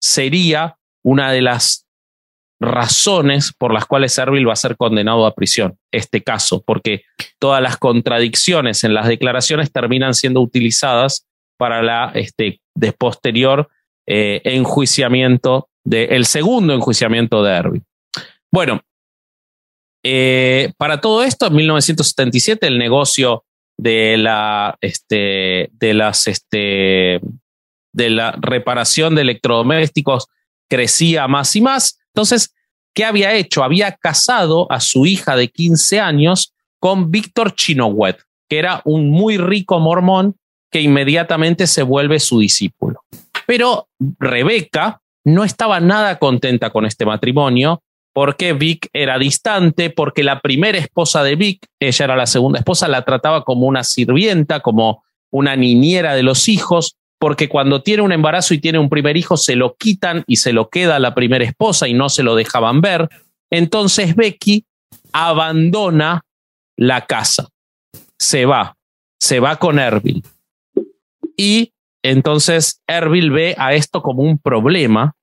sería 0.00 0.78
una 1.04 1.32
de 1.32 1.42
las 1.42 1.87
razones 2.60 3.52
por 3.56 3.72
las 3.72 3.86
cuales 3.86 4.18
Erbil 4.18 4.48
va 4.48 4.52
a 4.52 4.56
ser 4.56 4.76
condenado 4.76 5.26
a 5.26 5.34
prisión, 5.34 5.78
este 5.92 6.22
caso, 6.22 6.62
porque 6.66 7.04
todas 7.38 7.62
las 7.62 7.76
contradicciones 7.76 8.84
en 8.84 8.94
las 8.94 9.06
declaraciones 9.06 9.72
terminan 9.72 10.14
siendo 10.14 10.40
utilizadas 10.40 11.26
para 11.56 11.82
la 11.82 12.10
este, 12.14 12.60
de 12.74 12.92
posterior 12.92 13.68
eh, 14.06 14.40
enjuiciamiento, 14.44 15.68
de, 15.84 16.04
el 16.04 16.26
segundo 16.26 16.74
enjuiciamiento 16.74 17.42
de 17.42 17.52
Erbil. 17.52 17.82
Bueno, 18.50 18.80
eh, 20.02 20.72
para 20.78 21.00
todo 21.00 21.22
esto, 21.22 21.46
en 21.46 21.56
1977, 21.56 22.66
el 22.66 22.78
negocio 22.78 23.44
de 23.76 24.16
la, 24.16 24.76
este, 24.80 25.68
de 25.72 25.94
las, 25.94 26.26
este, 26.26 27.20
de 27.92 28.10
la 28.10 28.32
reparación 28.32 29.14
de 29.14 29.22
electrodomésticos 29.22 30.28
crecía 30.68 31.26
más 31.28 31.54
y 31.56 31.60
más. 31.60 31.98
Entonces, 32.14 32.54
¿qué 32.94 33.04
había 33.04 33.34
hecho? 33.34 33.64
Había 33.64 33.92
casado 33.92 34.70
a 34.70 34.80
su 34.80 35.06
hija 35.06 35.36
de 35.36 35.48
15 35.48 36.00
años 36.00 36.52
con 36.78 37.10
Víctor 37.10 37.54
Chinowet, 37.54 38.18
que 38.48 38.58
era 38.58 38.82
un 38.84 39.10
muy 39.10 39.36
rico 39.36 39.80
mormón 39.80 40.36
que 40.70 40.80
inmediatamente 40.80 41.66
se 41.66 41.82
vuelve 41.82 42.20
su 42.20 42.40
discípulo. 42.40 43.02
Pero 43.46 43.88
Rebeca 44.18 45.00
no 45.24 45.44
estaba 45.44 45.80
nada 45.80 46.18
contenta 46.18 46.70
con 46.70 46.86
este 46.86 47.06
matrimonio 47.06 47.82
porque 48.12 48.52
Vic 48.52 48.88
era 48.92 49.18
distante, 49.18 49.90
porque 49.90 50.24
la 50.24 50.40
primera 50.40 50.76
esposa 50.76 51.22
de 51.22 51.36
Vic, 51.36 51.66
ella 51.78 52.04
era 52.04 52.16
la 52.16 52.26
segunda 52.26 52.58
esposa, 52.58 52.88
la 52.88 53.04
trataba 53.04 53.44
como 53.44 53.66
una 53.66 53.84
sirvienta, 53.84 54.60
como 54.60 55.04
una 55.30 55.54
niñera 55.56 56.14
de 56.14 56.24
los 56.24 56.48
hijos, 56.48 56.96
porque 57.18 57.48
cuando 57.48 57.82
tiene 57.82 58.02
un 58.02 58.12
embarazo 58.12 58.54
y 58.54 58.58
tiene 58.58 58.78
un 58.78 58.88
primer 58.88 59.16
hijo 59.16 59.36
se 59.36 59.56
lo 59.56 59.76
quitan 59.76 60.24
y 60.26 60.36
se 60.36 60.52
lo 60.52 60.68
queda 60.68 60.98
la 60.98 61.14
primera 61.14 61.44
esposa 61.44 61.88
y 61.88 61.94
no 61.94 62.08
se 62.08 62.22
lo 62.22 62.36
dejaban 62.36 62.80
ver. 62.80 63.08
Entonces 63.50 64.14
Becky 64.14 64.64
abandona 65.12 66.22
la 66.76 67.06
casa, 67.06 67.48
se 68.18 68.46
va, 68.46 68.76
se 69.20 69.40
va 69.40 69.56
con 69.56 69.78
Erbil. 69.78 70.22
Y 71.36 71.72
entonces 72.02 72.80
Erbil 72.86 73.30
ve 73.30 73.54
a 73.58 73.74
esto 73.74 74.02
como 74.02 74.22
un 74.22 74.38
problema 74.38 75.16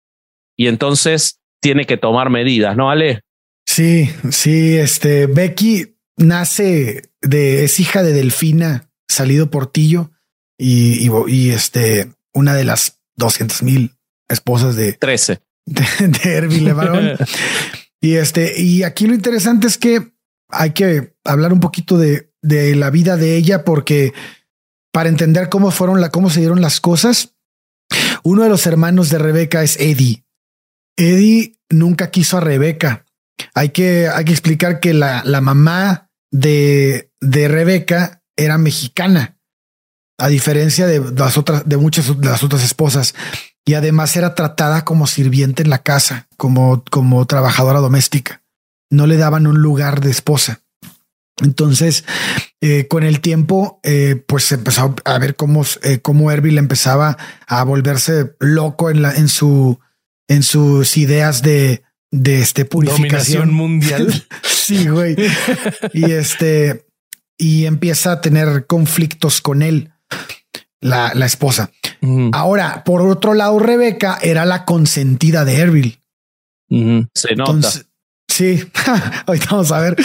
y 0.57 0.67
entonces 0.67 1.39
tiene 1.61 1.85
que 1.85 1.97
tomar 1.97 2.29
medidas, 2.29 2.75
¿no, 2.75 2.89
Ale? 2.89 3.21
Sí, 3.65 4.09
sí, 4.31 4.77
este 4.77 5.27
Becky 5.27 5.95
nace 6.17 7.09
de, 7.21 7.63
es 7.63 7.79
hija 7.79 8.03
de 8.03 8.13
Delfina, 8.13 8.89
salido 9.07 9.49
Portillo 9.49 10.11
y, 10.57 11.09
y, 11.27 11.49
este, 11.51 12.11
una 12.33 12.53
de 12.53 12.63
las 12.63 12.99
200 13.17 13.63
mil 13.63 13.95
esposas 14.29 14.75
de 14.75 14.93
13 14.93 15.41
de, 15.65 15.85
de 16.07 16.35
Erbil 16.35 16.73
y 18.01 18.15
este, 18.15 18.59
y 18.61 18.83
aquí 18.83 19.07
lo 19.07 19.13
interesante 19.13 19.67
es 19.67 19.77
que 19.77 20.13
hay 20.49 20.71
que 20.71 21.15
hablar 21.23 21.53
un 21.53 21.59
poquito 21.59 21.97
de, 21.97 22.31
de 22.41 22.75
la 22.75 22.89
vida 22.89 23.17
de 23.17 23.35
ella 23.35 23.63
porque 23.63 24.13
para 24.91 25.09
entender 25.09 25.49
cómo 25.49 25.71
fueron 25.71 25.99
la, 25.99 26.09
cómo 26.09 26.29
se 26.29 26.39
dieron 26.39 26.61
las 26.61 26.79
cosas, 26.79 27.35
uno 28.23 28.43
de 28.43 28.49
los 28.49 28.65
hermanos 28.65 29.09
de 29.09 29.17
Rebeca 29.17 29.61
es 29.61 29.79
Eddie. 29.79 30.25
Eddie 30.95 31.59
nunca 31.69 32.11
quiso 32.11 32.37
a 32.37 32.41
Rebeca. 32.41 33.05
Hay 33.53 33.69
que, 33.69 34.07
hay 34.07 34.23
que 34.23 34.31
explicar 34.31 34.79
que 34.79 34.93
la, 34.93 35.21
la 35.25 35.41
mamá 35.41 36.09
de, 36.31 37.11
de 37.19 37.47
Rebeca 37.47 38.23
era 38.37 38.57
mexicana, 38.57 39.34
a 40.17 40.27
diferencia 40.27 40.87
de 40.87 40.99
las 41.13 41.37
otras, 41.37 41.67
de 41.67 41.77
muchas 41.77 42.19
de 42.19 42.27
las 42.27 42.43
otras 42.43 42.63
esposas. 42.63 43.15
Y 43.65 43.73
además 43.73 44.15
era 44.15 44.35
tratada 44.35 44.85
como 44.85 45.07
sirviente 45.07 45.63
en 45.63 45.69
la 45.69 45.79
casa, 45.79 46.27
como, 46.37 46.83
como 46.91 47.25
trabajadora 47.25 47.79
doméstica. 47.79 48.43
No 48.91 49.07
le 49.07 49.17
daban 49.17 49.47
un 49.47 49.61
lugar 49.61 50.01
de 50.01 50.11
esposa. 50.11 50.61
Entonces, 51.41 52.05
eh, 52.61 52.87
con 52.87 53.03
el 53.03 53.19
tiempo, 53.19 53.79
eh, 53.83 54.23
pues 54.27 54.45
se 54.45 54.55
empezó 54.55 54.95
a 55.03 55.17
ver 55.17 55.35
cómo, 55.35 55.65
eh, 55.83 55.99
cómo 55.99 56.31
Erbil 56.31 56.57
empezaba 56.57 57.17
a 57.47 57.63
volverse 57.63 58.35
loco 58.39 58.89
en, 58.89 59.01
la, 59.01 59.13
en, 59.13 59.27
su, 59.27 59.79
en 60.29 60.43
sus 60.43 60.95
ideas 60.95 61.41
de, 61.41 61.83
de 62.11 62.39
este 62.39 62.65
purificación 62.65 63.53
mundial. 63.53 64.25
sí, 64.43 64.87
güey. 64.87 65.15
y 65.93 66.11
este, 66.11 66.85
y 67.37 67.65
empieza 67.65 68.13
a 68.13 68.21
tener 68.21 68.65
conflictos 68.65 69.41
con 69.41 69.61
él, 69.61 69.91
la, 70.85 71.13
la 71.15 71.25
esposa. 71.25 71.71
Ahora, 72.31 72.83
por 72.83 73.01
otro 73.01 73.33
lado, 73.33 73.57
Rebeca 73.59 74.19
era 74.21 74.45
la 74.45 74.65
consentida 74.65 75.43
de 75.43 75.57
Erbil. 75.57 75.99
Se 77.13 77.35
nota. 77.35 77.69
Sí, 78.27 78.69
ahorita 79.25 79.47
vamos 79.51 79.71
a 79.71 79.79
ver. 79.79 79.95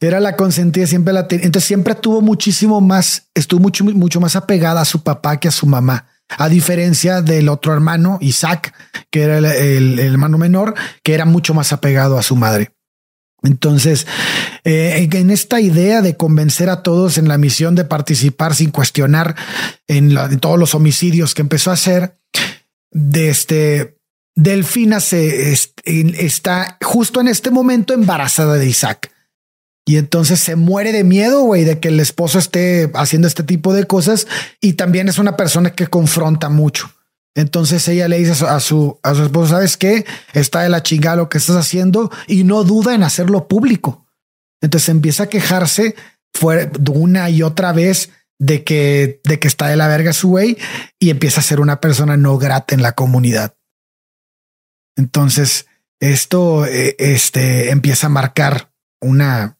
Era 0.00 0.20
la 0.20 0.36
consentida, 0.36 0.86
siempre 0.86 1.14
la 1.14 1.28
tenía. 1.28 1.46
Entonces 1.46 1.66
siempre 1.66 1.94
tuvo 1.94 2.20
muchísimo 2.20 2.80
más, 2.80 3.30
estuvo 3.34 3.60
mucho, 3.60 3.84
mucho 3.84 4.20
más 4.20 4.36
apegada 4.36 4.80
a 4.80 4.84
su 4.84 5.02
papá 5.02 5.38
que 5.38 5.48
a 5.48 5.52
su 5.52 5.66
mamá. 5.66 6.06
A 6.28 6.48
diferencia 6.48 7.22
del 7.22 7.48
otro 7.48 7.72
hermano, 7.72 8.18
Isaac, 8.20 8.74
que 9.10 9.22
era 9.22 9.38
el, 9.38 9.98
hermano 9.98 10.38
menor, 10.38 10.74
que 11.02 11.14
era 11.14 11.24
mucho 11.24 11.54
más 11.54 11.72
apegado 11.72 12.18
a 12.18 12.22
su 12.22 12.34
madre. 12.34 12.72
Entonces, 13.46 14.06
eh, 14.64 15.08
en 15.12 15.30
esta 15.30 15.60
idea 15.60 16.02
de 16.02 16.16
convencer 16.16 16.68
a 16.68 16.82
todos 16.82 17.18
en 17.18 17.28
la 17.28 17.38
misión 17.38 17.74
de 17.74 17.84
participar 17.84 18.54
sin 18.54 18.70
cuestionar 18.70 19.36
en, 19.86 20.16
en 20.16 20.38
todos 20.40 20.58
los 20.58 20.74
homicidios 20.74 21.34
que 21.34 21.42
empezó 21.42 21.70
a 21.70 21.74
hacer, 21.74 22.18
de 22.90 23.28
este, 23.28 23.96
Delfina 24.34 25.00
se 25.00 25.52
está 25.84 26.78
justo 26.82 27.20
en 27.20 27.28
este 27.28 27.50
momento 27.50 27.94
embarazada 27.94 28.54
de 28.54 28.66
Isaac. 28.66 29.10
Y 29.88 29.98
entonces 29.98 30.40
se 30.40 30.56
muere 30.56 30.92
de 30.92 31.04
miedo, 31.04 31.42
güey, 31.42 31.64
de 31.64 31.78
que 31.78 31.88
el 31.88 32.00
esposo 32.00 32.40
esté 32.40 32.90
haciendo 32.94 33.28
este 33.28 33.44
tipo 33.44 33.72
de 33.72 33.84
cosas. 33.84 34.26
Y 34.60 34.72
también 34.72 35.08
es 35.08 35.18
una 35.18 35.36
persona 35.36 35.70
que 35.70 35.86
confronta 35.86 36.48
mucho. 36.48 36.90
Entonces 37.36 37.86
ella 37.86 38.08
le 38.08 38.18
dice 38.18 38.44
a 38.46 38.58
su, 38.60 38.98
a 39.02 39.14
su 39.14 39.24
esposo, 39.24 39.48
¿sabes 39.48 39.76
qué? 39.76 40.06
Está 40.32 40.62
de 40.62 40.70
la 40.70 40.82
chingada 40.82 41.16
lo 41.16 41.28
que 41.28 41.36
estás 41.36 41.56
haciendo 41.56 42.10
y 42.26 42.44
no 42.44 42.64
duda 42.64 42.94
en 42.94 43.02
hacerlo 43.02 43.46
público. 43.46 44.06
Entonces 44.62 44.88
empieza 44.88 45.24
a 45.24 45.28
quejarse 45.28 45.94
una 46.90 47.28
y 47.28 47.42
otra 47.42 47.72
vez 47.72 48.10
de 48.38 48.64
que, 48.64 49.20
de 49.24 49.38
que 49.38 49.48
está 49.48 49.68
de 49.68 49.76
la 49.76 49.86
verga 49.86 50.14
su 50.14 50.28
güey 50.28 50.56
y 50.98 51.10
empieza 51.10 51.40
a 51.40 51.44
ser 51.44 51.60
una 51.60 51.78
persona 51.78 52.16
no 52.16 52.38
grata 52.38 52.74
en 52.74 52.80
la 52.80 52.92
comunidad. 52.92 53.54
Entonces, 54.96 55.66
esto 56.00 56.64
eh, 56.64 56.96
este, 56.98 57.70
empieza 57.70 58.06
a 58.06 58.10
marcar 58.10 58.72
una, 58.98 59.58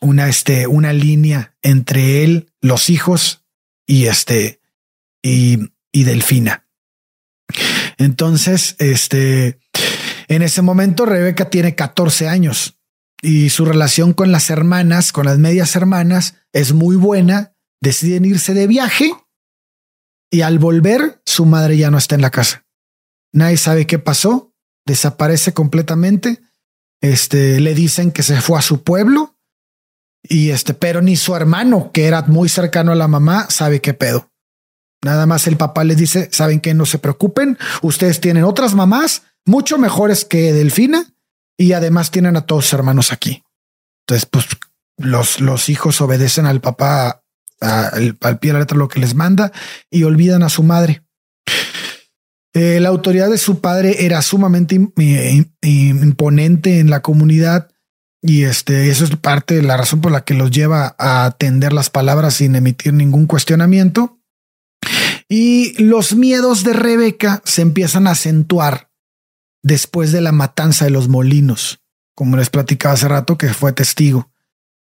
una, 0.00 0.28
este, 0.28 0.66
una 0.66 0.94
línea 0.94 1.54
entre 1.60 2.24
él, 2.24 2.50
los 2.62 2.88
hijos 2.88 3.44
y 3.86 4.06
este, 4.06 4.62
y, 5.22 5.70
y 5.92 6.04
Delfina. 6.04 6.61
Entonces, 7.98 8.76
este, 8.78 9.58
en 10.28 10.42
ese 10.42 10.62
momento 10.62 11.06
Rebeca 11.06 11.50
tiene 11.50 11.74
14 11.74 12.28
años 12.28 12.78
y 13.22 13.50
su 13.50 13.64
relación 13.64 14.12
con 14.12 14.32
las 14.32 14.50
hermanas, 14.50 15.12
con 15.12 15.26
las 15.26 15.38
medias 15.38 15.76
hermanas, 15.76 16.36
es 16.52 16.72
muy 16.72 16.96
buena. 16.96 17.54
Deciden 17.80 18.24
irse 18.24 18.54
de 18.54 18.66
viaje 18.66 19.12
y 20.30 20.42
al 20.42 20.58
volver, 20.58 21.20
su 21.26 21.46
madre 21.46 21.76
ya 21.76 21.90
no 21.90 21.98
está 21.98 22.14
en 22.14 22.22
la 22.22 22.30
casa. 22.30 22.64
Nadie 23.32 23.56
sabe 23.56 23.86
qué 23.86 23.98
pasó. 23.98 24.52
Desaparece 24.86 25.52
completamente. 25.52 26.40
Este 27.00 27.60
le 27.60 27.74
dicen 27.74 28.12
que 28.12 28.22
se 28.22 28.40
fue 28.40 28.58
a 28.58 28.62
su 28.62 28.82
pueblo 28.82 29.36
y 30.22 30.50
este, 30.50 30.74
pero 30.74 31.02
ni 31.02 31.16
su 31.16 31.34
hermano, 31.34 31.90
que 31.92 32.06
era 32.06 32.22
muy 32.22 32.48
cercano 32.48 32.92
a 32.92 32.96
la 32.96 33.08
mamá, 33.08 33.48
sabe 33.50 33.80
qué 33.80 33.94
pedo. 33.94 34.31
Nada 35.04 35.26
más 35.26 35.46
el 35.46 35.56
papá 35.56 35.84
les 35.84 35.96
dice, 35.96 36.28
saben 36.32 36.60
que 36.60 36.74
no 36.74 36.86
se 36.86 36.98
preocupen, 36.98 37.58
ustedes 37.82 38.20
tienen 38.20 38.44
otras 38.44 38.74
mamás 38.74 39.22
mucho 39.44 39.78
mejores 39.78 40.24
que 40.24 40.52
Delfina 40.52 41.12
y 41.58 41.72
además 41.72 42.10
tienen 42.10 42.36
a 42.36 42.46
todos 42.46 42.66
sus 42.66 42.74
hermanos 42.74 43.12
aquí. 43.12 43.42
Entonces, 44.06 44.28
pues 44.30 44.46
los, 44.96 45.40
los 45.40 45.68
hijos 45.68 46.00
obedecen 46.00 46.46
al 46.46 46.60
papá 46.60 47.22
al, 47.62 48.16
pie 48.38 48.50
de 48.50 48.52
la 48.54 48.58
letra 48.60 48.76
lo 48.76 48.88
que 48.88 49.00
les 49.00 49.14
manda 49.14 49.52
y 49.90 50.04
olvidan 50.04 50.42
a 50.42 50.48
su 50.48 50.62
madre. 50.62 51.02
Eh, 52.54 52.80
la 52.80 52.90
autoridad 52.90 53.30
de 53.30 53.38
su 53.38 53.60
padre 53.60 54.04
era 54.04 54.20
sumamente 54.20 54.78
eh, 54.98 55.44
imponente 55.62 56.80
en 56.80 56.90
la 56.90 57.00
comunidad 57.00 57.70
y 58.20 58.44
este, 58.44 58.90
eso 58.90 59.04
es 59.04 59.16
parte 59.16 59.54
de 59.54 59.62
la 59.62 59.76
razón 59.76 60.00
por 60.00 60.12
la 60.12 60.24
que 60.24 60.34
los 60.34 60.50
lleva 60.50 60.94
a 60.98 61.24
atender 61.24 61.72
las 61.72 61.88
palabras 61.88 62.34
sin 62.34 62.54
emitir 62.54 62.92
ningún 62.92 63.26
cuestionamiento. 63.26 64.21
Y 65.34 65.82
los 65.82 66.14
miedos 66.14 66.62
de 66.62 66.74
Rebeca 66.74 67.40
se 67.46 67.62
empiezan 67.62 68.06
a 68.06 68.10
acentuar 68.10 68.90
después 69.62 70.12
de 70.12 70.20
la 70.20 70.30
matanza 70.30 70.84
de 70.84 70.90
los 70.90 71.08
molinos, 71.08 71.80
como 72.14 72.36
les 72.36 72.50
platicaba 72.50 72.92
hace 72.92 73.08
rato 73.08 73.38
que 73.38 73.48
fue 73.54 73.72
testigo 73.72 74.30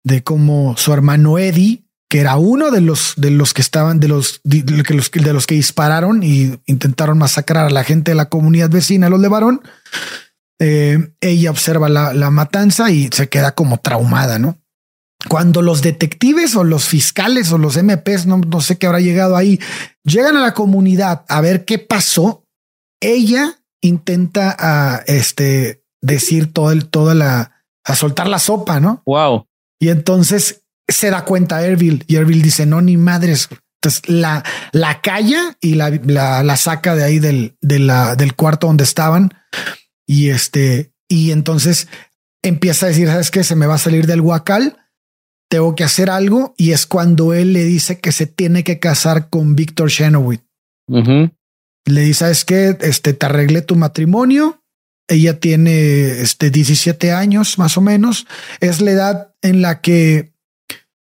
de 0.03 0.23
cómo 0.23 0.75
su 0.75 0.91
hermano 0.91 1.39
Eddie 1.39 1.85
que 2.09 2.19
era 2.19 2.35
uno 2.35 2.69
de 2.69 2.81
los 2.81 3.13
de 3.15 3.31
los 3.31 3.53
que 3.53 3.61
estaban 3.61 4.01
de 4.01 4.09
los 4.09 4.41
de 4.43 4.61
de 4.63 5.33
los 5.33 5.47
que 5.47 5.55
dispararon 5.55 6.21
y 6.21 6.59
intentaron 6.65 7.17
masacrar 7.17 7.67
a 7.67 7.69
la 7.69 7.85
gente 7.85 8.11
de 8.11 8.15
la 8.15 8.27
comunidad 8.27 8.69
vecina, 8.69 9.07
los 9.07 9.21
de. 9.21 9.29
Eh, 10.59 11.13
ella 11.21 11.49
observa 11.49 11.87
la, 11.87 12.13
la, 12.13 12.29
matanza 12.29 12.91
y 12.91 13.07
se 13.13 13.29
queda 13.29 13.53
como 13.53 13.77
traumada, 13.77 14.37
¿no? 14.37 14.57
Cuando 15.27 15.61
los 15.61 15.81
detectives 15.81 16.55
o 16.55 16.63
los 16.63 16.85
fiscales 16.85 17.51
o 17.51 17.57
los 17.57 17.81
MPs, 17.81 18.25
no, 18.25 18.37
no 18.37 18.61
sé 18.61 18.77
qué 18.77 18.87
habrá 18.87 18.99
llegado 18.99 19.35
ahí, 19.35 19.59
llegan 20.03 20.37
a 20.37 20.41
la 20.41 20.53
comunidad 20.53 21.25
a 21.27 21.41
ver 21.41 21.65
qué 21.65 21.79
pasó, 21.79 22.45
ella 23.01 23.59
intenta 23.81 24.55
a 24.57 25.03
este 25.07 25.83
decir 26.01 26.53
todo 26.53 26.71
el, 26.71 26.87
toda 26.87 27.13
la, 27.13 27.63
a 27.83 27.95
soltar 27.95 28.27
la 28.27 28.39
sopa, 28.39 28.79
¿no? 28.79 29.01
Wow. 29.05 29.47
Y 29.79 29.89
entonces 29.89 30.63
se 30.87 31.09
da 31.09 31.25
cuenta 31.25 31.65
Erville 31.65 32.03
y 32.07 32.15
Erville 32.15 32.43
dice, 32.43 32.65
no, 32.65 32.81
ni 32.81 32.97
madres. 32.97 33.49
Entonces 33.81 34.07
la, 34.07 34.43
la 34.71 35.01
calla 35.01 35.57
y 35.61 35.75
la, 35.75 35.89
la, 35.89 36.43
la 36.43 36.57
saca 36.57 36.95
de 36.95 37.03
ahí 37.03 37.19
del, 37.19 37.57
de 37.61 37.79
la, 37.79 38.15
del 38.15 38.35
cuarto 38.35 38.67
donde 38.67 38.83
estaban. 38.83 39.33
Y 40.07 40.29
este, 40.29 40.91
y 41.07 41.31
entonces 41.31 41.87
empieza 42.43 42.85
a 42.85 42.89
decir, 42.89 43.07
¿sabes 43.07 43.31
qué? 43.31 43.43
Se 43.43 43.55
me 43.55 43.67
va 43.67 43.75
a 43.75 43.79
salir 43.79 44.07
del 44.07 44.21
huacal. 44.21 44.77
Tengo 45.49 45.75
que 45.75 45.83
hacer 45.83 46.09
algo. 46.09 46.53
Y 46.57 46.71
es 46.71 46.85
cuando 46.85 47.33
él 47.33 47.53
le 47.53 47.63
dice 47.63 47.99
que 47.99 48.11
se 48.11 48.27
tiene 48.27 48.63
que 48.63 48.79
casar 48.79 49.29
con 49.29 49.55
Víctor 49.55 49.89
Shenowit. 49.89 50.41
Ujú. 50.87 51.31
Le 51.85 52.01
dice, 52.01 52.19
¿sabes 52.19 52.45
qué? 52.45 52.77
Este, 52.81 53.13
te 53.13 53.25
arreglé 53.25 53.61
tu 53.61 53.75
matrimonio. 53.75 54.61
Ella 55.07 55.39
tiene 55.39 56.21
este 56.21 56.49
17 56.49 57.11
años 57.11 57.59
más 57.59 57.77
o 57.77 57.81
menos. 57.81 58.25
Es 58.59 58.81
la 58.81 58.91
edad 58.91 59.35
en 59.41 59.61
la 59.61 59.81
que 59.81 60.33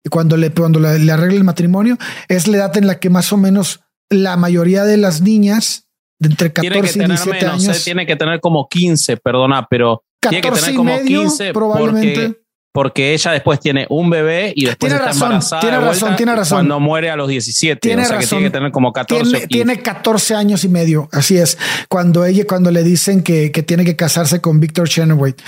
cuando 0.10 0.36
le, 0.36 0.52
cuando 0.52 0.80
le, 0.80 1.00
le 1.00 1.12
arregle 1.12 1.38
el 1.38 1.44
matrimonio, 1.46 1.98
es 2.28 2.48
la 2.48 2.58
edad 2.58 2.78
en 2.78 2.88
la 2.88 3.00
que 3.00 3.10
más 3.10 3.32
o 3.32 3.38
menos 3.38 3.82
la 4.10 4.38
mayoría 4.38 4.84
de 4.84 4.98
las 4.98 5.22
niñas 5.22 5.88
de 6.20 6.30
entre 6.30 6.50
Tiene 6.50 6.76
que 6.76 6.82
14 6.82 6.90
y 6.90 7.02
tener 7.02 7.18
17 7.18 7.46
menos, 7.46 7.68
años, 7.68 7.78
eh, 7.78 7.82
tiene 7.84 8.06
que 8.06 8.16
tener 8.16 8.40
como 8.40 8.68
15, 8.68 9.18
perdona, 9.18 9.68
pero 9.70 10.04
tiene 10.22 10.42
que 10.42 10.50
14 10.50 10.62
tener 10.62 10.74
y 10.74 10.78
como 10.78 10.96
medio, 10.96 11.22
15 11.22 11.54
probablemente. 11.54 12.28
porque, 12.28 12.43
porque 12.74 13.14
ella 13.14 13.32
después 13.32 13.60
tiene 13.60 13.86
un 13.90 14.10
bebé 14.10 14.52
y 14.56 14.66
después 14.66 14.90
Tiene 14.92 14.96
está 14.96 15.06
razón, 15.06 15.24
embarazada. 15.28 15.62
tiene 15.62 15.78
de 15.78 15.84
razón, 15.86 16.16
tiene 16.18 16.36
razón. 16.36 16.56
Cuando 16.58 16.80
muere 16.82 17.10
a 17.12 17.16
los 17.16 17.30
17. 17.30 17.80
Tiene 17.80 18.02
o 18.02 18.06
sea 18.06 18.18
que 18.18 18.24
razón. 18.24 18.40
tiene 18.40 18.52
que 18.52 18.58
tener 18.58 18.72
como 18.72 18.92
14 18.92 19.22
o 19.22 19.24
tiene, 19.24 19.38
15. 19.40 19.48
tiene 19.48 19.80
14 19.82 20.36
años 20.36 20.64
y 20.64 20.70
medio. 20.70 21.08
Así 21.12 21.38
es. 21.38 21.58
Cuando 21.88 22.26
ella, 22.26 22.44
cuando 22.48 22.72
le 22.72 22.84
dicen 22.84 23.22
que, 23.24 23.52
que 23.52 23.64
tiene 23.64 23.86
que 23.86 23.96
casarse 23.96 24.42
con 24.42 24.60
Victor 24.60 24.90
Chenoweth, 24.90 25.40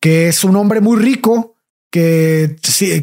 que 0.00 0.28
es 0.28 0.42
un 0.44 0.56
hombre 0.56 0.80
muy 0.80 0.98
rico, 0.98 1.54
que, 1.92 2.56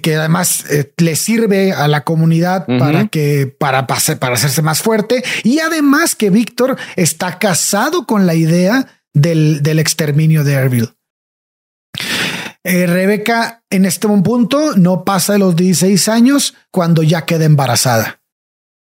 que 0.04 0.16
además 0.18 0.66
eh, 0.70 0.92
le 0.98 1.16
sirve 1.16 1.72
a 1.72 1.88
la 1.88 2.02
comunidad 2.04 2.66
para 2.78 3.08
que, 3.08 3.48
para, 3.48 3.88
pase- 3.88 4.18
para 4.18 4.36
hacerse 4.36 4.62
más 4.62 4.82
fuerte. 4.82 5.24
Y 5.44 5.60
además 5.60 6.16
que 6.16 6.30
Víctor 6.30 6.76
está 6.98 7.40
casado 7.40 8.06
con 8.06 8.28
la 8.28 8.36
idea 8.36 8.86
del, 9.14 9.64
del 9.64 9.80
exterminio 9.80 10.44
de 10.44 10.54
Erbil. 10.54 10.90
Eh, 12.66 12.88
Rebeca 12.88 13.64
en 13.70 13.86
este 13.86 14.08
punto 14.08 14.76
no 14.78 15.04
pasa 15.04 15.34
de 15.34 15.40
los 15.40 15.56
16 15.56 16.08
años 16.08 16.56
cuando 16.72 17.04
ya 17.04 17.26
queda 17.26 17.46
embarazada. 17.46 18.22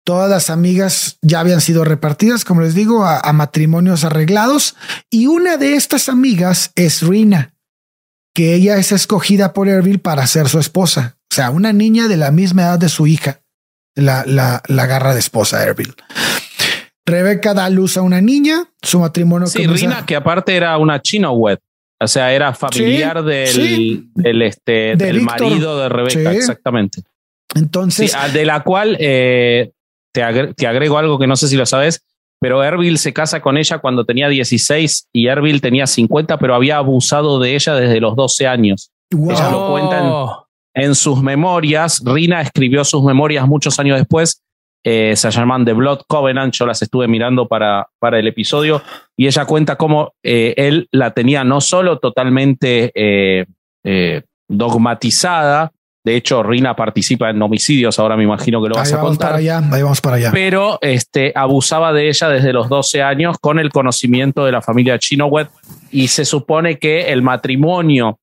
Todas 0.05 0.29
las 0.29 0.49
amigas 0.49 1.17
ya 1.21 1.39
habían 1.39 1.61
sido 1.61 1.85
repartidas, 1.85 2.43
como 2.43 2.61
les 2.61 2.73
digo, 2.73 3.05
a, 3.05 3.19
a 3.19 3.33
matrimonios 3.33 4.03
arreglados. 4.03 4.75
Y 5.09 5.27
una 5.27 5.57
de 5.57 5.75
estas 5.75 6.09
amigas 6.09 6.71
es 6.75 7.01
Rina, 7.03 7.53
que 8.35 8.55
ella 8.55 8.77
es 8.77 8.91
escogida 8.91 9.53
por 9.53 9.69
Ervil 9.69 9.99
para 9.99 10.25
ser 10.27 10.49
su 10.49 10.59
esposa. 10.59 11.17
O 11.31 11.35
sea, 11.35 11.51
una 11.51 11.71
niña 11.71 12.07
de 12.07 12.17
la 12.17 12.31
misma 12.31 12.63
edad 12.63 12.79
de 12.79 12.89
su 12.89 13.07
hija. 13.07 13.41
La, 13.95 14.23
la, 14.25 14.63
la 14.67 14.83
agarra 14.83 15.13
de 15.13 15.19
esposa 15.19 15.63
Ervil. 15.63 15.93
Rebeca 17.05 17.53
da 17.53 17.69
luz 17.69 17.97
a 17.97 18.01
una 18.01 18.21
niña, 18.21 18.65
su 18.81 18.99
matrimonio 18.99 19.47
Sí, 19.47 19.59
comienza- 19.59 19.85
Rina, 19.87 20.05
que 20.05 20.15
aparte 20.15 20.55
era 20.55 20.77
una 20.77 21.01
chino 21.01 21.31
wet. 21.33 21.59
O 22.01 22.07
sea, 22.07 22.33
era 22.33 22.53
familiar 22.53 23.19
Sí, 23.19 23.25
del, 23.25 23.47
sí. 23.47 24.09
del, 24.15 24.41
este, 24.41 24.71
De 24.71 24.95
del 24.97 25.19
Víctor. 25.19 25.41
marido 25.41 25.79
de 25.79 25.89
Rebeca, 25.89 26.31
Sí. 26.31 26.37
exactamente. 26.37 27.01
Entonces, 27.53 28.15
de 28.33 28.45
la 28.45 28.61
cual 28.63 28.97
eh, 28.99 29.71
te, 30.13 30.23
agre- 30.23 30.53
te 30.55 30.67
agrego 30.67 30.97
algo 30.97 31.19
que 31.19 31.27
no 31.27 31.35
sé 31.35 31.47
si 31.47 31.55
lo 31.57 31.65
sabes, 31.65 32.01
pero 32.39 32.63
Erbil 32.63 32.97
se 32.97 33.13
casa 33.13 33.39
con 33.41 33.57
ella 33.57 33.79
cuando 33.79 34.05
tenía 34.05 34.27
16 34.29 35.09
y 35.13 35.27
Erbil 35.27 35.61
tenía 35.61 35.85
50, 35.85 36.37
pero 36.39 36.55
había 36.55 36.77
abusado 36.77 37.39
de 37.39 37.55
ella 37.55 37.75
desde 37.75 37.99
los 37.99 38.15
12 38.15 38.47
años. 38.47 38.89
wow. 39.13 39.31
ella 39.31 39.51
lo 39.51 39.71
cuentan. 39.71 40.03
Oh. 40.05 40.47
En 40.73 40.95
sus 40.95 41.21
memorias, 41.21 42.01
Rina 42.05 42.41
escribió 42.41 42.85
sus 42.85 43.03
memorias 43.03 43.45
muchos 43.45 43.77
años 43.79 43.97
después, 43.99 44.41
eh, 44.83 45.15
se 45.15 45.29
llaman 45.29 45.65
The 45.65 45.73
Blood 45.73 46.01
Covenant, 46.07 46.53
yo 46.53 46.65
las 46.65 46.81
estuve 46.81 47.07
mirando 47.07 47.47
para, 47.47 47.87
para 47.99 48.19
el 48.19 48.27
episodio, 48.27 48.81
y 49.15 49.27
ella 49.27 49.45
cuenta 49.45 49.75
cómo 49.75 50.13
eh, 50.23 50.53
él 50.57 50.87
la 50.91 51.11
tenía 51.11 51.43
no 51.43 51.61
solo 51.61 51.99
totalmente 51.99 52.91
eh, 52.95 53.45
eh, 53.83 54.23
dogmatizada, 54.47 55.71
de 56.03 56.15
hecho 56.15 56.41
Rina 56.41 56.75
participa 56.75 57.29
en 57.29 57.39
homicidios, 57.41 57.99
ahora 57.99 58.17
me 58.17 58.23
imagino 58.23 58.61
que 58.61 58.69
lo 58.69 58.75
ahí 58.75 58.81
vas 58.81 58.93
a 58.93 58.97
vamos 58.97 59.17
para 59.17 59.31
contar, 59.33 59.39
allá, 59.39 59.61
ahí 59.71 59.83
vamos 59.83 60.01
para 60.01 60.15
allá. 60.15 60.31
pero 60.31 60.79
este, 60.81 61.31
abusaba 61.35 61.93
de 61.93 62.09
ella 62.09 62.29
desde 62.29 62.51
los 62.51 62.67
12 62.67 63.03
años 63.03 63.37
con 63.39 63.59
el 63.59 63.69
conocimiento 63.69 64.45
de 64.45 64.51
la 64.51 64.63
familia 64.63 64.97
Chinowet 64.97 65.49
y 65.91 66.07
se 66.07 66.25
supone 66.25 66.79
que 66.79 67.11
el 67.11 67.21
matrimonio 67.21 68.17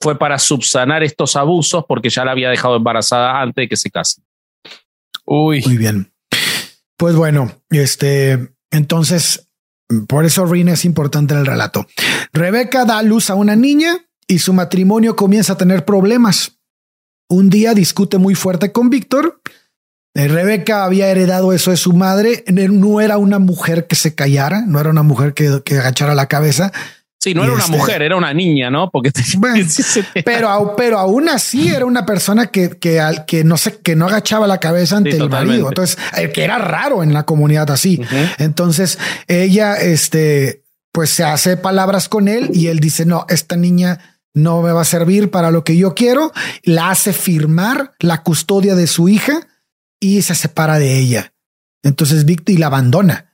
fue 0.00 0.18
para 0.18 0.38
subsanar 0.38 1.02
estos 1.02 1.34
abusos 1.34 1.84
porque 1.88 2.10
ya 2.10 2.26
la 2.26 2.32
había 2.32 2.50
dejado 2.50 2.76
embarazada 2.76 3.40
antes 3.40 3.62
de 3.62 3.68
que 3.68 3.76
se 3.76 3.90
case. 3.90 4.20
Uy. 5.24 5.62
Muy 5.66 5.76
bien. 5.78 6.12
Pues 6.96 7.16
bueno, 7.16 7.52
este, 7.70 8.54
entonces, 8.70 9.48
por 10.06 10.24
eso 10.24 10.46
Rina 10.46 10.72
es 10.72 10.84
importante 10.84 11.34
en 11.34 11.40
el 11.40 11.46
relato. 11.46 11.86
Rebeca 12.32 12.84
da 12.84 13.02
luz 13.02 13.30
a 13.30 13.34
una 13.34 13.56
niña 13.56 14.06
y 14.26 14.38
su 14.38 14.52
matrimonio 14.52 15.16
comienza 15.16 15.54
a 15.54 15.58
tener 15.58 15.84
problemas. 15.84 16.58
Un 17.28 17.50
día 17.50 17.74
discute 17.74 18.18
muy 18.18 18.34
fuerte 18.34 18.72
con 18.72 18.90
Víctor. 18.90 19.40
Eh, 20.14 20.28
Rebeca 20.28 20.84
había 20.84 21.08
heredado 21.08 21.52
eso 21.52 21.70
de 21.70 21.76
su 21.76 21.92
madre. 21.92 22.44
No 22.48 23.00
era 23.00 23.18
una 23.18 23.38
mujer 23.38 23.86
que 23.86 23.96
se 23.96 24.14
callara, 24.14 24.62
no 24.66 24.78
era 24.78 24.90
una 24.90 25.02
mujer 25.02 25.34
que, 25.34 25.62
que 25.64 25.78
agachara 25.78 26.14
la 26.14 26.28
cabeza, 26.28 26.72
Sí, 27.24 27.32
no 27.32 27.40
Y 27.40 27.44
era 27.44 27.54
una 27.54 27.64
este- 27.64 27.76
mujer, 27.76 28.02
era 28.02 28.16
una 28.16 28.34
niña, 28.34 28.70
¿no? 28.70 28.90
Porque 28.90 29.10
tenía 29.10 29.32
Bueno, 29.38 29.54
17 29.56 30.22
pero, 30.24 30.74
pero 30.76 30.98
aún 30.98 31.28
así 31.30 31.68
era 31.68 31.86
una 31.86 32.04
persona 32.04 32.48
que, 32.48 32.68
que, 32.78 33.00
al- 33.00 33.24
que 33.24 33.44
no 33.44 33.56
sé, 33.56 33.78
que 33.82 33.96
no 33.96 34.06
agachaba 34.06 34.46
la 34.46 34.60
cabeza 34.60 34.98
ante 34.98 35.12
Sí, 35.12 35.16
el 35.16 35.22
totalmente. 35.22 35.52
marido. 35.52 35.68
Entonces, 35.68 35.96
eh, 36.18 36.30
que 36.30 36.44
era 36.44 36.58
raro 36.58 37.02
en 37.02 37.14
la 37.14 37.22
comunidad 37.24 37.70
así. 37.70 38.00
Entonces 38.38 38.98
ella, 39.26 39.76
este, 39.76 40.62
pues 40.92 41.08
se 41.10 41.24
hace 41.24 41.56
palabras 41.56 42.08
con 42.10 42.28
él 42.28 42.50
y 42.52 42.66
él 42.66 42.78
dice, 42.78 43.06
no, 43.06 43.24
esta 43.30 43.56
niña 43.56 44.00
no 44.34 44.60
me 44.62 44.72
va 44.72 44.82
a 44.82 44.84
servir 44.84 45.30
para 45.30 45.50
lo 45.50 45.64
que 45.64 45.76
yo 45.78 45.94
quiero. 45.94 46.30
La 46.62 46.90
hace 46.90 47.12
firmar 47.14 47.94
la 48.00 48.22
custodia 48.22 48.74
de 48.74 48.86
su 48.86 49.08
hija 49.08 49.40
y 49.98 50.20
se 50.22 50.34
separa 50.34 50.78
de 50.78 50.98
ella. 50.98 51.32
Entonces 51.82 52.24
Víctor 52.26 52.54
y 52.54 52.58
la 52.58 52.66
abandona. 52.66 53.33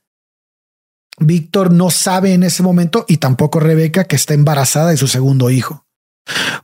Víctor 1.21 1.73
no 1.73 1.91
sabe 1.91 2.33
en 2.33 2.43
ese 2.43 2.63
momento 2.63 3.05
y 3.07 3.19
tampoco 3.19 3.61
Rebeca 3.61 4.05
que 4.05 4.17
está 4.17 4.35
embarazada 4.35 4.91
de 4.91 4.97
su 4.97 5.07
segundo 5.07 5.51
hijo. 5.51 5.87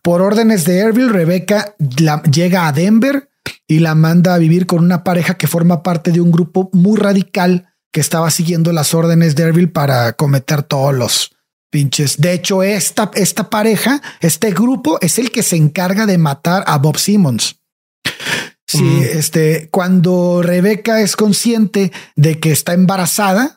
Por 0.02 0.22
órdenes 0.22 0.64
de 0.64 0.78
Erville, 0.78 1.10
Rebeca 1.12 1.74
la- 1.98 2.22
llega 2.24 2.66
a 2.66 2.72
Denver 2.72 3.28
y 3.68 3.80
la 3.80 3.94
manda 3.94 4.34
a 4.34 4.38
vivir 4.38 4.66
con 4.66 4.84
una 4.84 5.04
pareja 5.04 5.34
que 5.34 5.46
forma 5.46 5.82
parte 5.82 6.12
de 6.12 6.20
un 6.20 6.30
grupo 6.30 6.70
muy 6.72 6.98
radical 6.98 7.68
que 7.92 8.00
estaba 8.00 8.30
siguiendo 8.30 8.72
las 8.72 8.94
órdenes 8.94 9.34
de 9.36 9.44
Erville 9.44 9.68
para 9.68 10.12
cometer 10.12 10.62
todos 10.62 10.94
los 10.94 11.30
pinches. 11.70 12.18
De 12.18 12.32
hecho, 12.32 12.62
esta, 12.62 13.10
esta 13.14 13.50
pareja, 13.50 14.02
este 14.20 14.50
grupo 14.52 14.98
es 15.00 15.18
el 15.18 15.30
que 15.30 15.42
se 15.42 15.56
encarga 15.56 16.06
de 16.06 16.18
matar 16.18 16.62
a 16.66 16.78
Bob 16.78 16.98
Simmons. 16.98 17.60
Sí, 18.68 19.00
este, 19.12 19.68
cuando 19.70 20.42
Rebeca 20.42 21.00
es 21.00 21.14
consciente 21.14 21.92
de 22.16 22.40
que 22.40 22.50
está 22.50 22.72
embarazada, 22.72 23.55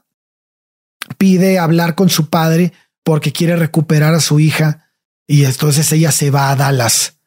pide 1.18 1.60
hablar 1.60 1.96
con 1.96 2.10
su 2.10 2.30
padre 2.30 2.74
porque 3.04 3.32
quiere 3.32 3.56
recuperar 3.56 4.14
a 4.14 4.20
su 4.22 4.40
hija 4.40 4.92
y 5.28 5.46
entonces 5.46 5.92
ella 5.92 6.12
se 6.12 6.32
va 6.32 6.50
a 6.52 6.56
Dallas 6.56 7.20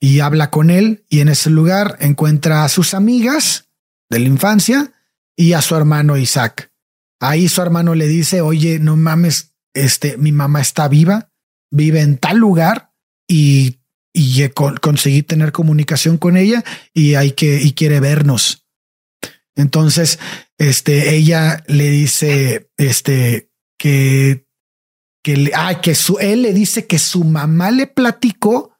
y 0.00 0.20
habla 0.20 0.50
con 0.50 0.70
él 0.70 1.04
y 1.08 1.20
en 1.20 1.28
ese 1.28 1.50
lugar 1.50 1.96
encuentra 2.00 2.64
a 2.64 2.68
sus 2.68 2.94
amigas 2.94 3.70
de 4.10 4.18
la 4.18 4.26
infancia 4.26 4.92
y 5.36 5.52
a 5.54 5.62
su 5.62 5.74
hermano 5.76 6.16
Isaac. 6.16 6.72
Ahí 7.20 7.48
su 7.48 7.62
hermano 7.62 7.94
le 7.94 8.06
dice, 8.06 8.40
oye, 8.40 8.78
no 8.78 8.96
mames, 8.96 9.54
este, 9.72 10.16
mi 10.18 10.30
mamá 10.32 10.60
está 10.60 10.88
viva, 10.88 11.30
vive 11.70 12.00
en 12.00 12.18
tal 12.18 12.36
lugar 12.38 12.92
y, 13.26 13.78
y 14.12 14.42
eh, 14.42 14.50
con- 14.50 14.76
conseguí 14.76 15.22
tener 15.22 15.52
comunicación 15.52 16.18
con 16.18 16.36
ella 16.36 16.64
y 16.92 17.14
hay 17.14 17.32
que, 17.32 17.60
y 17.62 17.72
quiere 17.72 18.00
vernos. 18.00 18.63
Entonces, 19.56 20.18
este, 20.58 21.14
ella 21.14 21.62
le 21.66 21.90
dice, 21.90 22.70
este, 22.76 23.50
que, 23.78 24.46
que, 25.22 25.36
le- 25.36 25.52
ah, 25.54 25.80
que 25.80 25.94
su, 25.94 26.18
él 26.18 26.42
le 26.42 26.52
dice 26.52 26.86
que 26.86 26.98
su 26.98 27.24
mamá 27.24 27.70
le 27.70 27.86
platicó 27.86 28.72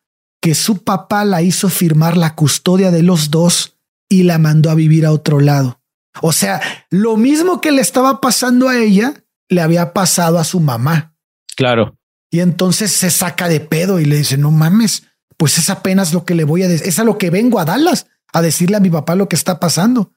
que 0.42 0.54
su 0.54 0.84
papá 0.84 1.24
la 1.24 1.40
hizo 1.40 1.70
firmar 1.70 2.16
la 2.18 2.34
custodia 2.34 2.90
de 2.90 3.02
los 3.02 3.30
dos 3.30 3.78
y 4.10 4.24
la 4.24 4.36
mandó 4.38 4.70
a 4.70 4.74
vivir 4.74 5.06
a 5.06 5.12
otro 5.12 5.40
lado. 5.40 5.80
O 6.20 6.32
sea, 6.32 6.60
lo 6.90 7.16
mismo 7.16 7.60
que 7.62 7.72
le 7.72 7.80
estaba 7.80 8.20
pasando 8.20 8.68
a 8.68 8.76
ella, 8.78 9.24
le 9.48 9.62
había 9.62 9.92
pasado 9.94 10.38
a 10.38 10.44
su 10.44 10.60
mamá. 10.60 11.16
Claro. 11.56 11.98
Y 12.30 12.40
entonces 12.40 12.92
se 12.92 13.10
saca 13.10 13.48
de 13.48 13.60
pedo 13.60 14.00
y 14.00 14.04
le 14.04 14.16
dice, 14.18 14.36
no 14.36 14.50
mames, 14.50 15.04
pues 15.38 15.56
es 15.58 15.70
apenas 15.70 16.12
lo 16.12 16.24
que 16.24 16.34
le 16.34 16.44
voy 16.44 16.62
a 16.62 16.68
decir, 16.68 16.86
es 16.88 16.98
a 16.98 17.04
lo 17.04 17.16
que 17.16 17.30
vengo 17.30 17.58
a 17.58 17.64
Dallas, 17.64 18.06
a 18.32 18.42
decirle 18.42 18.76
a 18.76 18.80
mi 18.80 18.90
papá 18.90 19.14
lo 19.14 19.28
que 19.28 19.36
está 19.36 19.58
pasando. 19.60 20.12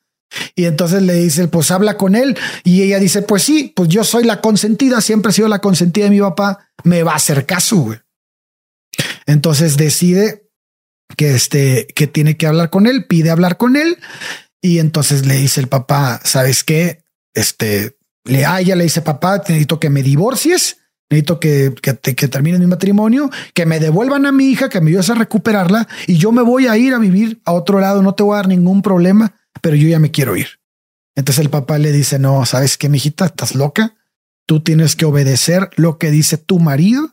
Y 0.56 0.66
entonces 0.66 1.04
le 1.04 1.14
dice, 1.14 1.48
pues 1.48 1.72
habla 1.72 1.98
con 1.98 2.16
él. 2.16 2.38
Y 2.64 2.82
ella 2.82 3.00
dice, 3.00 3.22
pues 3.22 3.44
sí, 3.44 3.72
pues 3.76 3.90
yo 3.90 4.04
soy 4.04 4.24
la 4.24 4.42
consentida, 4.42 5.02
siempre 5.02 5.32
he 5.32 5.34
sido 5.34 5.48
la 5.48 5.60
consentida 5.60 6.06
de 6.06 6.12
mi 6.12 6.20
papá, 6.20 6.70
me 6.84 7.04
va 7.04 7.14
a 7.14 7.18
hacer 7.18 7.46
caso. 7.46 7.78
Güey. 7.78 8.00
Entonces 9.26 9.78
decide 9.78 10.50
que 11.16 11.36
este, 11.36 11.88
que 11.96 12.08
tiene 12.08 12.38
que 12.38 12.48
hablar 12.48 12.70
con 12.70 12.88
él, 12.88 13.06
pide 13.06 13.30
hablar 13.30 13.58
con 13.58 13.76
él. 13.76 13.98
Y 14.62 14.80
entonces 14.80 15.26
le 15.26 15.36
dice 15.36 15.62
el 15.62 15.68
papá, 15.68 16.20
¿sabes 16.24 16.64
qué? 16.64 17.04
Este, 17.34 17.98
le, 18.26 18.46
a 18.46 18.60
ella 18.60 18.76
le 18.76 18.84
dice, 18.84 19.02
papá, 19.02 19.38
necesito 19.38 19.80
que 19.80 19.90
me 19.90 20.04
divorcies, 20.04 20.78
necesito 21.10 21.40
que, 21.40 21.74
que, 21.82 21.96
que 21.96 22.28
termine 22.28 22.60
mi 22.60 22.68
matrimonio, 22.68 23.30
que 23.54 23.66
me 23.66 23.80
devuelvan 23.80 24.26
a 24.26 24.32
mi 24.32 24.46
hija, 24.46 24.70
que 24.70 24.82
me 24.82 24.90
ayudes 24.90 25.10
a 25.10 25.16
recuperarla 25.16 25.88
y 26.08 26.18
yo 26.18 26.32
me 26.32 26.42
voy 26.42 26.68
a 26.68 26.78
ir 26.78 26.94
a 26.94 27.00
vivir 27.00 27.40
a 27.46 27.54
otro 27.54 27.80
lado, 27.80 28.02
no 28.02 28.16
te 28.16 28.24
voy 28.24 28.34
a 28.34 28.38
dar 28.38 28.48
ningún 28.48 28.82
problema 28.82 29.34
pero 29.62 29.76
yo 29.76 29.88
ya 29.88 30.00
me 30.00 30.12
quiero 30.12 30.36
ir. 30.36 30.60
Entonces 31.16 31.44
el 31.44 31.50
papá 31.50 31.78
le 31.80 31.92
dice, 31.92 32.20
no, 32.20 32.46
¿sabes 32.46 32.78
qué, 32.78 32.90
mijita? 32.90 33.26
¿Estás 33.26 33.56
loca? 33.56 33.96
Tú 34.46 34.62
tienes 34.62 34.96
que 34.96 35.06
obedecer 35.06 35.70
lo 35.76 35.98
que 35.98 36.12
dice 36.12 36.38
tu 36.38 36.60
marido 36.60 37.10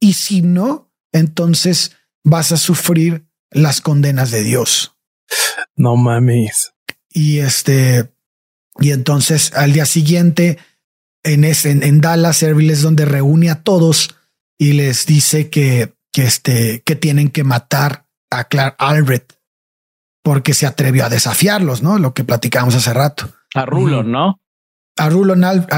y 0.00 0.14
si 0.14 0.42
no, 0.42 0.92
entonces 1.12 1.92
vas 2.24 2.52
a 2.52 2.56
sufrir 2.56 3.26
las 3.50 3.80
condenas 3.80 4.30
de 4.30 4.42
Dios. 4.42 4.96
No 5.76 5.96
mames. 5.96 6.74
Y 7.10 7.38
este, 7.38 8.10
y 8.78 8.90
entonces 8.90 9.52
al 9.54 9.72
día 9.72 9.86
siguiente 9.86 10.58
en, 11.22 11.44
ese, 11.44 11.70
en, 11.70 12.00
Dallas, 12.00 12.42
Erbil 12.42 12.70
es 12.70 12.82
donde 12.82 13.04
reúne 13.04 13.50
a 13.50 13.62
todos 13.62 14.14
y 14.58 14.72
les 14.74 15.06
dice 15.06 15.50
que, 15.50 15.94
que, 16.12 16.24
este, 16.24 16.82
que 16.82 16.96
tienen 16.96 17.30
que 17.30 17.44
matar 17.44 18.06
a 18.30 18.44
Clark 18.44 18.76
Albrecht 18.78 19.35
porque 20.26 20.54
se 20.54 20.66
atrevió 20.66 21.04
a 21.04 21.08
desafiarlos, 21.08 21.84
¿no? 21.84 22.00
Lo 22.00 22.12
que 22.12 22.24
platicamos 22.24 22.74
hace 22.74 22.92
rato. 22.92 23.32
A 23.54 23.64
Rulon, 23.64 24.10
¿no? 24.10 24.40
A 24.98 25.08
Rulon, 25.08 25.44
al, 25.44 25.68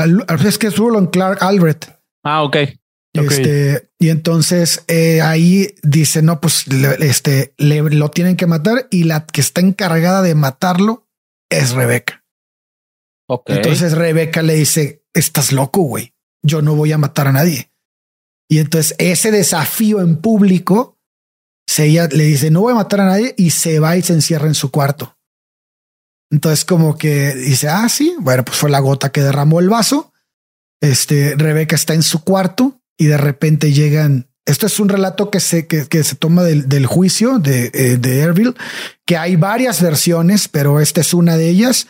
es 0.43 0.57
que 0.57 0.69
es 0.69 0.79
Rulon 0.79 1.09
Clark 1.09 1.43
Albrecht. 1.43 1.91
Ah, 2.25 2.43
ok. 2.43 2.57
Este, 3.13 3.91
y 3.99 4.09
entonces 4.09 4.87
eh, 4.89 5.21
ahí 5.21 5.75
dice, 5.83 6.23
no, 6.23 6.41
pues 6.41 6.65
este, 7.01 7.53
le, 7.59 7.83
lo 7.83 8.11
tienen 8.11 8.37
que 8.37 8.47
matar 8.47 8.89
y 8.91 9.05
la 9.05 9.27
que 9.27 9.43
está 9.43 9.61
encargada 9.61 10.23
de 10.23 10.35
matarlo 10.35 11.07
es 11.51 11.73
Rebeca. 11.73 12.25
Okay. 13.29 13.57
Entonces 13.57 13.93
Rebeca 13.93 14.41
le 14.41 14.55
dice, 14.55 15.05
estás 15.13 15.53
loco, 15.53 15.83
güey. 15.83 16.15
Yo 16.43 16.63
no 16.63 16.75
voy 16.75 16.91
a 16.93 16.97
matar 16.97 17.29
a 17.29 17.33
nadie. 17.33 17.71
Y 18.49 18.61
entonces 18.61 18.97
ese 18.99 19.31
desafío 19.31 20.01
en 20.01 20.23
público 20.23 20.98
se 21.69 21.85
ella 21.85 22.09
le 22.11 22.25
dice, 22.25 22.51
no 22.51 22.63
voy 22.63 22.73
a 22.73 22.77
matar 22.77 23.03
a 23.03 23.07
nadie 23.07 23.35
y 23.37 23.51
se 23.51 23.79
va 23.79 23.95
y 23.97 24.03
se 24.03 24.15
encierra 24.15 24.49
en 24.49 24.55
su 24.55 24.71
cuarto. 24.71 25.19
Entonces 26.31 26.65
como 26.65 26.97
que 26.97 27.35
dice, 27.35 27.69
ah, 27.69 27.89
sí, 27.91 28.15
bueno, 28.21 28.43
pues 28.43 28.57
fue 28.57 28.71
la 28.71 28.81
gota 28.81 29.13
que 29.13 29.21
derramó 29.21 29.61
el 29.61 29.69
vaso. 29.69 30.13
Este, 30.81 31.35
Rebeca 31.37 31.77
está 31.77 31.93
en 31.93 32.03
su 32.03 32.25
cuarto 32.25 32.81
y 32.97 33.07
de 33.07 33.19
repente 33.19 33.73
llegan, 33.73 34.31
esto 34.47 34.67
es 34.67 34.81
un 34.81 34.89
relato 34.89 35.31
que 35.31 35.41
se, 35.41 35.67
que, 35.67 36.05
se 36.05 36.15
toma 36.15 36.43
del, 36.43 36.71
del 36.71 36.87
juicio 36.87 37.39
de, 37.39 37.71
eh, 37.75 37.99
de 37.99 38.21
Erville, 38.21 38.55
que 39.07 39.19
hay 39.19 39.37
varias 39.37 39.83
versiones, 39.83 40.49
pero 40.49 40.81
esta 40.81 41.03
es 41.03 41.13
una 41.13 41.37
de 41.37 41.51
ellas, 41.51 41.87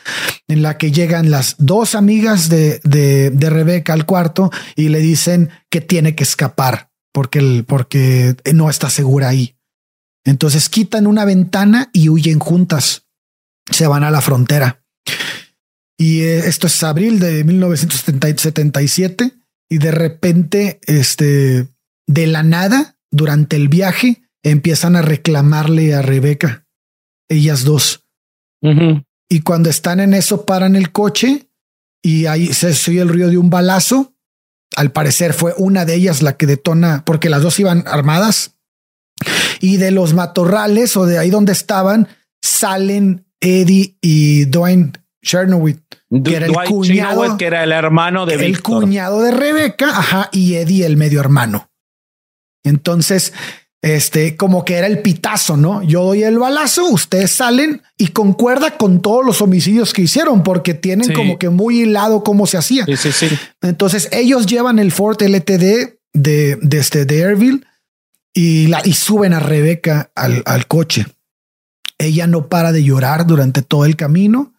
en 0.48 0.62
la 0.62 0.76
que 0.76 0.90
llegan 0.90 1.30
las 1.30 1.54
dos 1.58 1.94
amigas 1.94 2.48
de, 2.48 2.80
de, 2.82 3.30
de 3.30 3.50
Rebeca 3.50 3.92
al 3.92 4.06
cuarto 4.06 4.50
y 4.74 4.88
le 4.88 4.98
dicen 4.98 5.50
que 5.70 5.80
tiene 5.80 6.16
que 6.16 6.24
escapar 6.24 6.90
porque, 7.12 7.38
el, 7.38 7.64
porque 7.64 8.34
no 8.52 8.70
está 8.70 8.90
segura 8.90 9.28
ahí. 9.28 9.57
Entonces 10.28 10.68
quitan 10.68 11.06
una 11.06 11.24
ventana 11.24 11.88
y 11.92 12.10
huyen 12.10 12.38
juntas. 12.38 13.06
Se 13.70 13.86
van 13.86 14.04
a 14.04 14.10
la 14.10 14.20
frontera. 14.20 14.84
Y 15.96 16.20
eh, 16.20 16.40
esto 16.40 16.66
es 16.66 16.82
abril 16.82 17.18
de 17.18 17.44
1977 17.44 19.32
y 19.70 19.78
de 19.78 19.90
repente, 19.90 20.80
este, 20.86 21.68
de 22.06 22.26
la 22.26 22.42
nada, 22.42 22.98
durante 23.10 23.56
el 23.56 23.68
viaje, 23.68 24.22
empiezan 24.42 24.96
a 24.96 25.02
reclamarle 25.02 25.94
a 25.94 26.02
Rebeca, 26.02 26.66
ellas 27.30 27.64
dos. 27.64 28.04
Y 29.30 29.40
cuando 29.40 29.70
están 29.70 29.98
en 30.00 30.12
eso, 30.12 30.44
paran 30.44 30.76
el 30.76 30.92
coche 30.92 31.48
y 32.02 32.26
ahí 32.26 32.52
se 32.52 32.68
oye 32.90 33.00
el 33.00 33.08
ruido 33.08 33.30
de 33.30 33.38
un 33.38 33.48
balazo. 33.48 34.14
Al 34.76 34.92
parecer 34.92 35.32
fue 35.32 35.54
una 35.56 35.86
de 35.86 35.94
ellas 35.94 36.20
la 36.20 36.36
que 36.36 36.46
detona, 36.46 37.02
porque 37.06 37.30
las 37.30 37.42
dos 37.42 37.58
iban 37.58 37.84
armadas, 37.86 38.57
y 39.60 39.76
de 39.76 39.90
los 39.90 40.14
matorrales 40.14 40.96
o 40.96 41.06
de 41.06 41.18
ahí 41.18 41.30
donde 41.30 41.52
estaban 41.52 42.08
salen 42.42 43.26
Eddie 43.40 43.96
y 44.00 44.44
Dwayne 44.46 44.92
Chernowitz, 45.22 45.82
que 46.24 46.36
era 46.36 46.46
el 46.46 46.52
cuñado, 46.52 47.36
que 47.36 47.46
era 47.46 47.64
el 47.64 47.72
hermano 47.72 48.26
de 48.26 48.34
el 48.34 48.62
cuñado 48.62 49.22
de 49.22 49.30
Rebeca, 49.30 49.88
ajá, 49.90 50.28
y 50.32 50.54
Eddie 50.54 50.86
el 50.86 50.96
medio 50.96 51.20
hermano. 51.20 51.70
Entonces, 52.64 53.32
este, 53.82 54.36
como 54.36 54.64
que 54.64 54.74
era 54.74 54.86
el 54.86 55.00
pitazo, 55.00 55.56
¿no? 55.56 55.82
Yo 55.82 56.02
doy 56.02 56.24
el 56.24 56.38
balazo, 56.38 56.86
ustedes 56.88 57.30
salen 57.30 57.82
y 57.96 58.08
concuerda 58.08 58.76
con 58.76 59.00
todos 59.00 59.24
los 59.24 59.40
homicidios 59.40 59.92
que 59.92 60.02
hicieron, 60.02 60.42
porque 60.42 60.74
tienen 60.74 61.12
como 61.12 61.38
que 61.38 61.48
muy 61.48 61.82
hilado 61.82 62.24
cómo 62.24 62.46
se 62.46 62.58
hacía. 62.58 62.84
Sí, 62.86 62.96
sí, 62.96 63.12
sí. 63.12 63.28
Entonces, 63.62 64.08
ellos 64.12 64.46
llevan 64.46 64.78
el 64.78 64.90
Ford 64.90 65.22
LTD 65.22 65.98
de, 66.12 66.56
de, 66.60 66.78
este, 66.78 67.04
de 67.04 67.24
Airville 67.24 67.64
y, 68.34 68.66
la, 68.68 68.80
y 68.84 68.92
suben 68.92 69.32
a 69.32 69.40
Rebeca 69.40 70.10
al, 70.14 70.66
coche. 70.66 71.06
Ella 71.98 72.26
no 72.26 72.48
para 72.48 72.72
de 72.72 72.84
llorar 72.84 73.26
durante 73.26 73.62
todo 73.62 73.84
el 73.84 73.96
camino 73.96 74.54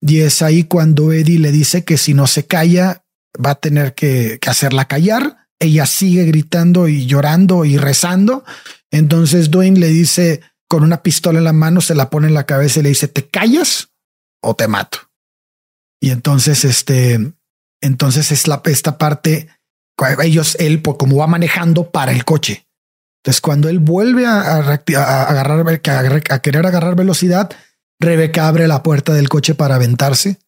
y 0.00 0.20
es 0.20 0.42
ahí 0.42 0.64
cuando 0.64 1.12
Eddie 1.12 1.38
le 1.38 1.52
dice 1.52 1.84
que 1.84 1.98
si 1.98 2.14
no 2.14 2.26
se 2.26 2.46
calla 2.46 3.04
va 3.44 3.50
a 3.50 3.60
tener 3.60 3.94
que, 3.94 4.38
hacerla 4.46 4.88
callar. 4.88 5.48
Ella 5.58 5.86
sigue 5.86 6.24
gritando 6.24 6.88
y 6.88 7.06
llorando 7.06 7.64
y 7.64 7.76
rezando. 7.76 8.44
Entonces 8.90 9.50
Dwayne 9.50 9.78
le 9.78 9.88
dice 9.88 10.40
con 10.68 10.84
una 10.84 11.02
pistola 11.02 11.38
en 11.38 11.44
la 11.44 11.52
mano, 11.52 11.80
se 11.80 11.94
la 11.94 12.10
pone 12.10 12.28
en 12.28 12.34
la 12.34 12.46
cabeza 12.46 12.80
y 12.80 12.84
le 12.84 12.88
dice, 12.90 13.08
¿te 13.08 13.28
callas 13.28 13.90
o 14.40 14.54
te 14.54 14.68
mato? 14.68 14.98
Y 16.00 16.10
entonces, 16.10 16.64
este, 16.64 17.34
entonces 17.80 18.32
es 18.32 18.48
la, 18.48 18.62
esta 18.64 18.96
parte, 18.96 19.48
ellos, 20.22 20.56
él, 20.58 20.80
como 20.80 21.16
va 21.16 21.26
manejando 21.26 21.90
para 21.90 22.12
el 22.12 22.24
coche. 22.24 22.66
Entonces, 23.20 23.40
cuando 23.42 23.68
él 23.68 23.80
vuelve 23.80 24.26
a, 24.26 24.40
agarrar, 24.40 25.60
a, 26.30 26.38
querer 26.40 26.66
agarrar 26.66 26.96
velocidad, 26.96 27.50
Rebeca 28.00 28.48
abre 28.48 28.66
la 28.66 28.82
puerta 28.82 29.12
del 29.12 29.28
coche 29.28 29.54
para 29.54 29.74
aventarse 29.74 30.38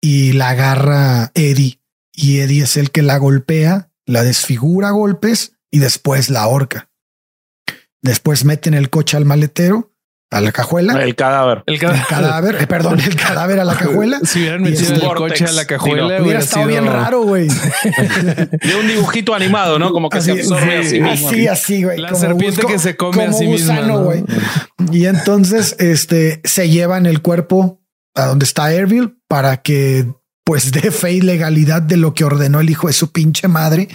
y 0.00 0.32
la 0.32 0.50
agarra 0.50 1.30
Eddie. 1.34 1.80
Y 2.12 2.40
Eddie 2.40 2.64
es 2.64 2.76
el 2.76 2.90
que 2.90 3.02
la 3.02 3.18
golpea, 3.18 3.92
la 4.04 4.24
desfigura 4.24 4.88
a 4.88 4.92
golpes 4.92 5.52
y 5.70 5.78
después 5.78 6.28
la 6.28 6.42
ahorca. 6.42 6.90
Después 8.02 8.44
meten 8.44 8.74
el 8.74 8.90
coche 8.90 9.16
al 9.16 9.24
maletero 9.24 9.92
a 10.30 10.40
la 10.40 10.52
cajuela. 10.52 11.02
El 11.02 11.14
cadáver. 11.14 11.62
El, 11.66 11.78
cadáver. 11.78 12.56
Eh, 12.60 12.66
perdón, 12.66 13.00
el 13.00 13.16
cadáver 13.16 13.60
a 13.60 13.64
la 13.64 13.74
cajuela. 13.78 14.20
Si 14.24 14.40
hubieran 14.40 14.62
metido 14.62 14.94
el 14.94 15.16
coche 15.16 15.46
a 15.46 15.52
la 15.52 15.64
cajuela, 15.64 16.22
hubiera, 16.22 16.40
estado 16.40 16.66
bien 16.66 16.86
raro, 16.86 17.22
güey. 17.22 17.48
de 18.62 18.74
un 18.78 18.88
dibujito 18.88 19.34
animado, 19.34 19.78
¿no? 19.78 19.92
Como 19.92 20.10
que 20.10 20.20
se 20.20 20.32
absorbe 20.32 20.78
así 20.78 21.00
mismo. 21.00 21.28
Así, 21.28 21.48
así, 21.48 21.84
güey. 21.84 21.98
La 21.98 22.14
serpiente 22.14 22.66
que 22.66 22.78
se 22.78 22.96
come 22.96 23.24
a 23.24 23.32
sí 23.32 23.46
misma. 23.46 23.80
güey. 23.80 24.24
Y 24.92 25.06
entonces, 25.06 25.76
este, 25.78 26.40
se 26.44 26.68
llevan 26.68 27.06
el 27.06 27.22
cuerpo 27.22 27.80
a 28.14 28.26
donde 28.26 28.44
está 28.44 28.64
Airville 28.66 29.14
para 29.28 29.62
que 29.62 30.06
pues 30.44 30.72
dé 30.72 30.90
fe 30.90 31.12
y 31.12 31.20
legalidad 31.20 31.82
de 31.82 31.96
lo 31.96 32.14
que 32.14 32.24
ordenó 32.24 32.60
el 32.60 32.70
hijo 32.70 32.86
de 32.86 32.92
su 32.92 33.12
pinche 33.12 33.48
madre. 33.48 33.88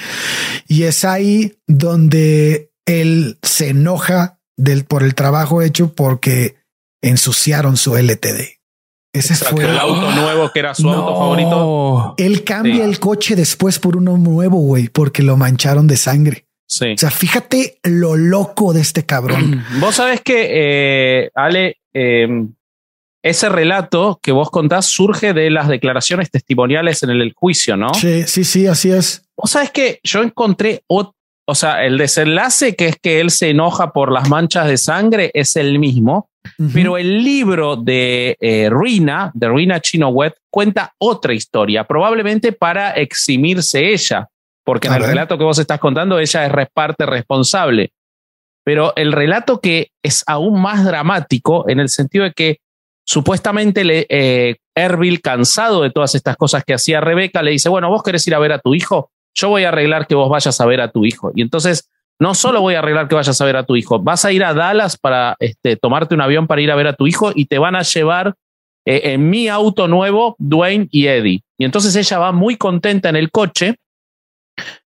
Y 0.67 0.83
es 0.83 1.05
ahí 1.05 1.59
donde 1.67 2.71
él 2.85 3.39
se 3.41 3.69
enoja 3.69 4.39
del, 4.57 4.85
por 4.85 5.03
el 5.03 5.15
trabajo 5.15 5.61
hecho 5.61 5.93
porque 5.93 6.55
ensuciaron 7.01 7.77
su 7.77 7.95
LTD. 7.97 8.59
Ese 9.13 9.35
fue 9.35 9.65
el 9.65 9.77
auto 9.77 10.11
nuevo 10.11 10.51
que 10.51 10.59
era 10.59 10.73
su 10.73 10.89
auto 10.89 11.15
favorito. 11.15 12.15
Él 12.17 12.43
cambia 12.43 12.83
el 12.83 12.99
coche 12.99 13.35
después 13.35 13.77
por 13.77 13.95
uno 13.95 14.17
nuevo, 14.17 14.57
güey, 14.57 14.87
porque 14.89 15.21
lo 15.21 15.37
mancharon 15.37 15.87
de 15.87 15.97
sangre. 15.97 16.47
Sí. 16.67 16.93
O 16.93 16.97
sea, 16.97 17.11
fíjate 17.11 17.77
lo 17.83 18.15
loco 18.15 18.73
de 18.73 18.81
este 18.81 19.05
cabrón. 19.05 19.63
Vos 19.79 19.95
sabés 19.95 20.21
que, 20.21 20.47
eh, 20.49 21.31
Ale, 21.35 21.77
em, 21.93 22.55
ese 23.21 23.47
relato 23.49 24.19
que 24.21 24.33
vos 24.33 24.49
contás 24.49 24.87
surge 24.87 25.33
de 25.33 25.49
las 25.49 25.69
declaraciones 25.69 26.29
testimoniales 26.29 27.03
en 27.03 27.09
el, 27.11 27.33
juicio, 27.33 27.77
¿no? 27.77 27.93
Sí, 27.93 28.23
sí, 28.23 28.43
sí, 28.43 28.67
así 28.67 28.91
es. 28.91 29.29
Vos 29.37 29.51
sabés 29.51 29.71
que 29.71 30.01
yo 30.03 30.23
encontré 30.23 30.83
o 31.45 31.55
sea, 31.55 31.85
el 31.85 31.97
desenlace 31.97 32.75
que 32.75 32.87
es 32.87 32.97
que 33.01 33.19
él 33.19 33.29
se 33.29 33.49
enoja 33.49 33.91
por 33.91 34.11
las 34.11 34.29
manchas 34.29 34.67
de 34.67 34.77
sangre 34.77 35.31
es 35.33 35.55
el 35.55 35.77
mismo, 35.77 36.29
pero 36.73 36.97
el 36.97 37.23
libro 37.23 37.75
de 37.75 38.37
eh, 38.39 38.69
Rina, 38.71 39.31
de 39.33 39.49
Rina 39.49 39.79
Chinowet, 39.81 40.35
cuenta 40.49 40.93
otra 40.97 41.33
historia, 41.33 41.83
probablemente 41.83 42.53
para 42.53 42.91
eximirse 42.91 43.91
ella, 43.91 44.29
porque 44.63 44.87
en 44.87 44.93
el 44.93 45.03
relato 45.03 45.37
que 45.37 45.43
vos 45.43 45.59
estás 45.59 45.79
contando 45.79 46.19
ella 46.19 46.45
es 46.45 46.67
parte 46.73 47.05
responsable. 47.05 47.91
pero 48.65 48.93
el 48.95 49.11
relato 49.11 49.59
que 49.59 49.89
es 50.01 50.23
aún 50.25 50.61
más 50.61 50.85
dramático 50.85 51.67
en 51.67 51.81
el 51.81 51.89
sentido 51.89 52.23
de 52.23 52.31
que 52.31 52.57
supuestamente 53.05 53.83
le, 53.83 54.05
eh, 54.09 54.55
Erbil, 54.75 55.21
cansado 55.21 55.83
de 55.83 55.91
todas 55.91 56.15
estas 56.15 56.37
cosas 56.37 56.63
que 56.63 56.73
hacía 56.73 57.01
Rebeca, 57.01 57.41
le 57.41 57.51
dice, 57.51 57.69
bueno, 57.69 57.89
vos 57.89 58.01
querés 58.01 58.25
ir 58.27 58.33
a 58.33 58.39
ver 58.39 58.53
a 58.53 58.59
tu 58.59 58.73
hijo, 58.73 59.11
yo 59.33 59.49
voy 59.49 59.63
a 59.63 59.69
arreglar 59.69 60.07
que 60.07 60.15
vos 60.15 60.29
vayas 60.29 60.59
a 60.59 60.65
ver 60.65 60.81
a 60.81 60.91
tu 60.91 61.05
hijo. 61.05 61.31
Y 61.35 61.41
entonces, 61.41 61.89
no 62.19 62.35
solo 62.35 62.61
voy 62.61 62.75
a 62.75 62.79
arreglar 62.79 63.07
que 63.07 63.15
vayas 63.15 63.39
a 63.39 63.45
ver 63.45 63.57
a 63.57 63.65
tu 63.65 63.75
hijo, 63.75 63.99
vas 63.99 64.25
a 64.25 64.31
ir 64.31 64.43
a 64.43 64.53
Dallas 64.53 64.97
para 64.97 65.35
este, 65.39 65.75
tomarte 65.75 66.15
un 66.15 66.21
avión 66.21 66.47
para 66.47 66.61
ir 66.61 66.71
a 66.71 66.75
ver 66.75 66.87
a 66.87 66.93
tu 66.93 67.07
hijo 67.07 67.31
y 67.33 67.45
te 67.45 67.57
van 67.57 67.75
a 67.75 67.81
llevar 67.81 68.35
eh, 68.85 69.13
en 69.13 69.29
mi 69.29 69.47
auto 69.47 69.87
nuevo, 69.87 70.35
Dwayne 70.39 70.87
y 70.91 71.07
Eddie. 71.07 71.43
Y 71.57 71.65
entonces 71.65 71.95
ella 71.95 72.19
va 72.19 72.31
muy 72.31 72.57
contenta 72.57 73.09
en 73.09 73.15
el 73.15 73.31
coche, 73.31 73.75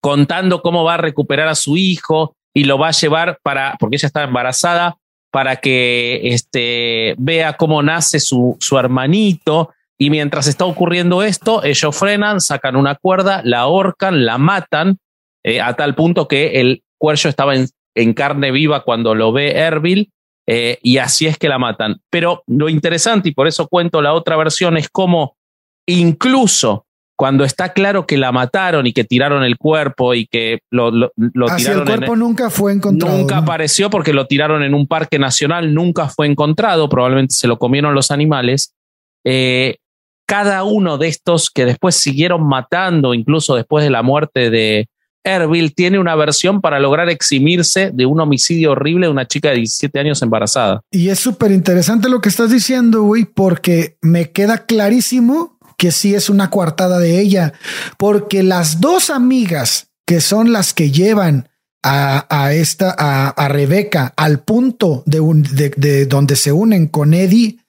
contando 0.01 0.61
cómo 0.61 0.83
va 0.83 0.95
a 0.95 0.97
recuperar 0.97 1.47
a 1.47 1.55
su 1.55 1.77
hijo 1.77 2.35
y 2.53 2.65
lo 2.65 2.77
va 2.77 2.89
a 2.89 2.91
llevar 2.91 3.39
para, 3.41 3.75
porque 3.79 3.95
ella 3.95 4.07
está 4.07 4.23
embarazada, 4.23 4.97
para 5.31 5.55
que 5.55 6.19
este, 6.23 7.15
vea 7.17 7.53
cómo 7.53 7.81
nace 7.81 8.19
su, 8.19 8.57
su 8.59 8.77
hermanito. 8.77 9.71
Y 10.03 10.09
mientras 10.09 10.47
está 10.47 10.65
ocurriendo 10.65 11.23
esto, 11.23 11.63
ellos 11.63 11.95
frenan, 11.95 12.41
sacan 12.41 12.75
una 12.75 12.95
cuerda, 12.95 13.39
la 13.45 13.59
ahorcan, 13.59 14.25
la 14.25 14.37
matan, 14.37 14.97
eh, 15.45 15.61
a 15.61 15.75
tal 15.75 15.95
punto 15.95 16.27
que 16.27 16.59
el 16.59 16.83
cuello 16.97 17.29
estaba 17.29 17.53
en, 17.55 18.13
carne 18.13 18.51
viva 18.51 18.83
cuando 18.83 19.15
lo 19.15 19.31
ve 19.31 19.53
Erbil, 19.53 20.11
eh, 20.45 20.77
y 20.81 20.97
así 20.97 21.25
es 21.25 21.37
que 21.37 21.47
la 21.47 21.57
matan. 21.57 22.01
Pero 22.09 22.43
lo 22.47 22.67
interesante, 22.67 23.29
y 23.29 23.33
por 23.33 23.47
eso 23.47 23.69
cuento 23.69 24.01
la 24.01 24.11
otra 24.11 24.35
versión, 24.35 24.75
es 24.75 24.89
cómo 24.89 25.37
incluso 25.87 26.85
cuando 27.15 27.45
está 27.45 27.71
claro 27.71 28.05
que 28.05 28.17
la 28.17 28.33
mataron 28.33 28.85
y 28.85 28.91
que 28.91 29.05
tiraron 29.05 29.41
el 29.45 29.57
cuerpo 29.57 30.13
y 30.13 30.27
que 30.27 30.59
lo, 30.69 30.91
lo, 30.91 31.11
tiraron. 31.55 31.87
El 31.87 31.95
cuerpo 31.95 32.17
nunca 32.17 32.49
fue 32.49 32.73
encontrado. 32.73 33.19
Nunca 33.19 33.37
apareció 33.37 33.89
porque 33.89 34.11
lo 34.11 34.27
tiraron 34.27 34.63
en 34.63 34.73
un 34.73 34.85
parque 34.85 35.17
nacional, 35.17 35.73
nunca 35.73 36.09
fue 36.09 36.27
encontrado, 36.27 36.89
probablemente 36.89 37.35
se 37.35 37.47
lo 37.47 37.57
comieron 37.57 37.95
los 37.95 38.11
animales. 38.11 38.73
Eh, 39.25 39.77
cada 40.33 40.63
uno 40.63 40.97
de 40.97 41.09
estos 41.09 41.51
que 41.51 41.63
después 41.63 41.93
siguieron 41.93 42.47
matando, 42.47 43.13
incluso 43.13 43.53
después 43.53 43.83
de 43.83 43.91
la 43.91 44.01
muerte 44.01 44.49
de 44.49 44.89
Erbil, 45.23 45.75
tiene 45.75 45.99
una 45.99 46.15
versión 46.15 46.59
para 46.59 46.79
lograr 46.79 47.07
eximirse 47.07 47.91
de 47.93 48.07
un 48.07 48.19
homicidio 48.19 48.71
horrible 48.71 49.05
de 49.05 49.11
una 49.11 49.27
chica 49.27 49.49
de 49.49 49.57
17 49.57 49.99
años 49.99 50.23
embarazada. 50.23 50.81
Y 50.89 51.09
es 51.09 51.19
súper 51.19 51.51
interesante 51.51 52.09
lo 52.09 52.19
que 52.19 52.29
estás 52.29 52.49
diciendo, 52.49 53.03
güey, 53.03 53.25
porque 53.25 53.97
me 54.01 54.31
queda 54.31 54.65
clarísimo 54.65 55.59
que 55.77 55.91
sí 55.91 56.15
es 56.15 56.31
una 56.31 56.49
coartada 56.49 56.97
de 56.97 57.21
ella, 57.21 57.53
porque 57.99 58.41
las 58.41 58.81
dos 58.81 59.11
amigas 59.11 59.91
que 60.07 60.19
son 60.19 60.51
las 60.51 60.73
que 60.73 60.89
llevan 60.89 61.47
a, 61.83 62.53
esta, 62.53 62.95
a, 62.97 63.47
Rebeca 63.49 64.13
al 64.17 64.39
punto 64.39 65.03
de, 65.05 65.19
de, 65.77 66.05
donde 66.07 66.35
se 66.37 66.51
unen 66.51 66.87
con 66.87 67.13
Eddie, 67.13 67.59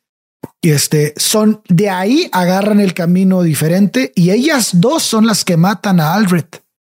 este, 0.63 1.13
son 1.17 1.63
de 1.69 1.91
ahí 1.91 2.29
agarran 2.33 2.81
el 2.81 2.95
camino 2.95 3.43
diferente 3.43 4.13
y 4.15 4.31
ellas 4.31 4.81
dos 4.81 5.03
son 5.03 5.27
las 5.27 5.45
que 5.45 5.57
matan 5.57 6.01
a 6.01 6.15
Alred. 6.15 6.47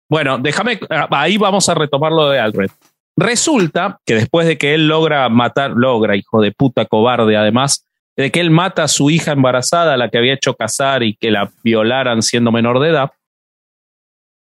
Bueno, 0.09 0.39
déjame, 0.39 0.79
ahí 1.11 1.37
vamos 1.37 1.69
a 1.69 1.75
retomar 1.75 2.13
lo 2.13 2.31
de 2.31 2.39
Alred. 2.39 2.71
Resulta 3.17 3.99
que 4.05 4.15
después 4.15 4.47
de 4.47 4.59
que 4.59 4.75
él 4.75 4.89
logra 4.89 5.29
matar, 5.29 5.73
logra, 5.73 6.17
hijo 6.17 6.41
de 6.41 6.53
puta 6.53 6.85
cobarde, 6.85 7.37
además, 7.37 7.87
de 8.17 8.31
que 8.31 8.41
él 8.41 8.51
mata 8.51 8.85
a 8.85 8.89
su 8.89 9.11
hija 9.11 9.33
embarazada, 9.33 9.97
la 9.97 10.11
que 10.11 10.19
había 10.19 10.35
hecho 10.35 10.55
casar 10.55 11.03
y 11.03 11.17
que 11.17 11.31
la 11.31 11.51
violaran 11.63 12.23
siendo 12.23 12.53
menor 12.53 12.81
de 12.81 12.91
edad, 12.91 13.11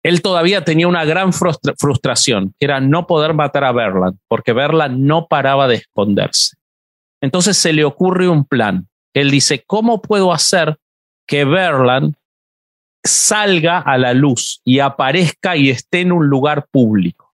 él 0.04 0.22
todavía 0.22 0.64
tenía 0.64 0.88
una 0.88 1.06
gran 1.06 1.34
frustración, 1.34 2.54
que 2.60 2.66
era 2.66 2.80
no 2.80 3.08
poder 3.08 3.34
matar 3.34 3.64
a 3.64 3.72
Berland, 3.72 4.18
porque 4.28 4.54
Berland 4.54 5.00
no 5.00 5.28
paraba 5.28 5.68
de 5.68 5.76
esconderse. 5.76 6.56
Entonces 7.22 7.58
se 7.58 7.74
le 7.74 7.84
ocurre 7.84 8.28
un 8.28 8.46
plan. 8.46 8.88
Él 9.14 9.32
dice, 9.32 9.64
¿cómo 9.66 10.02
puedo 10.02 10.32
hacer 10.32 10.78
que 11.28 11.46
Berland 11.46 12.16
salga 13.04 13.80
a 13.80 13.98
la 13.98 14.14
luz 14.14 14.62
y 14.64 14.80
aparezca 14.80 15.56
y 15.56 15.70
esté 15.70 16.02
en 16.02 16.12
un 16.12 16.28
lugar 16.28 16.68
público? 16.72 17.34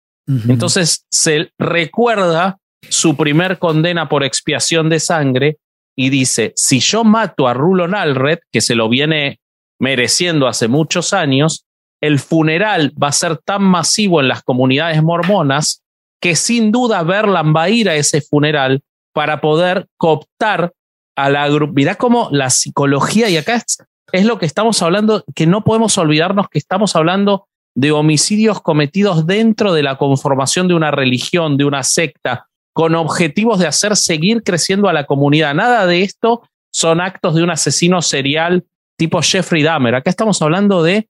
Entonces 0.47 1.07
se 1.09 1.51
recuerda 1.57 2.59
su 2.87 3.17
primer 3.17 3.57
condena 3.57 4.07
por 4.07 4.23
expiación 4.23 4.87
de 4.87 4.99
sangre 4.99 5.57
y 5.95 6.09
dice, 6.09 6.53
si 6.55 6.79
yo 6.79 7.03
mato 7.03 7.47
a 7.47 7.55
Rulon 7.55 7.95
Alred, 7.95 8.39
que 8.51 8.61
se 8.61 8.75
lo 8.75 8.89
viene 8.89 9.39
mereciendo 9.79 10.47
hace 10.47 10.67
muchos 10.67 11.13
años, 11.13 11.65
el 12.01 12.19
funeral 12.19 12.93
va 13.01 13.07
a 13.07 13.13
ser 13.13 13.37
tan 13.37 13.63
masivo 13.63 14.21
en 14.21 14.27
las 14.27 14.43
comunidades 14.43 15.01
mormonas 15.01 15.81
que 16.21 16.35
sin 16.35 16.71
duda 16.71 17.03
Berlan 17.03 17.53
va 17.55 17.63
a 17.63 17.69
ir 17.69 17.89
a 17.89 17.95
ese 17.95 18.21
funeral 18.21 18.83
para 19.19 19.41
poder 19.41 19.85
cooptar 19.97 20.71
a 21.17 21.29
la. 21.29 21.49
Mirá 21.73 21.95
cómo 21.95 22.29
la 22.31 22.49
psicología, 22.49 23.27
y 23.27 23.35
acá 23.35 23.55
es, 23.55 23.79
es 24.13 24.25
lo 24.25 24.39
que 24.39 24.45
estamos 24.45 24.81
hablando, 24.81 25.25
que 25.35 25.45
no 25.45 25.65
podemos 25.65 25.97
olvidarnos 25.97 26.47
que 26.47 26.57
estamos 26.57 26.95
hablando 26.95 27.45
de 27.75 27.91
homicidios 27.91 28.61
cometidos 28.61 29.27
dentro 29.27 29.73
de 29.73 29.83
la 29.83 29.97
conformación 29.97 30.69
de 30.69 30.73
una 30.73 30.91
religión, 30.91 31.57
de 31.57 31.65
una 31.65 31.83
secta, 31.83 32.47
con 32.71 32.95
objetivos 32.95 33.59
de 33.59 33.67
hacer 33.67 33.97
seguir 33.97 34.41
creciendo 34.41 34.87
a 34.87 34.93
la 34.93 35.05
comunidad. 35.05 35.53
Nada 35.53 35.85
de 35.85 36.03
esto 36.03 36.43
son 36.71 37.01
actos 37.01 37.35
de 37.35 37.43
un 37.43 37.49
asesino 37.49 38.01
serial 38.01 38.63
tipo 38.97 39.21
Jeffrey 39.21 39.63
Dahmer. 39.63 39.95
Acá 39.95 40.11
estamos 40.11 40.41
hablando 40.41 40.81
de 40.81 41.09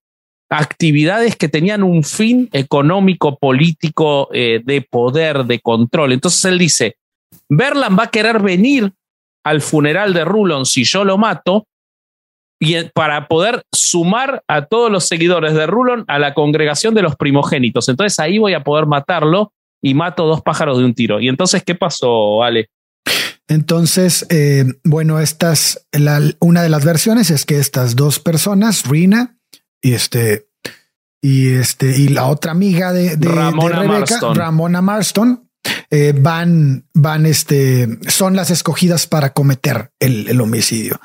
actividades 0.50 1.36
que 1.36 1.48
tenían 1.48 1.84
un 1.84 2.04
fin 2.04 2.50
económico, 2.54 3.38
político, 3.38 4.30
eh, 4.34 4.62
de 4.66 4.82
poder, 4.82 5.46
de 5.46 5.60
control. 5.60 6.14
Entonces 6.14 6.44
él 6.46 6.58
dice, 6.58 6.96
Berlan 7.50 7.98
va 7.98 8.04
a 8.04 8.12
querer 8.12 8.42
venir 8.42 8.94
al 9.44 9.62
funeral 9.62 10.14
de 10.14 10.26
Rulon 10.26 10.66
si 10.66 10.84
yo 10.84 11.04
lo 11.04 11.18
mato, 11.18 11.66
y 12.60 12.84
para 12.94 13.28
poder 13.28 13.64
sumar 13.74 14.44
a 14.48 14.66
todos 14.66 14.92
los 14.92 15.08
seguidores 15.08 15.54
de 15.54 15.66
Rulon 15.66 16.04
a 16.08 16.20
la 16.20 16.34
congregación 16.34 16.94
de 16.94 17.02
los 17.02 17.16
primogénitos. 17.16 17.88
Entonces 17.88 18.20
ahí 18.20 18.38
voy 18.38 18.54
a 18.54 18.64
poder 18.64 18.86
matarlo 18.86 19.54
y 19.82 19.94
mato 19.94 20.28
dos 20.28 20.42
pájaros 20.42 20.78
de 20.78 20.84
un 20.84 20.94
tiro. 20.94 21.22
¿Y 21.22 21.30
entonces 21.30 21.64
qué 21.64 21.76
pasó, 21.76 22.44
Ale? 22.44 22.70
Entonces, 23.48 24.28
eh, 24.30 24.66
bueno, 24.84 25.20
estas, 25.20 25.88
la, 25.92 26.22
una 26.40 26.62
de 26.62 26.70
las 26.70 26.86
versiones 26.86 27.32
es 27.32 27.46
que 27.46 27.58
estas 27.58 27.96
dos 27.96 28.20
personas, 28.20 28.86
Rina 28.88 29.38
y 29.82 29.94
este, 29.94 30.50
y 31.22 31.54
este, 31.54 31.98
y 31.98 32.10
la 32.10 32.28
otra 32.28 32.52
amiga 32.52 32.94
de, 32.94 33.16
Ramona 33.18 33.80
Rebeca, 33.80 34.00
Marston. 34.00 34.36
Ramona 34.36 34.82
Marston, 34.82 35.49
eh, 35.92 36.14
van, 36.16 36.86
van, 36.94 37.26
este, 37.26 38.00
son 38.08 38.36
las 38.36 38.52
escogidas 38.52 39.08
para 39.08 39.34
cometer 39.34 39.92
el, 40.00 40.40
homicidio. 40.40 41.00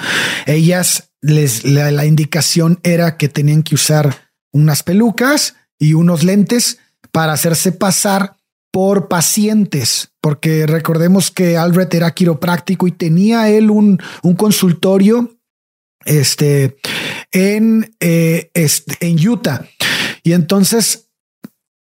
Ellas, 0.47 1.11
les, 1.23 1.65
la, 1.65 2.05
indicación 2.05 2.81
era 2.83 3.17
que 3.17 3.29
tenían 3.29 3.63
que 3.63 3.77
usar 3.77 4.29
unas 4.53 4.83
pelucas 4.83 5.55
y 5.79 5.95
unos 5.95 6.23
lentes 6.23 6.79
para 7.13 7.33
hacerse 7.33 7.73
pasar 7.73 8.37
por 8.71 9.09
pacientes, 9.09 10.11
porque 10.21 10.67
recordemos 10.67 11.31
que 11.31 11.57
Albert 11.57 11.95
era 11.95 12.11
quiropráctico 12.11 12.87
y 12.87 12.93
tenía 12.93 13.49
él 13.49 13.71
un, 13.71 14.03
un 14.23 14.35
consultorio 14.35 15.35
este, 16.05 16.77
en, 17.33 17.97
este, 18.01 18.97
en 19.01 19.29
Utah. 19.29 19.65
Y 20.23 20.33
entonces, 20.33 21.04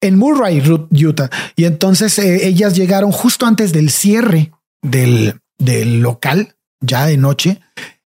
en 0.01 0.17
Murray, 0.17 0.61
Utah. 0.91 1.29
Y 1.55 1.65
entonces 1.65 2.17
eh, 2.19 2.47
ellas 2.47 2.75
llegaron 2.75 3.11
justo 3.11 3.45
antes 3.45 3.73
del 3.73 3.89
cierre 3.89 4.51
del, 4.81 5.39
del 5.57 6.01
local, 6.01 6.55
ya 6.81 7.05
de 7.05 7.17
noche. 7.17 7.61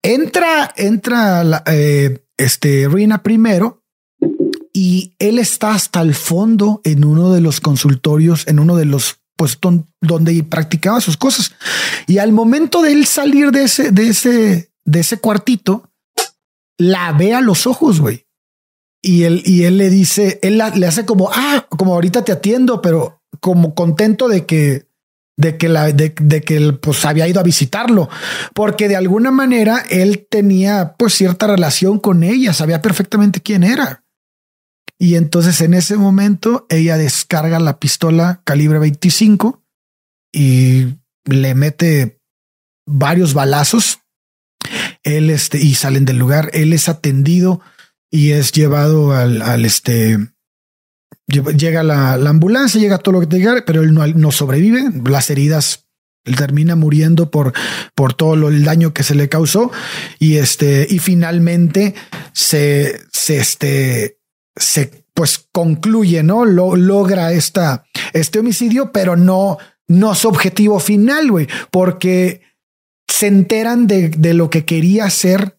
Entra, 0.02 0.72
entra 0.76 1.62
eh, 1.66 2.24
este, 2.36 2.88
Rina 2.88 3.22
primero 3.22 3.82
y 4.72 5.14
él 5.18 5.38
está 5.38 5.74
hasta 5.74 6.00
el 6.00 6.14
fondo 6.14 6.80
en 6.84 7.04
uno 7.04 7.32
de 7.32 7.40
los 7.40 7.60
consultorios, 7.60 8.46
en 8.48 8.58
uno 8.58 8.76
de 8.76 8.86
los 8.86 9.18
pues 9.36 9.58
donde 10.00 10.44
practicaba 10.44 11.00
sus 11.00 11.16
cosas. 11.16 11.52
Y 12.06 12.18
al 12.18 12.32
momento 12.32 12.82
de 12.82 12.92
él 12.92 13.06
salir 13.06 13.50
de 13.50 13.64
ese, 13.64 13.90
de 13.90 14.08
ese, 14.08 14.72
de 14.84 15.00
ese 15.00 15.18
cuartito, 15.18 15.90
la 16.78 17.12
ve 17.12 17.34
a 17.34 17.40
los 17.40 17.66
ojos, 17.66 18.00
güey. 18.00 18.21
Y 19.02 19.24
él, 19.24 19.42
y 19.44 19.64
él 19.64 19.78
le 19.78 19.90
dice, 19.90 20.38
él 20.42 20.62
le 20.76 20.86
hace 20.86 21.04
como, 21.04 21.30
ah, 21.32 21.66
como 21.68 21.94
ahorita 21.94 22.24
te 22.24 22.30
atiendo, 22.30 22.80
pero 22.80 23.20
como 23.40 23.74
contento 23.74 24.28
de 24.28 24.46
que, 24.46 24.86
de 25.36 25.56
que 25.58 25.68
la, 25.68 25.90
de, 25.90 26.14
de 26.20 26.40
que 26.42 26.56
él 26.56 26.78
pues 26.78 27.04
había 27.04 27.26
ido 27.26 27.40
a 27.40 27.44
visitarlo, 27.44 28.08
porque 28.54 28.86
de 28.86 28.94
alguna 28.94 29.32
manera 29.32 29.82
él 29.90 30.26
tenía 30.30 30.94
pues 30.96 31.14
cierta 31.14 31.48
relación 31.48 31.98
con 31.98 32.22
ella, 32.22 32.54
sabía 32.54 32.80
perfectamente 32.80 33.40
quién 33.40 33.64
era. 33.64 34.04
Y 34.98 35.16
entonces 35.16 35.60
en 35.60 35.74
ese 35.74 35.96
momento 35.96 36.64
ella 36.68 36.96
descarga 36.96 37.58
la 37.58 37.80
pistola 37.80 38.40
calibre 38.44 38.78
25 38.78 39.64
y 40.32 40.94
le 41.24 41.54
mete 41.56 42.20
varios 42.86 43.34
balazos. 43.34 43.98
Él 45.02 45.30
este 45.30 45.58
y 45.58 45.74
salen 45.74 46.04
del 46.04 46.18
lugar. 46.18 46.50
Él 46.52 46.72
es 46.72 46.88
atendido 46.88 47.60
y 48.12 48.32
es 48.32 48.52
llevado 48.52 49.12
al, 49.12 49.64
este 49.64 50.18
llega 51.26 51.82
la, 51.82 52.12
ambulancia, 52.12 52.78
llega 52.78 52.98
todo 52.98 53.14
lo 53.14 53.20
que 53.20 53.26
te 53.26 53.62
pero 53.66 53.82
él 53.82 53.94
no, 53.94 54.30
sobrevive. 54.30 54.84
Las 55.04 55.30
heridas 55.30 55.86
él 56.24 56.36
termina 56.36 56.76
muriendo 56.76 57.30
por, 57.30 57.52
por 57.96 58.14
todo 58.14 58.48
el 58.48 58.64
daño 58.64 58.92
que 58.92 59.02
se 59.02 59.16
le 59.16 59.28
causó 59.28 59.72
y 60.20 60.36
este 60.36 60.86
y 60.88 61.00
finalmente 61.00 61.94
se, 62.32 63.00
se 63.12 63.38
este 63.38 64.18
se 64.54 65.06
pues 65.14 65.48
concluye, 65.50 66.22
¿no? 66.22 66.44
Lo, 66.44 66.76
logra 66.76 67.32
esta, 67.32 67.84
este 68.12 68.38
homicidio, 68.38 68.92
pero 68.92 69.16
no, 69.16 69.58
no 69.88 70.14
su 70.14 70.28
objetivo 70.28 70.80
final, 70.80 71.30
güey, 71.30 71.48
porque 71.70 72.42
se 73.08 73.26
enteran 73.26 73.86
de, 73.86 74.08
de, 74.08 74.32
lo 74.32 74.48
que 74.48 74.64
quería 74.64 75.04
hacer 75.04 75.58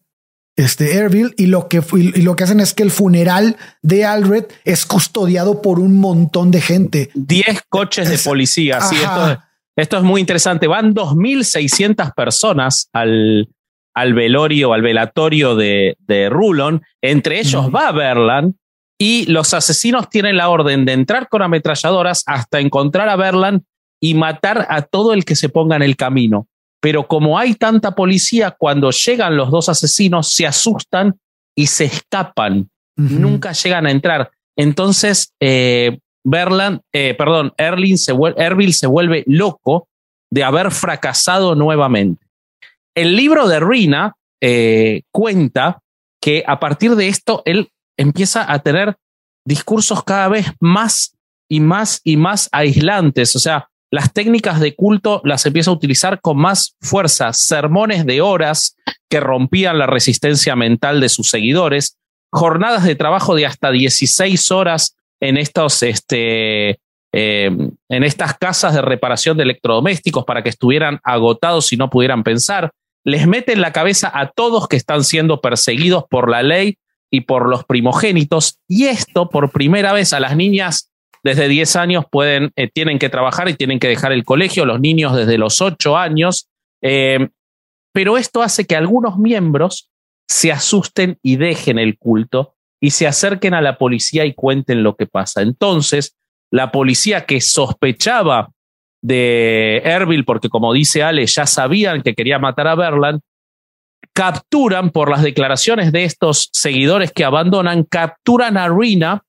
este 0.56 0.96
Erville 0.96 1.32
y 1.36 1.46
lo 1.46 1.68
que 1.68 1.82
y 1.92 2.22
lo 2.22 2.36
que 2.36 2.44
hacen 2.44 2.60
es 2.60 2.74
que 2.74 2.84
el 2.84 2.90
funeral 2.90 3.56
de 3.82 4.04
Alred 4.04 4.46
es 4.64 4.86
custodiado 4.86 5.60
por 5.60 5.80
un 5.80 5.98
montón 5.98 6.50
de 6.50 6.60
gente. 6.60 7.10
Diez 7.14 7.62
coches 7.68 8.08
de 8.08 8.18
policía. 8.18 8.80
Sí, 8.80 8.96
esto, 8.96 9.38
esto, 9.76 9.96
es 9.96 10.02
muy 10.02 10.20
interesante. 10.20 10.66
Van 10.68 10.94
2.600 10.94 12.14
personas 12.14 12.88
al, 12.92 13.48
al 13.94 14.14
velorio, 14.14 14.72
al 14.72 14.82
velatorio 14.82 15.56
de, 15.56 15.96
de 16.00 16.28
Rulon. 16.28 16.82
Entre 17.02 17.40
ellos 17.40 17.70
va 17.74 17.90
Berland 17.90 18.54
y 18.98 19.26
los 19.26 19.54
asesinos 19.54 20.08
tienen 20.08 20.36
la 20.36 20.48
orden 20.48 20.84
de 20.84 20.92
entrar 20.92 21.28
con 21.28 21.42
ametralladoras 21.42 22.22
hasta 22.26 22.60
encontrar 22.60 23.08
a 23.08 23.16
Berland 23.16 23.62
y 24.00 24.14
matar 24.14 24.66
a 24.68 24.82
todo 24.82 25.14
el 25.14 25.24
que 25.24 25.34
se 25.34 25.48
ponga 25.48 25.76
en 25.76 25.82
el 25.82 25.96
camino. 25.96 26.46
Pero 26.84 27.06
como 27.06 27.38
hay 27.38 27.54
tanta 27.54 27.94
policía, 27.94 28.50
cuando 28.50 28.90
llegan 28.90 29.38
los 29.38 29.50
dos 29.50 29.70
asesinos 29.70 30.34
se 30.34 30.46
asustan 30.46 31.18
y 31.56 31.68
se 31.68 31.86
escapan. 31.86 32.68
Nunca 32.94 33.52
llegan 33.52 33.86
a 33.86 33.90
entrar. 33.90 34.30
Entonces, 34.54 35.32
eh, 35.40 35.98
Berland, 36.22 36.82
eh, 36.92 37.14
perdón, 37.14 37.54
Erling 37.56 37.96
se 37.96 38.12
Erbil 38.36 38.74
se 38.74 38.86
vuelve 38.86 39.24
loco 39.26 39.88
de 40.30 40.44
haber 40.44 40.70
fracasado 40.72 41.54
nuevamente. 41.54 42.26
El 42.94 43.16
libro 43.16 43.48
de 43.48 43.60
Rina 43.60 44.14
eh, 44.42 45.04
cuenta 45.10 45.80
que 46.20 46.44
a 46.46 46.60
partir 46.60 46.96
de 46.96 47.08
esto 47.08 47.40
él 47.46 47.70
empieza 47.96 48.52
a 48.52 48.58
tener 48.58 48.94
discursos 49.46 50.04
cada 50.04 50.28
vez 50.28 50.52
más 50.60 51.16
y 51.48 51.60
más 51.60 52.02
y 52.04 52.18
más 52.18 52.50
aislantes. 52.52 53.34
O 53.36 53.38
sea, 53.38 53.70
las 53.94 54.12
técnicas 54.12 54.58
de 54.58 54.74
culto 54.74 55.20
las 55.22 55.46
empieza 55.46 55.70
a 55.70 55.74
utilizar 55.74 56.20
con 56.20 56.36
más 56.36 56.74
fuerza, 56.80 57.32
sermones 57.32 58.04
de 58.04 58.20
horas 58.20 58.76
que 59.08 59.20
rompían 59.20 59.78
la 59.78 59.86
resistencia 59.86 60.56
mental 60.56 61.00
de 61.00 61.08
sus 61.08 61.30
seguidores, 61.30 61.96
jornadas 62.32 62.82
de 62.82 62.96
trabajo 62.96 63.36
de 63.36 63.46
hasta 63.46 63.70
16 63.70 64.50
horas 64.50 64.96
en 65.20 65.36
estos, 65.36 65.80
este, 65.84 66.80
eh, 67.12 67.56
en 67.88 68.02
estas 68.02 68.36
casas 68.36 68.74
de 68.74 68.82
reparación 68.82 69.36
de 69.36 69.44
electrodomésticos 69.44 70.24
para 70.24 70.42
que 70.42 70.48
estuvieran 70.48 70.98
agotados 71.04 71.72
y 71.72 71.76
no 71.76 71.88
pudieran 71.88 72.24
pensar. 72.24 72.72
Les 73.04 73.28
mete 73.28 73.52
en 73.52 73.60
la 73.60 73.72
cabeza 73.72 74.10
a 74.12 74.32
todos 74.32 74.66
que 74.66 74.76
están 74.76 75.04
siendo 75.04 75.40
perseguidos 75.40 76.02
por 76.10 76.28
la 76.28 76.42
ley 76.42 76.78
y 77.12 77.20
por 77.20 77.48
los 77.48 77.62
primogénitos. 77.62 78.58
Y 78.66 78.86
esto, 78.86 79.28
por 79.28 79.52
primera 79.52 79.92
vez, 79.92 80.12
a 80.12 80.18
las 80.18 80.36
niñas 80.36 80.90
desde 81.24 81.48
10 81.48 81.76
años 81.76 82.04
pueden, 82.10 82.52
eh, 82.54 82.70
tienen 82.72 82.98
que 82.98 83.08
trabajar 83.08 83.48
y 83.48 83.54
tienen 83.54 83.80
que 83.80 83.88
dejar 83.88 84.12
el 84.12 84.24
colegio, 84.24 84.66
los 84.66 84.78
niños 84.78 85.16
desde 85.16 85.38
los 85.38 85.62
8 85.62 85.96
años. 85.96 86.50
Eh, 86.82 87.28
pero 87.92 88.18
esto 88.18 88.42
hace 88.42 88.66
que 88.66 88.76
algunos 88.76 89.18
miembros 89.18 89.90
se 90.28 90.52
asusten 90.52 91.18
y 91.22 91.36
dejen 91.36 91.78
el 91.78 91.98
culto 91.98 92.54
y 92.80 92.90
se 92.90 93.06
acerquen 93.06 93.54
a 93.54 93.62
la 93.62 93.78
policía 93.78 94.26
y 94.26 94.34
cuenten 94.34 94.82
lo 94.82 94.96
que 94.96 95.06
pasa. 95.06 95.40
Entonces, 95.40 96.14
la 96.50 96.70
policía 96.70 97.24
que 97.24 97.40
sospechaba 97.40 98.50
de 99.02 99.80
Erbil, 99.84 100.26
porque 100.26 100.50
como 100.50 100.74
dice 100.74 101.02
Ale, 101.02 101.26
ya 101.26 101.46
sabían 101.46 102.02
que 102.02 102.14
quería 102.14 102.38
matar 102.38 102.68
a 102.68 102.74
Berland, 102.74 103.20
capturan 104.12 104.90
por 104.90 105.10
las 105.10 105.22
declaraciones 105.22 105.90
de 105.90 106.04
estos 106.04 106.50
seguidores 106.52 107.12
que 107.12 107.24
abandonan, 107.24 107.84
capturan 107.84 108.58
a 108.58 108.68
Rina 108.68 109.23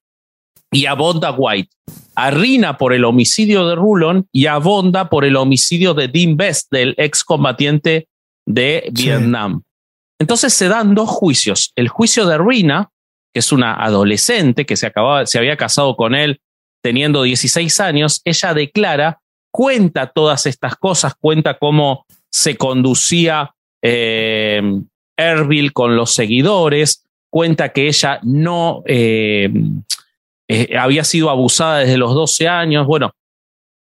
y 0.71 0.85
a 0.85 0.93
Bonda 0.93 1.31
White. 1.31 1.69
A 2.15 2.31
Rina 2.31 2.77
por 2.77 2.93
el 2.93 3.03
homicidio 3.03 3.67
de 3.67 3.75
Rulon 3.75 4.27
y 4.31 4.45
a 4.45 4.57
Bonda 4.57 5.09
por 5.09 5.25
el 5.25 5.35
homicidio 5.35 5.93
de 5.93 6.07
Dean 6.07 6.37
Best, 6.37 6.71
del 6.71 6.95
excombatiente 6.97 8.07
de 8.45 8.89
Vietnam. 8.91 9.63
Entonces 10.19 10.53
se 10.53 10.67
dan 10.67 10.95
dos 10.95 11.09
juicios. 11.09 11.71
El 11.75 11.89
juicio 11.89 12.25
de 12.25 12.37
Rina, 12.37 12.89
que 13.33 13.39
es 13.39 13.51
una 13.51 13.73
adolescente 13.73 14.65
que 14.65 14.77
se, 14.77 14.87
acababa, 14.87 15.25
se 15.25 15.37
había 15.37 15.57
casado 15.57 15.95
con 15.95 16.15
él 16.15 16.39
teniendo 16.81 17.23
16 17.23 17.79
años, 17.79 18.21
ella 18.23 18.53
declara, 18.53 19.19
cuenta 19.51 20.07
todas 20.07 20.45
estas 20.45 20.75
cosas, 20.75 21.15
cuenta 21.15 21.57
cómo 21.57 22.05
se 22.29 22.57
conducía 22.57 23.55
eh, 23.81 24.61
Erbil 25.17 25.73
con 25.73 25.95
los 25.95 26.13
seguidores, 26.13 27.05
cuenta 27.29 27.69
que 27.69 27.87
ella 27.87 28.19
no 28.23 28.83
eh, 28.85 29.49
eh, 30.47 30.77
había 30.77 31.03
sido 31.03 31.29
abusada 31.29 31.79
desde 31.79 31.97
los 31.97 32.13
12 32.13 32.47
años, 32.47 32.85
bueno, 32.85 33.11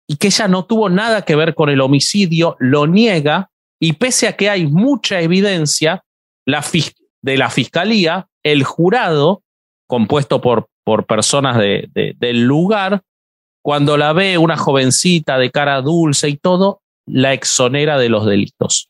y 0.08 0.18
que 0.18 0.28
ella 0.28 0.48
no 0.48 0.66
tuvo 0.66 0.90
nada 0.90 1.24
que 1.24 1.36
ver 1.36 1.56
con 1.56 1.70
el 1.70 1.82
homicidio, 1.82 2.56
lo 2.60 2.86
niega, 2.88 3.50
y 3.80 3.94
pese 3.94 4.28
a 4.28 4.36
que 4.36 4.50
hay 4.50 4.68
mucha 4.68 5.22
evidencia 5.22 6.04
de 6.46 7.38
la 7.38 7.50
fiscalía, 7.50 8.28
el 8.44 8.64
jurado, 8.64 9.42
compuesto 9.88 10.42
por, 10.42 10.68
por 10.84 11.06
personas 11.06 11.58
de, 11.58 11.90
del 12.18 12.44
lugar, 12.46 13.02
cuando 13.64 13.98
la 13.98 14.14
ve 14.14 14.38
una 14.38 14.58
jovencita 14.58 15.40
de 15.40 15.50
cara 15.50 15.82
dulce 15.82 16.30
y 16.30 16.38
todo, 16.38 16.82
la 17.08 17.34
exonera 17.34 17.98
de 17.98 18.10
los 18.10 18.26
delitos 18.26 18.90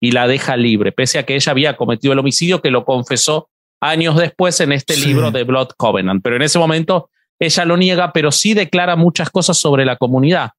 y 0.00 0.12
la 0.12 0.26
deja 0.26 0.56
libre, 0.56 0.92
pese 0.92 1.18
a 1.18 1.24
que 1.24 1.34
ella 1.34 1.52
había 1.52 1.76
cometido 1.76 2.12
el 2.12 2.18
homicidio 2.18 2.60
que 2.60 2.70
lo 2.70 2.84
confesó 2.84 3.48
años 3.80 4.16
después 4.16 4.60
en 4.60 4.72
este 4.72 4.96
libro 4.96 5.30
de 5.30 5.44
Blood 5.44 5.70
Covenant. 5.76 6.22
Pero 6.22 6.36
en 6.36 6.42
ese 6.42 6.58
momento 6.58 7.10
ella 7.38 7.64
lo 7.64 7.76
niega, 7.76 8.12
pero 8.12 8.30
sí 8.30 8.54
declara 8.54 8.96
muchas 8.96 9.30
cosas 9.30 9.58
sobre 9.58 9.84
la 9.84 9.96
comunidad. 9.96 10.50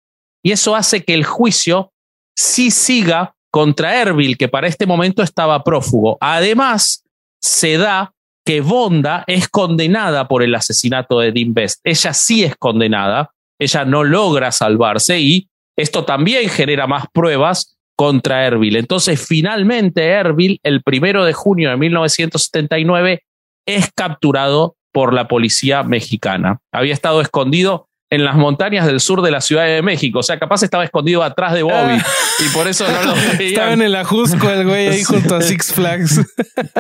Y 0.43 0.51
eso 0.51 0.75
hace 0.75 1.03
que 1.03 1.13
el 1.13 1.23
juicio 1.23 1.91
sí 2.35 2.71
siga 2.71 3.35
contra 3.51 4.01
Erbil, 4.01 4.37
que 4.37 4.47
para 4.47 4.67
este 4.67 4.85
momento 4.85 5.21
estaba 5.21 5.63
prófugo. 5.63 6.17
Además, 6.19 7.03
se 7.41 7.77
da 7.77 8.13
que 8.45 8.61
Bonda 8.61 9.23
es 9.27 9.47
condenada 9.47 10.27
por 10.27 10.41
el 10.41 10.55
asesinato 10.55 11.19
de 11.19 11.31
Dean 11.31 11.53
Best. 11.53 11.79
Ella 11.83 12.13
sí 12.13 12.43
es 12.43 12.55
condenada, 12.55 13.31
ella 13.59 13.85
no 13.85 14.03
logra 14.03 14.51
salvarse 14.51 15.19
y 15.19 15.47
esto 15.77 16.03
también 16.05 16.49
genera 16.49 16.87
más 16.87 17.05
pruebas 17.13 17.77
contra 18.01 18.47
Erbil. 18.47 18.77
Entonces, 18.77 19.23
finalmente, 19.23 20.03
Erbil, 20.03 20.59
el 20.63 20.81
primero 20.81 21.23
de 21.23 21.33
junio 21.33 21.69
de 21.69 21.77
1979, 21.77 23.21
es 23.67 23.91
capturado 23.95 24.75
por 24.91 25.13
la 25.13 25.27
policía 25.27 25.83
mexicana. 25.83 26.57
Había 26.73 26.95
estado 26.95 27.21
escondido 27.21 27.89
en 28.09 28.25
las 28.25 28.33
montañas 28.37 28.87
del 28.87 29.01
sur 29.01 29.21
de 29.21 29.29
la 29.29 29.39
Ciudad 29.39 29.67
de 29.67 29.83
México. 29.83 30.17
O 30.17 30.23
sea, 30.23 30.39
capaz 30.39 30.63
estaba 30.63 30.83
escondido 30.83 31.21
atrás 31.21 31.53
de 31.53 31.61
Bobby 31.61 32.01
y 32.39 32.49
por 32.55 32.67
eso 32.67 32.87
no 32.87 33.03
lo 33.03 33.13
veían. 33.37 33.53
Estaba 33.53 33.73
en 33.73 33.83
el 33.83 33.95
Ajusco 33.95 34.49
el 34.49 34.65
güey 34.65 34.87
ahí 34.87 35.03
junto 35.03 35.35
a 35.35 35.41
Six 35.43 35.71
Flags. 35.71 36.21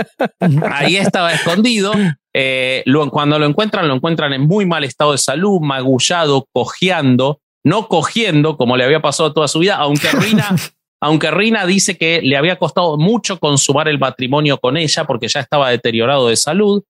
Ahí 0.71 0.97
estaba 0.97 1.33
escondido. 1.33 1.93
Eh, 2.33 2.83
cuando 3.11 3.37
lo 3.37 3.45
encuentran, 3.45 3.87
lo 3.87 3.93
encuentran 3.93 4.33
en 4.33 4.41
muy 4.41 4.65
mal 4.65 4.83
estado 4.83 5.11
de 5.11 5.19
salud, 5.19 5.59
magullado, 5.61 6.47
cojeando, 6.51 7.41
no 7.63 7.87
cogiendo 7.89 8.57
como 8.57 8.75
le 8.75 8.85
había 8.85 9.03
pasado 9.03 9.33
toda 9.33 9.47
su 9.47 9.59
vida, 9.59 9.75
aunque 9.75 10.09
Rina 10.13 10.55
aunque 11.01 11.31
Rina 11.31 11.65
dice 11.65 11.97
que 11.97 12.21
le 12.21 12.37
había 12.37 12.57
costado 12.57 12.97
mucho 12.97 13.39
consumar 13.39 13.87
el 13.87 13.97
matrimonio 13.97 14.59
con 14.59 14.77
ella 14.77 15.05
porque 15.05 15.27
ya 15.27 15.39
estaba 15.39 15.71
deteriorado 15.71 16.27
de 16.27 16.35
salud. 16.35 16.83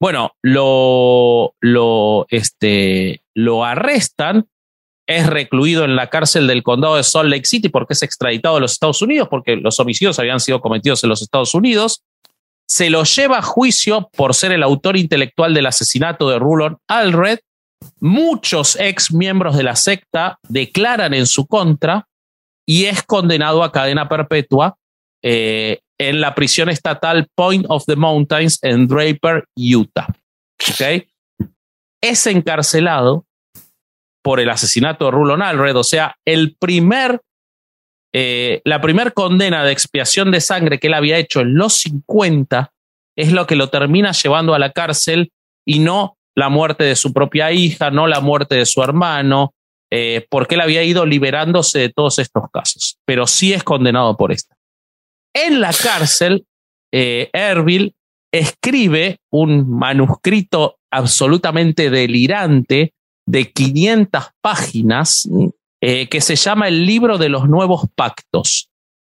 Bueno, 0.00 0.32
lo, 0.42 1.54
este, 2.30 3.22
lo 3.34 3.64
arrestan, 3.64 4.46
es 5.06 5.26
recluido 5.26 5.84
en 5.84 5.96
la 5.96 6.08
cárcel 6.08 6.46
del 6.46 6.62
condado 6.62 6.96
de 6.96 7.02
Salt 7.02 7.30
Lake 7.30 7.46
City 7.46 7.68
porque 7.68 7.92
es 7.92 8.02
extraditado 8.02 8.56
a 8.56 8.60
los 8.60 8.72
Estados 8.72 9.02
Unidos, 9.02 9.28
porque 9.30 9.56
los 9.56 9.78
homicidios 9.80 10.18
habían 10.18 10.40
sido 10.40 10.60
cometidos 10.60 11.04
en 11.04 11.10
los 11.10 11.20
Estados 11.20 11.54
Unidos. 11.54 12.02
Se 12.66 12.90
lo 12.90 13.04
lleva 13.04 13.38
a 13.38 13.42
juicio 13.42 14.08
por 14.16 14.34
ser 14.34 14.52
el 14.52 14.62
autor 14.62 14.96
intelectual 14.96 15.52
del 15.52 15.66
asesinato 15.66 16.30
de 16.30 16.38
Rulon 16.38 16.78
Alred. 16.86 17.40
Muchos 18.00 18.76
ex 18.76 19.12
miembros 19.12 19.56
de 19.56 19.62
la 19.62 19.76
secta 19.76 20.38
declaran 20.48 21.12
en 21.14 21.26
su 21.26 21.46
contra 21.46 22.06
y 22.68 22.84
es 22.84 23.02
condenado 23.02 23.64
a 23.64 23.72
cadena 23.72 24.10
perpetua 24.10 24.76
eh, 25.22 25.80
en 25.98 26.20
la 26.20 26.34
prisión 26.34 26.68
estatal 26.68 27.26
Point 27.34 27.64
of 27.70 27.86
the 27.86 27.96
Mountains 27.96 28.58
en 28.62 28.86
Draper, 28.86 29.46
Utah. 29.56 30.06
¿Okay? 30.74 31.08
Es 32.02 32.26
encarcelado 32.26 33.24
por 34.22 34.38
el 34.38 34.50
asesinato 34.50 35.06
de 35.06 35.12
Rulon 35.12 35.40
Alred, 35.40 35.76
o 35.76 35.82
sea, 35.82 36.16
el 36.26 36.56
primer, 36.56 37.22
eh, 38.12 38.60
la 38.64 38.82
primera 38.82 39.12
condena 39.12 39.64
de 39.64 39.72
expiación 39.72 40.30
de 40.30 40.42
sangre 40.42 40.78
que 40.78 40.88
él 40.88 40.94
había 40.94 41.16
hecho 41.16 41.40
en 41.40 41.54
los 41.54 41.78
50 41.78 42.70
es 43.16 43.32
lo 43.32 43.46
que 43.46 43.56
lo 43.56 43.70
termina 43.70 44.12
llevando 44.12 44.54
a 44.54 44.58
la 44.58 44.72
cárcel 44.72 45.32
y 45.66 45.78
no 45.78 46.18
la 46.36 46.50
muerte 46.50 46.84
de 46.84 46.96
su 46.96 47.14
propia 47.14 47.50
hija, 47.50 47.90
no 47.90 48.06
la 48.06 48.20
muerte 48.20 48.56
de 48.56 48.66
su 48.66 48.82
hermano, 48.82 49.54
eh, 49.90 50.26
porque 50.30 50.54
él 50.54 50.60
había 50.60 50.82
ido 50.82 51.06
liberándose 51.06 51.78
de 51.78 51.88
todos 51.88 52.18
estos 52.18 52.44
casos, 52.52 52.98
pero 53.04 53.26
sí 53.26 53.52
es 53.52 53.64
condenado 53.64 54.16
por 54.16 54.32
esta. 54.32 54.56
En 55.34 55.60
la 55.60 55.72
cárcel, 55.72 56.46
eh, 56.92 57.30
Erbil 57.32 57.94
escribe 58.32 59.20
un 59.30 59.70
manuscrito 59.70 60.78
absolutamente 60.90 61.90
delirante 61.90 62.92
de 63.26 63.52
500 63.52 64.24
páginas 64.40 65.28
eh, 65.80 66.08
que 66.08 66.20
se 66.20 66.36
llama 66.36 66.68
El 66.68 66.86
libro 66.86 67.18
de 67.18 67.28
los 67.28 67.48
nuevos 67.48 67.84
pactos 67.94 68.70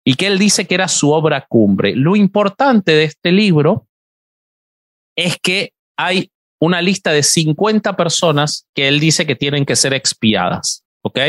y 0.05 0.15
que 0.15 0.27
él 0.27 0.39
dice 0.39 0.67
que 0.67 0.75
era 0.75 0.87
su 0.87 1.11
obra 1.11 1.45
cumbre. 1.47 1.95
Lo 1.95 2.15
importante 2.15 2.93
de 2.93 3.05
este 3.05 3.31
libro 3.31 3.87
es 5.15 5.37
que 5.41 5.73
hay 5.97 6.30
una 6.61 6.81
lista 6.81 7.11
de 7.11 7.23
50 7.23 7.97
personas 7.97 8.67
que 8.75 8.87
él 8.87 8.99
dice 8.99 9.25
que 9.25 9.35
tienen 9.35 9.65
que 9.65 9.75
ser 9.75 9.93
expiadas, 9.93 10.83
¿ok? 11.03 11.19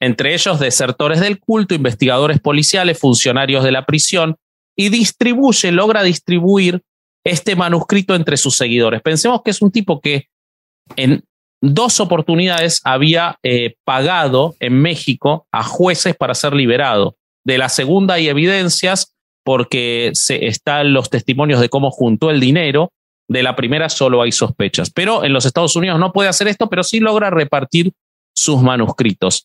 Entre 0.00 0.34
ellos 0.34 0.60
desertores 0.60 1.20
del 1.20 1.40
culto, 1.40 1.74
investigadores 1.74 2.38
policiales, 2.40 2.98
funcionarios 2.98 3.64
de 3.64 3.72
la 3.72 3.84
prisión, 3.84 4.36
y 4.76 4.90
distribuye, 4.90 5.72
logra 5.72 6.04
distribuir 6.04 6.82
este 7.24 7.56
manuscrito 7.56 8.14
entre 8.14 8.36
sus 8.36 8.56
seguidores. 8.56 9.02
Pensemos 9.02 9.42
que 9.44 9.50
es 9.50 9.60
un 9.60 9.72
tipo 9.72 10.00
que 10.00 10.28
en 10.94 11.24
dos 11.60 11.98
oportunidades 11.98 12.80
había 12.84 13.36
eh, 13.42 13.74
pagado 13.84 14.54
en 14.60 14.80
México 14.80 15.48
a 15.50 15.64
jueces 15.64 16.16
para 16.16 16.34
ser 16.34 16.54
liberado. 16.54 17.16
De 17.44 17.58
la 17.58 17.68
segunda 17.68 18.14
hay 18.14 18.28
evidencias 18.28 19.16
porque 19.44 20.10
se, 20.14 20.46
están 20.46 20.92
los 20.92 21.10
testimonios 21.10 21.60
de 21.60 21.68
cómo 21.68 21.90
juntó 21.90 22.30
el 22.30 22.38
dinero. 22.38 22.92
De 23.28 23.42
la 23.42 23.54
primera 23.54 23.88
solo 23.88 24.22
hay 24.22 24.32
sospechas. 24.32 24.90
Pero 24.90 25.22
en 25.24 25.32
los 25.32 25.44
Estados 25.44 25.76
Unidos 25.76 26.00
no 26.00 26.12
puede 26.12 26.30
hacer 26.30 26.48
esto, 26.48 26.68
pero 26.68 26.82
sí 26.82 26.98
logra 26.98 27.30
repartir 27.30 27.92
sus 28.34 28.62
manuscritos. 28.62 29.44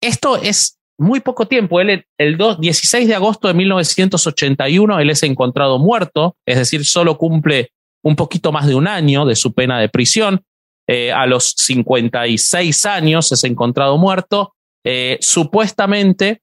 Esto 0.00 0.36
es 0.36 0.78
muy 0.98 1.20
poco 1.20 1.46
tiempo. 1.46 1.80
Él, 1.80 2.06
el 2.18 2.38
16 2.38 3.08
de 3.08 3.14
agosto 3.14 3.48
de 3.48 3.54
1981, 3.54 5.00
él 5.00 5.10
es 5.10 5.22
encontrado 5.22 5.78
muerto, 5.78 6.36
es 6.46 6.56
decir, 6.56 6.84
solo 6.84 7.18
cumple 7.18 7.72
un 8.02 8.16
poquito 8.16 8.52
más 8.52 8.66
de 8.66 8.74
un 8.74 8.86
año 8.86 9.24
de 9.24 9.34
su 9.34 9.52
pena 9.52 9.78
de 9.80 9.88
prisión. 9.88 10.42
Eh, 10.86 11.12
a 11.12 11.26
los 11.26 11.54
56 11.56 12.86
años 12.86 13.32
es 13.32 13.44
encontrado 13.44 13.96
muerto. 13.96 14.54
Eh, 14.84 15.18
supuestamente 15.20 16.42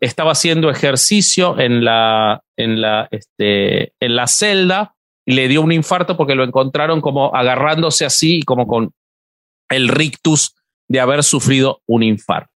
estaba 0.00 0.32
haciendo 0.32 0.70
ejercicio 0.70 1.58
en 1.58 1.84
la, 1.84 2.42
en, 2.56 2.80
la, 2.80 3.08
este, 3.10 3.92
en 4.00 4.16
la 4.16 4.26
celda 4.26 4.94
le 5.28 5.46
dio 5.46 5.60
un 5.60 5.72
infarto 5.72 6.16
porque 6.16 6.34
lo 6.34 6.42
encontraron 6.42 7.02
como 7.02 7.36
agarrándose 7.36 8.06
así 8.06 8.38
y 8.38 8.42
como 8.44 8.66
con 8.66 8.94
el 9.68 9.88
rictus 9.88 10.54
de 10.88 11.00
haber 11.00 11.22
sufrido 11.22 11.82
un 11.86 12.02
infarto. 12.02 12.50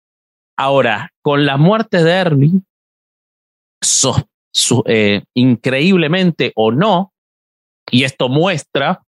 Ahora, 0.56 1.10
con 1.20 1.46
la 1.46 1.56
muerte 1.56 2.04
de 2.04 2.12
Erwin, 2.12 2.66
eh, 4.86 5.22
increíblemente 5.34 6.52
o 6.54 6.70
no, 6.70 7.12
y 7.90 8.04
esto 8.04 8.28
muestra 8.28 9.02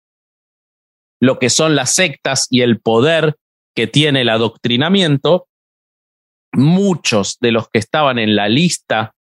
lo 1.20 1.40
que 1.40 1.50
son 1.50 1.74
las 1.74 1.92
sectas 1.92 2.46
y 2.50 2.60
el 2.60 2.80
poder 2.80 3.34
que 3.74 3.88
tiene 3.88 4.20
el 4.20 4.28
adoctrinamiento, 4.28 5.48
muchos 6.52 7.38
de 7.40 7.50
los 7.50 7.68
que 7.68 7.80
estaban 7.80 8.20
en 8.20 8.36
la 8.36 8.48
lista 8.48 9.16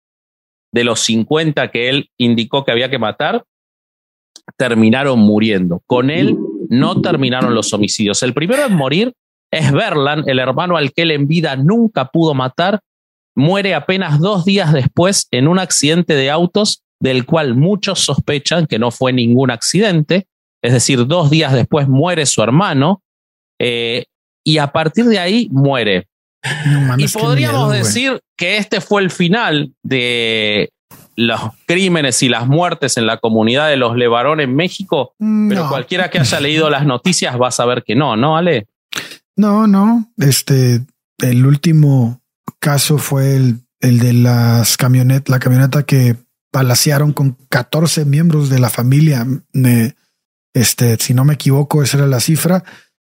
de 0.73 0.83
los 0.83 0.99
50 1.01 1.71
que 1.71 1.89
él 1.89 2.11
indicó 2.19 2.65
que 2.65 2.73
había 2.73 2.91
que 2.91 2.99
matar, 2.99 3.45
terminaron 4.57 5.19
muriendo. 5.19 5.83
Con 5.87 6.11
él 6.11 6.37
no 6.69 7.01
terminaron 7.01 7.55
los 7.55 7.73
homicidios. 7.73 8.23
El 8.23 8.35
primero 8.35 8.65
en 8.65 8.75
morir 8.75 9.13
es 9.51 9.71
Berlan, 9.73 10.25
el 10.27 10.39
hermano 10.39 10.77
al 10.77 10.93
que 10.93 11.03
él 11.03 11.13
en 11.13 11.29
vida 11.29 11.57
nunca 11.57 12.07
pudo 12.07 12.35
matar, 12.35 12.81
muere 13.37 13.75
apenas 13.75 14.21
dos 14.21 14.45
días 14.45 14.73
después 14.73 15.29
en 15.31 15.49
un 15.49 15.59
accidente 15.59 16.15
de 16.15 16.31
autos 16.31 16.83
del 17.01 17.27
cual 17.27 17.55
muchos 17.55 18.01
sospechan 18.01 18.67
que 18.67 18.79
no 18.79 18.91
fue 18.91 19.13
ningún 19.13 19.51
accidente, 19.51 20.27
es 20.63 20.73
decir, 20.73 21.07
dos 21.07 21.31
días 21.31 21.53
después 21.53 21.89
muere 21.89 22.27
su 22.27 22.43
hermano 22.43 23.03
eh, 23.61 24.07
y 24.45 24.59
a 24.59 24.69
partir 24.69 25.05
de 25.07 25.19
ahí 25.19 25.49
muere. 25.51 26.09
y 26.99 27.09
podríamos 27.09 27.73
decir 27.73 28.21
que 28.37 28.57
este 28.57 28.81
fue 28.81 29.03
el 29.03 29.11
final 29.11 29.73
de 29.83 30.71
los 31.17 31.41
crímenes 31.67 32.23
y 32.23 32.29
las 32.29 32.47
muertes 32.47 32.97
en 32.97 33.07
la 33.07 33.19
comunidad 33.19 33.69
de 33.69 33.77
los 33.77 33.97
Levarón 33.97 34.41
en 34.41 34.55
México, 34.55 35.15
pero 35.19 35.69
cualquiera 35.69 36.11
que 36.11 36.19
haya 36.19 36.41
leído 36.41 36.71
las 36.71 36.87
noticias 36.87 37.41
va 37.41 37.49
a 37.49 37.53
saber 37.53 37.85
que 37.85 37.95
no, 37.95 38.17
¿no, 38.17 38.37
Ale? 38.37 38.67
No, 39.37 39.67
no. 39.67 40.13
Este, 40.19 40.83
el 41.19 41.47
último 41.47 42.21
caso 42.59 42.99
fue 42.99 43.37
el, 43.37 43.61
el 43.81 43.99
de 43.99 44.13
las 44.13 44.77
camionetas, 44.77 45.31
la 45.31 45.39
camioneta 45.39 45.83
que 45.83 46.17
palaciaron 46.51 47.13
con 47.13 47.37
14 47.49 48.05
miembros 48.05 48.49
de 48.49 48.61
la 48.61 48.71
familia. 48.71 49.27
este, 50.55 50.97
si 50.99 51.13
no 51.13 51.25
me 51.25 51.35
equivoco, 51.35 51.83
esa 51.83 51.99
era 51.99 52.07
la 52.07 52.21
cifra, 52.21 52.63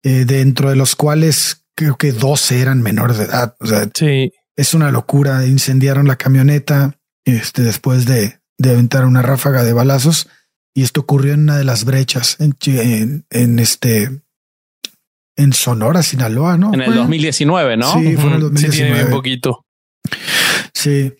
eh, 0.03 0.25
dentro 0.25 0.69
de 0.69 0.75
los 0.75 0.95
cuales 0.95 1.63
creo 1.75 1.95
que 1.95 2.11
12 2.11 2.59
eran 2.59 2.81
menores 2.81 3.19
de 3.19 3.25
edad. 3.25 3.55
O 3.59 3.67
sea, 3.67 3.87
sí. 3.93 4.31
es 4.55 4.73
una 4.73 4.89
locura. 4.91 5.45
Incendiaron 5.45 6.07
la 6.07 6.15
camioneta 6.15 6.97
este, 7.25 7.63
después 7.63 8.05
de, 8.05 8.39
de 8.57 8.69
aventar 8.69 9.05
una 9.05 9.21
ráfaga 9.21 9.63
de 9.63 9.73
balazos. 9.73 10.29
Y 10.73 10.83
esto 10.83 11.01
ocurrió 11.01 11.33
en 11.33 11.41
una 11.41 11.57
de 11.57 11.63
las 11.63 11.85
brechas 11.85 12.37
en, 12.39 12.55
en, 12.65 13.25
en 13.29 13.59
este 13.59 14.11
en 15.37 15.53
Sonora, 15.53 16.01
Sinaloa, 16.01 16.57
¿no? 16.57 16.73
En 16.73 16.81
el 16.81 16.93
2019, 16.93 17.77
¿no? 17.77 17.93
Sí, 17.93 18.15
fue 18.15 18.27
en 18.27 18.33
el 18.33 18.41
2019. 18.41 18.71
Sí, 18.71 18.93
tiene 18.93 19.05
poquito. 19.05 19.65
Sí. 20.73 21.13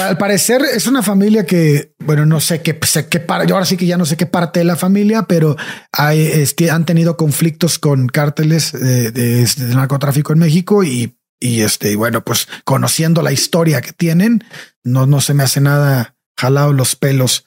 Al 0.00 0.18
parecer 0.18 0.62
es 0.62 0.86
una 0.86 1.02
familia 1.02 1.46
que, 1.46 1.94
bueno, 1.98 2.26
no 2.26 2.40
sé 2.40 2.60
qué, 2.60 2.78
sé 2.82 3.08
qué 3.08 3.20
para, 3.20 3.44
yo 3.44 3.54
ahora 3.54 3.66
sí 3.66 3.76
que 3.76 3.86
ya 3.86 3.96
no 3.96 4.04
sé 4.04 4.16
qué 4.16 4.26
parte 4.26 4.60
de 4.60 4.64
la 4.64 4.76
familia, 4.76 5.22
pero 5.22 5.56
hay, 5.92 6.20
este, 6.20 6.70
han 6.70 6.84
tenido 6.84 7.16
conflictos 7.16 7.78
con 7.78 8.08
cárteles 8.08 8.72
de, 8.72 9.10
de, 9.10 9.46
narcotráfico 9.74 10.32
en 10.32 10.40
México 10.40 10.84
y, 10.84 11.16
y 11.40 11.60
este, 11.62 11.96
bueno, 11.96 12.22
pues 12.22 12.48
conociendo 12.64 13.22
la 13.22 13.32
historia 13.32 13.80
que 13.80 13.92
tienen, 13.92 14.44
no, 14.86 15.06
no 15.06 15.20
se 15.20 15.34
me 15.34 15.42
hace 15.42 15.60
nada 15.60 16.16
jalado 16.38 16.72
los 16.72 16.96
pelos 16.96 17.46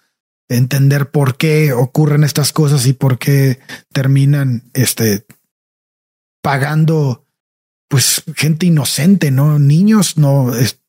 entender 0.49 1.11
por 1.11 1.37
qué 1.37 1.73
ocurren 1.73 2.23
estas 2.23 2.51
cosas 2.51 2.85
y 2.87 2.93
por 2.93 3.19
qué 3.19 3.59
terminan 3.93 4.63
este 4.73 5.25
pagando 6.41 7.25
pues 7.87 8.23
gente 8.35 8.67
inocente, 8.67 9.31
no 9.31 9.57
niños, 9.57 10.17
no 10.17 10.55
es, 10.55 10.79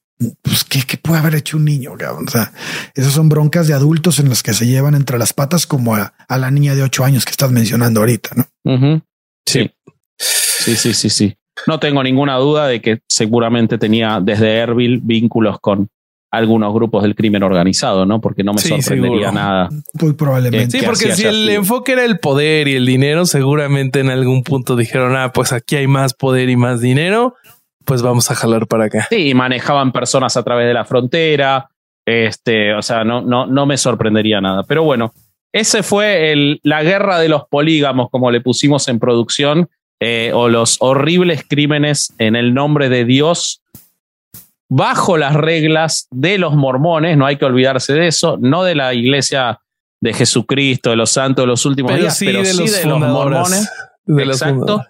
pues 0.42 0.64
¿qué, 0.64 0.98
puede 0.98 1.20
haber 1.20 1.34
hecho 1.34 1.56
un 1.56 1.64
niño? 1.64 1.94
O 1.94 2.30
sea, 2.30 2.52
esas 2.94 3.12
son 3.12 3.28
broncas 3.28 3.66
de 3.68 3.74
adultos 3.74 4.18
en 4.18 4.28
las 4.28 4.42
que 4.42 4.52
se 4.52 4.66
llevan 4.66 4.94
entre 4.94 5.18
las 5.18 5.32
patas 5.32 5.66
como 5.66 5.94
a, 5.94 6.12
la 6.28 6.50
niña 6.50 6.74
de 6.74 6.82
ocho 6.82 7.04
años 7.04 7.24
que 7.24 7.30
estás 7.30 7.50
mencionando 7.50 8.00
ahorita, 8.00 8.30
¿no? 8.36 9.02
Sí. 9.46 9.70
Sí, 10.18 10.76
sí, 10.76 10.92
sí, 10.92 11.08
sí. 11.08 11.36
No 11.66 11.80
tengo 11.80 12.02
ninguna 12.02 12.36
duda 12.36 12.66
de 12.66 12.82
que 12.82 13.00
seguramente 13.08 13.78
tenía 13.78 14.20
desde 14.20 14.58
Erbil 14.58 15.00
vínculos 15.02 15.58
con, 15.60 15.88
algunos 16.30 16.72
grupos 16.72 17.02
del 17.02 17.14
crimen 17.14 17.42
organizado, 17.42 18.06
¿no? 18.06 18.20
Porque 18.20 18.44
no 18.44 18.52
me 18.52 18.60
sorprendería 18.60 19.32
nada. 19.32 19.68
Muy 19.94 20.12
probablemente. 20.12 20.78
Sí, 20.78 20.86
porque 20.86 21.12
si 21.12 21.26
el 21.26 21.48
enfoque 21.48 21.92
era 21.92 22.04
el 22.04 22.18
poder 22.18 22.68
y 22.68 22.76
el 22.76 22.86
dinero, 22.86 23.26
seguramente 23.26 24.00
en 24.00 24.10
algún 24.10 24.44
punto 24.44 24.76
dijeron, 24.76 25.16
ah, 25.16 25.32
pues 25.32 25.52
aquí 25.52 25.76
hay 25.76 25.86
más 25.86 26.14
poder 26.14 26.48
y 26.48 26.56
más 26.56 26.80
dinero, 26.80 27.34
pues 27.84 28.02
vamos 28.02 28.30
a 28.30 28.36
jalar 28.36 28.68
para 28.68 28.84
acá. 28.84 29.08
Sí, 29.10 29.34
manejaban 29.34 29.90
personas 29.90 30.36
a 30.36 30.42
través 30.44 30.68
de 30.68 30.74
la 30.74 30.84
frontera. 30.84 31.68
Este, 32.06 32.74
o 32.74 32.82
sea, 32.82 33.04
no, 33.04 33.22
no, 33.22 33.46
no 33.46 33.66
me 33.66 33.76
sorprendería 33.76 34.40
nada. 34.40 34.62
Pero 34.62 34.84
bueno, 34.84 35.12
ese 35.52 35.82
fue 35.82 36.32
el, 36.32 36.60
la 36.62 36.82
guerra 36.82 37.18
de 37.18 37.28
los 37.28 37.42
polígamos, 37.48 38.08
como 38.10 38.30
le 38.30 38.40
pusimos 38.40 38.86
en 38.88 39.00
producción, 39.00 39.68
eh, 40.00 40.30
o 40.32 40.48
los 40.48 40.76
horribles 40.80 41.44
crímenes 41.46 42.14
en 42.18 42.36
el 42.36 42.54
nombre 42.54 42.88
de 42.88 43.04
Dios 43.04 43.62
bajo 44.70 45.18
las 45.18 45.34
reglas 45.34 46.06
de 46.10 46.38
los 46.38 46.54
mormones, 46.54 47.18
no 47.18 47.26
hay 47.26 47.36
que 47.36 47.44
olvidarse 47.44 47.92
de 47.92 48.06
eso, 48.06 48.38
no 48.40 48.62
de 48.62 48.76
la 48.76 48.94
iglesia 48.94 49.60
de 50.00 50.14
Jesucristo, 50.14 50.90
de 50.90 50.96
los 50.96 51.10
santos 51.10 51.42
de 51.42 51.48
los 51.48 51.66
últimos 51.66 51.94
días, 51.94 52.16
pero 52.18 52.44
sí 52.44 52.68
de 52.68 52.86
los 52.86 53.00
mormones. 53.00 53.68
De 54.04 54.22
exacto. 54.22 54.82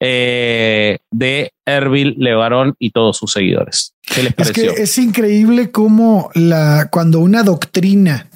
Eh, 0.00 0.98
de 1.10 1.52
Erbil, 1.66 2.16
Levarón 2.18 2.74
y 2.78 2.90
todos 2.90 3.16
sus 3.16 3.32
seguidores. 3.32 3.94
¿Qué 4.02 4.22
les 4.22 4.34
pareció? 4.34 4.70
Es 4.70 4.76
que 4.76 4.82
es 4.82 4.98
increíble 4.98 5.70
cómo 5.70 6.30
la, 6.34 6.88
cuando 6.90 7.20
una 7.20 7.42
doctrina 7.42 8.28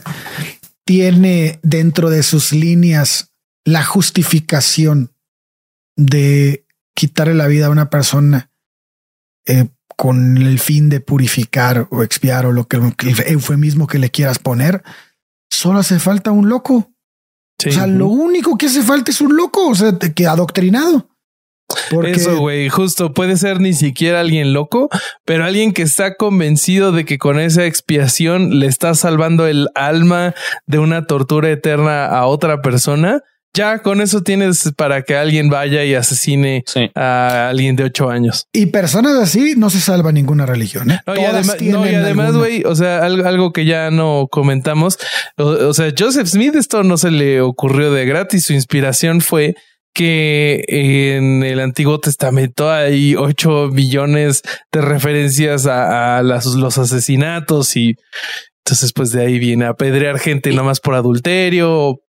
tiene 0.85 1.61
dentro 1.63 2.11
de 2.11 2.23
sus 2.23 2.53
líneas 2.53 3.33
la 3.65 3.85
justificación 3.85 5.13
de 5.97 6.65
quitarle 6.95 7.35
la 7.35 7.47
vida 7.47 7.67
a 7.67 7.71
una 7.71 7.91
persona 7.91 8.51
eh, 9.47 9.69
con 10.01 10.39
el 10.39 10.59
fin 10.59 10.89
de 10.89 11.01
purificar 11.01 11.87
o 11.91 12.03
expiar 12.03 12.47
o 12.47 12.53
lo 12.53 12.67
que 12.67 12.79
el 12.79 12.95
eufemismo 13.27 13.87
que 13.87 13.99
le 13.99 14.09
quieras 14.09 14.39
poner, 14.39 14.83
solo 15.51 15.81
hace 15.81 15.99
falta 15.99 16.31
un 16.31 16.49
loco 16.49 16.91
O 17.67 17.71
sea, 17.71 17.87
lo 17.87 18.07
único 18.07 18.57
que 18.57 18.65
hace 18.65 18.83
falta 18.83 19.11
es 19.11 19.21
un 19.21 19.37
loco, 19.37 19.69
o 19.69 19.75
sea, 19.75 19.99
que 19.99 20.27
adoctrinado. 20.27 21.11
Porque... 21.91 22.13
Eso, 22.13 22.39
güey, 22.39 22.71
justo 22.71 23.13
puede 23.13 23.37
ser 23.37 23.61
ni 23.61 23.75
siquiera 23.75 24.21
alguien 24.21 24.55
loco, 24.55 24.89
pero 25.27 25.45
alguien 25.45 25.75
que 25.75 25.83
está 25.83 26.15
convencido 26.15 26.93
de 26.93 27.05
que 27.05 27.19
con 27.19 27.39
esa 27.39 27.67
expiación 27.67 28.59
le 28.59 28.69
está 28.69 28.95
salvando 28.95 29.47
el 29.47 29.69
alma 29.75 30.35
de 30.67 30.79
una 30.79 31.05
tortura 31.05 31.51
eterna 31.51 32.07
a 32.07 32.25
otra 32.25 32.63
persona. 32.63 33.21
Ya 33.53 33.81
con 33.81 34.01
eso 34.01 34.23
tienes 34.23 34.73
para 34.77 35.03
que 35.03 35.17
alguien 35.17 35.49
vaya 35.49 35.85
y 35.85 35.95
asesine 35.95 36.65
a 36.95 37.49
alguien 37.49 37.75
de 37.75 37.85
ocho 37.85 38.09
años. 38.09 38.47
Y 38.53 38.67
personas 38.67 39.17
así 39.17 39.55
no 39.57 39.71
se 39.71 39.81
salva 39.81 40.13
ninguna 40.13 40.47
religión. 40.47 40.91
¿eh? 40.91 41.01
No, 41.07 41.17
y 41.17 41.95
además, 41.95 42.37
güey, 42.37 42.63
o 42.65 42.77
sea, 42.77 43.05
algo, 43.05 43.53
que 43.53 43.65
ya 43.65 43.91
no 43.91 44.29
comentamos. 44.31 44.99
o 45.37 45.75
sea, 45.75 45.93
Joseph 45.97 46.29
Smith, 46.29 46.55
esto 46.55 46.85
no 46.85 46.97
se 46.97 47.11
le 47.11 47.41
ocurrió 47.41 47.93
de 47.93 48.07
gratis. 48.07 48.45
Su 48.45 48.53
inspiración 48.53 49.21
fue 49.21 49.55
que 49.93 50.65
en 50.69 51.43
el 51.43 51.61
Antiguo 51.61 51.99
Testamento 51.99 52.71
hay 52.71 53.17
8 53.17 53.69
millones 53.73 54.43
de 54.73 54.81
referencias 54.81 55.67
a, 55.67 56.23
los 56.23 56.79
asesinatos 56.79 57.77
y 57.77 57.97
entonces 58.59 58.93
pues 58.93 59.11
de 59.11 59.23
ahí 59.23 59.39
viene 59.39 59.65
a 59.65 59.71
apedrear 59.71 60.19
gente 60.19 60.51
nada 60.51 60.63
más 60.63 60.81
por 60.81 60.95
adulterio. 60.95 62.01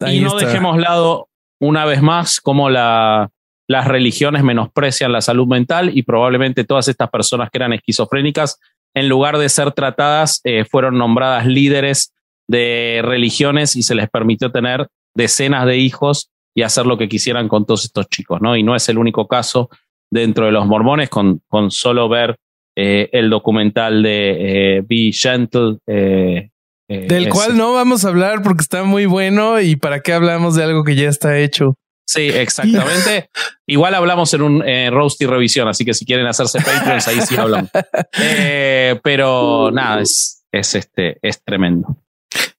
Y 0.00 0.20
no 0.20 0.36
dejemos 0.36 0.78
lado 0.78 1.28
una 1.60 1.84
vez 1.84 2.02
más 2.02 2.40
como 2.40 2.68
la, 2.68 3.30
las 3.68 3.86
religiones 3.86 4.42
menosprecian 4.42 5.12
la 5.12 5.20
salud 5.20 5.46
mental 5.46 5.90
y 5.96 6.02
probablemente 6.02 6.64
todas 6.64 6.88
estas 6.88 7.10
personas 7.10 7.50
que 7.50 7.58
eran 7.58 7.72
esquizofrénicas, 7.72 8.58
en 8.94 9.08
lugar 9.08 9.38
de 9.38 9.48
ser 9.48 9.72
tratadas, 9.72 10.40
eh, 10.44 10.64
fueron 10.64 10.98
nombradas 10.98 11.46
líderes 11.46 12.12
de 12.48 13.00
religiones 13.02 13.76
y 13.76 13.82
se 13.82 13.94
les 13.94 14.08
permitió 14.08 14.52
tener 14.52 14.88
decenas 15.14 15.66
de 15.66 15.78
hijos 15.78 16.30
y 16.54 16.62
hacer 16.62 16.86
lo 16.86 16.96
que 16.96 17.08
quisieran 17.08 17.48
con 17.48 17.66
todos 17.66 17.84
estos 17.84 18.08
chicos, 18.08 18.40
¿no? 18.40 18.56
Y 18.56 18.62
no 18.62 18.74
es 18.74 18.88
el 18.88 18.98
único 18.98 19.26
caso 19.26 19.68
dentro 20.10 20.46
de 20.46 20.52
los 20.52 20.66
mormones, 20.66 21.10
con, 21.10 21.42
con 21.48 21.70
solo 21.70 22.08
ver 22.08 22.36
eh, 22.76 23.08
el 23.12 23.30
documental 23.30 24.02
de 24.02 24.76
eh, 24.78 24.82
Be 24.86 25.10
Gentle. 25.12 25.78
Eh, 25.86 26.50
Del 26.88 27.28
cual 27.28 27.56
no 27.56 27.72
vamos 27.72 28.04
a 28.04 28.08
hablar 28.08 28.42
porque 28.42 28.62
está 28.62 28.84
muy 28.84 29.06
bueno 29.06 29.60
y 29.60 29.76
para 29.76 30.00
qué 30.00 30.12
hablamos 30.12 30.54
de 30.54 30.64
algo 30.64 30.84
que 30.84 30.94
ya 30.94 31.08
está 31.08 31.38
hecho. 31.38 31.74
Sí, 32.06 32.28
exactamente. 32.28 33.28
Igual 33.66 33.94
hablamos 33.94 34.32
en 34.34 34.42
un 34.42 34.62
roast 34.92 35.20
y 35.20 35.26
revisión, 35.26 35.66
así 35.66 35.84
que 35.84 35.94
si 35.94 36.04
quieren 36.04 36.26
hacerse 36.26 36.60
Patreons, 36.60 37.08
ahí 37.08 37.20
sí 37.22 37.36
hablamos. 37.36 37.70
pero 39.02 39.70
nada, 39.72 40.00
es, 40.00 40.44
es, 40.52 40.74
este, 40.76 41.18
es 41.22 41.42
tremendo. 41.42 41.96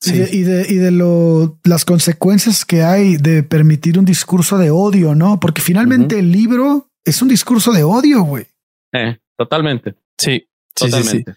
Y, 0.06 0.44
de, 0.44 0.66
y, 0.70 0.76
de, 0.76 0.92
lo, 0.92 1.60
las 1.64 1.84
consecuencias 1.84 2.66
que 2.66 2.84
hay 2.84 3.18
de 3.18 3.44
permitir 3.44 3.98
un 4.00 4.06
discurso 4.06 4.58
de 4.58 4.70
odio, 4.70 5.16
¿no? 5.16 5.40
Porque 5.40 5.62
finalmente 5.62 6.20
el 6.20 6.32
libro 6.32 6.90
es 7.04 7.22
un 7.22 7.28
discurso 7.28 7.72
de 7.74 7.84
odio, 7.84 8.24
güey. 8.24 8.46
Eh, 8.94 9.18
totalmente. 9.36 9.96
Sí, 10.18 10.48
totalmente. 10.74 11.36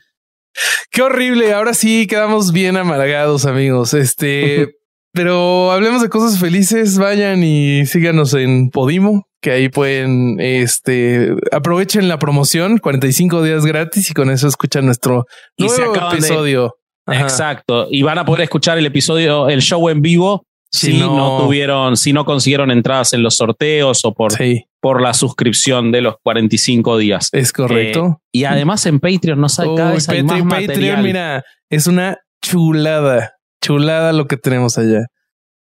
Qué 0.90 1.02
horrible. 1.02 1.52
Ahora 1.52 1.74
sí 1.74 2.06
quedamos 2.06 2.52
bien 2.52 2.76
amargados, 2.76 3.46
amigos. 3.46 3.94
Este, 3.94 4.76
pero 5.12 5.72
hablemos 5.72 6.02
de 6.02 6.08
cosas 6.08 6.38
felices. 6.38 6.98
Vayan 6.98 7.42
y 7.42 7.86
síganos 7.86 8.34
en 8.34 8.70
Podimo, 8.70 9.28
que 9.40 9.52
ahí 9.52 9.68
pueden, 9.68 10.40
este, 10.40 11.34
aprovechen 11.52 12.08
la 12.08 12.18
promoción, 12.18 12.78
45 12.78 13.42
días 13.42 13.64
gratis 13.64 14.10
y 14.10 14.14
con 14.14 14.30
eso 14.30 14.48
escuchan 14.48 14.86
nuestro 14.86 15.26
nuevo 15.58 15.94
episodio. 16.12 16.76
Exacto. 17.06 17.88
Y 17.90 18.02
van 18.02 18.18
a 18.18 18.24
poder 18.24 18.42
escuchar 18.42 18.78
el 18.78 18.86
episodio, 18.86 19.48
el 19.48 19.62
show 19.62 19.88
en 19.88 20.02
vivo 20.02 20.44
si, 20.72 20.98
no, 20.98 21.38
tuvieron, 21.42 21.96
si 21.96 22.12
no 22.12 22.24
consiguieron 22.24 22.70
entradas 22.70 23.12
en 23.12 23.22
los 23.22 23.36
sorteos 23.36 24.04
o 24.04 24.14
por, 24.14 24.32
por 24.80 25.02
la 25.02 25.14
suscripción 25.14 25.92
de 25.92 26.00
los 26.00 26.16
45 26.22 26.98
días. 26.98 27.28
Es 27.32 27.52
correcto. 27.52 28.20
Eh, 28.22 28.28
y 28.32 28.44
además 28.44 28.86
en 28.86 28.98
Patreon 29.00 29.40
no 29.40 29.48
sabe 29.48 29.74
cada 29.76 29.92
vez 29.92 30.08
hay 30.08 30.22
más 30.22 30.42
Patreon, 30.42 31.02
mira, 31.02 31.44
es 31.68 31.86
una 31.86 32.18
chulada, 32.42 33.34
chulada 33.62 34.12
lo 34.12 34.26
que 34.26 34.36
tenemos 34.36 34.78
allá. 34.78 35.06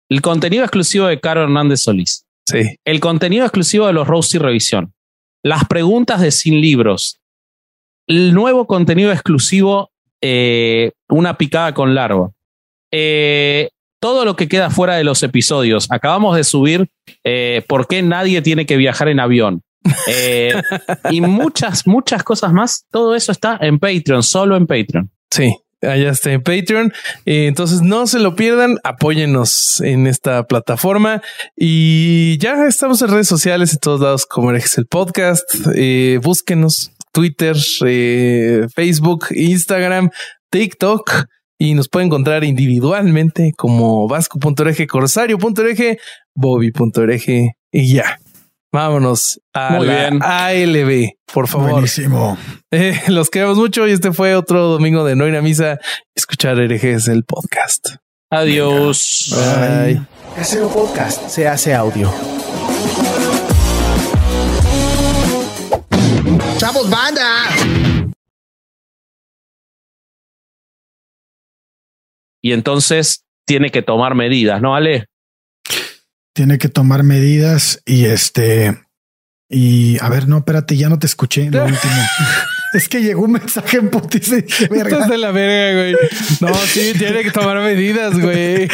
El 0.09 0.23
contenido 0.23 0.65
exclusivo 0.65 1.07
de 1.07 1.21
Caro 1.21 1.43
Hernández 1.43 1.81
Solís. 1.81 2.25
Sí. 2.47 2.77
El 2.85 3.01
contenido 3.01 3.45
exclusivo 3.45 3.87
de 3.87 3.93
los 3.93 4.07
Rose 4.07 4.37
y 4.37 4.41
Revisión. 4.41 4.95
Las 5.43 5.67
preguntas 5.67 6.21
de 6.21 6.31
Sin 6.31 6.61
Libros. 6.61 7.21
El 8.07 8.33
nuevo 8.33 8.67
contenido 8.67 9.13
exclusivo 9.13 9.91
eh, 10.21 10.93
una 11.09 11.37
picada 11.37 11.75
con 11.75 11.95
largo. 11.95 12.35
Eh, 12.91 13.71
todo 14.01 14.25
lo 14.25 14.37
que 14.37 14.49
queda 14.49 14.71
fuera 14.71 14.97
de 14.97 15.05
los 15.05 15.23
episodios. 15.23 15.87
Acabamos 15.91 16.37
de 16.37 16.45
subir 16.45 16.91
eh, 17.25 17.63
por 17.69 17.87
qué 17.87 18.03
nadie 18.03 18.43
tiene 18.43 18.67
que 18.67 18.77
viajar 18.77 19.09
en 19.09 19.21
avión. 19.21 19.63
y 21.11 21.21
muchas, 21.21 21.87
muchas 21.87 22.23
cosas 22.23 22.53
más. 22.53 22.85
Todo 22.91 23.15
eso 23.15 23.33
está 23.33 23.59
en 23.61 23.79
Patreon, 23.79 24.23
solo 24.23 24.57
en 24.57 24.67
Patreon. 24.67 25.11
Sí, 25.31 25.55
allá 25.83 26.11
está 26.11 26.33
en 26.33 26.43
Patreon. 26.43 26.93
entonces 27.25 27.83
no 27.83 28.07
se 28.07 28.19
lo 28.19 28.35
pierdan, 28.35 28.79
apóyennos 28.85 29.81
en 29.81 30.07
esta 30.07 30.45
plataforma 30.45 31.23
y 31.57 32.39
ya 32.39 32.67
estamos 32.67 33.01
en 33.03 33.09
redes 33.09 33.29
sociales 33.29 33.73
en 33.73 33.79
todos 33.79 34.01
lados 34.01 34.27
como 34.27 34.51
el 34.51 34.61
podcast. 34.91 35.49
búsquenos, 36.23 36.93
Twitter, 37.13 37.57
eh, 37.85 38.67
Facebook, 38.75 39.27
Instagram, 39.31 40.11
TikTok 40.51 41.27
y 41.59 41.75
nos 41.75 41.89
puede 41.89 42.07
encontrar 42.07 42.45
individualmente 42.45 43.53
como 43.57 44.07
vasco.org, 44.07 44.87
corsario.org, 44.87 45.99
bobby.org 46.35 47.53
y 47.73 47.93
ya. 47.93 48.21
Vámonos 48.71 49.41
a 49.55 49.81
la 49.81 50.47
ALB, 50.47 51.13
por 51.33 51.49
favor. 51.49 51.73
Buenísimo. 51.73 52.37
Eh, 52.71 53.01
los 53.09 53.31
queremos 53.31 53.57
mucho 53.57 53.89
y 53.89 53.93
este 53.93 54.13
fue 54.13 54.35
otro 54.35 54.69
domingo 54.69 55.05
de 55.05 55.17
no 55.17 55.27
ir 55.27 55.35
a 55.37 55.43
misa. 55.43 55.79
Escuchar 56.15 56.61
herejes 56.61 57.09
el 57.09 57.25
podcast. 57.25 57.97
Adiós. 58.31 59.35
Bye. 59.35 60.03
Casero 60.37 60.69
Podcast 60.69 61.29
se 61.29 61.49
hace 61.49 61.75
audio. 61.75 62.13
¡Chavos, 66.59 66.91
banda! 66.91 67.47
Y 72.49 72.55
entonces 72.55 73.27
tiene 73.47 73.71
que 73.71 73.83
tomar 73.83 74.15
medidas, 74.15 74.63
¿no, 74.63 74.75
Ale? 74.75 75.05
Tiene 76.33 76.57
que 76.57 76.71
tomar 76.71 77.03
medidas 77.03 77.83
y 77.85 78.07
este. 78.07 78.81
Y 79.51 80.03
a 80.03 80.09
ver, 80.09 80.29
no, 80.29 80.39
espérate, 80.39 80.75
ya 80.79 80.89
no 80.89 80.99
te 80.99 81.07
escuché 81.07 81.51
lo 81.51 81.63
último. 81.67 81.93
es 82.73 82.89
que 82.89 83.03
llegó 83.03 83.25
un 83.25 83.33
mensaje 83.33 83.77
en 83.77 83.91
putis 83.91 84.31
verga. 84.71 85.07
de 85.07 85.19
la 85.19 85.31
verga, 85.31 85.79
güey. 85.79 85.97
No, 86.41 86.55
sí, 86.55 86.95
tiene 86.97 87.23
que 87.23 87.31
tomar 87.31 87.59
medidas, 87.61 88.19
güey. 88.19 88.67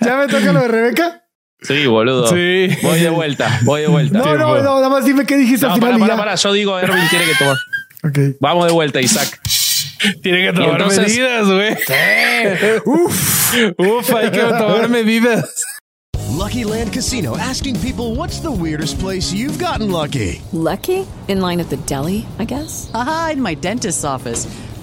¿Ya 0.00 0.16
me 0.16 0.28
toca 0.28 0.52
lo 0.52 0.60
de 0.60 0.68
Rebeca? 0.68 1.24
Sí, 1.60 1.86
boludo. 1.86 2.28
Sí. 2.28 2.68
Voy 2.84 3.00
de 3.00 3.10
vuelta, 3.10 3.58
voy 3.64 3.80
de 3.80 3.88
vuelta. 3.88 4.18
No, 4.18 4.36
no, 4.36 4.62
no, 4.62 4.76
nada 4.76 4.88
más 4.88 5.04
dime 5.04 5.26
qué 5.26 5.36
dijiste 5.36 5.66
al 5.66 5.74
final. 5.74 5.98
Para, 5.98 6.06
para, 6.06 6.16
para, 6.16 6.34
yo 6.36 6.52
digo, 6.52 6.78
Erwin 6.78 7.08
tiene 7.10 7.24
que 7.24 7.34
tomar. 7.34 7.56
Ok. 8.04 8.36
Vamos 8.38 8.66
de 8.66 8.72
vuelta, 8.72 9.00
Isaac. 9.00 9.40
Tiene 10.22 10.42
que 10.46 10.52
tomar 10.52 10.86
medidas, 10.86 11.46
güey. 11.46 11.76
Uf. 12.86 13.54
Uf, 13.78 14.10
hay 14.10 14.30
que 14.30 14.40
tomar 14.40 14.88
medidas. 14.88 15.64
Lucky 16.30 16.64
Land 16.64 16.92
Casino 16.92 17.36
asking 17.38 17.78
people 17.80 18.14
what's 18.16 18.40
the 18.40 18.50
weirdest 18.50 18.98
place 18.98 19.32
you've 19.32 19.58
gotten 19.58 19.90
lucky? 19.90 20.42
Lucky? 20.52 21.06
In 21.28 21.40
line 21.40 21.60
at 21.60 21.70
the 21.70 21.76
deli, 21.86 22.26
I 22.38 22.44
guess? 22.44 22.90
Aha, 22.92 23.30
in 23.34 23.40
my 23.42 23.54
dentist's 23.54 24.04
office. 24.04 24.46